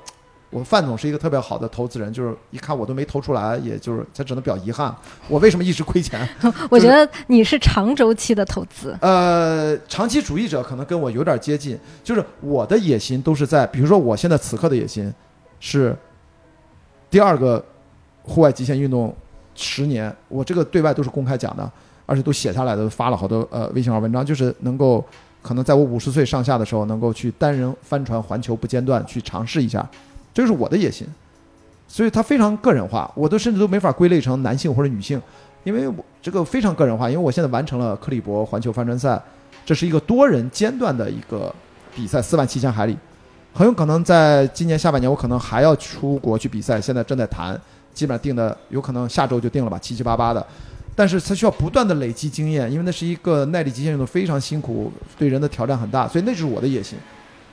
[0.50, 4.94] 我范总是一个特别好的投资人，就是一看我都没投出来，也就是他只能表遗憾，
[5.28, 6.26] 我为什么一直亏钱？
[6.70, 8.96] 我觉得你是长周期的投资。
[9.00, 15.12] 呃，长期主义者可能跟我有点接近，就是我的野心都是在，比如说我现在此刻的野心
[15.58, 15.94] 是
[17.10, 17.62] 第二个
[18.22, 19.14] 户外极限运动
[19.54, 21.70] 十年，我这个对外都是公开讲的，
[22.06, 25.04] 而且都写下来的，发了好多呃微信号文章，就是能够
[25.42, 29.88] 可能在我五十岁上下的时候，能够去单人帆船环球不间断去尝试一下，
[30.36, 31.06] 这是我的野心。
[31.88, 35.22] 所以它非常个人化，我都甚至都没法归类成男性或者女性，
[35.64, 39.18] 因为我这个非常个人化，因为我现在完成了克里伯环球帆船赛，
[39.64, 41.54] 这是一个多人间断的一个
[41.94, 42.96] 比赛，四万七千海里，
[43.54, 47.58] 很有可能在今年下半年我可能还要出国去比赛，现在正在谈，
[47.94, 50.44] 基本上定的有可能下周就定了吧，七七八八的。
[50.96, 56.98] 但是它需要不断的累积经验，因为那是一个耐力极限运动，非常辛苦，对人的挑战很大，所以那就是我的野心。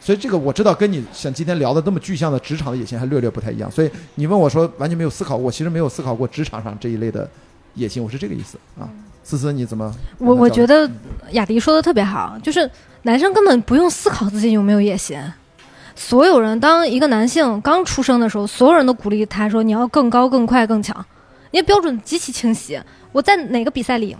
[0.03, 3.71] 所以这个我知道跟你像今天聊的那么具象的职场的野心还略略不太一样。
[3.71, 7.29] 所以你问我说完全没有思考过，我其实没有思考过职场上这一类的
[7.75, 8.89] 野心，我是这个意思啊。
[9.23, 9.89] 思思你怎么？
[10.17, 10.93] 我我觉得得
[11.31, 12.69] 雅迪说的特别好，就是
[13.03, 15.17] 男生根本不用思考自己有没有野心。
[15.95, 20.93] 所有人当一个男性刚出生的时候，所有人都鼓励他说：“你要更高、更快、更强。”
[21.51, 22.77] 因为标准极其清晰。
[23.11, 24.17] 我在哪个比赛里，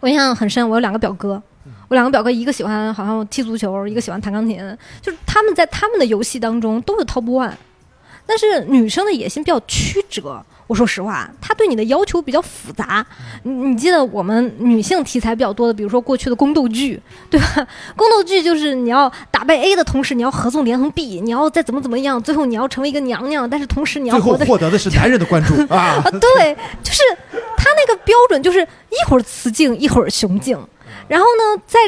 [0.00, 0.68] 我印象很深。
[0.68, 1.40] 我有两个表哥，
[1.88, 4.58] 我两个表哥，一个喜欢好像踢足球，一个喜欢弹钢琴，
[5.00, 7.52] 就是他们在他们的游戏当中都是 top one。
[8.28, 13.06] 但是女生的野心比较曲折，我说实话，她对你的要求比较复杂。
[13.44, 17.00] 你你记得我们女性题材比较多的，比如说过去的宫斗剧，
[17.30, 17.46] 对吧？
[17.94, 26.02] 宫斗剧就是你要打败 A 的同时，你要合纵连横 B，你要再怎么怎么样，最后你要成为一个娘娘，但是同时你要最后获得的是男人的关注 啊。
[26.02, 27.02] 啊，对，就是
[27.56, 30.58] 他那个标准，就是一会儿雌竞，一会儿雄竞。
[31.08, 31.78] 然后呢，在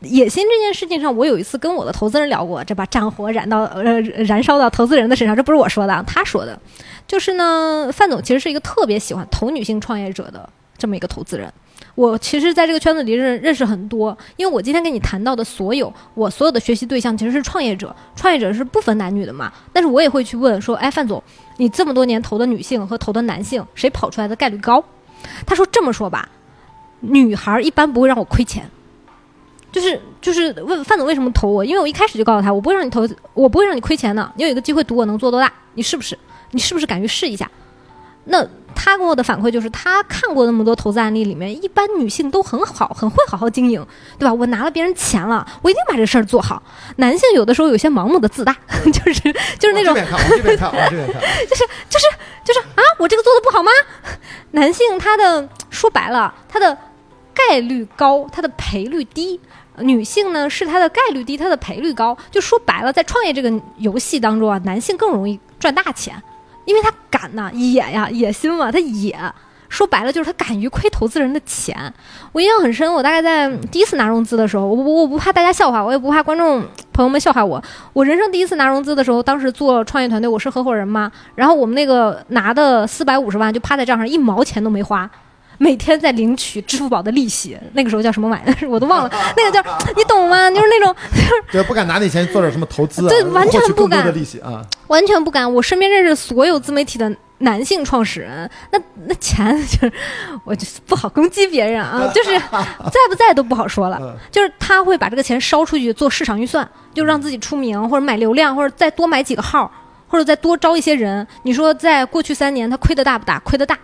[0.00, 6.58] 野心这件事情上，我有一次跟我的投资人聊过，这把战火燃到呃燃烧到投资人的身上，这不是我说的，他说的，
[7.06, 11.52] 就是呢，范总其实是一个特别喜欢投女性创业者的这么一个投资人。
[11.94, 19.52] 我其实在这个圈子里认认识很多，因为我今天跟你谈到的所有，我所有的学习对象其实是创业者，创业者是不分男女的嘛。
[19.72, 21.20] 但是我也会去问说，哎，范总，
[21.56, 24.82] 你这么多年投的女性和投的男性，谁跑出来的概率高？
[25.44, 26.28] 他说这么说吧，
[27.00, 28.68] 女孩一般不会让我亏钱。
[29.70, 31.62] 就是就是问范总为什么投我？
[31.62, 34.32] 因为我一开始就告诉他，我不会让你投，我不会让你亏钱的。
[34.36, 36.18] 你有一个机会赌我能做多大，你是不是？
[36.52, 37.48] 你是不是敢于试一下？
[38.28, 43.84] 那他给我的反馈就是，他看过那么多投资案例里面，一般女性都很好，很会好好经营，
[44.18, 44.32] 对吧？
[44.32, 46.62] 我拿了别人钱了，我一定把这事儿做好。
[46.96, 49.20] 男性有的时候有些盲目的自大， 就是
[49.58, 51.22] 就是那种往这边看，这边看，这边看。
[52.44, 53.70] 就是啊，我这个做的不好吗？
[54.52, 56.76] 男性他的说白了，他的
[57.34, 59.40] 概率高，他的赔率低。
[59.80, 62.16] 女性呢是他的概率低，他的赔率高。
[62.30, 66.20] 就说白了，在创业这个游戏当中啊，男性更容易赚大钱，
[66.68, 69.18] 因为他敢呐、野呀，野心嘛，他野。
[69.70, 71.74] 说白了就是他敢于亏投资人的钱。
[72.32, 76.62] 我印象很深，我大概在第一次拿融资的时候，我我我不怕大家笑话，我也不怕观众
[76.92, 77.62] 朋友们笑话我。
[77.94, 85.10] 我人生第一次拿融资的时候，当时做创业团队，我是合伙人嘛，然后我们那个拿的四百五十万就趴在账上，一毛钱都没花。
[85.58, 89.10] 每天在领取支付宝的利息，那个时候叫什么玩意儿，我都忘了。
[89.36, 89.62] 那个叫
[89.96, 90.48] 你懂吗？
[90.50, 90.94] 就是那种
[91.52, 94.64] 就是，不敢拿那钱做点什么投资啊，对完全不敢的利息啊。
[94.86, 95.52] 完全不敢。
[95.52, 99.92] 我身边认识所有自媒体的男性创始人，那那钱就是
[100.44, 103.98] 我就是不好攻击别人啊， 就是在不在都不好说了。
[104.00, 109.70] 嗯就是他会把这个钱烧出去做市场预算，就让自己出名，或者买流量，或者再多买几个号，
[110.06, 111.26] 或者再多招一些人。
[111.42, 113.38] 你说在过去三年他亏的大不大？
[113.40, 113.76] 亏的大。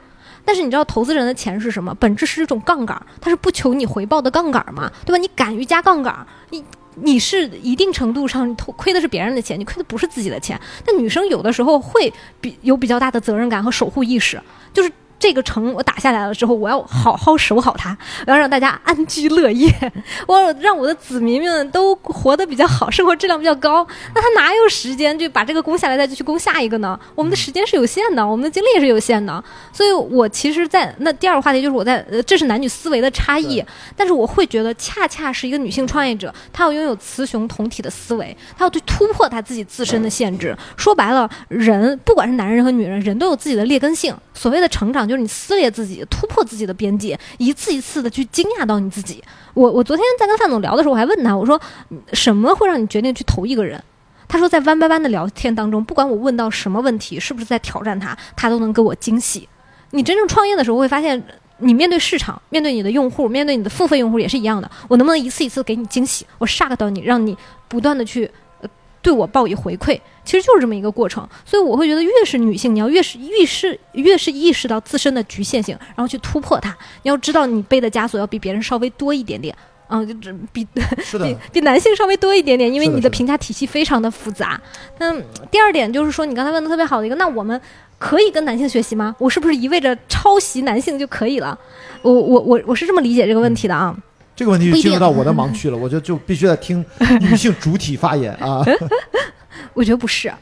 [0.45, 1.95] 但是你知道投资人的钱是什么？
[1.95, 5.19] 本质是一种杠杆，他是不求你回报的杠杆嘛，对吧？
[5.19, 6.65] 你敢于加杠杆，你
[6.97, 10.61] 你是一定程度上你投亏的是别人的钱，你亏的不是自己的钱。
[10.85, 14.41] 但女生有的时候会比有比较大的责任感和守护意识，
[14.73, 17.97] 就是这个城我打下来了之后，我要好好守好它，
[18.27, 19.73] 我要让大家安居乐业，
[20.29, 23.87] 我要让我的子民们都活得比较好，生活质量比较高。
[24.15, 26.99] 那他哪有时间就把这个攻下来再去攻下一个呢？
[27.15, 29.43] 我们的时间是有限的，我们的精力也是有限的。
[29.73, 33.65] 所以，我其实，在那第二个话题就是我在，呃，这是男女思维的差异。
[33.97, 40.57] 但是我会觉得，恰恰是一个女性创业者，她要拥有雌雄同体的思维，她要去突破她自己自身的限制。
[40.77, 44.15] 说白了，人不管是男人和女人，人都有自己的劣根性。
[44.37, 49.23] 所谓的成长，就是你撕裂自己，突破自己的边界，一次一次的去惊讶到你自己。
[49.55, 51.61] 我我昨天在跟范总聊的时候，我还问他，我说
[52.13, 53.83] 什么会让你决定去投一个人？
[54.27, 59.49] 他说在弯弯弯的聊天当中，不管我问到什么问题，是不是在挑战他，他都能给我惊喜。
[59.91, 61.23] 你真正创业的时候，会发现
[61.59, 64.69] 你面对市场，面对你的用户，面对你的付费用户也是一样的。
[64.89, 66.27] 我能不能一次一次给你惊喜？
[66.39, 67.37] 我 shock 到你，让你
[67.69, 68.29] 不断的去
[69.05, 70.01] 对我报以回馈。
[70.25, 76.75] 其实就是这么一个过程，所以我会觉得，越是女性，你要越是越是越是意识到自身的局限性，然后去突破它。
[77.03, 79.55] 你要知道，你背的枷锁要比别人稍微多一点点，
[79.89, 80.67] 嗯，就比
[81.23, 84.59] 比比男性稍微多一点点，因为你的评价体系非常的复杂。
[84.99, 85.13] 那
[85.51, 87.61] 第二点就是说，你刚才问的特别好的一个，那我们
[87.99, 89.15] 可以跟男性学习吗？
[89.19, 91.59] 我是不是一味着抄袭男性就可以了？
[92.01, 93.95] 我我我我是这么理解这个问题的啊。
[94.37, 96.85] 这个问题就进入到我的盲区了， 我觉得就必须得听
[97.21, 98.65] 女性主体发言啊。
[99.75, 100.37] 我觉得不是，啊，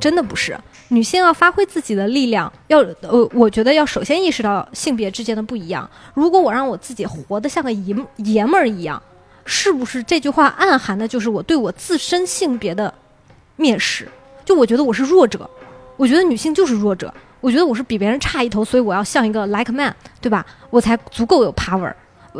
[0.00, 0.56] 真的不是。
[0.88, 5.88] 女性要发挥自己的力量，要呃，我觉得要首先意识到性别之间的不一样。
[6.14, 9.02] 如果我让我自己活得像个爷爷们儿一样，
[9.44, 12.92] 是不是这句话暗含的就是我对我自身性别的
[13.58, 14.08] 蔑视？
[14.44, 15.48] 就我觉得我是弱者，
[15.96, 20.44] 我觉得女性就是弱者，我觉得我是比别人差一头，所以我要像一个 like man，对吧？
[20.68, 21.92] 我才足够有 power。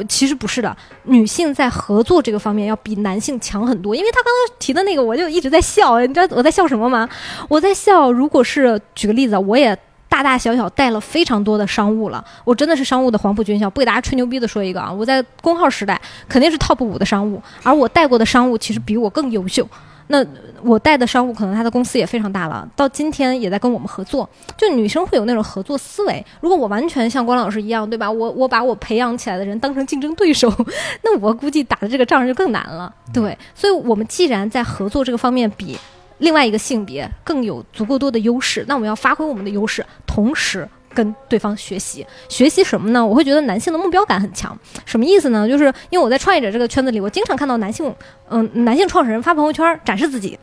[0.08, 3.94] 其实不是的，女性在合作这个方面要比男性强很多。
[3.94, 6.00] 因为他刚刚提的那个，我就一直在笑。
[6.00, 7.08] 你知道我在笑什么吗？
[7.48, 9.76] 我在笑，如果是举个例子，我也
[10.08, 13.70] 大大小小带了非常多的商务了，我真的是商务的黄埔军校。
[13.70, 19.66] 不给大家吹牛逼的说一个啊，我在工号时代肯定是 top 五的商务，而我带过的商务其实比我更优秀。
[20.08, 20.24] 那
[20.62, 24.28] 我带的商务可能他的公司也非常大了，到今天也在跟我们合作。
[24.56, 26.24] 就女生会有那种合作思维。
[26.40, 28.10] 如果我完全像关老师一样，对吧？
[28.10, 30.52] 我我把我培养起来的人当成竞争对手，
[31.02, 32.94] 那我估计打的这个仗就更难了。
[33.12, 35.78] 对，所以我们既然在合作这个方面比
[36.18, 40.68] 另外一个性别更有足够多的优势，那我们要发挥我们的优势，同时。
[40.94, 43.04] 跟对方学习，学习什么呢？
[43.04, 44.56] 我会觉得男性的目标感很强，
[44.86, 45.48] 什么意思呢？
[45.48, 47.94] 就是因为我在创业者这个圈子里，我经常看到男性，
[48.30, 50.38] 嗯，男性创始人发朋友圈展示自己。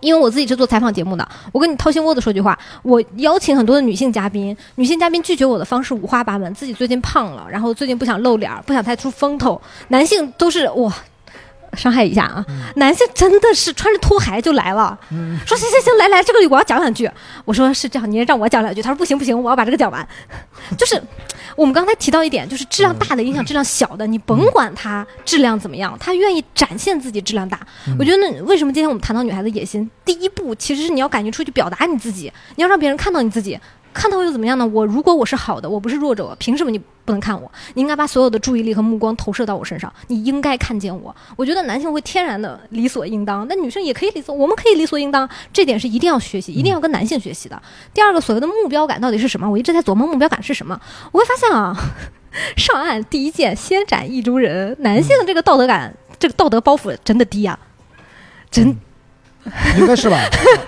[0.00, 9.58] 因为我自己是做采访节目的，我跟你掏心窝子说句话，我邀请很多的女性嘉宾，女性嘉宾拒绝我的方式五花八门，自己最近胖了，然后最近不想露脸，不想太出风头。
[9.88, 10.92] 男性都是哇。
[11.76, 12.44] 伤害一下啊！
[12.76, 14.98] 男性真的是穿着拖鞋就来了，
[15.46, 17.10] 说行行行，来来，这个我要讲两句。
[17.44, 18.80] 我说是这样，你让我讲两句。
[18.80, 20.06] 他说不行不行，我要把这个讲完。
[20.78, 21.00] 就是
[21.56, 27.60] 我们刚才提到一点，就是质量大的影响质量小的，你甭管他质量怎么样，他愿意展现自己质量大。
[27.98, 33.58] 我觉得那为什么今天我们谈到女孩子野心，第一步其实是你要敢于出去表达你自己，你要让别人看到你自己。
[33.94, 34.66] 看到又怎么样呢？
[34.66, 37.50] 我如果我是好的，我不是弱者，凭什么你不能看我？
[37.74, 41.14] 你应该把所有的注意力和目光投射到我身上，你应该看见我。
[41.36, 47.62] 我觉得男性会天然的理所应当，那女生也可以理所，我们可以理所应当，这点是一定要学习，一定要跟男性学习的。
[47.94, 49.48] 第二个，所谓的目标感到底是什么？
[49.48, 50.78] 我一直在琢磨目标感是什么。
[51.12, 51.72] 我会发现啊，
[52.56, 54.76] 上岸第一件，先斩意中人。
[54.80, 57.56] 男性的这个道德感，这个道德包袱真的低呀，
[58.50, 58.76] 真
[59.78, 60.18] 应该是吧？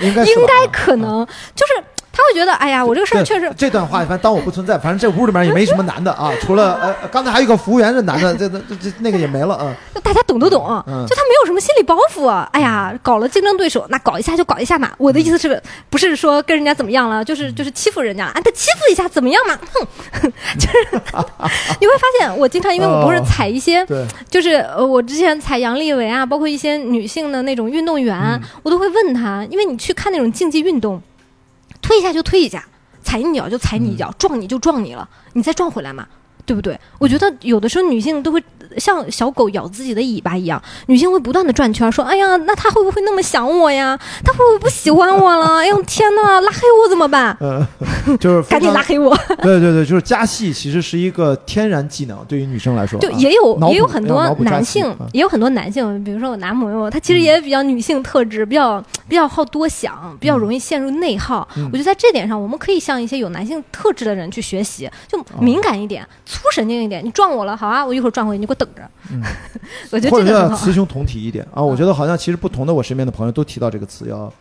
[0.00, 1.72] 应该应该可能就是。
[2.16, 3.52] 他会觉得，哎呀，我这个事儿确实。
[3.56, 9.76] 这段话反正当我不存在， 反正这屋里面也没什么男的啊，除了呃，刚才还有一个服务员是男的，这这这那个也没了啊。
[10.02, 10.62] 大家懂都懂，
[11.06, 12.28] 就他没有什么心理包袱。
[12.52, 14.90] 哎呀，搞了竞争对手，那搞一下就搞一下嘛。
[14.96, 15.60] 我的意思是，
[15.90, 19.58] 不是说跟人家怎么样了，就是就是欺负人家，啊，他欺负一下怎么样嘛？
[20.22, 20.76] 哼，就是
[21.80, 23.84] 你会发现，我经常因为我不是踩一些，
[24.30, 31.02] 就是呃，我之前踩杨丽维啊，包括一些女性的那种运动员，我都会问他，因为你去看那种竞技运动。
[31.86, 32.64] 推一下就推一下，
[33.04, 36.04] 踩你一脚就踩你一脚，撞你就撞你了，你再撞回来嘛。
[36.46, 36.78] 对不对？
[36.98, 38.42] 我觉得有的时候女性都会
[38.78, 43.98] 像小狗咬自己的尾巴一样，女性会不断的转圈，说：“哎呀，那他会不会那么想我呀？
[44.24, 45.58] 他会不会不喜欢我了？
[45.58, 47.66] 哎呦天哪，拉黑我怎么办？”呃，
[48.20, 49.16] 就是 赶紧拉黑我。
[49.42, 61.46] 对对对，就是加戏其实是一个天然技能，对于女生来说，就也有也有很多男性，也有很多男性，比如说我男朋友，他其实也比较女性特质，比较比较好多想，比较容易陷入内耗。
[61.56, 66.06] 我觉得在这点上，我们可以向一些有男性特质的人去学习，就敏感一点。
[66.36, 68.82] 粗神经一点，你撞我了，好啊，我一会儿撞回去，你给我等着。
[69.10, 69.22] 嗯，
[69.90, 74.32] 我觉得或者叫雌雄同体一点啊，我觉得好像其实不同的我身边的朋友都提到这个词，要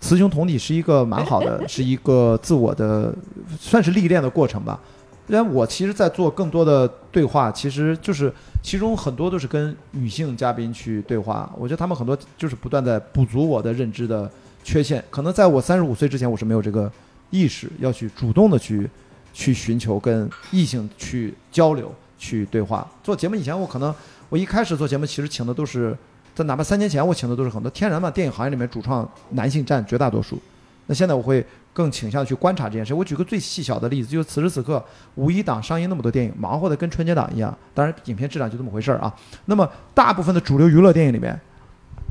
[0.00, 3.14] 雌雄同体是一个蛮好的，是一个自我的
[3.58, 4.78] 算是历练的过程吧。
[5.26, 8.32] 因为我其实，在做更多的对话，其实就是
[8.64, 11.48] 其中很多都是跟女性嘉宾去对话。
[11.56, 14.28] 我觉得他们很多就是不断在补足我的认知的
[14.64, 15.04] 缺陷。
[15.08, 16.90] 可能在我三十五岁之前，我是没有这个
[17.30, 18.90] 意识要去主动的去
[19.32, 22.86] 去寻求跟异性去交流、去对话。
[23.02, 23.94] 做节目以前，我可能
[24.28, 25.96] 我一开始做节目，其实请的都是
[26.34, 30.40] 在哪怕三年前我请的都是很多天然嘛，电影行业里面主创男性占绝大多数。
[30.86, 32.92] 那现在我会更倾向去观察这件事。
[32.92, 34.84] 我举个最细小的例子，就是此时此刻
[35.14, 37.56] 五一档上映那么多电影，忙活的跟春节档一样。
[37.72, 39.14] 当然，影片质量就这么回事儿啊。
[39.44, 41.38] 那么大部分的主流娱乐电影里面，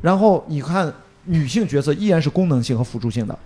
[0.00, 0.90] 然后你看
[1.24, 3.38] 女性角色依然是功能性和辅助性的。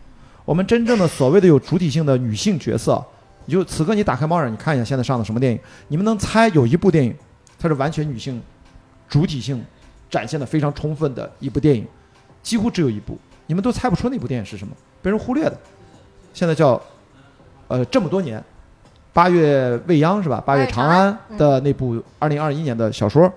[0.44, 3.04] 我们真正的所谓的有主体性的女性角色，
[3.46, 5.58] 你就此刻你打开猫眼，你看一下现在上的什么电影？
[5.88, 7.14] 你们能猜有一部电影，
[7.58, 8.40] 它是完全女性
[9.08, 9.64] 主体性
[10.10, 11.86] 展现的非常充分的一部电影，
[12.42, 14.74] 几乎只有一部，你们都猜不出那部电影是什么。
[15.02, 15.58] 被人忽略的，
[16.32, 16.80] 现在叫，
[17.68, 18.42] 呃，这么多年，
[19.12, 20.42] 八月未央是吧？
[20.44, 23.30] 八月长安的那部二零二一年的小说，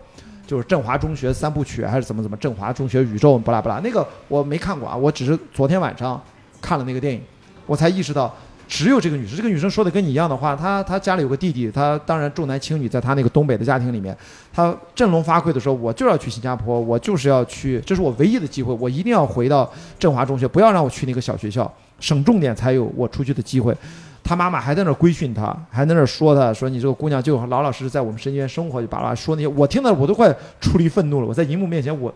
[0.46, 2.38] 就是振华中学三部曲还是怎么怎么？
[2.38, 6.22] 振华中学宇宙不拉不拉，那个我没看过啊，我只是昨天晚上
[6.62, 7.22] 看了那个电影，
[7.66, 8.34] 我才意识到
[8.68, 9.38] 只有这个女生。
[9.38, 14.16] 这个女生说的跟你一样的话，她她家里有个弟弟，她当然重男轻女，在她那个东北的家庭里面，
[14.54, 23.76] 她振聋发聩的时候，我就要去新加坡，我就是要去，这是我唯一的机会，我一定要回到振华中学，不要让我去那个小学校，省重点才有我出去的机会。
[24.24, 31.28] 她妈妈还在那儿规训她，还在那儿说她，说你这个姑娘就老老实实在我们身边生活，就巴拉说那些，我听到我都快出离愤怒了。
[31.28, 32.14] 我在荧幕面前，我，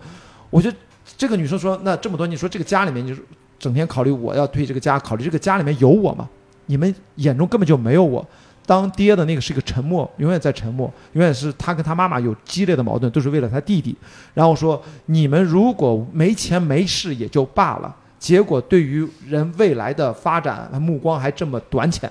[0.49, 0.75] 我觉得
[1.17, 3.17] 这个女生说，那这么多，你说这个家里面，你
[3.57, 6.27] 整天考虑我要对这个家，考虑这个家里面有我吗？
[6.67, 8.25] 你们眼中根本就没有我。
[8.65, 13.93] 当爹的那个是一个沉默，永远在沉默，永远是他跟他妈妈有激烈的矛盾，都是为了他弟弟。
[14.33, 17.93] 然后说，你们如果没钱没势也就罢了。
[18.19, 22.09] 结果对于人未来的发展目光还这么短浅，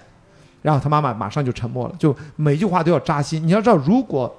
[0.61, 3.47] 然后他妈妈马上就沉默了，就每句话都要扎心。
[3.47, 4.35] 你要知道，如果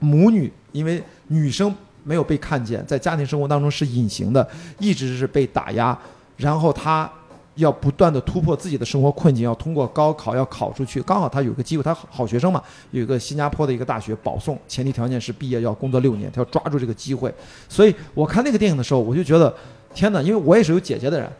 [0.00, 1.72] 母女因为女生
[2.02, 4.46] 没有被看见，在家庭生活当中是隐形的，
[4.80, 5.96] 一直是被打压，
[6.36, 7.08] 然后他
[7.54, 17.32] 要不断的突破自己的生活困境，要通过高考要考出去，刚好他有个机会，他好学生嘛，有一个新加坡的一个大学保送，前提条件是毕业要工作六年，他要抓住这个机会。
[17.68, 19.54] 所以我看那个电影的时候，我就觉得。
[19.96, 20.20] 天哪！
[20.20, 21.30] 因为我也是有姐姐的人，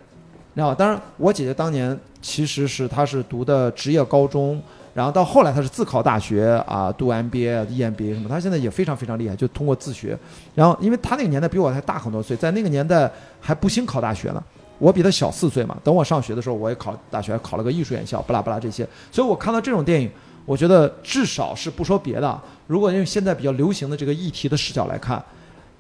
[0.53, 0.75] 你知道吧？
[0.77, 4.63] 当然，我姐姐当年其实是她是读的职业高中，
[4.95, 8.29] 然后到后来她是自考大学啊，读 MBA、EMBA 什么。
[8.29, 10.17] 她现在也非常非常厉害，就通过自学。
[10.55, 13.11] 然后，因为她那个年代比我还大很多岁，在那个年代
[13.41, 14.41] 还不兴考大学呢。
[14.85, 15.77] 我比她小四岁嘛。
[15.83, 18.87] 等我上学的时候，我也考大学，考了个艺术院校，不拉不拉这些。
[19.11, 20.11] 所以我看到这种电影，
[20.45, 25.23] 我觉得至少是不说别的，如果用现在比较流行的这个议题的视角来看。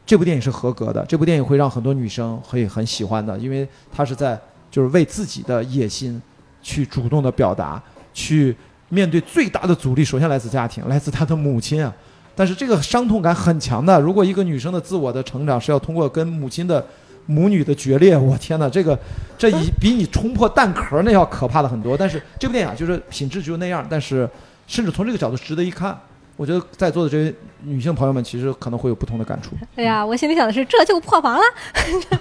[0.06, 4.38] 这部电影是合格的，这部电影会让很多女生会很喜欢的，因为她是在
[4.70, 6.20] 就是为自己的野心
[6.60, 7.82] 去主动的表达，
[8.12, 8.54] 去
[8.90, 11.90] 面对最大的阻力，首先来自家庭，来自她的母亲啊。
[12.36, 13.98] 但是这个伤痛感很强的。
[13.98, 16.86] 如果一个女生的自我的成长是要通过跟母亲的
[17.26, 18.98] 母女的决裂，我天哪，这个
[19.38, 21.96] 这一 比你冲破蛋壳那要可怕的很多。
[21.96, 24.28] 但是这部电影就是品质只有那样，但是
[24.66, 25.98] 甚至从这个角度值得一看。
[26.36, 27.32] 我觉得在座的这些
[27.62, 29.50] 女性朋友们，其实可能会有不同的感触。
[29.76, 31.42] 哎呀，我心里想的是，这就破防了，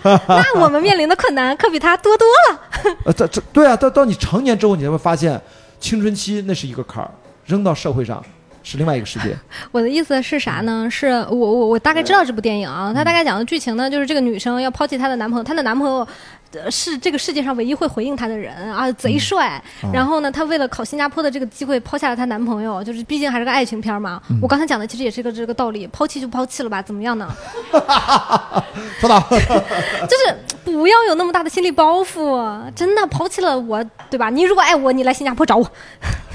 [0.27, 2.59] 那我们面临的困难可比他多多了。
[3.05, 5.41] 呃，这这对啊，到到你成年之后，你才会发现，
[5.79, 7.09] 青春期那是一个坎儿，
[7.47, 8.23] 扔到社会上
[8.63, 9.37] 是另外一个世界。
[9.71, 10.87] 我的意思是啥呢？
[10.89, 16.07] 是我我我大概知道这部电影啊，它大概讲的剧情呢，就是这个女生要抛弃她的男朋友，她的男朋友。
[16.69, 19.61] 是这个世界上唯一会回应她的人啊，贼帅。
[19.91, 24.21] 然后呢，她为了考新加坡的这个机会，抛下了她男朋友，就是毕竟还是个爱情片嘛。
[24.41, 27.27] 我刚才讲的其实也是个这个道理，抛弃就抛弃了吧，怎么样呢？
[28.99, 34.29] 说到， 就是不要有那么大的心理包袱，真的抛弃了我，对吧？
[34.29, 35.69] 你如果爱我，你来新加坡找我。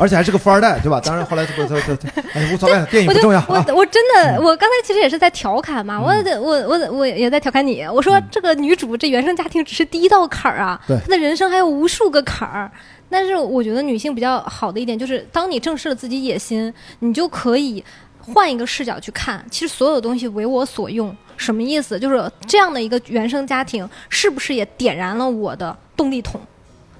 [0.00, 1.00] 而且还是个富二代，对吧？
[1.04, 3.44] 当然后来这个这这哎无所谓，电影不重要。
[3.48, 7.84] 我我真的，我刚才其实也是在调侃嘛，我我我我也在调侃你。
[7.84, 12.70] 我说这个女主这原生家庭只是第一道坎儿啊，她的人生还有无数个坎儿。
[13.10, 17.82] 但是我觉得女性比较好的一点就是，当你正视了自己野心，你就可以
[18.20, 21.14] 换一个视角去看，其实所有东西为我所用。
[21.36, 21.98] 什么意思？
[21.98, 26.40] 就是这样的一个原生家庭，是不是也点燃了我的动力筒？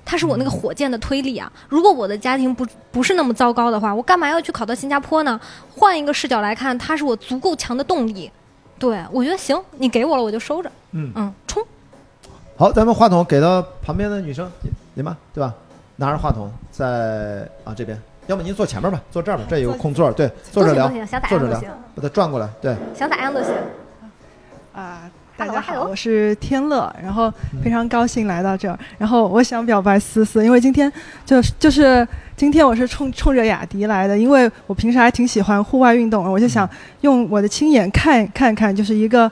[0.04, 1.52] 它是我那个火箭的推力啊！
[1.68, 5.38] 如果我的家庭不不是那么糟糕的话，我干嘛要去考到新加坡呢？
[5.76, 8.30] 换一个视角来看，它是我足够强的动力。
[8.78, 10.72] 对我觉得行，你给我了我就收着。
[10.92, 11.62] 嗯嗯，冲！
[12.58, 14.50] 好，咱们话筒给到旁边的女生，
[14.94, 15.54] 您吧，对吧？
[15.94, 20.88] 拿着话筒在啊这边，要么您坐前面吧，坐这儿吧，这有个空座，对，坐着聊，
[21.28, 21.60] 坐着聊，
[21.94, 23.52] 把它转过来，对，想咋样都行。
[24.72, 27.32] 啊，大家好，我是天乐，然后
[27.62, 28.76] 非常高兴来到这儿。
[28.98, 30.92] 然后我想表白思思，因为今天
[31.24, 32.06] 就是就是
[32.36, 36.68] 今天我是冲冲着雅迪来的，因为我平时还挺喜欢户外运动，我就想
[37.02, 39.30] 用我的亲眼看看看，就是一个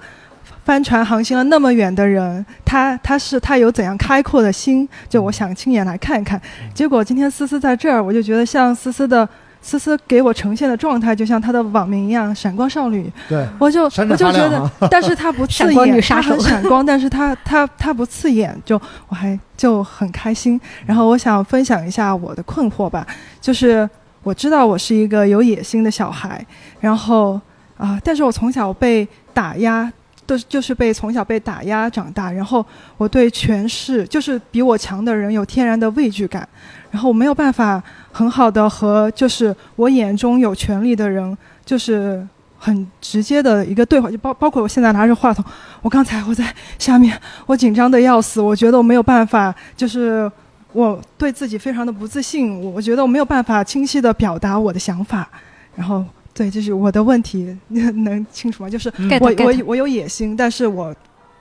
[0.66, 6.38] 帆船航行了那么远的人，他他是他有怎样开阔的心，就我想亲眼来看一看。
[6.74, 9.26] 结果今天思思在这儿，我就觉得像思思的。
[9.62, 13.12] 思思给我呈现的状态，就像她的网名一样，闪光少女。
[13.28, 20.60] 对，我就我就觉得 但是她不刺眼，它女杀手很闪光， 但是她她她不刺眼，就我还就很开心。
[20.84, 23.04] 然后我想分享一下我的困惑吧，
[23.40, 23.88] 就是
[24.22, 26.46] 我知道我是一个有野心的小孩，
[26.78, 27.40] 然后
[27.76, 29.92] 啊、但是我从小被打压。
[30.26, 32.64] 都就是被从小被打压长大，然后
[32.96, 36.46] 我对权势就是比我强的人有天然的畏惧感，
[36.90, 42.26] 然后我没有办法很好的和就是我眼中有权力的人就是
[42.58, 45.44] 很直接的一个对话，就包包括我现在拿着话筒，
[45.82, 47.16] 我刚才我在下面，
[47.46, 50.30] 我紧张的要死，我觉得我没有办法，就是
[50.72, 55.28] 我对自己非常的不自信，我我觉得我没有办法清晰的表达我的想法，
[55.74, 56.04] 然后
[56.36, 58.68] 对，就是我的问题， 能清楚吗？
[58.68, 60.94] 就是我我我有野心，但是我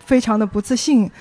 [0.06, 1.12] 非常的不自信。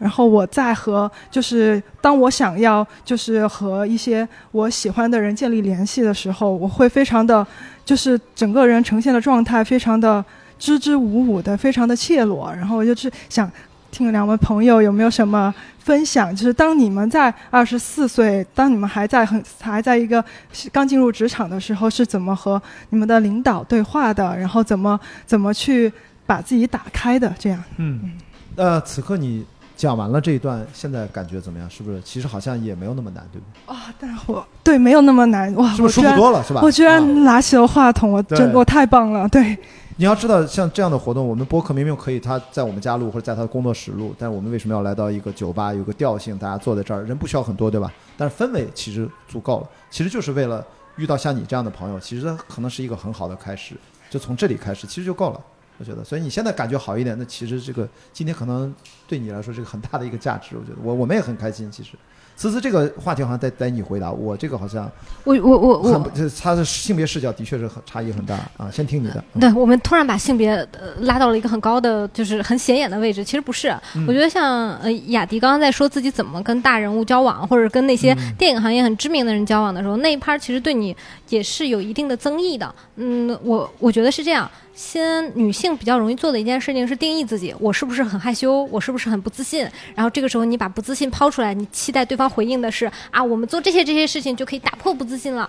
[0.00, 7.46] 然后我在和就是当我想要就是和一些我喜欢的人建立联系的时候，我会非常的，
[7.84, 10.24] 就是整个人呈现的状态非常的
[10.58, 12.50] 支支吾吾的，非常的怯裸。
[12.56, 13.50] 然后我就是想
[13.90, 15.54] 听两位朋友有没有什么
[15.90, 20.24] 分享，就是当你们在二十四岁，当你们还在很还在一个
[20.70, 24.36] 刚进入职场的时候，是怎么和你们的领导对话的？
[24.38, 25.92] 然后怎么怎么去
[26.24, 27.34] 把自己打开的？
[27.40, 27.60] 这样。
[27.78, 28.12] 嗯，
[28.54, 29.44] 呃，此刻你
[29.76, 31.68] 讲完了这一段，现在感觉怎么样？
[31.68, 32.00] 是不是？
[32.02, 35.72] 其实好像也没有那么难，对不对啊、但我对没有那么难哇！
[35.74, 36.44] 是不是舒服多了？
[36.44, 36.60] 是吧？
[36.62, 39.28] 我居啊然拿起了话筒，我真我太棒了！
[39.28, 39.58] 对，
[39.96, 47.92] 你要知道，像这样的活动，我们播客明明可以他在我们家录或者在他的工作室录，但是我们为什么要来到一个酒吧，有个调性，大家坐在这儿，人不需要很多，对吧？
[48.16, 50.64] 但是氛围其实足够了，其实就是为了
[50.96, 53.74] 遇到像你这样的朋友，其实可能是一个很好的开始，
[54.08, 55.40] 就从这里开始，其实就够了。
[55.78, 58.72] 我觉得，所以你现在感觉好一点，那其实这个今天可能
[59.08, 60.56] 对你来说是个很大的一个价值。
[60.56, 61.70] 我觉得，我我们也很开心。
[61.70, 61.92] 其实，
[62.40, 64.90] 思思这个话题好像得得你回答，我这个好像
[65.24, 66.10] 我我我我，
[66.40, 68.70] 他的性别视角的确是很差异很大啊。
[68.72, 73.22] 先听你的，嗯对我们突然把性别呃拉到了一个很高的，就是很显眼的位置。
[73.22, 80.96] 其实不是，嗯我觉得像呃雅迪刚刚在说自己怎么跟大人物交往，或者跟那些嗯电影行业很知名的人交往的时候，那一趴其实对你
[81.30, 82.72] 也是有一定的增益的。
[82.96, 84.48] 嗯，我我觉得是这样。
[84.74, 89.66] 先，女性比较容易做的一件事情是定义自己，我是不是很害羞，我是不是很不自信。
[89.94, 95.48] 然后这个时候你把不自信抛出来，你期待对方回应的是啊，我们做这些这些事情就可以打破不自信了。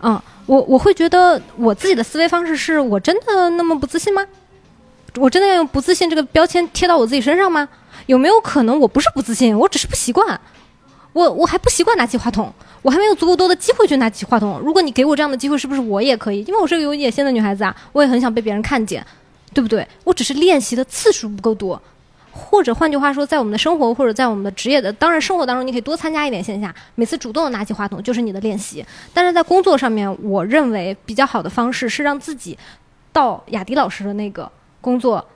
[0.00, 4.26] 嗯，我我会觉得我自己的思维方式是我真的那么不自信吗？
[5.16, 7.68] 我真的要用不自信这个标签贴到我自己身上吗？
[8.06, 10.40] 有没有可能我不是不自信，我只是不习惯？
[11.12, 12.52] 我我还不习惯拿起话筒，
[12.84, 14.60] 我还没有足够多的机会去拿起话筒。
[14.60, 16.44] 如果你给我这样的机会，是不是我也可以？
[16.44, 19.02] 因为我是个有野心的女孩子啊，我也很想被别人看见，
[19.54, 19.88] 对不对？
[20.04, 21.80] 我只是练习的次数不够多，
[22.30, 28.84] 或者换句话说，在我们的生活或者在我们的职业的，当然生活当中你可以多参加一点线下，每次主动的拿起话筒就是你的练习。
[29.14, 32.58] 但是在工作上面，我认为比较好的方式是让自己
[33.14, 34.50] 到雅迪老师的那个
[34.82, 35.26] 工作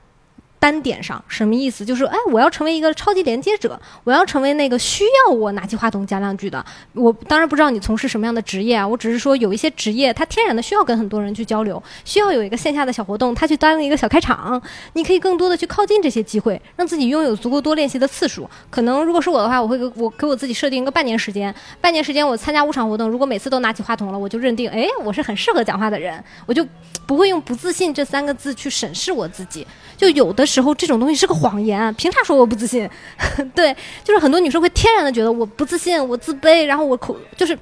[0.59, 1.85] 单点上，什么意思？
[1.85, 6.65] 就是哎，我要成为一个超级连接者，我要成为那个需要我拿起话筒讲两句的。
[6.95, 14.61] 我当然不知道你从事什么样的职业啊，我只是说有一些职业它天然的需要跟很多人去交流，需要有一个线下的小活动，他去当一个小开场，
[14.95, 18.49] 你可以更多的去靠近这些机会，让自己拥有足够多练习的次数。
[18.69, 26.67] 可能如果是我的话，我会给我给我自己设定一个半年时间，半年时间我参加五场活动，如果每次都拿起话筒了，我就认定哎，我是很适合讲话的人，我就
[27.07, 29.67] 不会用不自信这三个字去审视我自己。
[29.97, 32.89] 就有的时候这种东西是个谎言，凭啥说我不自信？
[33.55, 37.57] 对，就是很多女生会天然的觉得我不自信，我自卑，然后我口就是。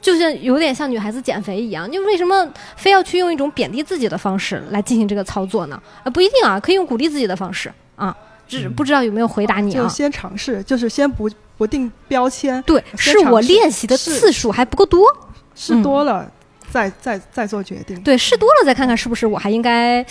[0.00, 5.80] 就像有点像女孩子减肥一样，你为什么非要去用一种贬低自己的方式来进行这个操作呢？
[6.02, 8.16] 呃，不一定啊，可以用鼓励自己的方式啊。
[8.48, 9.82] 只不知道有没有回答你啊？
[9.82, 11.28] 就先尝试，就是先不
[11.58, 15.06] 不定标签，对，是我练习的次数还不够多。
[15.54, 16.26] 试多了
[16.70, 18.00] 再再再做决定。
[18.00, 20.04] 对，试多了再看看是不是我还应该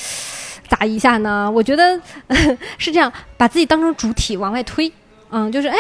[0.72, 1.52] 咋一下呢？
[1.52, 2.00] 我觉得
[2.80, 4.90] 是这样，把自己当成主体往外推。
[5.30, 5.76] 嗯，就是哎，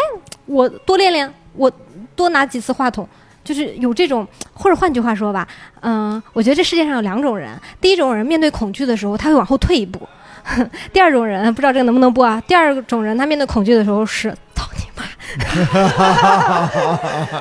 [0.45, 1.71] 我多练练，我
[2.13, 3.07] 多拿几次话筒。
[3.43, 5.47] 就是有这种，或者换句话说吧，
[5.79, 7.59] 嗯、我觉得这世界上有两种人。
[7.79, 9.99] 第一种人面对恐惧的时候，他会往后退一步；
[10.93, 12.39] 第二种人，不知道这个能不能播啊？
[12.47, 15.03] 第二种人，他面对恐惧的时候是操你妈！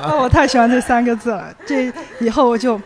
[0.09, 2.81] 哦，我太喜欢这三个字了，这以后我就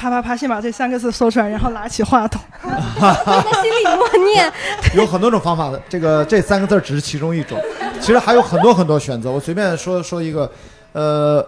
[0.00, 2.40] 啪啪啪，先把这三个字说出来，然后拿起话筒。
[2.64, 4.50] 在心里默念，
[4.94, 7.60] 有很多种方法的，这个这三个字只是其中一种，
[8.00, 9.30] 其实还有很多很多选择。
[9.30, 10.50] 我随便说说一个，
[10.92, 11.46] 呃，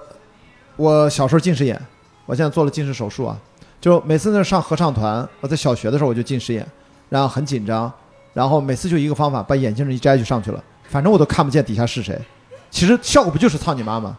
[0.77, 1.81] 我小时候近视眼，
[2.27, 3.35] 我现在做了近视手术啊，
[3.81, 6.67] 就每次那上合唱团，我在小学的时候我就近视眼，
[7.09, 7.91] 然后很紧张，
[8.35, 12.21] 然后每次就一个方法，把眼镜一摘就上去了，反正我都看不见底下是谁。
[12.71, 14.15] 其实效果不就是操你妈吗？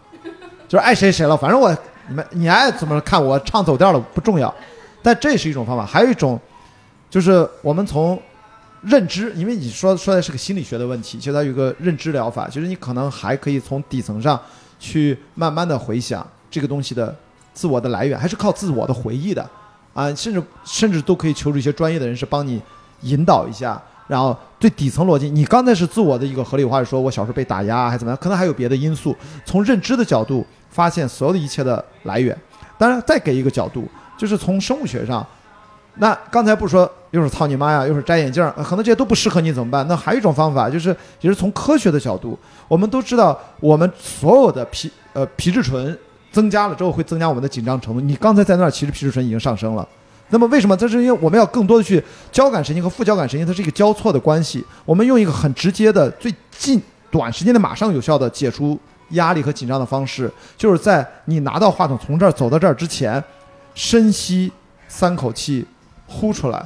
[0.67, 1.75] 就是爱谁谁了，反正我
[2.07, 4.53] 你们你爱怎么看我唱走调了不重要，
[5.01, 6.39] 但这是一种方法，还有一种
[7.09, 8.21] 就是我们从
[8.81, 14.39] 认知，因为你说说的是个心理学的问题，其实它有个认知疗法，就是你可能还可以从底层上
[14.79, 17.15] 去慢慢的回想这个东西的
[17.53, 19.49] 自我的来源，还是靠自我的回忆的。
[19.93, 22.59] 啊，甚至甚至都可以求助一些专业的人士帮你
[23.01, 29.15] 引导一下，然后最底层逻辑，你刚才是自我的一个合理化，说我小时候被打压还怎么样，可能还有别的因素，
[29.45, 30.43] 从认知的角度
[30.73, 32.35] 发现所有的一切的来源，
[32.77, 33.87] 当然再给一个角度，
[34.17, 35.25] 就是从生物学上。
[35.97, 39.87] 那刚才不是说又是操你妈呀，又是摘眼镜儿，可能这些都不适合你怎么办？
[39.87, 40.89] 那还有一种方法，就是
[41.21, 42.37] 也是从科学的角度，
[42.67, 45.95] 我们都知道，我们所有的皮呃皮质醇
[46.31, 48.01] 增加了之后会增加我们的紧张程度。
[48.01, 49.87] 你刚才在那儿，其实皮质醇已经上升了。
[50.29, 50.75] 那么为什么？
[50.75, 54.65] 这是因为我们要更多的去交感神经和副交感神经，它是一个交错的关系。
[54.83, 56.81] 我们用一个很直接的、最近
[57.11, 58.79] 短时间内马上有效的解除
[59.13, 63.23] 压力和紧张的方式，就是在你拿到话筒从这儿走到这儿之前，
[63.73, 64.51] 深吸
[64.87, 65.65] 三口气，
[66.05, 66.63] 呼出来，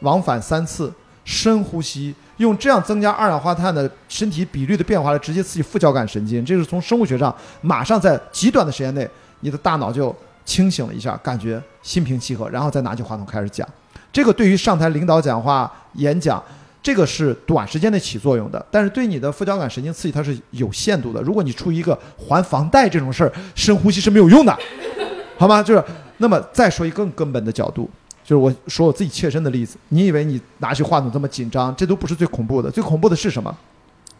[0.00, 0.92] 往返三次，
[1.24, 6.44] 深呼吸，用这样增加二氧化碳的身体比率的变化来直接刺激副交感神经。
[6.44, 9.08] 这是从生物学上，马上在极短的时间内，
[9.40, 10.14] 你的大脑就
[10.44, 13.66] 清醒了一下，感觉心平气和，然后再拿起话筒开始讲。
[14.12, 16.42] 这个对于上台领导讲话、演讲，
[16.82, 21.20] 这个是短时间内起作用的，但是对你的副交感神经刺激它是有限度的。
[21.20, 24.58] 如果你出于一个还房贷这种事儿，深呼吸是没有用的，
[25.36, 25.62] 好吗？
[25.62, 25.84] 就是
[26.18, 27.88] 那么再说一个更根本的角度，
[28.24, 29.76] 就是我说我自己切身的例子。
[29.88, 33.54] 你以为你拿起话筒这么紧张，这都不是最恐怖的，最恐怖的是什么？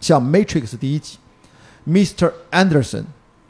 [0.01, 1.19] 像《Matrix》第一集
[1.87, 2.33] ，Mr.
[2.51, 3.05] Anderson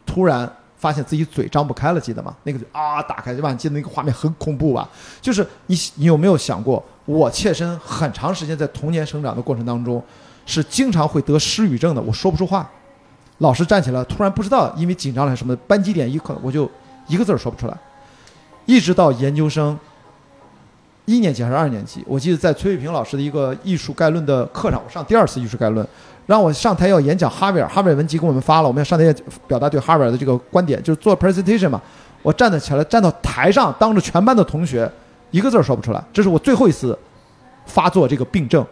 [0.05, 2.35] 突然发现自己嘴张不开了，记得吗？
[2.45, 3.51] 那个嘴啊打开，对吧？
[3.53, 4.89] 你记得那个画面很恐怖吧？
[5.21, 10.03] 就是你你有没有想过，我切身很长时间在童年生长的过程当中，
[10.47, 12.69] 是经常会得失语症的，我说不出话。
[13.39, 16.71] 老师站起来，突然不知道因为紧张了还是什么，班级点一可我就
[17.07, 17.77] 一个字儿说不出来，
[18.67, 19.79] 一直到研究生
[21.07, 25.87] 一年级还是二年级，我记得在崔卫平老师的一个艺术概论的课上，我上第二次艺术概论，
[26.27, 29.13] 让我上台要演讲哈维尔，哈维尔文集给我们发了，我们要上台要
[29.49, 31.81] 表达对哈维尔的这个观点，就是做 presentation 嘛。
[32.23, 34.91] 我站得起来，站到台上，当着全班的同学，
[35.31, 36.99] 一个字儿说不出来，这是我最后一次
[37.67, 38.65] 发作这个病症，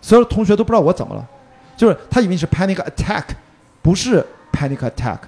[0.00, 1.26] 所有同学都不知道我怎么了，
[1.76, 3.24] 就是他以为是 panic attack，
[3.80, 5.18] 不是 panic attack，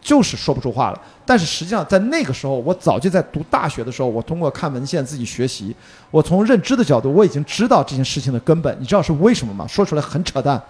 [0.00, 1.00] 就是说不出话了。
[1.26, 5.74] 但是实际上在那个时候，我早就在读大学的时候，我通过看文献自己学习，
[6.10, 8.76] 我从认知的角度，我已经知道这件事情的根本。
[8.80, 9.66] 你知道是为什么吗？
[9.66, 10.60] 说出来很扯淡，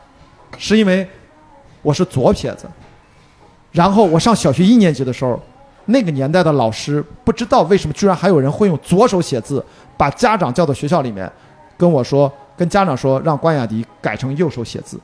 [0.59, 1.09] 是因为
[1.82, 2.69] 我是左撇子。
[3.73, 5.43] 然后我上小学一年级的时候，
[5.86, 9.65] 那个年代的老师不知道为什么居然还有人会用左手写字，
[9.97, 11.31] 把家长叫到学校里面，
[11.77, 14.98] 跟我说，跟家长说让关雅迪改成右手写字。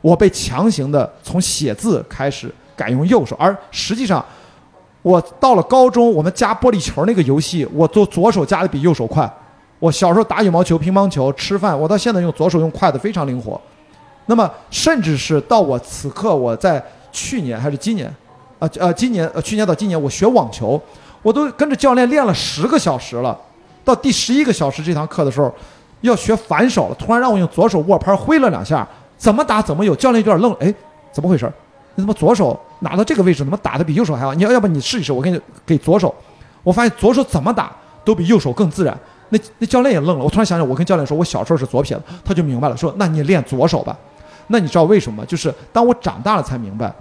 [0.00, 4.24] 我被强行的从写字开始改用右手，而实际上，
[5.02, 9.32] 我到了高中，我们加玻璃球那个游戏，我做左手加的比右手快。
[9.78, 13.60] 我小时候打羽毛球、乒乓球、吃饭，我到现在用左手用筷子非常灵活。
[14.26, 18.12] 那么，甚至是到我此刻，我在去年还是今年，
[18.62, 20.80] 啊呃，今年呃去年到今年，我学网球，
[21.20, 23.36] 我都跟着教练练了十个小时了。
[23.84, 25.52] 到第十一个小时这堂课的时候，
[26.02, 28.86] 要学反手了，突然让我用左手握拍挥了两下，
[29.18, 30.72] 怎么打怎么有，教练有点愣，哎，
[31.10, 31.52] 怎么回事？
[31.96, 34.32] 你怎么左手拿到这个位置，怎么打的比右手还好？
[34.32, 36.14] 你要要不你试一试，我给你给左手，
[36.62, 37.72] 我发现左手怎么打
[38.04, 38.96] 都比右手更自然。
[39.30, 43.98] 那那教练也愣了，我突然想想，我跟教练说，我小时候是左撇子，他就明白了，说那你练左手吧。
[44.46, 45.26] 那你知道为什么？
[45.26, 46.94] 就是当我长大了才明白，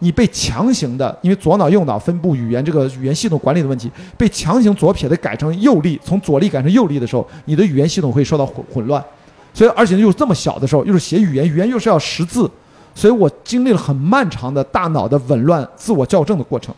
[0.00, 9.02] 你被强行的，因为左脑右脑分布语言这个语言系统管理的问题，被强行左撇子改成右力，从左力改成右力的时候，你的语言系统会受到混混乱。
[9.52, 12.50] 所以而且又这么小的时候，又是写语言，语言又是要识字，
[12.94, 16.74] 所以我经历了很漫长的大脑的紊乱、自我校正的过程。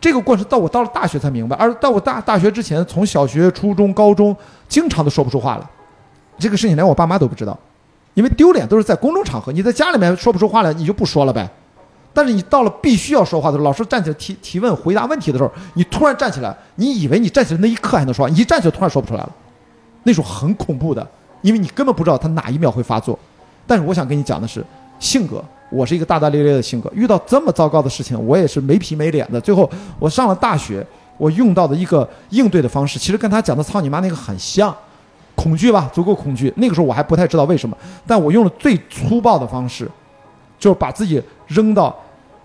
[0.00, 4.36] 这个过程到我到了大学才明白，而到我大大学之前，从小学、初中、高中，
[4.68, 5.66] 经常都说不出话来。
[6.38, 7.56] 这个事情连我爸妈都不知道，
[8.14, 11.48] 因为丢脸都是在公众场合，你在家里面说不出话来，你就不说了呗。
[12.14, 19.32] 但是你到了必须要说话的时候，老师站起来提提问、回答问题的时候，你突然站起来，你以为你站起来那一刻还能说话，一站起来突然说不出来了，
[20.02, 21.06] 那种很恐怖的，
[21.40, 23.18] 因为你根本不知道他哪一秒会发作。
[23.66, 24.64] 但是我想跟你讲的是，
[24.98, 29.40] 性格，我是一个大大咧咧的性格，遇到这么糟糕的事情，我也是没皮没脸的。
[29.40, 30.86] 最后我上了大学，
[31.16, 34.74] 我用到的一个应对的方式，其实跟他讲的“操你妈”那个很像，
[35.34, 36.52] 恐惧吧，足够恐惧。
[36.56, 37.76] 那个时候我还不太知道为什么，
[38.06, 39.88] 但我用了最粗暴的方式，
[40.62, 41.92] 就是把自己扔到，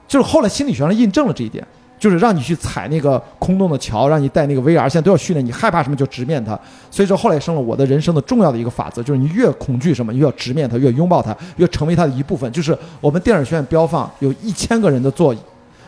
[0.08, 1.64] 就是后来心理学上印证了这一点，
[2.00, 6.60] 就是让你去踩那个空洞的桥，让你带那个 VR，现在都要训练你害怕什么就直面它。
[6.90, 12.52] 所以说后来生了我的人生的重要的一个法则，就是你越恐惧什么，越要直面它，越拥抱它，越成为它的一部分。
[12.52, 15.38] 就是我们电影学院标放有一千个人的座椅。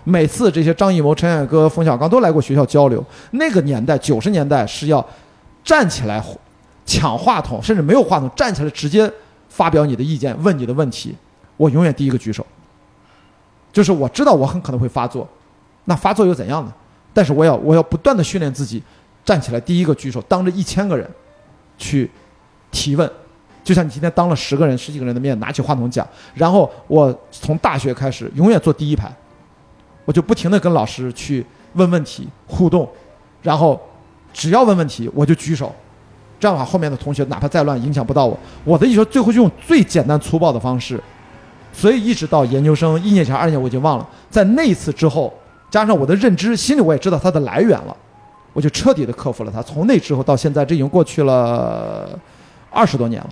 [0.04, 3.04] 每次这些张艺谋、陈凯歌、冯小刚都来过学校交流。
[3.32, 5.04] 那个年代，九十年代是要
[5.64, 6.24] 站起来
[6.86, 9.12] 抢话筒，甚至没有话筒，站起来直接
[9.50, 11.16] 发表你的意见，问你的问题。
[11.60, 12.46] 我永远第一个举手，
[13.74, 15.28] 就是我知道我很可能会发作，
[15.84, 16.74] 那发作又怎样呢？
[17.14, 18.82] 但是我要我要不断的训练自己，
[19.26, 21.06] 站起来第一个举手，当着一千个人
[21.78, 22.10] 去
[22.72, 23.12] 提问，
[23.62, 26.08] 就像你今天当了十个人、十几个人的面拿起话筒讲。
[26.34, 29.14] 然后我从大学开始，永远坐第一排。
[30.06, 32.90] 我就不停的跟老师去问问题互动，
[33.44, 33.80] 然后
[34.32, 35.76] 只要问问题我就举手，
[36.40, 38.38] 这样的话后面的同学哪怕再乱影响不到我。
[38.64, 41.00] 我的意思说最后就用最简单粗暴的方式，
[41.72, 44.10] 所以一直到研究生一年前、二年我已经忘了。
[44.30, 45.34] 在那一次之后，
[45.70, 47.96] 加上我的认知，心里我也知道它的来源了，
[48.54, 49.62] 我就彻底的克服了它。
[49.62, 52.10] 从那之后到现在，这已经过去了
[52.70, 53.30] 二十多年了，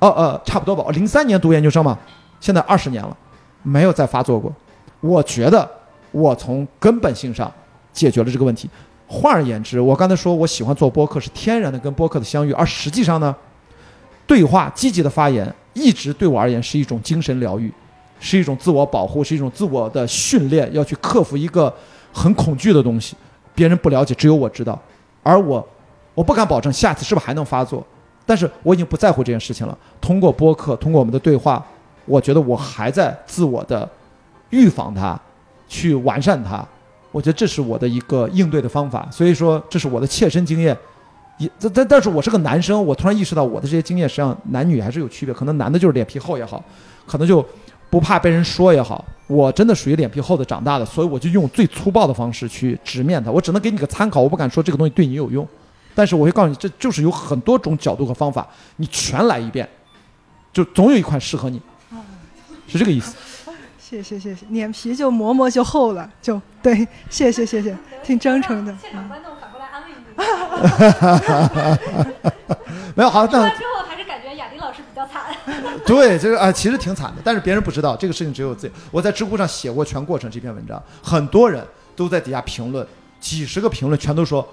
[0.00, 0.84] 哦呃，差不多吧。
[0.92, 1.98] 零三年读研究生嘛，
[2.40, 3.16] 现在二十年了，
[3.62, 4.52] 没有再发作过。
[5.00, 5.68] 我觉得。
[6.12, 7.48] 我从根本性上
[7.92, 8.68] 解决了这个问题。
[9.06, 13.32] 换而言之，我刚才说我喜欢做播客是天然的跟播客的相遇，而实际上呢，
[14.26, 17.72] 对话、积极的发言一直对我而言是一种精神疗愈，
[18.18, 21.72] 是一种自我保护，是一种自我的训练，要去克服一个
[22.12, 23.16] 很恐惧的东西，
[23.54, 24.80] 别人不了解，只有我知道。
[25.22, 25.66] 而我，
[26.14, 27.86] 我不敢保证下次是不是还能发作，
[28.26, 29.76] 但是我已经不在乎这件事情了。
[30.00, 31.64] 通过播客，通过我们的对话，
[32.04, 33.88] 我觉得我还在自我的
[34.50, 35.18] 预防它。
[35.72, 36.66] 去完善它，
[37.12, 39.08] 我觉得这是我的一个应对的方法。
[39.08, 40.76] 所以说，这是我的切身经验。
[41.40, 45.34] 也但但但是我是个男生，我突然意识到我的这些经验实际上男女还是有区别。
[45.34, 46.62] 可能男的就是脸皮厚也好，
[47.06, 47.44] 可能就
[47.88, 49.02] 不怕被人说也好。
[49.26, 53.30] 我真的属于脸皮厚的长大的，所以我就用最粗暴的方式去直面它。
[53.30, 55.48] 我只能给你个参考，我不敢说这个东西对你有用，
[55.94, 58.46] 但是我会告诉你，这就是有很多种角度和方法，
[58.76, 59.68] 你全来一遍，
[60.52, 61.62] 就总有一款适合你，
[62.68, 63.16] 是这个意思。
[63.78, 68.72] 谢谢谢谢，脸皮就磨磨就厚了，就对，谢谢谢谢，挺真诚的。
[72.94, 75.22] 没有好，但之后还是感觉雅迪老师比较惨。
[75.86, 78.74] 对，这个啊，其实挺惨的，但是别人不知道这个事情，只有自己。
[78.90, 81.64] 我在知乎上写过全过程这篇文章，很多人
[81.96, 82.86] 都在底下评论，
[83.20, 84.46] 几十个评论全都说，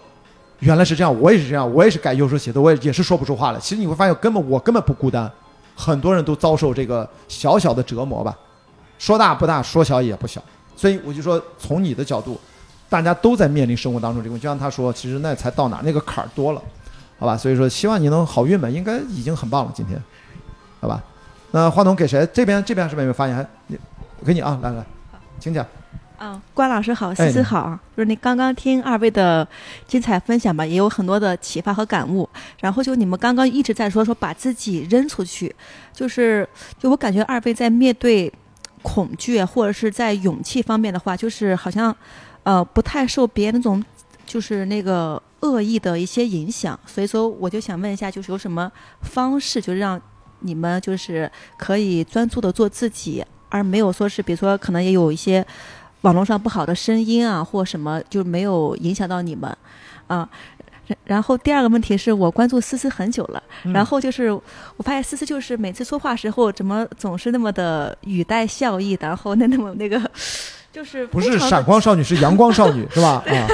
[0.60, 3.60] 原来是这样，我也是这样，我也是改右手写的，我也也是说不出话来。
[3.60, 5.30] 其实你会发现，根本我根本不孤单，
[5.76, 8.36] 很多人都遭受这个小小的折磨吧。
[8.98, 10.42] 说大不大，说小也不小，
[10.76, 12.40] 所以我就说，从你的角度，
[12.90, 16.62] 大家都在面临生活当中这个，就像他说，其实那才到哪，那个坎儿多了，
[17.20, 17.36] 好吧？
[17.36, 20.02] 所以说，希望你能好运吧，应该已经很棒了，今天，
[20.80, 21.04] 好吧？
[21.52, 22.28] 那话筒给谁？
[22.34, 23.48] 这边这边是不是有没有发言？
[24.26, 24.86] 给你啊，来来，
[25.40, 25.66] 请讲。
[26.20, 29.48] 嗯，关老师好，思思好，就是你刚刚听二位的
[29.88, 32.28] 精彩分享吧，也有很多的启发和感悟。
[32.60, 35.54] 然后就你们刚刚一直在说说把自己扔出去，
[35.94, 36.48] 就是
[36.80, 38.32] 就我感觉二位在面对。
[38.84, 41.94] 恐惧或者是在勇气方面的话，就是好像，
[42.48, 43.84] 呃，不太受别人那种
[44.26, 46.80] 就是那个恶意的一些影响。
[46.86, 48.72] 所以说，我就想问一下，就是有什么
[49.02, 50.02] 方式，就是让
[50.40, 55.46] 你们就是可以专注的做自己，而没有说是，比如说可能也有一些
[56.04, 59.54] 网络上不好的声音啊，或什么，就没有影响到你们
[60.08, 60.30] 啊。
[61.04, 63.44] 然后第二个问题是我关注思思很久了，
[63.74, 70.00] 然后就是我发现思思就是每次说话时候怎么总是那么的语带笑意，然后那那么那个
[70.78, 73.24] 就是不是闪光少女是 阳光少女 是吧？
[73.26, 73.48] 啊，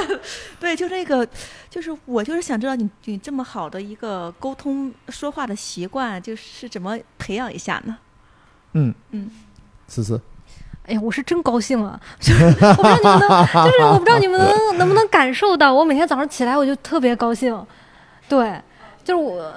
[0.59, 1.25] 对，就那个
[1.69, 7.97] 就是我就是想知道你你这么好的一个沟通说话的习惯，就是怎么培养一下呢？
[8.73, 9.31] 嗯嗯，
[9.87, 10.19] 思思。
[10.85, 11.97] 哎呀，我是真高兴啊！
[12.19, 17.57] 就是我不知道你们能，就是我不知道你们能能不能感受到，我每天早上起来我就特别高兴，
[18.27, 18.61] 对，
[19.01, 19.49] 就是我。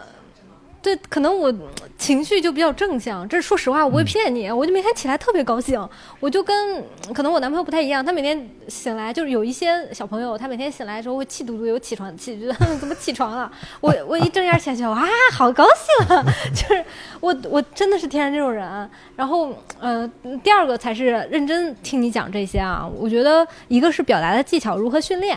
[0.86, 1.52] 对，可能我
[1.98, 4.48] 情绪就比较正向，这是说实话，我不会骗你。
[4.48, 5.76] 我就每天起来特别高兴，
[6.20, 6.80] 我就跟
[7.12, 13.50] 可能我男朋友不太一样，他每天醒来就是有一些小朋友，他每天醒来的时候会气嘟嘟有起床气， 觉得怎么起床了？
[13.80, 16.24] 我我一睁眼起来就啊，好高兴啊！
[16.54, 16.84] 就是
[17.18, 18.88] 我我真的是天然这种人。
[19.16, 20.08] 然后呃，
[20.44, 25.36] 第二个才是认真听你讲这些啊，我觉得一个是表达的技巧如何训练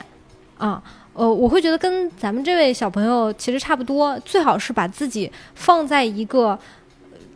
[0.59, 0.83] 啊。
[1.19, 6.57] 呃，我会觉得跟咱们这位小朋友其实差不多，最好是把自己放在一个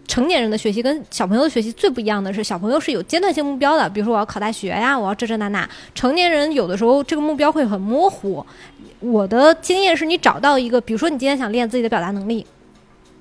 [0.08, 5.70] 成年人的学习跟小朋友的学习最不一样的是，小朋友是有阶段性目标的，比如说我要考大学呀，我要这这那那。
[5.94, 8.46] 成年人有的时候这个目标会很模糊。
[9.02, 12.46] 我的经验是你找到一个，比如说你今天想练自己的表达能力，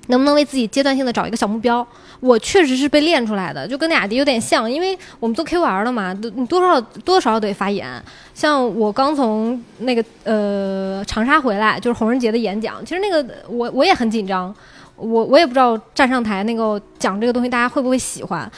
[0.07, 1.85] 能不能为自己阶段性的找一个小目标？
[2.19, 8.01] 我确实是被练出来的，就跟那雅迪有点像，因为我们做 Q R 的嘛，你多少多少得发言。
[8.33, 14.53] 像我刚从那个呃长沙回来，就是红人节的演讲，其实那个我我也很紧张，
[14.95, 18.49] 我我也不知道站上台那个讲这个东西大家会不会喜欢，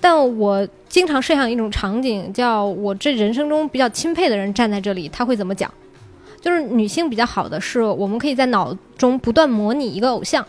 [0.00, 5.72] 但我经常设想一种场景，叫我这人生中比较钦佩的人站在这里，他会怎么讲？
[6.40, 10.44] 就是女性比较好的是，我们可以在脑中不断模拟一个偶像，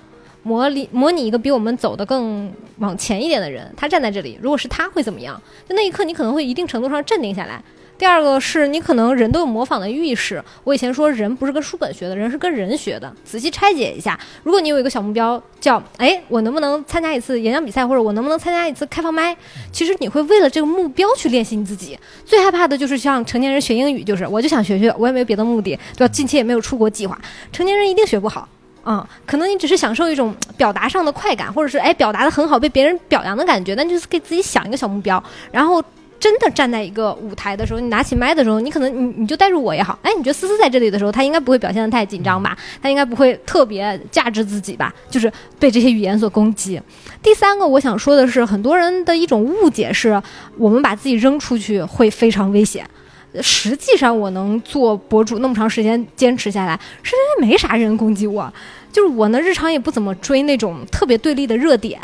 [0.45, 5.41] 模拟模拟一个比我们走得更往前一点的人，他站在这里，如果是他会怎么样？
[5.67, 7.59] 就那一刻，你可能会一定程度上镇定下来。
[7.97, 10.43] 第二个是你可能人都有模仿的意识。
[10.65, 13.11] 我以前说人不是跟书本学的，人是跟人学的。
[13.23, 19.35] 仔细拆解一下，如果你有一个小目标，叫哎，我能不能参加一次演讲比赛，或者我能不能参加一次开放麦？
[19.71, 21.97] 其实你会为了这个目标去练习你自己。
[22.25, 26.07] 最害怕的就是像成年人学英语，就是我就想学学，我也没有别的目的，对吧？
[26.09, 27.17] 近期也没有出国计划。
[27.53, 28.45] 成年人一定学不好，
[28.85, 35.83] 嗯，可能你只是享受一种表达上的快感，或者是哎表达的很好被别人表扬的感觉，那就是给自己想一个小目标，然后。
[36.17, 42.57] 真的站在一个舞台的时候，你拿起麦的时候，你可能你你就带入我也好，哎，你觉得思思在这里的时候，她应该不会表现的太紧张吧？
[42.81, 44.91] 她应该不会特别价值自己吧？
[45.11, 46.81] 就是被这些语言所攻击。
[47.21, 50.19] 第三个我想说的是，很多人的一种误解是，
[50.57, 52.83] 我们把自己扔出去会非常危险。
[53.41, 58.51] 实际上，我能做博主那么长时间坚持下来，是因为没啥人攻击我。
[58.95, 61.99] 就是我呢，日常也不怎么追那种特别对立的热点，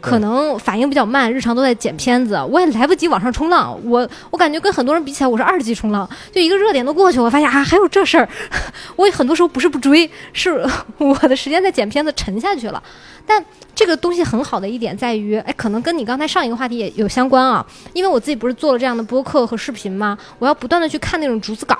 [0.00, 3.76] 可能反应比较慢，日常都在剪片子，我也来不及往上冲浪。
[3.82, 8.28] 我我感觉跟很多人比起来，我是二级冲浪，就一个热点都过去，我发现啊还有这事儿。
[8.94, 10.64] 我很多时候不是不追，是
[10.98, 12.80] 我的时间在剪片子沉下去了。
[13.26, 13.44] 但
[13.74, 20.16] 这个东西很好的一点在于，哎，可能跟你刚才上一个话题也有相关啊，因为我自己不是做了这样的播客和视频吗？
[20.38, 21.76] 我要不断的去看那种逐字稿。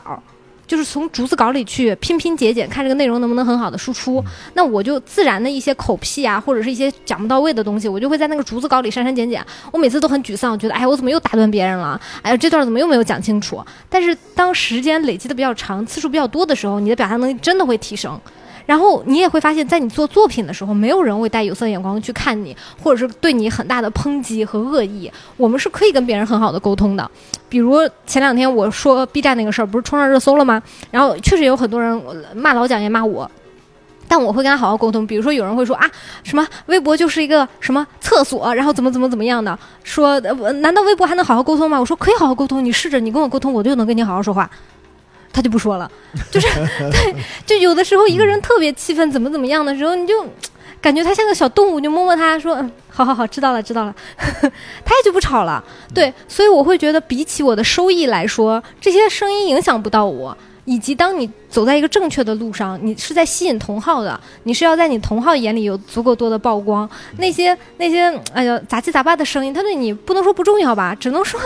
[0.67, 4.23] 就是从逐字稿里去拼拼节俭，看这个内容能不能很好的输出。
[4.55, 9.45] 那我就自然的一些口癖啊，或者是一些讲不到位的东西，我就会在那个逐字稿里删删减减。
[9.73, 12.01] 我每次都很沮丧，觉得哎，我怎么又打断别人了？
[12.23, 13.65] 哎呀，这段怎么又没有讲清楚？
[13.89, 18.21] 但是当时间累积的比较长，次数比较多的时候，你的表达能力真的会提升。
[18.67, 25.11] 然后你也会发现，在你做作品的时候，没有人会带有色眼光去看你，或者是对你很大的抨击和恶意。
[25.37, 27.09] 我们是可以跟别人很好的沟通的。
[27.49, 30.61] 比如前两天我说 B 站那个事儿，不是冲上热搜了吗？
[30.91, 32.03] 然后确实有很多人
[32.35, 33.31] 骂老蒋也骂我，
[34.09, 35.07] 但我会跟他好好沟通。
[35.07, 35.89] 比如说有人会说啊，
[36.25, 41.79] 什么微博就是一个什么厕所，然后怎么怎么怎么样的，说难道微博还能好好沟通吗？
[41.79, 44.51] 我说可以好好沟通，你试着你跟我沟通，我就能跟你好好说话。
[45.37, 45.91] 他就不说了，
[46.33, 46.49] 就是
[46.91, 47.15] 对，
[47.45, 50.25] 就有的时候一个人特别气愤，怎么怎么样的时候，你就
[50.81, 55.63] 感觉他像个小动物，就摸摸他说，嗯，好好好，知道了知道了， 他也就不吵了。
[55.93, 60.35] 对，所以我会觉得，比起我的收益来说，这些声音影响不到我。
[60.65, 66.89] 以及当你走在一个正确的路上，你是在吸引同好的，你是要在你同好眼里有足够多的曝光。
[67.19, 68.03] 那些那些
[68.33, 71.39] 哎呀杂七杂八的声音，他对你不能说不重要吧，只能说。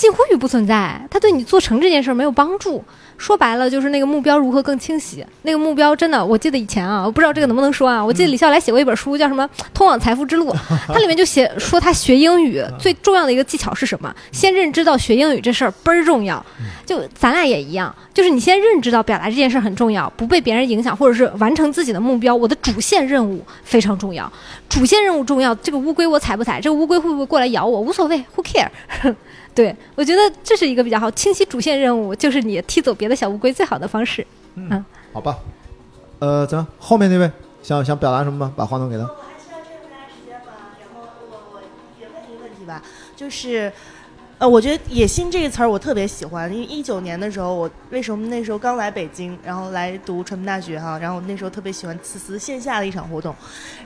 [0.00, 2.82] 近乎于不存在，他对你做成这件事没有帮助。
[3.18, 5.22] 说白了就是那个目标如何更清晰。
[5.42, 8.02] 那个目标真的，我记得以前啊，我不知道这个能不能说啊。
[8.02, 10.50] 我记得李笑来写过一本书，叫什么《通往财富之路》，
[10.88, 14.10] 它里面就写说他学英语最重要的一个技巧是什么？
[14.32, 16.42] 先认知到学英语这事儿倍儿重要。
[16.86, 22.34] 就咱俩也一样，就是你先认知到表达这件事很重要，不被别人影响，或者是完成自己的目标。
[22.34, 24.32] 我的主线任务非常重要，
[24.66, 25.54] 主线任务重要。
[25.56, 26.58] 这个乌龟我踩不踩？
[26.58, 27.78] 这个乌龟会不会过来咬我？
[27.82, 28.68] 无所谓，Who care？
[29.60, 34.26] 对，我觉得这是一个比较好清晰主线任务，就是你踢走别的小乌龟最好的方式。
[34.54, 34.82] 嗯，
[35.12, 35.36] 好吧。
[36.18, 37.30] 呃，怎么后面那位
[37.62, 38.54] 想想表达什么吗？
[38.56, 39.02] 把话筒给他。
[39.02, 40.52] 我还需要这么长时间吗？
[40.80, 41.60] 然后我我
[42.00, 42.82] 也问一个问题吧，
[43.14, 43.70] 就是。
[44.40, 53.36] 呃，我觉得“野心”这个词儿我特别喜欢，因为一九年的时候，我为什么那时候刚来北京，然后来读传媒大学哈，然后那时候特别喜欢此次线下的一场活动，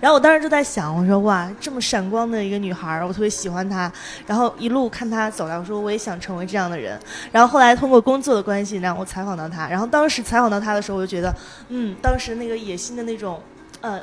[0.00, 3.92] 然后我当时就在想，我说哇，这么闪光的一个女孩儿，我特别喜欢她，
[4.28, 6.96] 然后一路看她走来，我说我也想成为这样的人，
[7.32, 11.34] 然后后来通过工作的关系，让我采访到她，然后当时采访到她的时候，我就觉得，
[11.70, 13.42] 嗯，当时那个野心的那种，
[13.80, 14.00] 呃。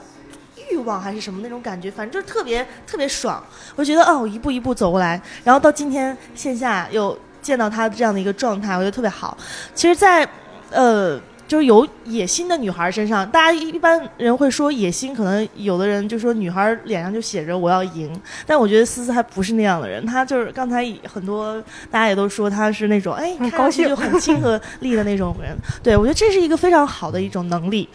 [0.72, 3.44] 欲望还是什么那种感觉，反正就是特别特别爽。
[3.76, 9.38] 我觉得哦，一步一步走过来，然后到今天线下又见到他这样的一个状态，我觉得特别好。
[9.76, 10.28] 其实，在
[10.70, 18.10] 呃就是有野心的女孩身上，大家一般人会说野心，可能有的人就说女孩脸上就写着我要赢，
[18.46, 25.54] 但我觉得思思还不是那样的人，她就是刚才很多大家也都说她是那种哎，看上去就很亲和力的那种人，
[25.84, 27.90] 对我觉得这是一个非常好的一种能力。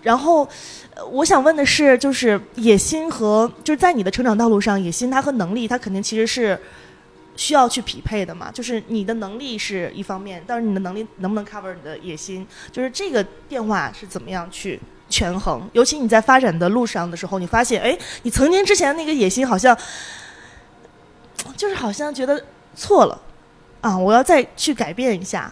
[0.00, 0.48] 然后，呃
[1.10, 6.58] 我想问的是，就是野心和就是在你的成长道路上，野心它和能力，它肯定其实是。
[7.34, 14.78] 需要去匹配的嘛，就是你的能力是一方面，但是你的能力能不能 cover 你的野心，就是这个变化是怎么样去
[15.08, 15.66] 权衡？
[15.72, 19.74] 尤其你在发展的路上的时候，你发现，哎，你曾经之前那个野心好像，
[21.56, 22.38] 就是好像觉得
[22.76, 23.18] 错了，
[23.80, 25.50] 啊，我要再去改变一下。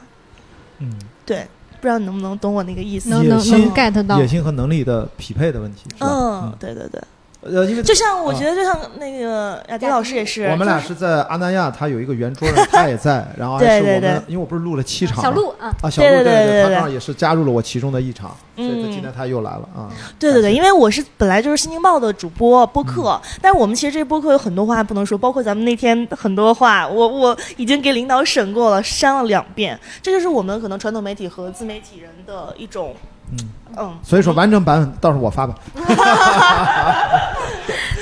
[0.80, 0.92] 嗯，
[1.24, 1.48] 对，
[1.80, 3.08] 不知道你能不能懂我那个意思？
[3.10, 4.26] 能能野心能 get 到野。
[4.26, 6.08] 心和能力的匹配的问题，是吧？
[6.44, 7.00] 嗯，对对对，
[7.42, 19.88] 呃，因为就像我啊觉得，就像那个雅迪老师也是，我们俩是在阿那亚，他有一个圆桌上，他也在， 然后还是我们，对对对因为我不是录了七场吗小鹿啊，啊，小鹿对对对他正好也是加入了我其中的一场，所以今天他又来了啊。
[20.18, 29.78] 对对对，因为为我是本来就是《新京报》的主播播客，但是我们其实这个播客有很多话不能说，包括咱们那天很多话，我我已经给领导审过了，删了两遍。
[30.00, 32.94] 这就是我们可能传统媒体和自媒体人的一种，
[33.32, 33.38] 嗯
[33.78, 35.54] 嗯，所以说完整版本到时候我发吧。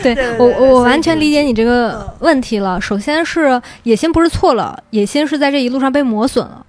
[0.03, 2.81] 对我我完全理解你这个嗯问题了。
[2.81, 6.65] 首先是野心不是错了，野心是在这一路上被磨损了，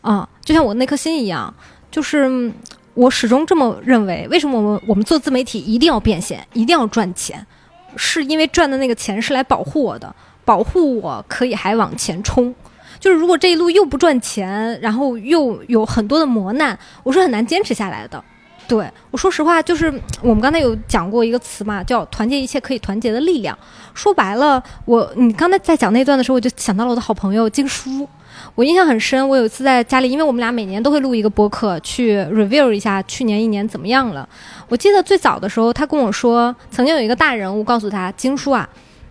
[0.00, 1.52] 啊，就像我那颗心一样，
[1.90, 2.52] 就是嗯
[2.94, 4.26] 我始终这么认为。
[4.30, 7.46] 为什么我们我们做自媒体一定要变现，一定要赚钱？
[7.94, 10.14] 是因为赚的那个钱是来保护我的，
[10.46, 12.54] 保护我可以还往前冲。
[13.02, 18.22] 就是如果这一路又不赚钱，然后又有很多的磨难，我是很难坚持下来的。
[18.68, 19.92] 对我说实话，就是
[20.22, 23.58] 我们刚才有讲过一个词嘛，叫“团结一切可以团结的力量”。
[23.92, 28.08] 说白了，我你刚才在讲那段的时候，我就想到了我的好朋友金叔。
[28.54, 34.26] 我印象很深，我有一次在家里，因为我们俩每年都会录一个播客，去 review 一下去年一年怎么样了。
[34.68, 38.66] 我记得最早的时候，他跟我说，曾经有一个大人物告诉他：“金叔啊，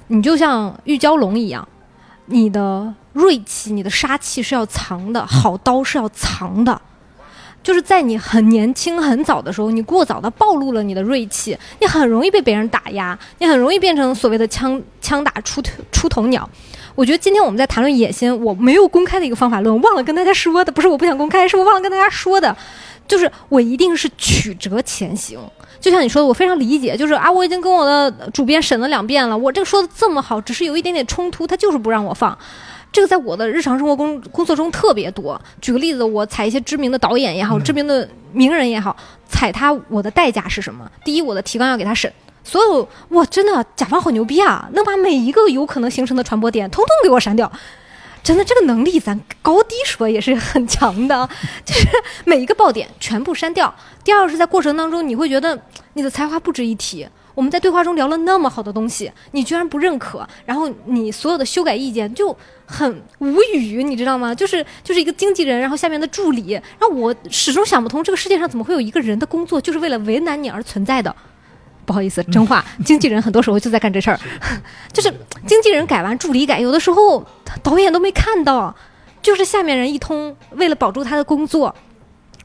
[0.07, 1.67] 你就像玉娇龙一样，
[2.27, 6.81] 你的锐气、你的杀气是要藏的，好刀是要藏的。”
[7.63, 16.49] 就是在你很年轻、很早的时候，你过早的暴露了你的锐气，你很容易被别人打压，你很容易变成所谓的枪枪打出头出头鸟。
[16.95, 22.57] 我觉得今天我们在谈论野心，我没有公开的一个方法论，忘了跟大家说的，不是我不想公开，是我忘了跟大家说的，
[23.07, 25.39] 就是我一定是曲折前行。
[25.79, 32.35] 就像你说的，我非常理解，就是啊，我已经跟我的主编审了两遍了，我这个说的这么好，只是有一点点冲突，他就是不让我放。
[32.91, 35.39] 这个在我的日常生活工工作中特别多。
[35.61, 38.95] 举个例子，我踩一些知名的导演也好，知名的名人也好，
[39.27, 40.89] 踩他我的代价是什么？
[41.05, 42.11] 第一，我的提纲要给他审，
[42.43, 47.49] 所有哇，真的甲方好牛逼啊，能把每一个有可能形成的传播点通通给我删掉。
[48.23, 51.27] 真的，这个能力咱高低说也是很强的，
[51.65, 51.87] 就是
[52.25, 53.73] 每一个爆点全部删掉。
[54.03, 55.59] 第二是在过程当中，你会觉得
[55.93, 57.07] 你的才华不值一提。
[57.33, 62.35] 我们在对话中聊了那么好的东西，你居然不认可，然后你所有的修改意见就
[62.65, 64.33] 很无语，你知道吗？
[64.35, 71.15] 就是就是一个经纪人，然后下面的助理，然后我始终想不通，这个世界上怎么会有一个人的工作就是为了为难你而存在的？
[71.85, 74.19] 不好意思，真话，经纪人很多时候就在干这事儿，
[74.93, 75.11] 就是
[75.47, 77.25] 经纪人改完，助理改，有的时候
[77.63, 78.73] 导演都没看到，
[79.21, 81.73] 就是下面人一通，为了保住他的工作。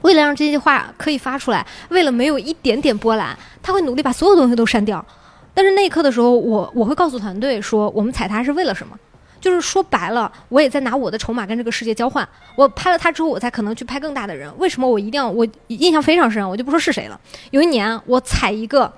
[0.07, 5.05] 为了让这些话可以发出来，为了没有一点点波澜，他会努力把所有东西都删掉。
[5.53, 8.97] 但是那一刻的时候，我我会告诉团队说，我们踩他是为了什么？
[9.41, 12.27] 就是说白了，我也在拿我的筹码跟这个世界交换。
[12.55, 14.53] 我拍了他之后，我才可能去拍更大的人。
[14.59, 15.29] 为什么我一定要？
[15.29, 17.21] 我印象非常深，我就不说是谁了。
[17.51, 18.93] 有一年我踩一个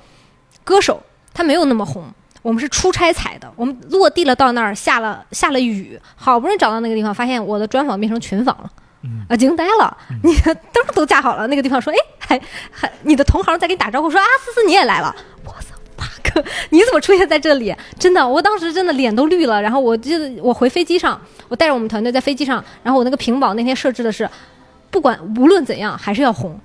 [0.62, 1.02] 歌手，
[1.32, 2.04] 他没有那么红。
[2.42, 8.70] 我们是出差踩的，我们落地了到那儿，下了下了雨，好不容易找到那个地方，发现我的专访变成群访了。
[9.28, 9.96] 啊，惊呆了！
[10.22, 15.14] 你的 灯都架好了，那个地方说，哎，还还你的同行在给你打招呼，说啊，思思你也来了，
[15.44, 17.74] 我操，fuck，你怎么出现在这里？
[17.98, 19.62] 真的，我当时真的脸都绿了。
[19.62, 24.28] 然后我记得我回飞机上，我带着我们团队在飞机上，然后我那个屏保那天设置的是，
[24.90, 26.58] 不管无论怎样还是要红。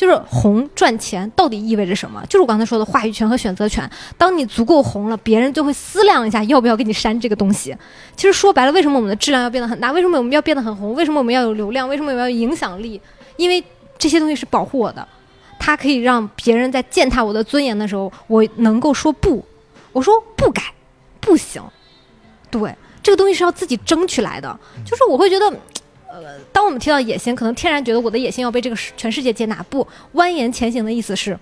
[0.00, 2.24] 就是红赚钱到底意味着什么？
[2.24, 3.86] 就是我刚才说的话语权和选择权。
[4.16, 7.76] 当你足够红了，别人就会思量一下要不要给你删这个东西。
[8.16, 9.92] 其实说白了，为什么我们的质量要变得很大？
[9.92, 10.94] 为什么我们要变得很红？
[10.94, 11.86] 为什么我们要有流量？
[11.86, 12.98] 为什么我们要有影响力？
[13.36, 13.62] 因为
[13.98, 15.06] 这些东西是保护我的，
[15.58, 19.44] 它可以让别人在践踏我的尊严的时候，我能够说不。
[19.92, 20.62] 我说不改，
[21.20, 21.62] 不行。
[22.50, 24.58] 对，这个东西是要自己争取来的。
[24.82, 25.54] 就是我会觉得。
[26.12, 29.64] 呃，当我们提到野心，可能天然觉得我的野心要被这个世全世界接纳。
[29.70, 31.38] 不，蜿蜒前行的意思是，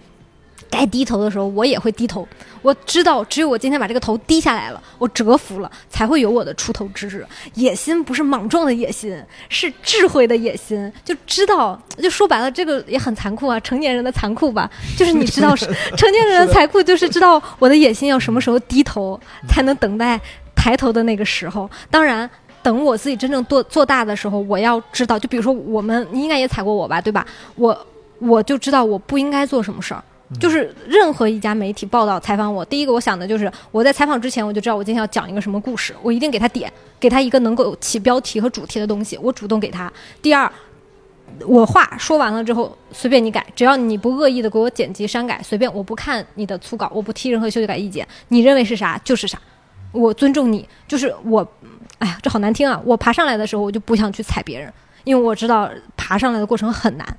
[0.70, 2.28] 该低头的时候我也会低头，
[2.60, 7.26] 我知道，只有我今天把这个头低下来了，我折服了，才会有我的出头之日。
[7.54, 10.92] 野心不是莽撞的野心，是智慧的野心。
[11.02, 14.70] 就知道，就说白了，这个也很残酷啊，成年人的残酷吧。
[14.98, 15.56] 就是你知道，
[15.96, 20.20] 成年人的残酷就是知道我的野心要什么时候低头，才能等待
[20.54, 21.70] 抬头的那个时候。
[21.90, 22.28] 当然。
[22.62, 27.26] 等我自己真正做做大的时候，我要知道，就比如说我们，你应该也踩过我吧，对吧？
[27.56, 27.86] 我
[28.18, 30.02] 我就知道我不应该做什么事儿。
[30.38, 36.70] 就是任何一家媒体报道采访我，第一个我想的就是我在采访之前我就知道我今天要讲一个什么故事，我一定给他点，
[37.00, 39.90] 给他一个能够起标题和主题的东西，我主动给他。
[40.20, 40.52] 第二，
[41.46, 49.40] 我话说完了之后随便你改，只要你不恶意的给我剪辑删改，随便我不看你的粗稿，我不提任何修改意见，你认为是啥就是啥，
[49.92, 51.46] 我尊重你，就是我。
[51.98, 52.80] 哎呀，这好难听啊！
[52.84, 54.72] 我爬上来的时候，我就不想去踩别人，
[55.04, 57.16] 因为我知道爬上来的过程很难，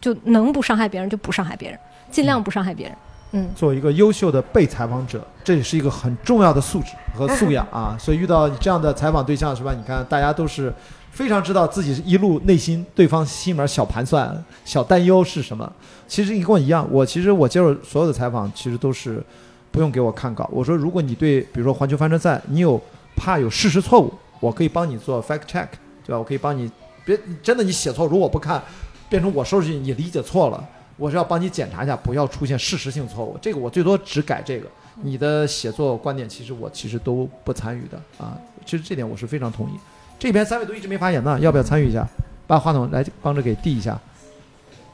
[0.00, 1.78] 就能不伤害别人就不伤害别人，
[2.10, 2.96] 尽量不伤害别人。
[3.32, 7.96] 嗯，作为一个优秀的被采访者，这也是一个很重要的素质和素养啊。
[8.00, 9.72] 所以遇到这样的采访对象是吧？
[9.74, 10.72] 你看大家都是
[11.10, 15.70] 非常知道自己一路内心对方心里面小盘算、小担忧是什么。
[16.06, 19.22] 其实你跟我一样，我其实我接受所有的采访，其实都是
[19.70, 20.48] 不用给我看稿。
[20.52, 22.78] 我说，如果你对比如说环球帆船赛，你有
[23.16, 24.12] 怕有事实错误。
[24.42, 25.68] 我可以帮你做 fact check，
[26.04, 26.18] 对吧？
[26.18, 26.68] 我可以帮你，
[27.04, 28.60] 别真的你写错，如果不看，
[29.08, 33.38] 变成我收拾你，你理解错了，我是要帮你检查一下，不要出现事实性错误。
[33.40, 34.66] 这个我最多只改这个，
[35.02, 38.36] 你的写作观点其实我其实都不参与的啊。
[38.66, 39.74] 其实这点我是非常同意。
[40.18, 42.04] 这边三位都一直没发言呢，要不要参与一下？
[42.44, 43.98] 把话筒来帮着给递一下，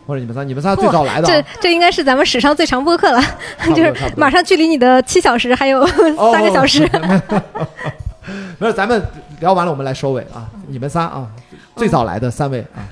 [0.06, 3.20] 或者你们仨，你们仨最早来的，这这应该是咱们史上最长播客了，
[3.74, 6.86] 就是马上距离你的七小时还有三个小时。
[8.58, 9.02] 没有，咱们
[9.40, 10.48] 聊完了，我们来收尾啊！
[10.68, 11.28] 你们仨啊，
[11.76, 12.86] 最早来的三位啊，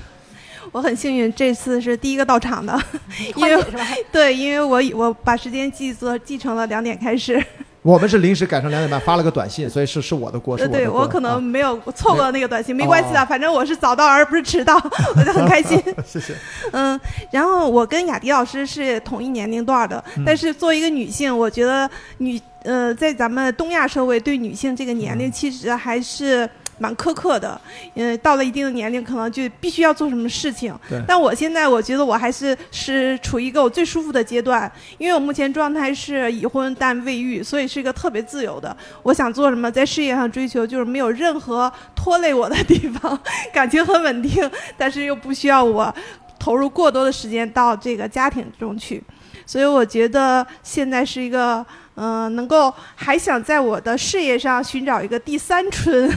[0.71, 2.79] 我很幸运，这次是第一个到场的，
[3.35, 3.63] 因为
[4.11, 7.43] 对，因为我我把时间记作记成了两点开始。
[7.83, 14.75] 我们是临时改成两点半，发了个短信，所以是是我的锅，是我的对我可能没有错过那个短信，没关系的，反正我是早到而不是迟到，
[15.15, 15.81] 我就很开心。
[16.05, 16.33] 谢谢。
[16.71, 16.99] 嗯，
[17.31, 26.47] 然后我跟雅迪老师是同一年龄段的，但是作为一个女性，我觉得女呃，在咱们东亚社会，对女性这个年龄其实还是。
[26.79, 27.59] 蛮苛刻的，
[27.95, 30.71] 嗯，到了一定的年龄，可能就必须要做什么事情。
[31.07, 38.77] 但我现在我觉得我还是是处于一个我最舒服的阶段，因为我目前状态是已婚但未育，所以是一个特别自由的。
[39.01, 43.19] 我想做什么，在事业上追求，就是没有任何拖累我的地方，
[43.51, 44.47] 感情很稳定，
[44.77, 45.91] 但是又不需要我
[46.37, 49.03] 投入过多的时间到这个家庭中去。
[49.47, 51.65] 所以我觉得现在是一个，
[51.97, 56.09] 嗯，能够还想在我的事业上寻找一个第三春。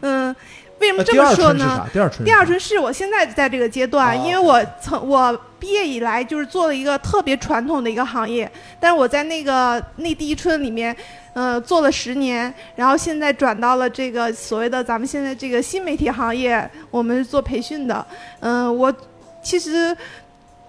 [0.00, 0.34] 嗯，
[0.80, 1.86] 为什么这么说呢？
[1.92, 8.50] 第二春，第二春是我现在在这个阶段，因为我曾我毕业以来就是做了一个特别传统的一个行业，
[8.80, 10.94] 但是我在那个那第一春里面，
[11.34, 18.06] 呃，做了十年，然后现在转到了这个所谓的咱们现在这个新媒体行业，我们是做培训的。
[18.40, 18.94] 嗯，我
[19.42, 19.96] 其实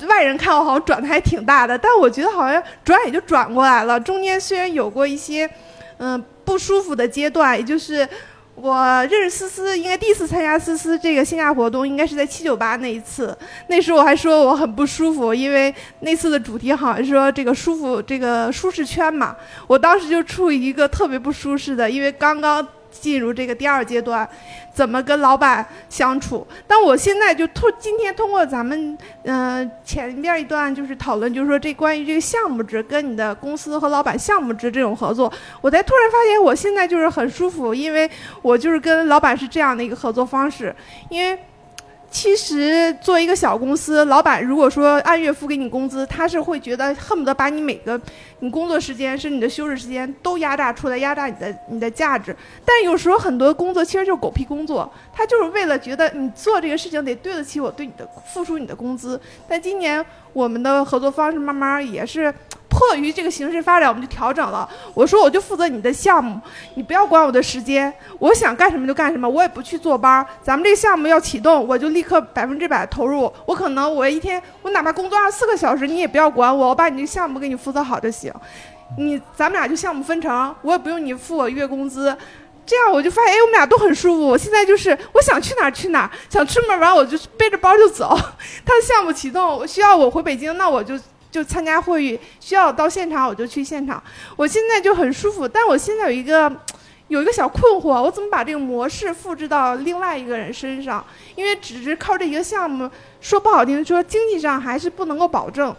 [0.07, 3.99] 外人看我好像转的还挺大的，但我觉得好像转也就转过来了。
[3.99, 5.49] 中间虽然有过一些
[5.97, 8.07] 嗯不舒服的阶段，也就是。
[8.59, 13.37] 我认识思思，应该第一次参加思思这个线下活动，应该是在七九八那一次。
[13.67, 19.37] 那时候我还说我很不舒服，因为那次的主题好像说这个舒服，这个舒适圈嘛。
[19.67, 22.67] 我当时就处于一个特别不舒适的，因为刚刚。
[22.89, 24.27] 进入这个第二阶段，
[24.77, 26.45] 怎么跟老板相处？
[26.67, 38.07] 但我现在就通今天通过咱们嗯前边一段就是讨论，就是说这关于这个项目制跟你的公司和老板项目制这种合作，我才突然发现我现在就是很舒服，因为
[38.43, 40.75] 我就是跟老板是这样的一个合作方式，
[41.09, 41.35] 因为。
[42.09, 47.99] 其实，作为一个小公司，老板如果说按月付给你工资，他是会觉得恨不得把你每个
[48.39, 52.35] 你工作时间是你的休息时间都压榨出来，压榨你的你的价值。
[52.65, 59.19] 但有时候很多工作其实就是狗屁工作，他就是为了觉得你做这个事情得对得起我对你的付出你的工资。
[59.47, 60.03] 但今年
[60.33, 62.33] 我们的合作方式慢慢也是。
[62.77, 64.69] 迫于这个形势发展，我们就调整了。
[64.93, 66.39] 我说我就负责你的项目，
[66.75, 70.23] 你不要管我的时间，我想干什么就干什么，我也不去坐班。
[70.43, 73.33] 咱们这个项目要启动，我就立刻百分之百投入。
[73.47, 78.31] 我可能我一天我哪怕工作二四个小时，你也不要管我，我把你这个项目给你负责好就行。
[78.99, 82.15] 你咱们俩就项目分成，我也不用你付我月工资，
[82.63, 84.27] 这样我就发现，哎，我们俩都很舒服。
[84.27, 88.15] 我现在就是我想去哪儿去哪儿，想出门玩我就背着包就走。
[88.63, 90.99] 他的项目启动需要我回北京，那我就。
[91.29, 94.01] 就参加会议需要到现场，我就去现场。
[94.35, 96.51] 我现在就很舒服，但我现在有一个
[97.09, 101.05] 有一个小困惑，我怎么把这个模式复制到另外一个人身上？
[101.35, 102.89] 因为只是靠这一个项目，
[103.21, 105.75] 说不好听，说经济上还是不能够保证。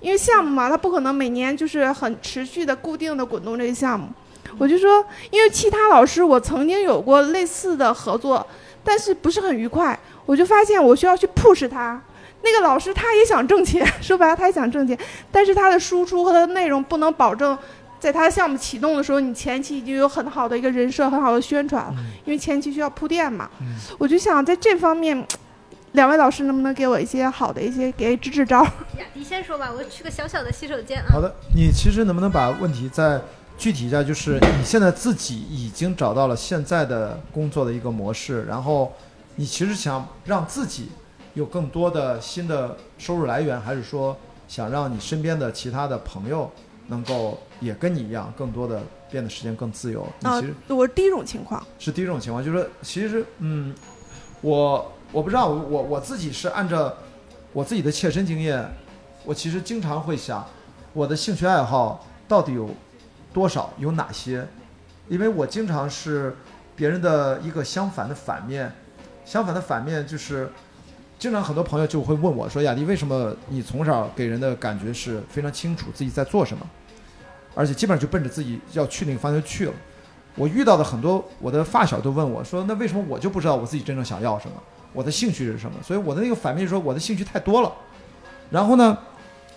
[0.00, 4.08] 因为项目嘛，它不可能每年就是很持续的、固定的滚动这个项目。
[4.58, 8.44] 我就说，因为其他老师我曾经有过类似的合作，
[8.82, 9.98] 但是不是很愉快。
[10.26, 12.02] 我就发现我需要去 push 他，
[12.42, 14.98] 那个老师他也想挣钱， 说白了他也想挣钱，
[15.30, 17.56] 但是他的输出和他的内容不能保证，
[18.00, 23.48] 在他的项目启动的时候，你前期已经有很好的一个人设、很好的宣传了，因为前期需要铺垫嘛。
[23.96, 25.26] 我就想在这方面，
[25.92, 28.62] 两位老师能不能给我一些好的一些给支支招？
[28.98, 31.06] 雅迪先说吧，我去个小小的洗手间啊。
[31.12, 33.20] 好的，你其实能不能把问题再
[33.56, 34.02] 具体一下？
[34.02, 38.92] 就是你现在自己已经找到了现在的工作的一个模式，然后
[39.36, 40.88] 你其实想让自己
[41.34, 46.50] 有更多的新的收入来源，还是说想让你身边的其他的朋友
[46.88, 50.06] 能够也跟你一样，更多的变得时间更自由？
[50.20, 51.64] 你啊其实、，我是第一种情况。
[51.78, 53.74] 是第一种情况，就是说，其实，嗯，
[54.40, 56.92] 我我不知道，我我自己是按照
[57.52, 58.68] 我自己的切身经验，
[59.24, 60.46] 我其实经常会想，
[60.92, 62.68] 我的兴趣爱好到底有
[63.32, 64.46] 多少，有哪些？
[65.08, 66.36] 因为我经常是
[66.76, 68.72] 别人的一个相反的反面，
[69.24, 70.50] 相反的反面就是，
[71.22, 76.68] 经常很多朋友就会问我说：“雅迪，为什么你从小给人的感觉是非常清楚自己在做什么，
[77.54, 79.72] 而且基本上就奔着自己要去那个方向去了？”
[80.34, 84.54] 我遇到的很多我的发小都问我说：“那为什么我就不知道我自己真正想要什么？
[84.92, 87.72] 我的兴趣是什么？”所以我的那个反面说我的兴趣太多了。
[88.50, 88.98] 然后呢，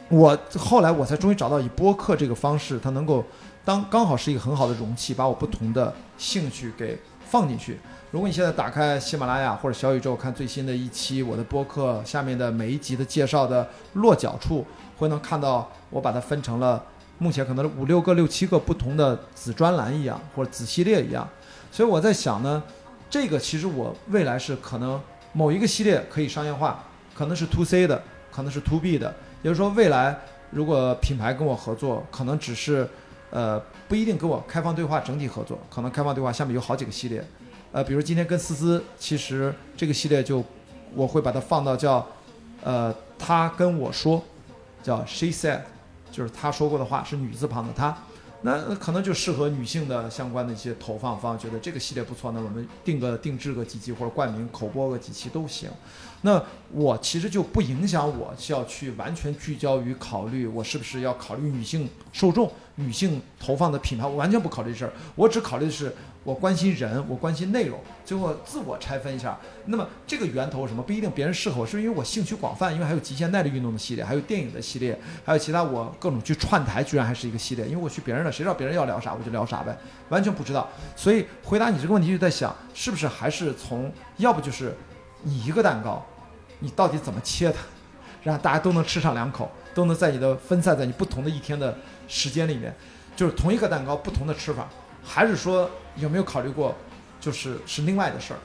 [0.09, 3.25] 我后来我才终于找到以播客这个方式，它能够
[3.63, 7.79] 当刚好是一个很好的容器，把我不同的兴趣给放进去。
[8.15, 16.81] 如果你现在打开喜马拉雅或者小宇宙看最新的一期我的播客，下面的每一集的介绍的落脚处，会能看到我把它分成了
[17.17, 21.27] 目前可能五六个、六七个不同的子专栏一样，或者子系列一样。
[21.69, 22.63] 所以我在想呢，
[23.09, 24.97] 这个其实我未来是可能
[25.33, 29.13] 某一个系列可以商业化，可能是 to C 的，可能是 to B 的。
[29.43, 30.17] 也就是说，未来
[30.51, 32.87] 如果品牌跟我合作，可能只是
[33.31, 37.21] 呃不一定跟我开放对话整体合作，可能开放对话下面有好几个系列。
[37.75, 40.41] 呃，比如今天跟思思，其实这个系列就
[40.93, 42.07] 我会把它放到叫
[42.63, 44.23] 呃他跟我说，
[44.81, 45.59] 叫 she said，
[46.09, 47.97] 就是他说过的话是女字旁的他。
[48.43, 55.69] 那可能就适合女性的相关的一些投放方，觉得这个系列不错，那我们定个定制个几期或者冠名口播个几期都行。
[56.21, 65.93] 那我其实就不影响我是要去完全聚焦于考虑我是不是要考虑女性受众、女性投放的品牌，我完全不考虑这事儿，我只考虑的是
[66.25, 69.39] 我关心人，我关心内容，最后自我拆分一下。
[69.67, 79.77] 那么这个源头是什么不一定别人适合我，是因为我兴趣广泛，因为还有极限耐力运动的系列，还有电影的系列，还有其他我各种去串台，居然还是一个系列，因为我去别人了，谁知道别人要聊啥我就聊啥呗，
[80.09, 80.67] 完全不知道。
[80.95, 84.75] 所以回答你这个问题就在想，是不是还是从要不就是
[85.21, 86.03] 你一个蛋糕，
[86.59, 87.59] 你到底怎么切它，
[88.23, 92.75] 让大家都能吃上两口，都能在你的分散在你不同的一天的时间里面，
[93.15, 94.67] 就是同一个蛋糕不同的吃法，
[95.05, 96.75] 还是说有没有考虑过，
[97.21, 98.39] 就是是另外的事儿，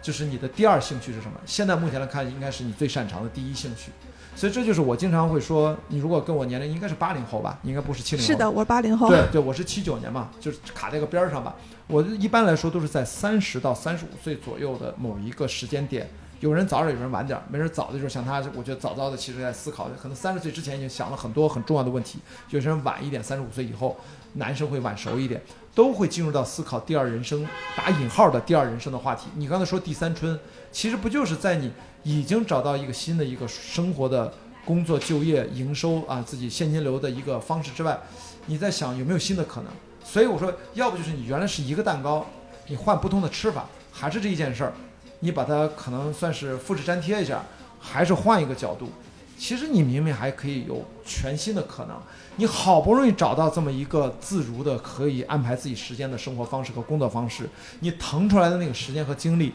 [0.00, 1.32] 就是你的第二兴趣是什么？
[1.44, 3.90] 现在目前来看，应该是你最擅长的第一兴趣。
[4.36, 8.26] 所以这就是我经常会说，你如果跟我年龄应该是八零后吧，应该不是七零后。
[8.26, 9.08] 是的，我是八零后。
[9.08, 11.54] 对对，我是七九年嘛，就是卡在个边儿上吧。
[11.86, 16.08] 我一般来说都是在三十到三十五岁左右的某一个时间点，
[16.40, 17.44] 有人早点，有人晚点儿。
[17.48, 22.18] 没人早的时候，像他，我觉得早早的其实在思考，可能三十岁之前已经想了很多很重要的问题。
[22.50, 23.96] 有些人晚一点，三十五岁以后，
[24.32, 25.40] 男生会晚熟一点，
[25.74, 27.46] 都会进入到思考第二人生
[27.76, 29.26] 打引号的第二人生的话题。
[29.34, 30.38] 你刚才说第三春，
[30.70, 31.72] 其实不就是在你
[32.04, 34.32] 已经找到一个新的一个生活的
[34.64, 37.98] 工作、就业、营收啊，自己现金流的一个方式之外，
[38.46, 39.70] 你在想有没有新的可能？
[40.04, 42.24] 所以我说，要不就是你原来是一个蛋糕，
[42.68, 44.72] 你换不同的吃法，还是这一件事儿，
[45.20, 47.42] 你把它可能算是复制粘贴一下，
[47.80, 48.90] 还是换一个角度，
[49.36, 52.00] 其实你明明还可以有全新的可能。
[52.36, 57.48] 你好不容易找到这么一个自如的可以安排自己时间的生活方式和工作方式，
[57.78, 59.52] 你腾出来的那个时间和精力，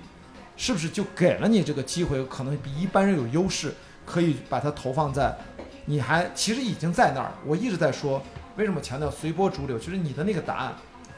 [0.56, 2.24] 是不是就给了你这个机会？
[2.25, 3.74] 可能比一般人有优势，
[4.06, 5.38] 可以把它投放在，
[5.85, 7.33] 你还其实已经在那儿。
[7.45, 8.22] 我一直在说，
[8.56, 9.77] 为什么强调随波逐流？
[9.77, 10.74] 其实你的那个答案，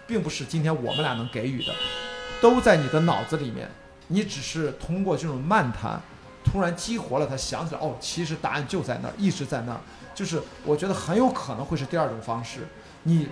[0.07, 1.71] 并不是今天我们俩能给予的，
[2.41, 3.69] 都在你的脑子里面。
[4.07, 6.01] 你只是通过这种漫谈，
[6.43, 9.79] 突然激活了他，想起来哦，其实答案就在那儿，一直在那儿。
[10.13, 12.67] 就是我觉得很有可能会是第二种方式，
[13.03, 13.27] 你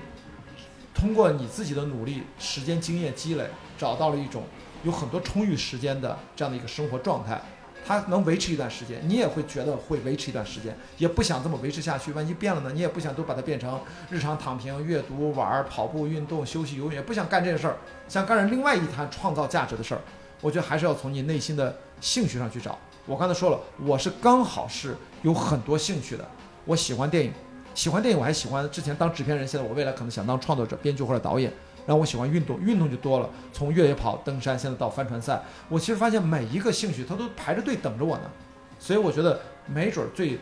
[0.94, 4.44] 通过你自己的努力、时间、经验积累，找到了一种
[4.84, 7.42] 有很多充裕时间的这样的一个生活状态。
[7.86, 12.12] 它能维持一段时间，你也会觉得会维持一段时间，也不想这么维持下去。
[12.12, 12.72] 万一变了呢？
[12.74, 13.80] 你也不想都把它变成
[14.12, 17.78] 日常躺平、阅读、玩儿、跑步、运动、休息、游泳，也不想干这些事儿，
[18.08, 20.02] 想干着另外一摊创造价值的事儿。
[20.42, 22.78] 我觉得还是要从你内心的兴趣上去找。
[23.08, 26.30] 我刚才说了，我是刚好是有很多兴趣的，
[26.70, 27.34] 我喜欢电影，
[27.74, 31.52] 喜欢电影我还喜欢之前当制片人，现在我未来可能想当创作者、编剧或者导演。
[31.88, 38.30] 然后我喜欢运动，运动就多了，从越野跑、登山，现在到帆船赛，我其实发现每一个兴趣它都排着队等着我呢。
[38.78, 40.40] 所以我觉得没准最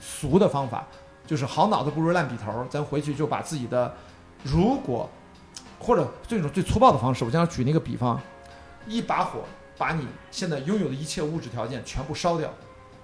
[0.00, 0.86] 俗的方法
[1.26, 3.92] 就是好脑子不如烂笔头儿，咱回去就把自己的，
[4.44, 5.10] 如果
[5.80, 8.20] 或者这种最粗暴的方式，我经常举那个比方，
[8.86, 9.40] 一把火
[9.76, 12.48] 把你现在拥有的一切物质条件全部烧掉，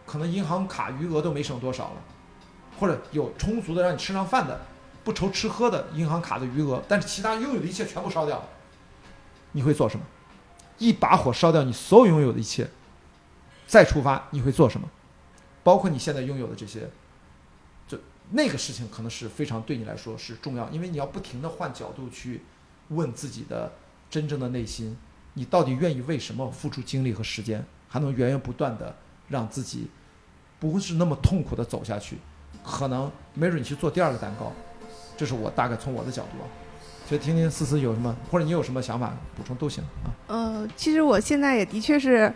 [0.07, 1.97] 可能银行卡余额都没剩多少了，
[2.81, 4.59] 或者有充足的让你吃上饭的，
[5.05, 8.49] 不愁吃喝的银行卡的余额，但是其他拥有的一切全部烧掉了，
[9.53, 10.05] 你会做什么？
[10.79, 12.71] 一把火烧掉你所有拥有的一切，
[13.67, 14.89] 再出发你会做什么？
[15.63, 16.89] 包括你现在拥有的这些，
[17.87, 17.99] 就
[18.31, 22.41] 那个事情可能是非常对你来说是重要，因为你要不停的换角度去
[22.89, 23.71] 问自己的
[24.09, 24.97] 真正的内心，
[25.35, 28.97] 你到底愿意为什么付出精力和时间，还能源源不断的
[29.29, 29.91] 让自己
[30.59, 32.17] 不是那么痛苦的走下去？
[32.65, 34.53] 可能没准你去做第二个蛋糕，
[35.17, 36.47] 这是我大概从我的角度啊，
[37.09, 40.09] 所以听听思思有什么，或者你有什么想法补充都行啊。
[40.29, 42.33] 呃，其实我现在也的确是，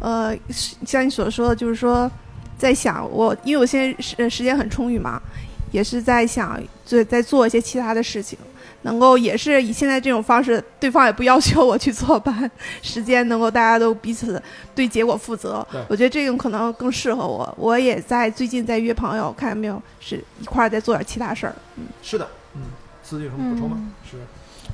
[0.00, 2.10] 呃，像你所说的，就是说，
[2.56, 5.20] 在想我，因为我现在时时间很充裕嘛，
[5.72, 8.38] 也是在想做在做一些其他的事情，
[8.86, 12.48] 能够也是以现在这种方式，对方也不要求我去坐班，
[12.80, 14.40] 时间能够大家都彼此
[14.76, 17.52] 对结果负责，我觉得这种可能更适合我。
[17.58, 21.54] 我也在最近在约朋友，看有没有是一块儿在做点其他事儿。
[21.76, 22.62] 嗯是的，嗯，
[23.02, 23.76] 司机有什么补充吗？
[24.08, 24.16] 是。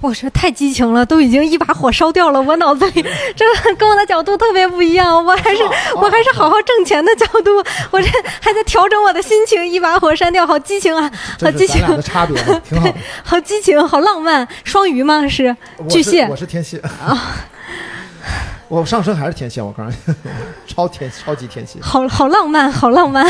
[0.03, 2.43] 我说太激情了，都已经一把火烧掉了。
[2.43, 3.05] 我脑子里
[3.37, 3.45] 这
[3.77, 5.63] 跟我的角度特别不一样，我还是
[5.95, 7.51] 我还是好好挣钱的角度，
[7.93, 8.09] 我这
[8.41, 12.37] 还在调整我的心情，一把火删掉，好激情啊，好激情差别，
[12.69, 14.47] 挺好激情，好浪漫。
[14.65, 15.27] 双鱼吗？
[15.29, 15.57] 是
[15.89, 17.37] 巨蟹我是天蝎啊
[18.69, 20.15] 我上升还是天蝎，我告诉你，
[20.67, 21.79] 超天超级天蝎。
[21.81, 23.25] 好好浪漫，好浪漫，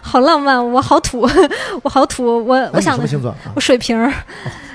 [0.00, 0.72] 好浪漫。
[0.72, 1.28] 我好土，
[1.82, 2.44] 我好土。
[2.46, 3.36] 我哎我想的什么星座啊？
[3.56, 4.12] 我水瓶儿。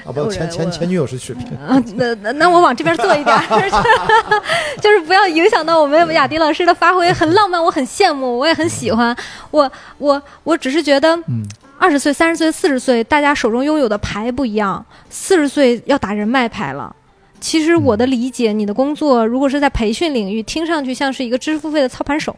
[0.08, 1.46] 啊不，前前前女友是雪萍。
[1.58, 3.70] 啊，那那那我往这边坐一点儿
[4.82, 9.16] 就是不要影响到我们雅迪老师的发挥，很浪漫，我很羡慕，我也很喜欢。
[9.52, 11.46] 我我我只是觉得，嗯，
[11.78, 14.86] 二十岁、三十岁、四十岁，大家手中拥有的牌不一样。
[15.10, 16.96] 四十岁要打人脉牌了。
[17.40, 22.36] 其实我的理解，你的工作如果是在培训领域，听上去像是一个知识付费的操盘手，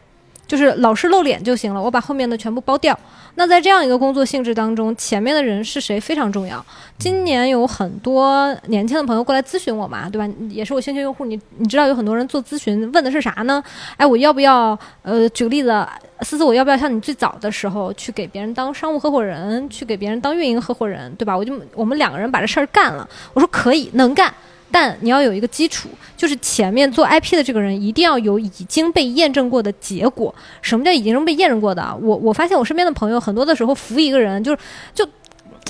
[0.50, 2.98] 就是老师露脸就行了，我把后面的全部包掉。
[3.36, 6.62] 那在这样一个工作性质当中，前面的人是谁非常重要。
[6.98, 10.28] 今年有很多年轻的朋友过来咨询我嘛，对吧？
[10.48, 13.62] 也是我兴趣用户，你你知道有很多人做咨询问的是啥呢？
[13.96, 15.86] 哎，我要不要呃，举个例子，
[16.22, 21.38] 思思，我要不要像你最早的时候去给别人当商务合伙人，去给别人当运营合伙人，对吧？
[21.38, 23.08] 我就我们两个人把这事儿干了。
[23.32, 24.34] 我说可以，能干。
[24.70, 30.34] 但你要有一个基础，就是前面做 IP 的这个人一定要有已经被验证过的结果。
[30.62, 31.96] 什么叫已经被验证过的？
[32.00, 34.58] 我我发现我身边的朋友很多的时候扶一个人，就是
[34.94, 35.04] 就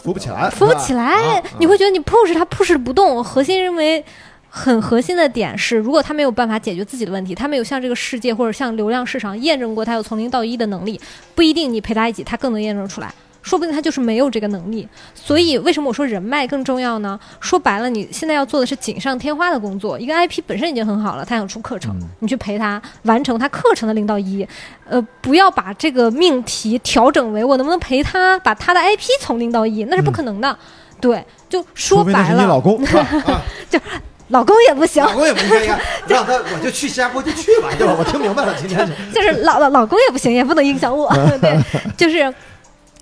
[0.03, 3.23] 扶不起来，扶不起来，啊你会觉得你 push 他 push 不动。
[3.23, 4.05] 核心认为
[4.49, 11.01] 很核心的点是，如果他没有办法解决自己的问题，他没有向这个世界或者向流量市场验证过他有从零到一的能力，
[11.35, 13.13] 不一定你陪他一起，他更能验证出来。
[13.43, 17.19] 说不定他就是没有这个能力，所以为什么我说人脉更重要呢？
[17.41, 19.99] 说白了，你现在要做的是锦上添花的工作。
[19.99, 24.47] 一个 IP 本身已经很好了，他想出课程，你去陪他完成他课程的零到一，
[24.89, 30.57] 呃，不要把这个命题调整为我能不能陪他把他的 IP 从零到一，那是不可能的。
[31.01, 33.07] 对，就说白了，是你老公， 是吧？
[33.27, 33.43] 啊，
[34.29, 37.97] 老公也不行，老公也不应该干，让他我就去新加坡就去吧，对吧？
[37.99, 41.11] 我听明白了，今天就是老老老公也不行，也不能影响我。
[41.41, 41.59] 对，
[41.97, 42.33] 就是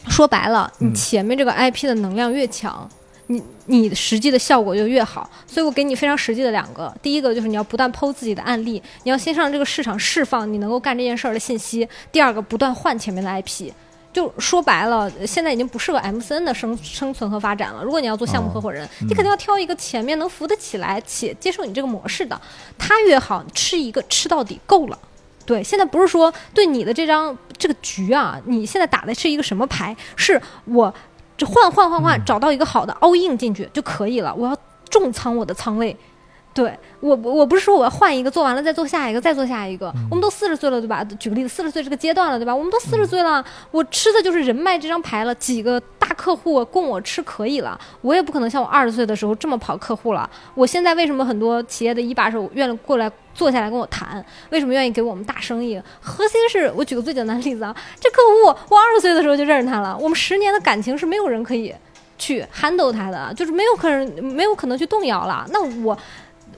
[0.09, 2.89] 说白了，你嗯前面这个 IP 的能量越强，
[3.27, 5.29] 你你实际的效果就越好。
[5.47, 13.71] 所以我给你非常实际的两个，第一个就是你要不断剖自己的案例，你要先上这个市场释放你能够干这件事儿的信息；第二个，不断换前面的 IP。
[14.11, 17.85] 就说白了，现在已经不适合 MCN 的生生存和发展了。
[17.85, 22.41] 如果你要做项目合伙人，你肯定要挑一个前面能扶得起来且接受你这个模式的，
[22.79, 24.99] 他越好，吃一个吃到底够了。
[25.49, 29.97] 对，现在不是说对你的这张这个局啊，你现在打的是一个什么牌？
[30.15, 30.93] 是我
[31.39, 34.35] 这换换换换找到一个好的 all in 进去就可以了。
[34.35, 34.55] 我要
[34.91, 35.97] 重仓我的仓位。
[36.53, 39.87] 对我，我不是说我要换一个，做完了再做下一个，再做下一个。
[40.11, 41.05] 我们都四十岁了，对吧？
[41.19, 42.55] 举个例子，四十岁这个阶段了，对吧？
[42.55, 47.79] 我们都四十岁了，我吃的就是人脉这张牌了，几个大客户供我吃可以了。
[48.01, 50.29] 我也不可能像我二十岁的时候这么跑客户了。
[50.55, 54.23] 我现在为什么很多企业的一把手愿意过来坐下来跟我谈？
[54.51, 55.81] 为什么愿意给我们大生意？
[56.01, 61.73] 核心是我举个最简单的例子啊，这客户我二十岁的时候就认识他了，我们十年的感情是没有人可以
[62.19, 65.47] 去 handle 他的，就是没有可能没有可能去动摇了。
[65.51, 65.97] 那我。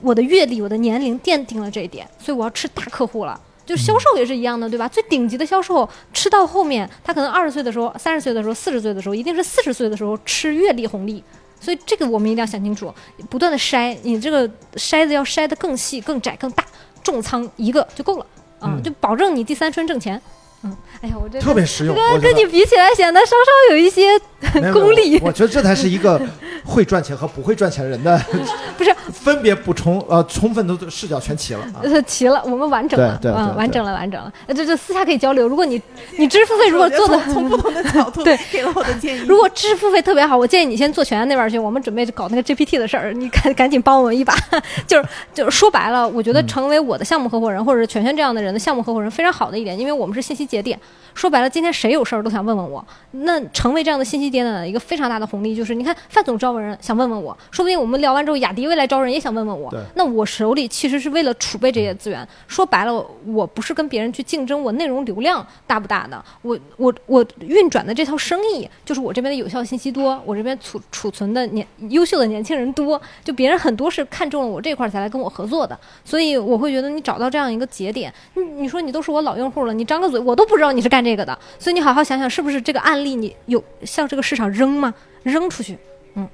[0.03, 3.39] 我的阅历、我的年龄奠定了这一点，所以我要吃大客户了。
[3.67, 4.87] 就销售也是一样的，对吧？
[4.87, 11.23] 最顶级的销售吃到后面，他可能二十岁的时候、三十岁的时候、四十岁的时候，一定是四十岁的时候吃阅历红利。
[11.61, 12.93] 所以这个我们一定要想清楚，
[13.29, 16.65] 不断的筛，你这个筛子要筛得更细、更窄、更大，
[17.03, 18.25] 重仓一个就够了
[18.59, 20.19] 啊，嗯就保证你第三春挣钱。
[20.63, 21.95] 嗯，哎呀，我这特别实用。
[21.95, 24.19] 跟跟你比起来显得稍稍有一些
[24.73, 26.19] 功利我我觉得这才是一个
[26.63, 28.19] 会赚钱和不会赚钱人的
[28.77, 31.63] 不是分别补充呃充分的视角全齐了
[32.05, 34.31] 齐了，我们完整了，对对对嗯，完整了，完整了。
[34.47, 35.47] 呃这这私下可以交流。
[35.47, 35.81] 如果你
[36.17, 39.19] 你支付费如果做的从从不同的角度对给了我的建议。
[39.27, 41.57] 如果支付费特别好，我建议你先做全安那边去。
[41.57, 44.35] 我们准备搞那个 GPT 的事儿，你赶赶紧帮我们一把。
[44.87, 50.77] 就是就是说白了，我觉得成为我的项目合伙人，或者是全轩这样的人的项目合伙人，非常好的一点，因为我们是信息节点。
[51.13, 52.85] 说白了，今天谁有事儿都想问问我。
[53.11, 59.73] 那成为这样的信息节点的一个非常大的红利，就是你看范总招人想问问我，说不定我们聊完之后，雅迪未来招人也想问问我。
[59.95, 62.25] 那我手里其实是为了储备这些资源。
[62.47, 84.91] 说白了，我不是跟别人去竞争我内容流量大不大的，我我我运转的这套生意，就是我这边的有效信息多，我这边储储存的年优秀的年轻人多，就别人很多是看中了我这块儿才来跟我合作的，所以我会觉得你找到这样一个节点，你你说你都是我老用户了，你张个嘴我都都不知道你是干这个的，所以你好好想想是不是这个案例你有向这个市场扔吗？
[85.21, 85.77] 扔出去，
[86.15, 86.27] 嗯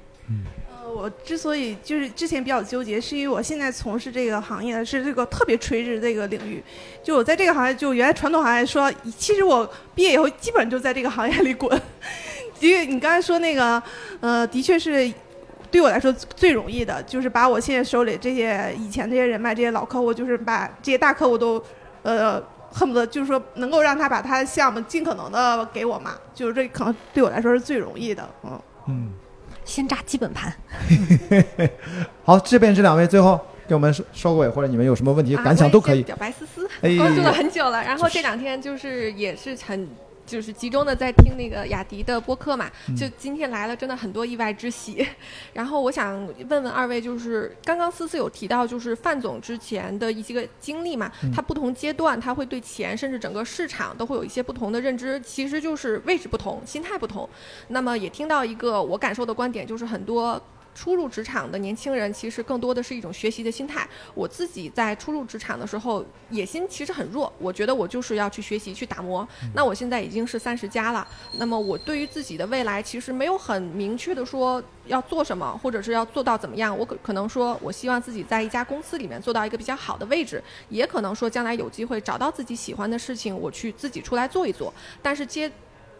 [0.70, 6.64] 呃，我之所以就是之前比较纠结，是因为我现在从事这个行业是这个特别垂直这个领域。
[7.02, 11.78] 就我在这个行业，就原来传统行业说，其实我毕业以后基本就在这个行业里滚。
[12.60, 13.82] 因为你刚才说那个，
[14.20, 15.12] 呃，的确是
[15.70, 21.62] 对我来说最容易的，就是把我现在手里这些以前这些人脉、这些老客户，就是把这些大客户都，
[22.02, 22.42] 呃。
[22.70, 28.60] 恨不得就是说能够让他把他的项目尽可能的给我嘛，就是这可能对我来说是最容易的，嗯。
[28.88, 29.12] 嗯，
[29.64, 30.52] 先扎基本盘。
[32.24, 36.02] 好，这边这两位最后给我们收收个尾，或者你们有什么问题啊感想都可以。
[36.02, 39.88] 表白思思，哎关注了很久了，然后这两天就是也是很。
[40.28, 45.04] 就是集中的在听那个雅迪的播客嘛，嗯就今天来了，真的很多意外之喜。
[45.54, 46.14] 然后我想
[46.48, 57.28] 问问二位，就是刚刚思思有提到，就是范总之前的一些个经历嘛，嗯他不同阶段他会对钱甚至整个市场都会有一些不同的认知，其实就是位置不同，心态不同。
[57.68, 60.40] 那么也听到一个我感受的观点，就是很多。
[60.78, 63.84] 初入职场的年轻人，其实更多的是一种学习的心态。
[64.14, 69.26] 我自己在初入职场的时候，野心其实很弱，我觉得我就是要去学习、去打磨。
[69.56, 76.78] 那我现在已经是三十加了，那么我对于自己的未来其实没有很明确的说要做什么，或者是要做到怎么样。
[76.78, 84.72] 我可可能说，我希望自己在一家公司里面做到一个比较好的位置，也可能说将来有机会找到自己喜欢的事情，我去自己出来做一做。
[85.02, 85.50] 但是接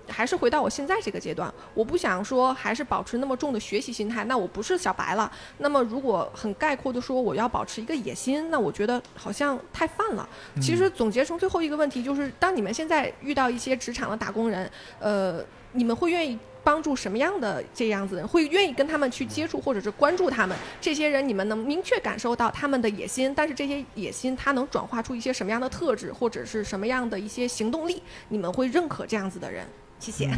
[0.09, 5.31] 还是回到我现在这个阶段，我不想说还是保持那么重的学习心态，那我不是小白了。
[5.59, 10.29] 那么如果很概括的说我要保持一个野心，那我觉得好像太泛了。
[10.61, 18.29] 其实总结成最后一个问题就是，当你们现在遇到一些职场的打工人，呃，你们会愿意帮助什么样的这样子的人？
[18.29, 20.57] 会愿意跟他们去接触或者是关注他们？
[20.81, 28.03] 这些人你们能明确感受到他们的野心，但是这些野心他能转化出一些什么样的特质，或者是什么样的一些行动力？
[28.29, 29.67] 你们会认可这样子的人？
[30.01, 30.31] 谢谢。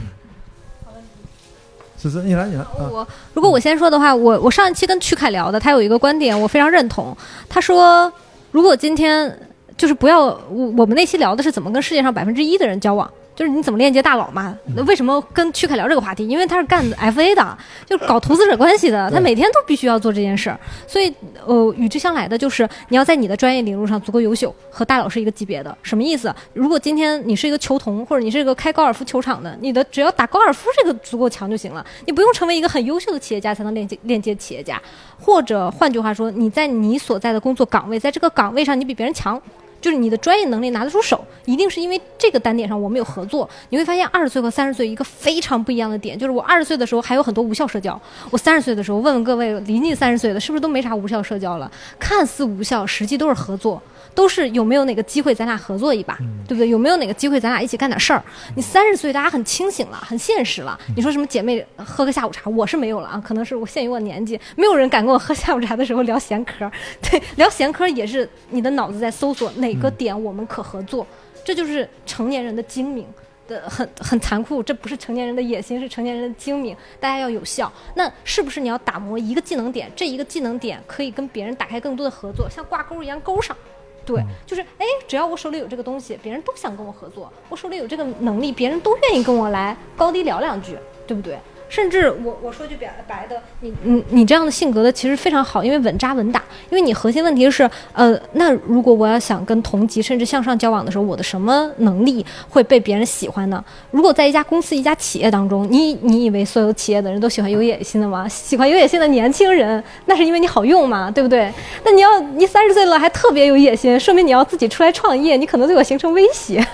[1.97, 2.63] 思思，你来，你来。
[2.63, 7.15] 啊我如果我先说的话，我我上一期跟曲凯聊的，他有一个观点我非常认同。
[7.49, 8.11] 他说，
[8.51, 9.39] 如果今天
[9.77, 13.11] 就是不要我我们那期聊的是怎么跟世界上百分之一的人交往。
[13.41, 14.55] 就是你怎么链接大佬嘛？
[14.77, 16.29] 那为什么跟曲凯聊这个话题？
[16.29, 20.61] 因为他是干 FA 的，就是搞投资者关系的，他每天都必须要做这件事儿。
[20.87, 21.11] 所以，
[21.47, 25.75] 呃，与之相来的就是你要在你的专业领域上足够优秀，和大佬是一个级别的。
[25.83, 26.31] 什么意思？
[26.53, 34.79] 如果今天你是一个球童，或者你是一个开高尔夫球场的，你的只要打高尔夫这个足够强就行了，你不用成为一个很优秀的企业家才能链接链接企业家。
[35.19, 39.41] 或者换句话说，你在你所在的工作岗位，在这个岗位上你比别人强。
[39.81, 43.49] 就是你的专业能力拿得出手，一定是因为这个单点上我们有合作。
[43.71, 48.01] 你会发现二十岁和三十岁一个非常不一样的点，就是我二十岁的时候还有很多无效社交，
[48.31, 51.71] 我三十岁的时候，问问各位临近三十岁的，是不是都没啥无效社交了？
[51.99, 53.81] 看似无效，实际都是合作。
[54.21, 56.15] 都是有没有哪个机会咱俩合作一把，
[56.47, 56.69] 对不对？
[56.69, 58.23] 有没有哪个机会咱俩一起干点事儿？
[58.55, 60.79] 你三十岁，大家很清醒了，很现实了。
[60.95, 66.71] 你说什么姐妹喝个下午茶，我是没有了啊，可能是我限于我年纪，没有人敢跟我喝下午茶的时候聊闲嗑。
[67.01, 71.07] 对，聊闲嗑也是你的脑子在搜索哪个点我们可合作，
[71.43, 73.07] 这就是成年人的精明。
[73.49, 76.77] 的很很残酷，这不是成年人的野心，是成年人的精明。
[77.01, 79.91] 大家要有效，那是不是你要打磨一个技能点？
[79.97, 83.57] 这一个技能点可以跟别人打开更多的合作，像挂钩一样勾上。
[84.05, 87.33] 对，就是哎，只要我手里有这个东西，别人都想跟我合作。
[87.49, 91.39] 我手里有这个能力，别人都愿意跟我来高低聊两句，对不对？
[91.71, 96.43] 甚至我我说句白白的，你你你这样的性格的其实非常好，因为稳扎稳打。
[96.69, 103.65] 因为你核心问题是，呃，那如果我要想跟同级甚至向上交往的时候，我的什么能力会被别人喜欢呢？
[103.93, 108.29] 如果在一家公司、一家企业当中，你你以为所有企业的人都喜欢有野心的吗？
[108.29, 111.53] 喜欢有野心的年轻人，那是因为你好用嘛，对不对？
[111.85, 116.65] 那你要你三十岁了还特别有野心，说明你要自己出来创业，你可能对我形成威胁。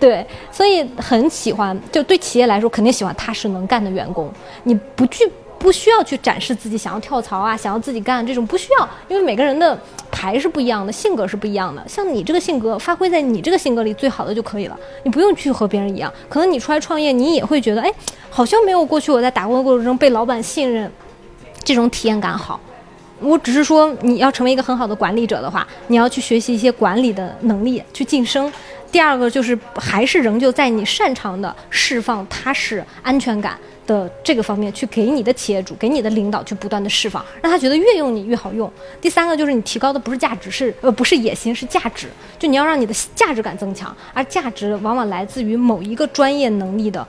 [0.00, 4.30] 对，所以很喜欢，就对企业来说，肯定喜欢踏实能干的员工。
[4.64, 9.78] 你不去不需要去展示自己想要跳槽啊，想要自己干这种不需要，因为每个人的
[10.10, 11.82] 牌是不一样的，性格是不一样的。
[11.88, 16.12] 像你这个性格，发挥在你这个性格里最好的就可以了，你不用去和别人一样。
[16.28, 17.92] 可能你出来创业，你也会觉得，哎，
[18.30, 20.90] 好像没有过去我在打工的过程中被老板信任
[21.64, 22.60] 这种体验感好。
[23.20, 28.52] 我只是说，你要成为一个很好的管理者的话，你要去学习一些管理的能力，去晋升。
[28.92, 33.58] 第二个就是，还是仍旧在你擅长的释放踏实安全感
[33.88, 38.70] 的这个方面，去给你的企业主、给你的领导去不断的释放，让他觉得越用你越好用。
[39.00, 42.08] 第三个就是你提高的不是价值，是呃不是野心，是价值。
[42.38, 47.04] 就你要让你的价值感增强，而价值往往来自于某一个专业能力的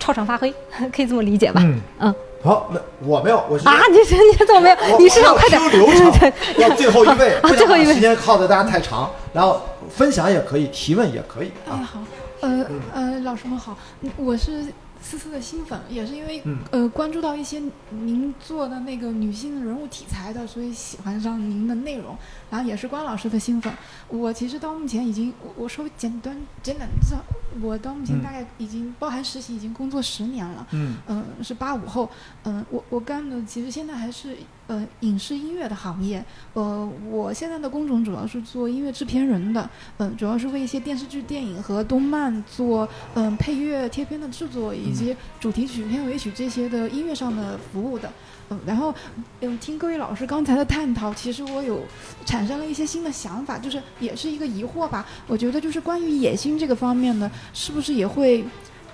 [0.00, 0.52] 超常发挥，
[0.90, 1.60] 可以这么理解吧？
[1.62, 2.14] 嗯嗯。
[2.42, 4.98] 好，那我没有，我是啊，你你怎么没有？
[4.98, 11.76] 你市场快点，流程 对，要最后一位， 啊，最后一位，时间耗的大家太长，然后分享也可以，提问也可以啊。
[11.76, 12.00] 好，
[12.40, 13.76] 呃呃，老师们好，
[14.16, 14.64] 我是。
[15.02, 22.16] 思思的新粉也是因为呃关注到一些您做的那个女性人物题材的，所以喜欢上您的内容。
[22.52, 23.72] 然后也是关老师的新粉。
[24.08, 27.22] 我其实到目前已经我稍微简单简短知道，
[27.62, 30.66] 我到目前大概已经包含实习已经工作十年了。
[30.72, 32.10] 嗯嗯，是八五后。
[32.44, 36.22] 嗯，我我干的其实现在还是呃影视音乐的行业。
[36.52, 39.70] 呃，我现在的工种主要是做音乐制片人的。
[39.96, 44.74] 嗯，主要是为一些电视剧、电影和动漫做嗯配乐、贴片的制作。
[44.82, 48.10] 以及主题曲、片尾曲这些的音乐上的服务的，
[48.66, 48.94] 然后
[49.40, 51.82] 嗯，听各位老师刚才的探讨，其实我有
[52.24, 55.06] 产生了一些新的想法，就是也是一个疑惑吧。
[55.26, 58.44] 我觉得就是关于野心这个方面呢，是不是也会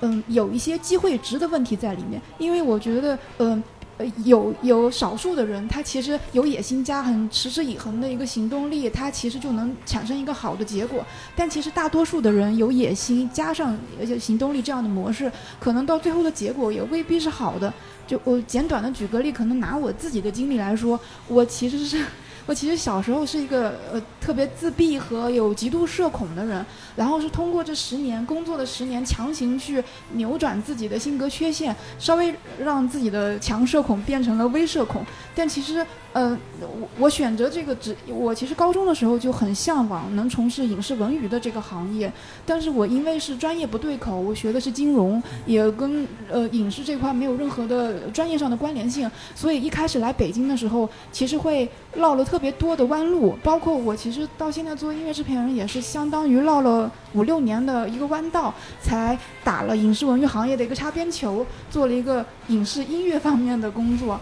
[0.00, 2.20] 嗯有一些机会值的问题在里面？
[2.38, 3.62] 因为我觉得嗯。
[3.98, 11.04] 呃，有有少数的人，他其实有野心加很持之以恒的一个行动力，他其实就能产生一个好的结果。
[11.36, 13.76] 但其实大多数的人有野心加上
[14.18, 17.72] 行动力这样的模式，可能到最后的结果也未必是好的。
[18.06, 22.02] 就我简短的举个例，可能拿我自己的经历来说，我其实是。
[22.46, 26.64] 我其实小时候是一个呃特别自闭和有极度社恐的人，
[26.98, 29.82] 然后是通过这十年工作的十年，强行去
[30.14, 35.86] 扭转自己的性格缺陷，稍微让自己的强社恐变成了微社恐，但其实。
[36.14, 42.10] 呃，我我选择这个职，我其实高中的时候就很向往能从事影视文娱的这个行业，
[42.46, 64.20] 但是我因为是专业不对口，我学的是金融，也跟呃影视这块没有任何的专业上的关联性，所以一开始来北京的时候，其实会绕了特别多的弯路，包括我其实到现在做音乐制片人，也是相当于绕了五六年的一个弯道，才打了影视文娱行业的一个擦边球，做了一个影视音乐方面的工作。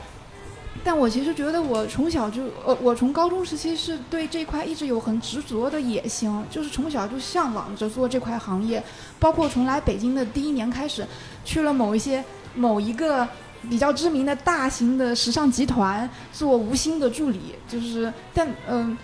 [0.85, 8.81] 但我其实觉得，我从小就呃，我从高中时期是对这块一直有很执着的野心，就是从小就向往着做这块行业。
[9.19, 11.05] 包括从来北京的第一年开始，
[11.45, 12.23] 去了某一些
[12.55, 13.27] 某一个
[13.69, 18.97] 比较知名的大型的时尚集团做无薪的助理，就是，但嗯，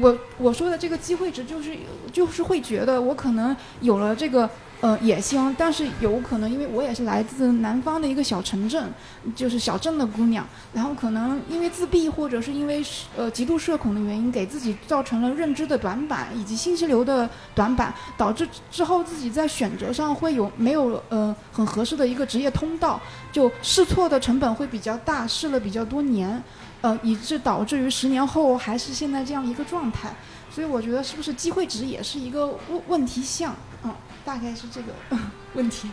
[0.00, 1.76] 我我说的这个机会值，就是
[2.12, 4.48] 就是会觉得我可能有了这个。
[4.82, 8.92] 呃，野心，但是有可能，因为我也是来自南方的一个小城镇，
[9.32, 12.84] 就是小镇的姑娘，然后可能因为自闭或者是因为
[13.16, 26.42] 呃极度社恐的原因，给自己造成了认知的短板以及信息流的短板，导致之后自己在选择上会有没有呃很合适的一个职业通道，就试错的成本会比较大，试了比较多年，
[26.82, 30.14] 呃，以致导致于十年后还是现在这样一个状态，
[30.54, 33.90] 所以我觉得是不是机会值也是一个问问题项，嗯。
[34.24, 34.92] 大概是这个
[35.54, 35.88] 问题，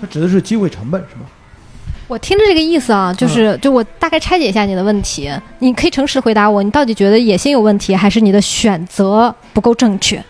[0.00, 1.22] 它指的是机会成本是吗？
[2.06, 10.24] 我听着这个意思啊，就是就我大概拆解一下你的问题，你可以诚实回答我，你到底觉得野心有问题，还是你的选择不够正确？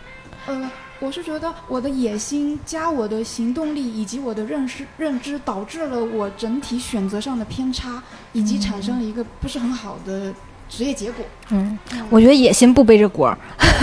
[1.09, 8.03] 呃，我是觉得我的野心加我的行动力以及我的认识认知，导致了我整体选择上的偏差，
[8.35, 10.35] 以及产生了一个不是很好的。
[10.69, 11.79] 职业结果，嗯，
[12.11, 13.39] 我觉得野心不背这锅儿。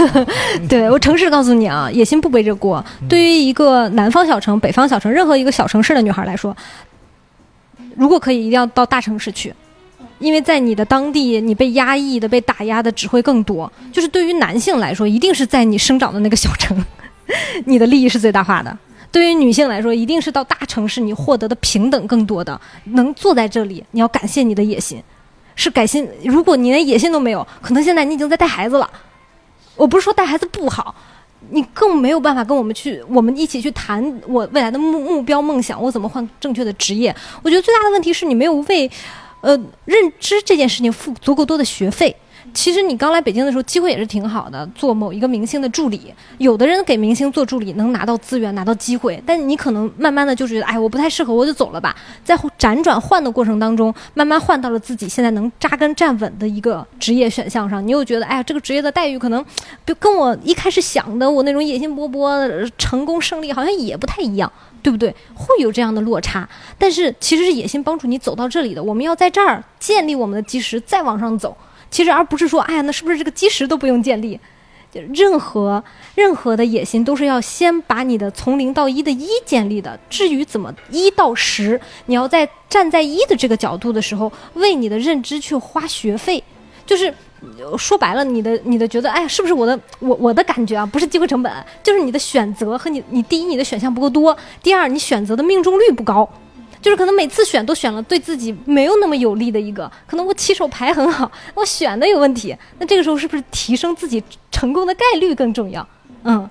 [0.69, 2.85] 对我诚实告诉你啊，野心不背这锅。
[3.09, 6.55] 对于一个南方小城、北方小城，任何一个小城市的女孩来说，
[7.95, 9.51] 如果可以，一定要到大城市去，
[10.19, 13.71] 因为在你的当地，你被压抑的、被打压的只会更多。
[13.91, 16.77] 就是对于男性来说，一定是在你生长的那个小城，
[17.65, 18.77] 你的利益是最大化的。
[19.11, 25.01] 对于女性来说，一定是到大城市你获得的平等更多的，能坐在这里，你要感谢你的野心，
[25.55, 26.05] 是感谢。
[26.23, 28.89] 如果你连野心都没有，可能现在你已经在带孩子了。
[29.77, 30.93] 我不是说带孩子不好，
[31.51, 37.15] 你更没有办法跟我们去，我们一起去谈我未来的目目标梦想，我怎么换正确的职业。
[37.41, 38.91] 我觉得最大的问题是你没有为，
[39.39, 42.13] 呃，认知这件事情付足够多的学费。
[42.55, 46.11] 其实你刚来北京的时候，机会也是挺好的，做某一个明星的助理。
[46.37, 51.93] 有的人给明星做助理能拿到资源、拿到机会，但你可能慢慢的就觉得，哎，我不太适合，我就走了吧。
[52.23, 57.85] 在辗转换的过程当中，慢慢换到了自己现在能扎根站稳的一个职业选项上。
[57.85, 59.45] 你又觉得，哎呀，这个职业的待遇可能，
[59.85, 64.49] 就跟我一开始想的我那种野心勃勃、成功胜利好像也不太一样，
[64.81, 65.13] 对不对？
[65.33, 66.47] 会有这样的落差。
[66.79, 68.81] 但是其实是野心帮助你走到这里的。
[68.81, 71.57] 我们要在这儿建立我们的基石，再往上走。
[71.89, 74.39] 其实，而不是说，哎呀，那是不是这个基石都不用建立？
[75.11, 75.83] 任何
[76.15, 79.99] 任何的野心，都是要先把你的从零到一的一建立的。
[80.09, 86.41] 至于怎么一到十，你要在站在一的这个角度的时候，为你的认知去花学费。
[86.85, 87.13] 就是
[87.77, 90.85] 说白了，你的你的觉得，哎，是不是我的我我的感觉啊？
[90.85, 91.51] 不是机会成本，
[91.83, 94.33] 就是你的选择和你你第一，你的选项不够多；
[94.63, 96.29] 第二，你选择的命中率不高。
[96.85, 105.87] 就是可能每次选都选了对自己没有那么有利的一个，可能我起手牌很好，我选的有问题，那这个时候是不是提升自己成功的概率更重要？
[106.25, 106.47] 嗯，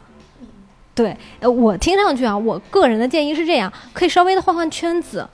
[0.93, 5.25] 对，呃，我听上去啊，我个人的建议是这样，可以稍微的换换圈子。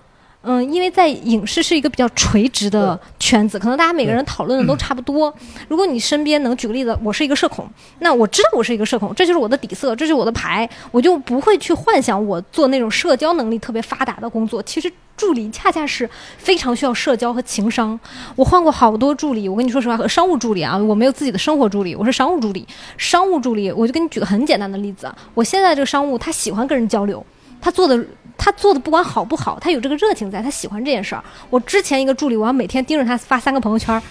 [0.42, 5.32] 嗯，因为在影视是一个比较垂直的圈子，可能大家每个人讨论的都差不多。
[5.68, 14.62] 如果你身边能举个例子，我是一个社恐，那我知道我是一个社恐，这就是我的底色，这就是我的牌，我就不会去幻想我做那种社交能力特别发达的工作。
[14.62, 18.00] 其实助理恰恰是非常需要社交和情商。
[18.34, 22.66] 我换过好多助理，我跟你说实话，商务助理啊，我没有自己的生活助理，我是商务助理。
[22.96, 27.22] 商务助理，我就给你举个很简单的例子，我现在这个商务，他喜欢跟人交流，
[27.60, 28.02] 他做的。
[28.42, 31.22] 他做的不管好不好，他有这个热情在，他喜欢这件事儿。
[31.50, 34.02] 我之前一个助理，我要每天盯着他发三个朋友圈，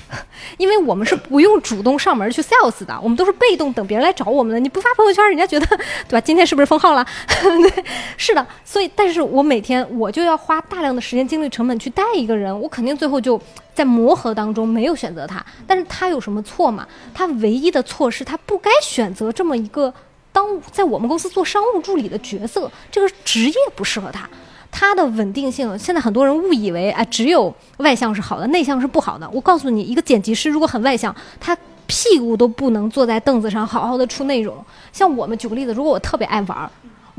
[0.58, 4.60] 因为我们是不用主动上门去 sales 的，我们都是被动等别人来找我们的。
[4.60, 5.66] 你不发朋友圈，人家觉得
[6.08, 6.22] 对吧？
[6.22, 7.04] 今天是不是封号了？
[7.42, 7.84] 对，
[8.18, 8.46] 是的。
[8.64, 13.42] 所以，但是我每天我就要花大量的时间、精力、成本去带一个人，我肯定最后就
[13.74, 15.44] 在磨合当中没有选择他。
[15.66, 16.88] 但是他有什么错嘛？
[17.16, 19.92] 他唯一的错是他不该选择这么一个。
[20.32, 24.30] 当在我们公司做商务助理的角色，这个职业不适合他，
[24.72, 29.30] 他的稳定性，现在很多人误以为哎，只有外向是好的，内向是不好的。
[29.32, 34.64] 我告诉你，一个剪辑师如果很外向，他屁股都不能坐在凳子上好好的出内容。
[34.94, 36.70] 像我们举个例子，如果我特别爱玩。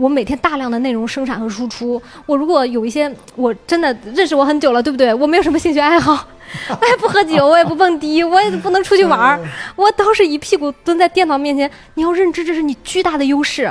[0.01, 5.13] 我每天大量的内容生产和输出，我如果有一些，我真的认识我很久了，对不对？
[5.13, 6.27] 我没有什么兴趣爱好，
[6.81, 9.39] 我也不喝酒，我也不蹦迪，我也不能出去玩儿，
[9.77, 11.71] 我都是一屁股蹲在电脑面前。
[11.95, 13.71] 你要认知，这是你巨大的优势，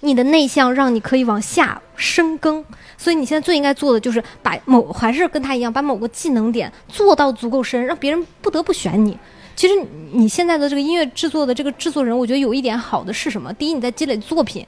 [0.00, 2.64] 你的内向让你可以往下深耕。
[2.98, 9.16] 所以你现在最应该做的就是把某还是跟他一样，把某个技能点做到足够深，让别人不得不选你。
[9.54, 9.74] 其实
[10.10, 13.52] 你现在的这个音乐制作的这个制作人，我觉得有一点好的是什么？
[13.52, 14.66] 第一，你在积累作品。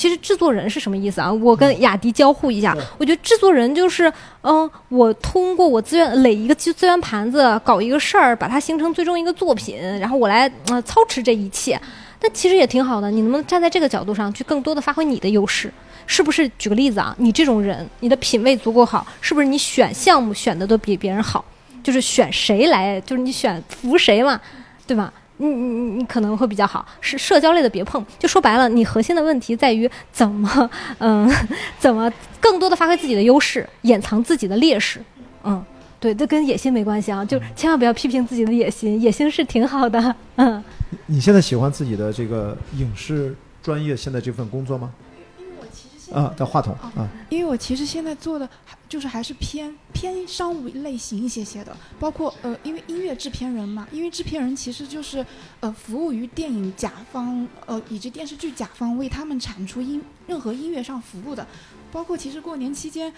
[0.00, 1.30] 其实制作人是什么意思啊？
[1.30, 11.78] 我跟雅迪交互一下，我觉得制作人就是，嗯，我通过我资源垒一个资资源盘子，搞一个事儿，把它形成最终一个作品，然后我来呃操持这一切。
[12.18, 15.70] 但其实也挺好的，你能不能站在这个角度上去更多的发挥你的优势？
[16.06, 16.50] 是不是？
[16.58, 21.44] 举个例子啊，你这种人，你的品味足够好，是不是你选项目选的都比别人好？
[21.82, 24.40] 就是选谁来，就是你选服谁嘛，
[24.86, 25.12] 对吧？
[25.40, 28.04] 你你你你可能会比较好，是社交类的别碰。
[28.18, 31.30] 就说白了，你核心的问题在于怎么嗯，
[31.80, 35.02] 怎么更多的发挥自己的优势，掩藏自己的劣势。
[35.42, 35.64] 嗯，
[35.98, 40.14] 对，这跟野心没关系啊，就千万不要批评自己的野心，野心是挺好的。
[40.36, 40.62] 嗯，
[41.06, 44.90] 你现在喜欢自己的这个影视专业现在这份工作吗？
[46.12, 55.24] 啊，在话筒啊，因为我其实现在做的还就是还是偏偏商务类型一些些的，包括呃，因为音乐制片人嘛，因为制片人其实就是
[55.60, 61.46] 呃，服务于电影甲方呃以及电视剧甲方，为他们产出音任何音乐上服务的。
[61.92, 63.12] 包括其实过年期间，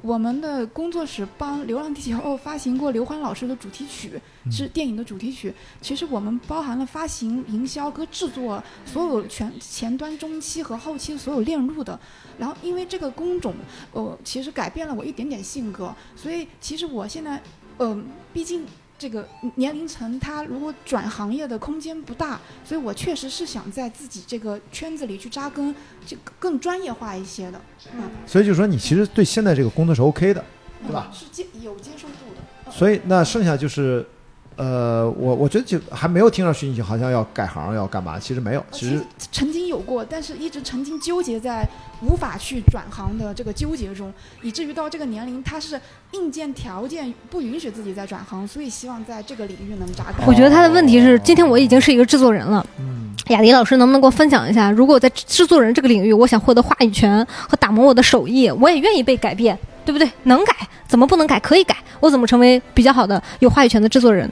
[0.00, 4.20] 我们的工作室帮《流浪地球》发行过刘欢老师的主题曲，
[4.50, 5.52] 是电影的主题曲。
[5.80, 11.98] 其实我们包含了发行、营销和制作所有全前端、中期和后期所有链路的。
[12.38, 13.54] 然后因为这个工种，
[13.92, 17.42] 呃，其实改变了我一点点性格，所以其实我现在，
[17.78, 18.64] 嗯，毕竟。
[19.02, 25.74] 这个年龄层，他如果转行业的空间不大，所以我确实是想在自己这个圈子里去扎根，
[26.06, 27.60] 就更专业化一些的。
[27.96, 30.44] 嗯，所以就说你其实对现在这个工作是 OK 的，
[30.86, 31.10] 对吧？
[31.12, 32.70] 是接有接受度的。
[32.70, 34.06] 所以那剩下就是，
[34.54, 39.00] 呃，我我觉得就还没有听上去你好像要改行要干嘛，其实没有，其实
[39.32, 39.72] 曾经有。
[39.72, 41.66] 有过，但是一直曾经纠结在
[42.02, 50.26] 无法去转行的这个纠结中，以至于到这个年龄，他是硬件条件不允许自己再转行，所以希望在这个领域能扎根。
[50.26, 52.66] 我觉得他的问题是，今天我已经是一个制作人了。
[52.78, 60.10] 嗯，雅迪老师能不能给我分享一下，如果在制作人这个领域，我想获得话语权和打磨我的手艺，我也愿意被改变，对不对？
[60.24, 60.54] 能改，
[60.86, 61.38] 怎么不能改？
[61.40, 64.30] 可以改，我怎么成为比较好的有话语权的制作人？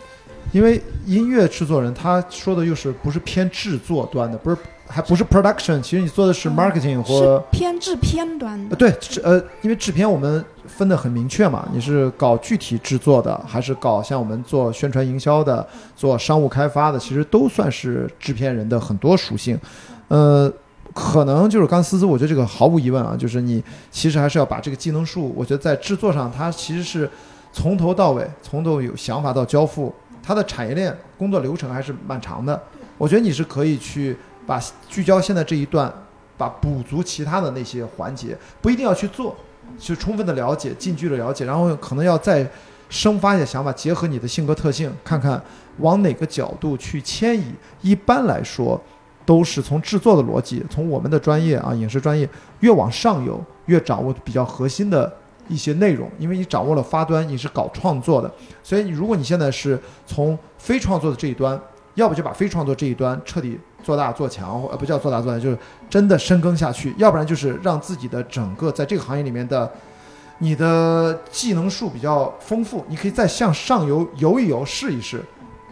[0.52, 4.56] 因为音乐制作人他说的又是不是偏制作端的，不是
[4.88, 8.70] 还不是 production，其实你做的是 marketing 或是偏制片端的。
[8.70, 15.64] 呃对制呃，因为制片我们分得很明确嘛，你是搞具体制作的，还是搞像我们做宣传营销的、
[15.94, 19.56] 做商务开发的，其实都算是制片人的很多属性。
[20.08, 20.52] 呃，
[20.94, 27.08] 可能就是刚思思，我觉得这个毫无疑问啊，就是你其实还是要把这个技能树，我觉得在制作上，它其实是
[27.52, 32.60] 从头到尾，从头有想法到交付，它的产业链工作流程还是蛮长的。
[32.98, 35.92] 我觉得你是可以去把聚焦现在这一段，
[36.36, 39.36] 把补足其他的那些环节，不一定要去做，
[39.78, 42.44] 去充分的了解，近距离了解，然后可能要再
[42.88, 45.40] 生发一些想法，结合你的性格特性，看看
[45.78, 47.54] 往哪个角度去迁移。
[47.80, 48.80] 一般来说，
[49.26, 52.28] 都是从制作的逻辑，从我们的专业啊，影视专业
[52.60, 55.12] 越往上游，越掌握比较核心的
[55.48, 58.32] 一些内容，因为你掌握了发端，你是搞创作的，
[58.62, 61.60] 所以如果你现在是从非创作的这一端，
[61.94, 65.58] 要不就把非创作这一端彻底做大做强，呃，不叫做大做强，就是
[65.88, 69.70] 真的深耕下去；要不然就是让自己的整个在这个行业里面的
[70.38, 75.22] 你的技能数比较丰富，你可以再向上游游一游，试一试。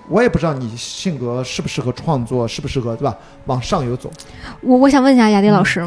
[0.08, 3.16] 我也不知道你性格适不适合创作，适不适合对吧？
[3.46, 4.10] 往上游走。
[4.60, 5.86] 我我想问一下雅迪老师，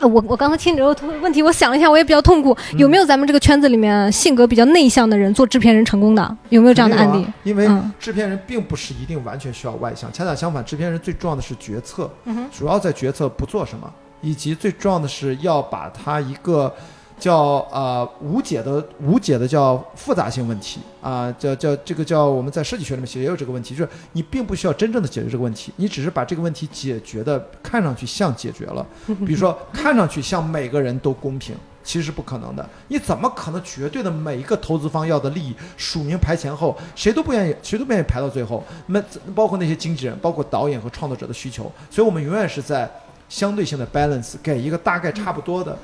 [0.00, 2.54] 呃我我刚才听你这个问题，我想了一下，我也比较痛苦。
[2.76, 6.36] 有没有咱们这个圈子里面性格比较内向的人做制片人成功的？
[6.50, 7.26] 有没有这样的案例？
[7.44, 16.74] 因为嗯制片人并不是一定完全需要外向，恰恰相反，制片人最重要的是决策，嗯主要在决策不做什么，以及最重要的是要把他一个
[17.18, 28.86] 叫呃无解的无解的叫复杂性问题啊、叫叫这个叫我们在设计学里面其实也有这个问题，就是你并不需要真正的解决这个问题，你只是把这个问题解决的看上去像解决了，
[29.26, 31.54] 比如说看上去像每个人都公平。
[31.86, 38.60] 其实是不可能的，你怎么可能绝对的每一个投资方要的利益署名排前后，谁都不愿意，谁都不愿意排到最后。
[38.86, 39.00] 那
[39.36, 42.90] 包括那些经纪人，包括导演和创作者的需求，所以我们永远是在
[43.28, 45.78] 相对性的 balance，给一个大概差不多的，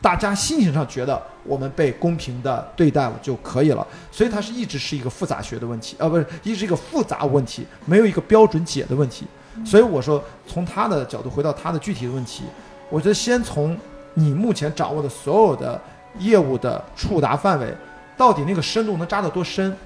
[0.00, 3.86] 大家心情上觉得我们被公平的对待了就可以了。
[4.10, 9.26] 所以它是一直是一个复杂学的问题，呃，不是，一直是一个复杂问题，没有一个标准解的问题。
[9.64, 12.44] 所以我说，从他的角度回到他的具体的问题，
[12.90, 13.76] 我觉得先从
[14.14, 15.80] 你目前掌握的所有的
[16.18, 17.74] 业务的触达范围，
[18.16, 19.76] 到底那个深度能扎得多深？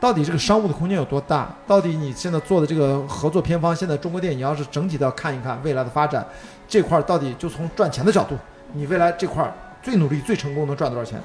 [0.00, 1.48] 到底这个商务的空间有多大？
[1.66, 6.26] 到底你现在做的这个合作偏方，现在中国电影要是整体的看一看未来的发展，
[6.68, 8.36] 这块到底就从赚钱的角度，
[8.74, 11.18] 你未来这块儿最努力、最成功能赚多少钱？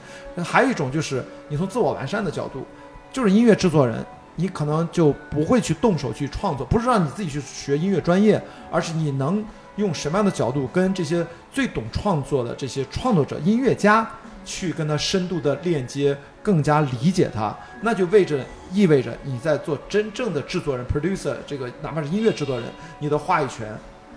[0.43, 2.65] 还有一种就是你从自我完善的角度，
[3.11, 4.05] 就是音乐制作人，
[4.35, 9.43] 你可能就不会去动手去创作，不是让你自己去学音乐专业，而是你能
[9.77, 14.07] 用什么样的角度跟这些最懂创作的这些创作者、音乐家
[14.45, 18.37] 去跟他深度的链接，更加理解他，那就为着
[18.73, 22.69] 意味着你在做真正的制作人 producer 这个哪怕是音乐制作人，
[22.99, 23.67] 你的话语权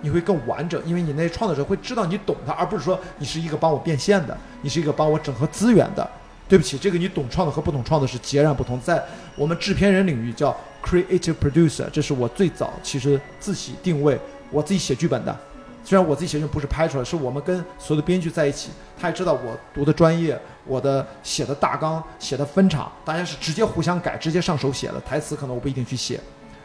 [0.02, 6.06] 你会更完整，因为你那些创作者会知道你懂他，而不是说你是一个帮我变现的，你是一个帮我整合资源的。
[6.48, 8.78] 对不起，这个你懂创作和不懂创作是截然不同。
[8.78, 9.02] 在
[9.36, 15.34] 我们制片人领域叫 creative producer，这是我最早其实自己定位，我自己写剧本的。
[15.82, 25.00] 虽然我自己写剧本不是拍出来，是我们跟所有的编剧在一起，他也知道我读的专业，我的写的大纲、写的分场，大家是直接互相改，直接上手写的。
[25.00, 26.20] 台词可能我不一定去写。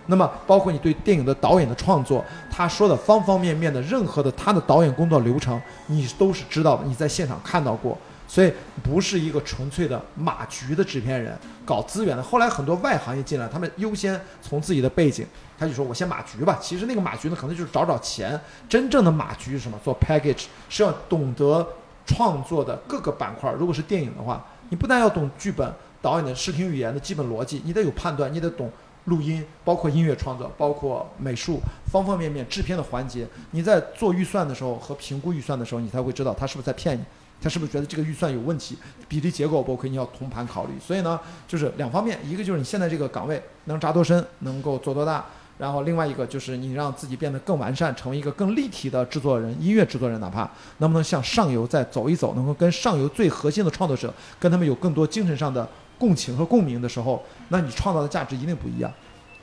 [0.08, 7.98] 那么，包括你对电影的导演的创作，他说的方方面面的任何的他的导演工作流程，你都是知道的，你在现场看到过。
[8.30, 8.52] 所以
[8.84, 12.22] 不是一个纯粹的马局的制片人搞资源的。
[12.22, 15.26] 后来很多外行业进来，他们优先从自己的背景，
[15.58, 16.60] 他就说我先马局吧。
[16.62, 18.38] 其实那个马局呢，可能就是找找钱。
[18.68, 19.80] 真正的马局是什么？
[19.82, 21.66] 做 package 是要懂得
[22.06, 23.50] 创作的各个板块。
[23.54, 28.70] 如果是电影的话，你不但要懂剧本、导演的视听语言的基本逻辑，你得有判断，你得懂
[29.08, 31.60] 录音，包括音乐创作，包括美术
[31.92, 33.28] 方方面面制片的环节。
[33.52, 37.04] 你在做预算的时候和评估预算的时候，你才会知道他是不是在骗你。
[37.40, 38.76] 他是不是觉得这个预算有问题，
[39.08, 40.72] 比例结构不 OK，你要同盘考虑。
[40.84, 45.24] 所以呢，就是两方面，一个就是你现在这个岗位能扎多深，能够做多大，
[45.60, 58.92] 然后另外一个就是你让自己变得更完善，成为一个更立体的制作人，音乐制作人，哪怕能不能向上游再走一走，能够跟上游最核心的创作者，跟他们有更多精神上的共情和共鸣的时候，那你创造的价值一定不一样。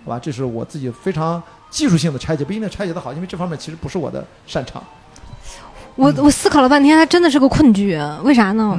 [0.05, 0.19] 好吧？
[0.19, 4.83] 这是我自己非常技术性的拆解，不一定拆解的好，因为这方面其实不是我的擅长。
[5.97, 8.79] 我我思考了半天，它真的是个困局，为啥呢？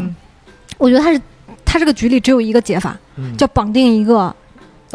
[0.78, 1.20] 我觉得它是
[1.66, 4.36] 它这个局里只有一个解法，嗯叫绑定一个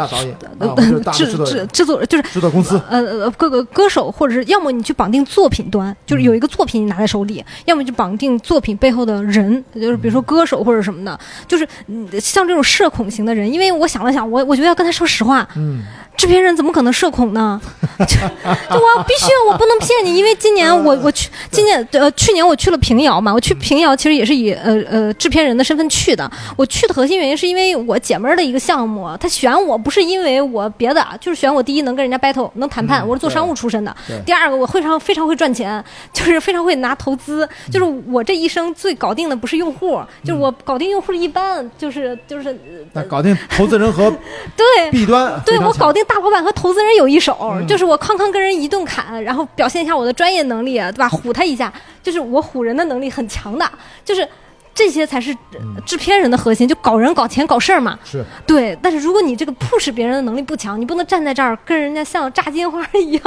[0.07, 15.83] 大导演，呃啊，就是大制制制制作就是制作公司，呃呃各个歌手，或者是要么你去绑定作品端，就是有一个作品你拿在手里；要么就绑定作品背后的人，就是比如说歌手或者什么的，就是嗯像这种社恐型的人，因为我想了想，我我觉得要跟他说实话，嗯，
[16.21, 17.59] 制片人怎么可能社恐呢？
[18.01, 26.31] 就就我必须我不能骗你，因为今年我我去今年呃去年我去了平遥嘛，我去平遥其实也是以呃呃制片人的身份去的。
[26.59, 33.97] 我去的核心原因是因为我姐们儿的一个项目，他选我不是因为我别的，就是选我第一能跟人家 battle 能谈判，嗯我是做商务出身的。
[34.27, 35.83] 第二个我非常非常会赚钱，
[36.13, 42.59] 就是非常会拿投资，就是我这一生最搞定的不是用户，就是我搞定用户一般就是就是
[42.93, 44.11] 那搞定投资人和
[44.55, 51.09] 对弊端，对我搞定大老板和投资人有一手，嗯就是我康康跟人一顿砍，然后表现一下我的专业能力，对吧？
[51.09, 51.73] 唬他一下，
[52.03, 53.71] 就是我唬人的能力很强的，
[54.05, 54.27] 就是
[54.75, 57.99] 这些才是呃制片人的核心，就搞人、搞钱、搞事儿嘛。
[58.05, 63.23] 是对，但是如果你这个 push 别人的能力不强，你不能站在这儿跟人家像炸金花一样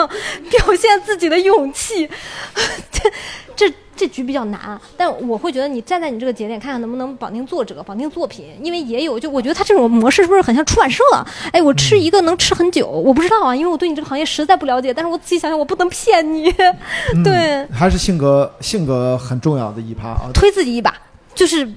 [0.50, 2.10] 表现自己的勇气，
[2.92, 3.12] 这
[3.56, 4.80] 这这局比较难。
[4.98, 11.04] 但我会觉得你站在你这个节点，看看能不能绑定作者、绑定作品，因为也有就我觉得他这种模式是不是很像出版社？
[11.52, 14.92] 哎，我吃一个能吃很久，我不知道啊，因为我对你这个行业实在不了解。
[14.94, 16.50] 但是我仔细想想，我不能骗你，
[17.14, 20.32] 嗯对，还是性格性格很重要的一趴啊。
[20.34, 20.92] 推自己一把，
[21.36, 21.68] 就是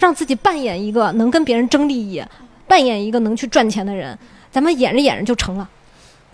[0.00, 2.22] 让自己扮演一个能跟别人争利益、
[2.68, 4.18] 扮演一个能去赚钱的人，
[4.50, 5.68] 咱们演着演着就成了。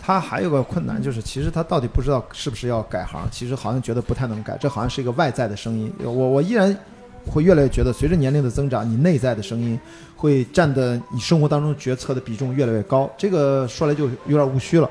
[0.05, 5.89] 他还有个困难，就是其实他到底不知道是不是要改行，其实好像觉得不太能改，这好像是一个外在的声音。
[6.03, 6.77] 我我依然
[7.25, 9.79] 会越来越觉得，随着年龄的增长，你内在的声音
[10.17, 13.09] 会占的你生活当中决策的比重越来越高。
[13.17, 14.89] 这个说来就有点无虚了，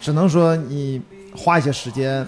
[0.00, 0.98] 只能说你
[1.36, 2.26] 花一些时间，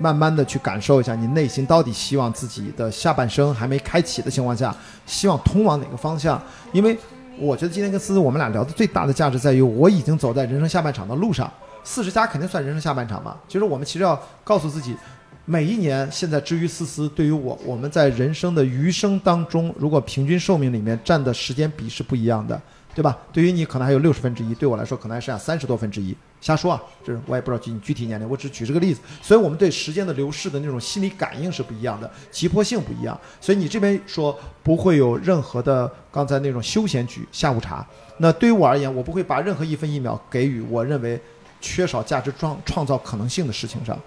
[0.00, 6.42] 慢慢的去感受一下，你内心到底希望自己的下半生还没开启的情况下，希望通往哪个方向？
[6.72, 6.98] 因为
[7.38, 11.50] 我觉得今天跟思思我们俩聊的最大的价值在于，我已经走在人生下半场的路上。
[11.84, 13.36] 四十加肯定算人生下半场嘛。
[13.46, 14.96] 就是我们其实要告诉自己，
[15.44, 22.60] 每一年现在至于思思，对于我，我们在人生的余生当中，如果平均寿命里面占的时间比是不一样的，
[22.94, 23.16] 对吧？
[23.32, 26.16] 对于你可能还有六十分之一，对我来说可能还剩下三十多分之一。
[26.40, 29.00] 瞎说啊，这是我也不知道具具体年龄，我只举这个例子。
[29.22, 33.18] 所以我们对时间的流逝的那种心理感应是不一样的，急迫性不一样。
[33.40, 37.86] 所以你这边说不会有任何的刚才那种休闲局下午茶，
[38.18, 41.20] 那对于我而言，我不会把任何一分一秒给予我认为
[41.60, 43.98] 缺少价值创创造可能性的事情上。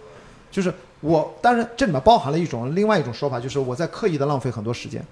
[0.52, 5.04] 就是我，当然这里面包含了一种另外一种说法，就是我在刻意的浪费很多时间。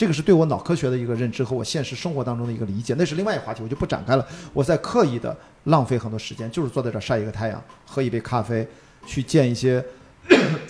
[0.00, 4.26] 这个是对我脑科学的一个认知和我现实生活当中的一个理解，那是另外一个话题，我就不展开了。
[4.54, 8.66] 我在刻意的浪费很多时间，就是坐在这儿晒一个太阳，喝一杯咖啡，
[9.04, 9.84] 去见一些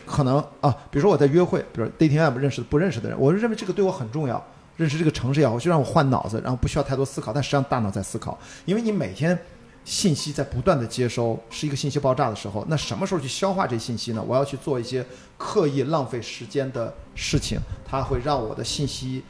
[0.04, 4.44] 可能啊，比如说我在约会，比如 dating app 认识不认识的人，我认为这个对我很重要。
[4.76, 9.38] 认识这个城市也好，就让我换脑子，然后不需要太多思考，但实际上大脑在思考，因为你每天
[9.84, 14.22] 信息在不断的接收，是一个信息爆炸的时候，那什么时候去消化这信息呢？
[14.26, 15.04] 我要去做一些
[15.36, 19.22] 刻意浪费时间的事情，它会让我的信息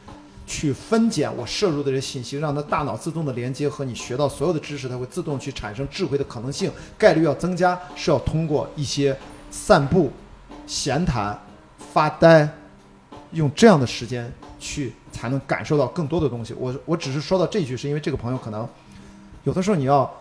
[0.47, 9.17] 去分拣我摄入的这些信息，让它大脑自动的连接和你学到所有的知识，它会自动去产生智慧的可能性，概率要增加，是要通过一些
[9.51, 10.11] 散步、
[10.67, 11.41] 闲谈、
[11.93, 12.47] 发呆，
[13.31, 16.53] 用这样的时间去才能感受到更多的东西。
[16.55, 18.69] 我我只是说到这句，是因为这个朋友可能
[19.45, 20.13] 有的时候你要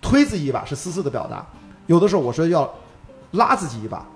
[0.00, 1.44] 推自己一把，是私自的表达；
[1.86, 2.72] 有的时候我说要
[3.32, 4.06] 拉自己一把，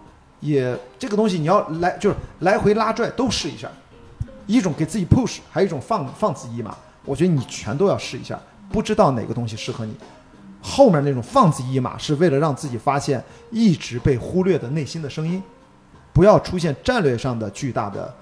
[0.41, 3.69] 也这个东西你要来就是来回拉拽都试一下。
[4.47, 6.75] 一种给自己 push，还有一种放放自己一马。
[7.05, 9.95] 我觉得你全都要试一下，不知道哪个东西适合你。
[10.63, 15.43] 后面那种放自己一马，是为了让自己发现一直被忽略的内心的声音，
[16.15, 18.15] 不要出现战略上的巨大的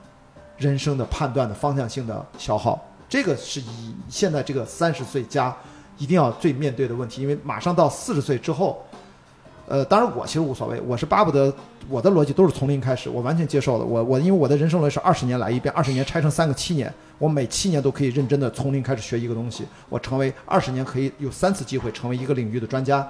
[0.56, 2.76] 人生的判断的方向性的消耗。
[3.08, 5.56] 这个是以现在这个三十岁加
[5.98, 8.84] 一定要最面对的问题，因为马上到四十岁之后，
[9.66, 11.52] 呃，当然我其实无所谓，我是巴不得
[11.88, 13.84] 我的逻辑都是从零开始，我完全接受的。
[13.84, 23.06] 我我因为我的人生逻辑是二十年来一遍，二十年拆成三个七年，我每七年都可以认真的从零开始学一个东西，我成为二十年可以有三次机会成为一个领域的专家，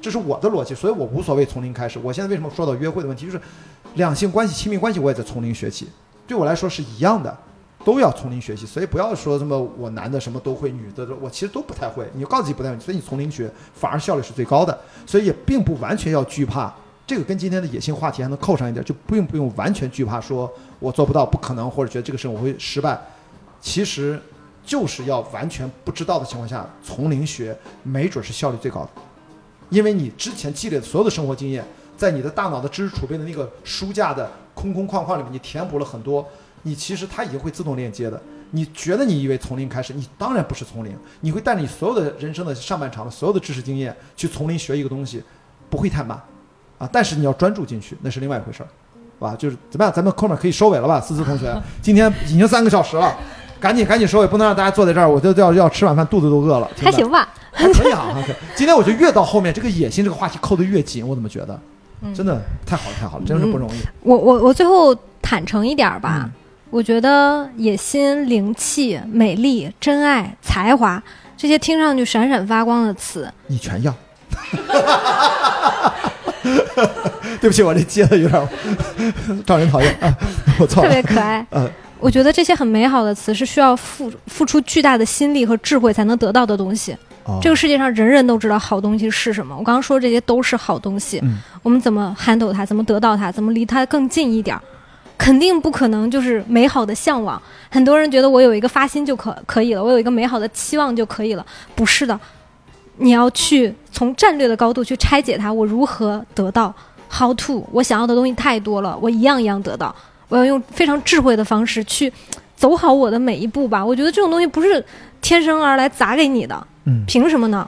[0.00, 1.98] 这是我的逻辑，所以我无所谓从零开始。
[1.98, 3.40] 我现在为什么说到约会的问题，就是
[3.94, 5.88] 两性关系、亲密关系，我也在从零学起，
[6.26, 7.36] 对我来说是一样的。
[7.84, 12.08] 都要从零学习，所以不要说什么我男的什么都会，女的我其实都不太会。
[12.14, 14.76] 你告诉自己不太会，所以你从零学反而效率是最高的。
[15.06, 16.74] 所以也并不完全要惧怕，
[17.06, 22.98] 这个跟今天的野性话题还能扣上一点，就并不用完全惧怕说我做不到、不可能，或者觉得这个事情我会失败。
[23.60, 24.20] 其实
[24.64, 28.88] 就是要完全不知道的情况下从零学，没准是效率最高的，
[29.68, 31.64] 因为你之前积累的所有的生活经验，
[31.96, 36.26] 在你的大脑的知识储备的那个书架的空空框框里面，你填补了很多，
[36.64, 38.20] 你其实它已经会自动链接的。
[38.50, 45.20] 你觉得你以为从零开始，你当然不是从零，你会带着你所有的人生的上半场的所有的知识经验去从零学一个东西，
[45.68, 46.16] 不会太慢，
[46.78, 48.68] 啊，但是你要专注进去，那是另外一回事儿，
[49.18, 49.36] 好吧？
[49.36, 51.00] 就是怎么样，咱们后面可以收尾了吧？
[51.00, 51.52] 思思同学，
[51.82, 53.12] 今天已经三个小时了，
[53.58, 56.70] 赶紧赶紧收尾，不能让大家坐在这儿，我就要要吃晚饭，肚子都饿了。
[56.80, 57.28] 还行吧？
[57.50, 58.34] 还可以啊，还可以。
[58.54, 61.60] 今天我就越到后面，这个野心这个话题扣得越紧，我怎么觉得？
[62.14, 63.80] 真的太好了，太好了，真是不容易。
[64.02, 66.30] 我我我最后坦诚一点儿吧。
[66.74, 71.00] 我觉得野心、灵气、美丽、真爱、才华
[71.36, 73.94] 这些听上去闪闪发光的词，你全要。
[77.40, 78.48] 对不起，我这接的有点
[79.46, 80.12] 让 人讨厌啊！
[80.58, 80.88] 我错了。
[80.88, 81.46] 特别可爱。
[81.52, 81.70] 嗯，
[82.00, 86.96] 我觉得这些很美好的词是需要付付出巨大的心力和智慧才能得到的东西。
[87.40, 89.54] 这个世界上人人都知道好东西是什么。
[89.56, 91.20] 我刚刚说这些都是好东西。
[91.22, 91.38] 嗯。
[91.62, 92.66] 我们怎么 handle 它？
[92.66, 93.30] 怎么得到它？
[93.30, 94.58] 怎么离它更近一点？
[95.24, 97.40] 肯定不可能，就是美好的向往。
[97.70, 101.46] 很多人觉得我有一个发心就可可以了，我有一个美好的期望就可以了。
[101.74, 102.20] 不是的，
[102.98, 105.50] 你要去从战略的高度去拆解它。
[105.50, 106.74] 我如何得到
[107.10, 107.66] ？How to？
[107.72, 109.96] 我想要的东西太多了，我一样一样得到。
[110.28, 112.12] 我要用非常智慧的方式去
[112.54, 113.82] 走好我的每一步吧。
[113.82, 114.84] 我觉得这种东西不是
[115.22, 117.66] 天生而来砸给你的，嗯，凭什么呢？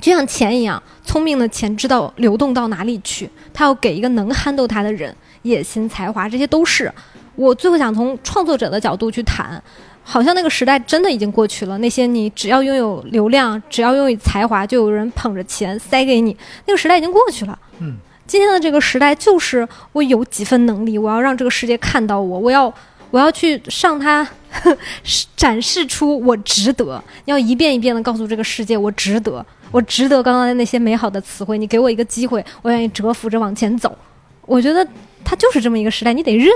[0.00, 5.14] 就像钱一样，聪明的钱知道流动到哪里去，他要给一个能 handle 他的人。
[5.42, 6.92] 野心、才华，这些都是
[7.36, 9.62] 我最后想从创作者的角度去谈。
[10.10, 11.76] 好像那个时代真的已经过去了。
[11.78, 16.34] 那些你只要拥有流量，只要拥有才华，就有人捧着钱塞给你，
[16.64, 17.58] 那个时代已经过去了。
[17.80, 17.94] 嗯，
[18.26, 22.72] 今天的这个时代就是我有几分能力，我要让这个世界看到我，我要
[23.10, 24.26] 我要去上它
[25.36, 31.58] 展示出我值得，要一遍一遍的告诉这个世界我值得，我值得刚刚的那些美好的词汇。
[31.58, 33.94] 你给我一个机会，我愿意蛰伏着往前走。
[34.46, 34.88] 我觉得。
[35.24, 36.48] 它就是这么一个时代，你得认。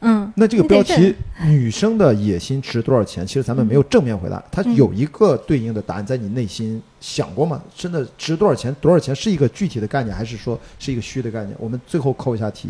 [0.00, 1.12] 嗯，那这个标题
[1.48, 7.60] “女生的野心值多少钱”，其实咱们没有正面回答，它有一个对应的答案在你内心想过吗？
[7.74, 8.72] 真的值多少钱？
[8.80, 11.56] 多少钱是一个具体的概念，还是说是一个虚的概念？
[11.58, 12.68] 我们最后扣一下题。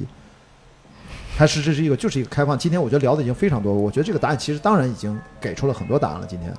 [1.36, 2.58] 还是这是一个，就是一个开放。
[2.58, 6.26] 今天我觉得聊的已经非常多，我觉得这个答案其实当然已经给出了很多答案了。
[6.26, 6.50] 今天，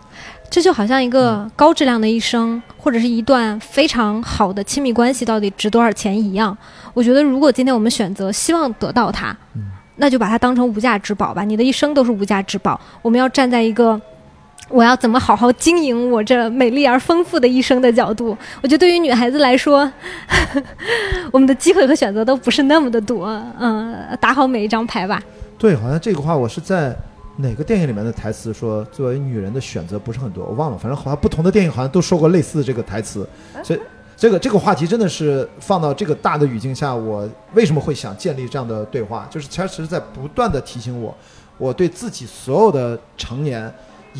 [0.51, 6.55] 这就好像一个高质量的一生，或者是一段非常好的亲密关系，到底值多少钱一样。
[6.93, 9.35] 我觉得，如果今天我们选择希望得到它，
[9.95, 11.43] 那就把它当成无价之宝吧。
[11.43, 12.79] 你的一生都是无价之宝。
[13.01, 13.99] 我们要站在一个。
[14.69, 18.37] 我要怎么好好经营我这美丽而丰富的一生的角度？
[18.61, 19.89] 我觉得对于女孩子来说，
[21.31, 23.27] 我们的机会和选择都不是那么的多。
[23.59, 25.21] 嗯，打好每一张牌吧。
[25.57, 26.95] 对，好像这个话我是在
[27.37, 30.77] 哪个电影里面的台词说，作为女人的选择不是很多，我忘了。
[30.77, 33.27] 反正好像不同的电影好像都说过类似的这个台词。
[33.63, 33.79] 所以
[34.17, 39.25] 这个这个话题真的是放到这个大的语境下，我为什么会想建立这样的对话？
[39.31, 41.15] 就是其实在不断的提醒我，
[41.57, 43.73] 我对自己所有的成年。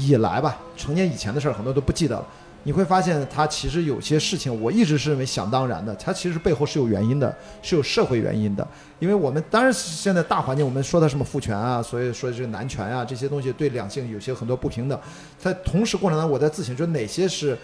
[0.06, 2.28] 以来吧，成年以前的事儿很多都不记得了。
[2.64, 5.96] 你会发现，他其实有些事情，我一直是认为想当然的。
[5.96, 8.68] 他其实背后是有原因的，是有社会原因的。
[9.00, 15.00] 因为我们当然现在大环境，我们说的什么父权啊，所以说这个男权啊，这些东西对两性有些很多不平等。
[15.40, 17.58] 在同时过程当中，我在自省，就哪些是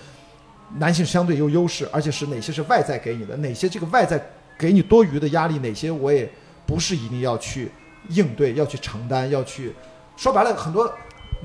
[0.77, 4.23] 男性相对有优势，而且是哪些是外在给你的，哪些这个外在
[4.57, 6.29] 给你多余的压力，哪些我也
[6.65, 7.69] 不是一定要去
[8.09, 9.73] 应对，要去承担，要去
[10.15, 10.89] 说白了很多。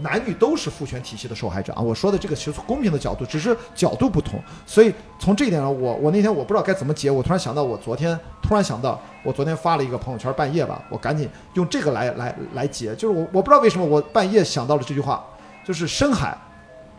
[0.00, 1.80] 男女都是父权体系的受害者啊！
[1.80, 4.40] 我说的这个其实从公平的角度，只是角度不同。
[4.64, 12.94] 所以从这一点上，我我那天我不知道该怎么解，我突然想到，我昨天突然想到，我昨天发了一个朋友圈，半夜吧，我赶紧用这个来来来解。
[12.94, 15.24] 就是我我不知道为什么我半夜想到了这句话，
[15.64, 16.36] 就是深海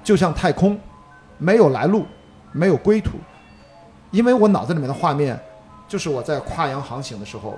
[0.03, 0.77] 就像太空，
[1.37, 2.05] 没有来路，
[2.51, 3.11] 没有归途。
[4.11, 5.39] 因为我脑子里面的画面，
[5.87, 7.57] 就是我在跨洋航行的时候，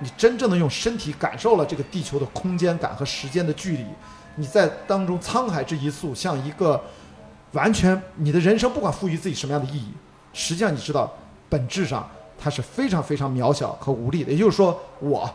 [0.00, 3.86] 你真正的用身体感受了这个地球的空间感和时间的距离。
[4.36, 6.80] 你在当中沧海之一粟，像一个
[7.52, 9.92] 完全你的人生不管赋予自己什么样的意义，
[10.32, 11.12] 实际上你知道
[11.48, 14.32] 本质上它是非常非常渺小和无力的。
[14.32, 15.30] 也就是说，我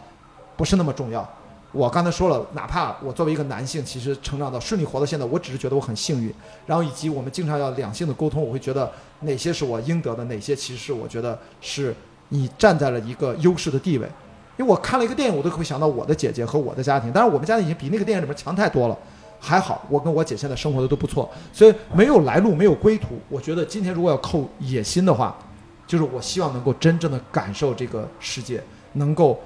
[0.56, 1.28] 不是那么重要。
[1.74, 6.34] 我刚才说了，哪怕我作为一个男性，其实成长到顺利活到现在，我只是觉得我很幸运。
[6.66, 11.94] 然后以及我们经常要两性的沟通，我会觉得哪些是我应得的，哪些其实是我觉得是
[12.30, 14.10] 你站在了一个优势的地位。
[14.58, 17.12] 因为我看了一个电影，我都会想到我的姐姐和我的家庭。
[17.14, 18.98] 但是我们家已经比那个电影里面强太多了。
[19.40, 23.10] 还好，我跟我姐现在生活的都不错，所以没有来路，没有归途。
[23.30, 25.38] 我觉得今天如果要扣野心的话，
[25.86, 28.60] 就是我希望能够真正的感受这个世界，
[28.94, 29.40] 能够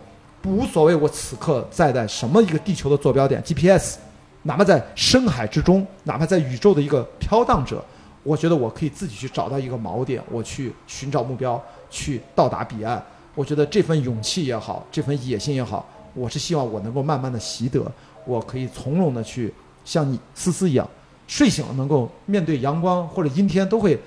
[0.46, 3.98] 无所谓我此刻在在什么一个地球的坐标点 GPS，
[4.44, 7.84] 哪怕在深海之中，哪怕在宇宙的一个飘荡者，
[8.24, 13.04] 我觉得我可以自己去找到一个锚点，我去寻找目标，去到达彼岸。
[13.34, 17.82] 我觉得这份勇气也好，这份野心也好，我是希望我能够慢慢的习得，
[18.26, 19.54] 我可以从容的去
[19.86, 20.86] 像你思思一样，
[21.28, 23.98] 睡醒了能够面对阳光或者阴天都会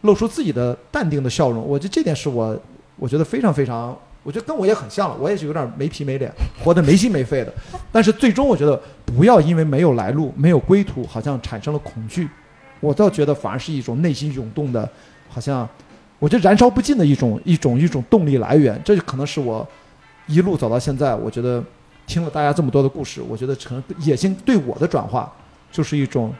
[0.00, 1.62] 露出自己的淡定的笑容。
[1.62, 2.58] 我觉得这点是我
[2.96, 6.32] 我觉得非常非常，我觉得跟我也很像了，我也是有点没皮没脸，
[6.64, 7.52] 活得没心没肺的。
[7.92, 12.26] 但是最终我觉得不要因为没有来路、没有归途，好像产生了恐惧。
[12.80, 14.88] 我倒觉得反而是一种内心涌动的，
[15.28, 15.68] 好像。
[16.20, 19.66] 我觉得燃烧不尽的一种一种一种动力来源，这就可能是我
[20.26, 21.14] 一路走到现在。
[21.14, 21.64] 我觉得
[22.06, 25.32] 听了大家这么多的故事，我觉得成野心对我的转化，
[25.72, 26.32] 就是一种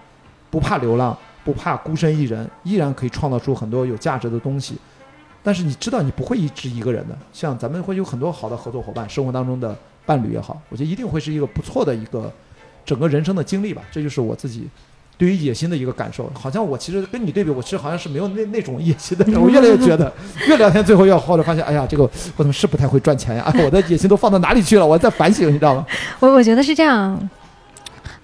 [0.51, 4.77] 不怕流浪，不怕孤身一人，依然可以创造出很多有价值的东西。
[5.43, 12.31] 但是你知道，你不会一直一个人的，像咱们会有很多好的合作伙伴，生活当中的伴侣也好，我觉得一定会是一个不错的一个
[12.85, 13.81] 整个人生的经历吧。
[13.91, 14.69] 这就是我自己。
[15.21, 19.27] 对于野心的一个感受，好像我其实跟你对比，我其实好像是没有那那种野心的。
[19.39, 20.11] 我越来越觉得，
[20.49, 23.43] 越聊天最后要后来发现，哎呀，这个我怎么是不太会赚钱呀？
[23.45, 24.87] 哎， 我的野心都放到哪里去了？
[24.87, 25.85] 我在反省，你知道吗？
[26.21, 27.29] 我我觉得是这样，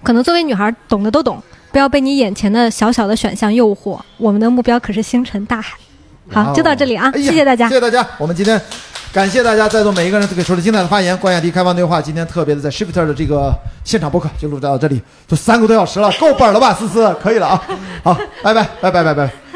[0.01, 1.39] 可能作为女孩，懂的都懂，
[1.71, 3.99] 不要被你眼前的小小的选项诱惑。
[4.17, 5.77] 我们的目标可是星辰大海。
[6.31, 8.03] 好，就到这里啊，谢谢大家，谢谢大家。
[8.17, 8.59] 我们今天。
[9.13, 11.17] 感谢大家在座每一个人都给出了精彩的发言。
[11.17, 16.73] 关雅迪开放对话，今天特别的在 Shifter 的这个现场播客就录到这里，就三个多小时了，够本了吧？
[16.73, 17.63] 思思，可以了啊！
[18.03, 19.46] 好，拜拜，拜拜，拜拜。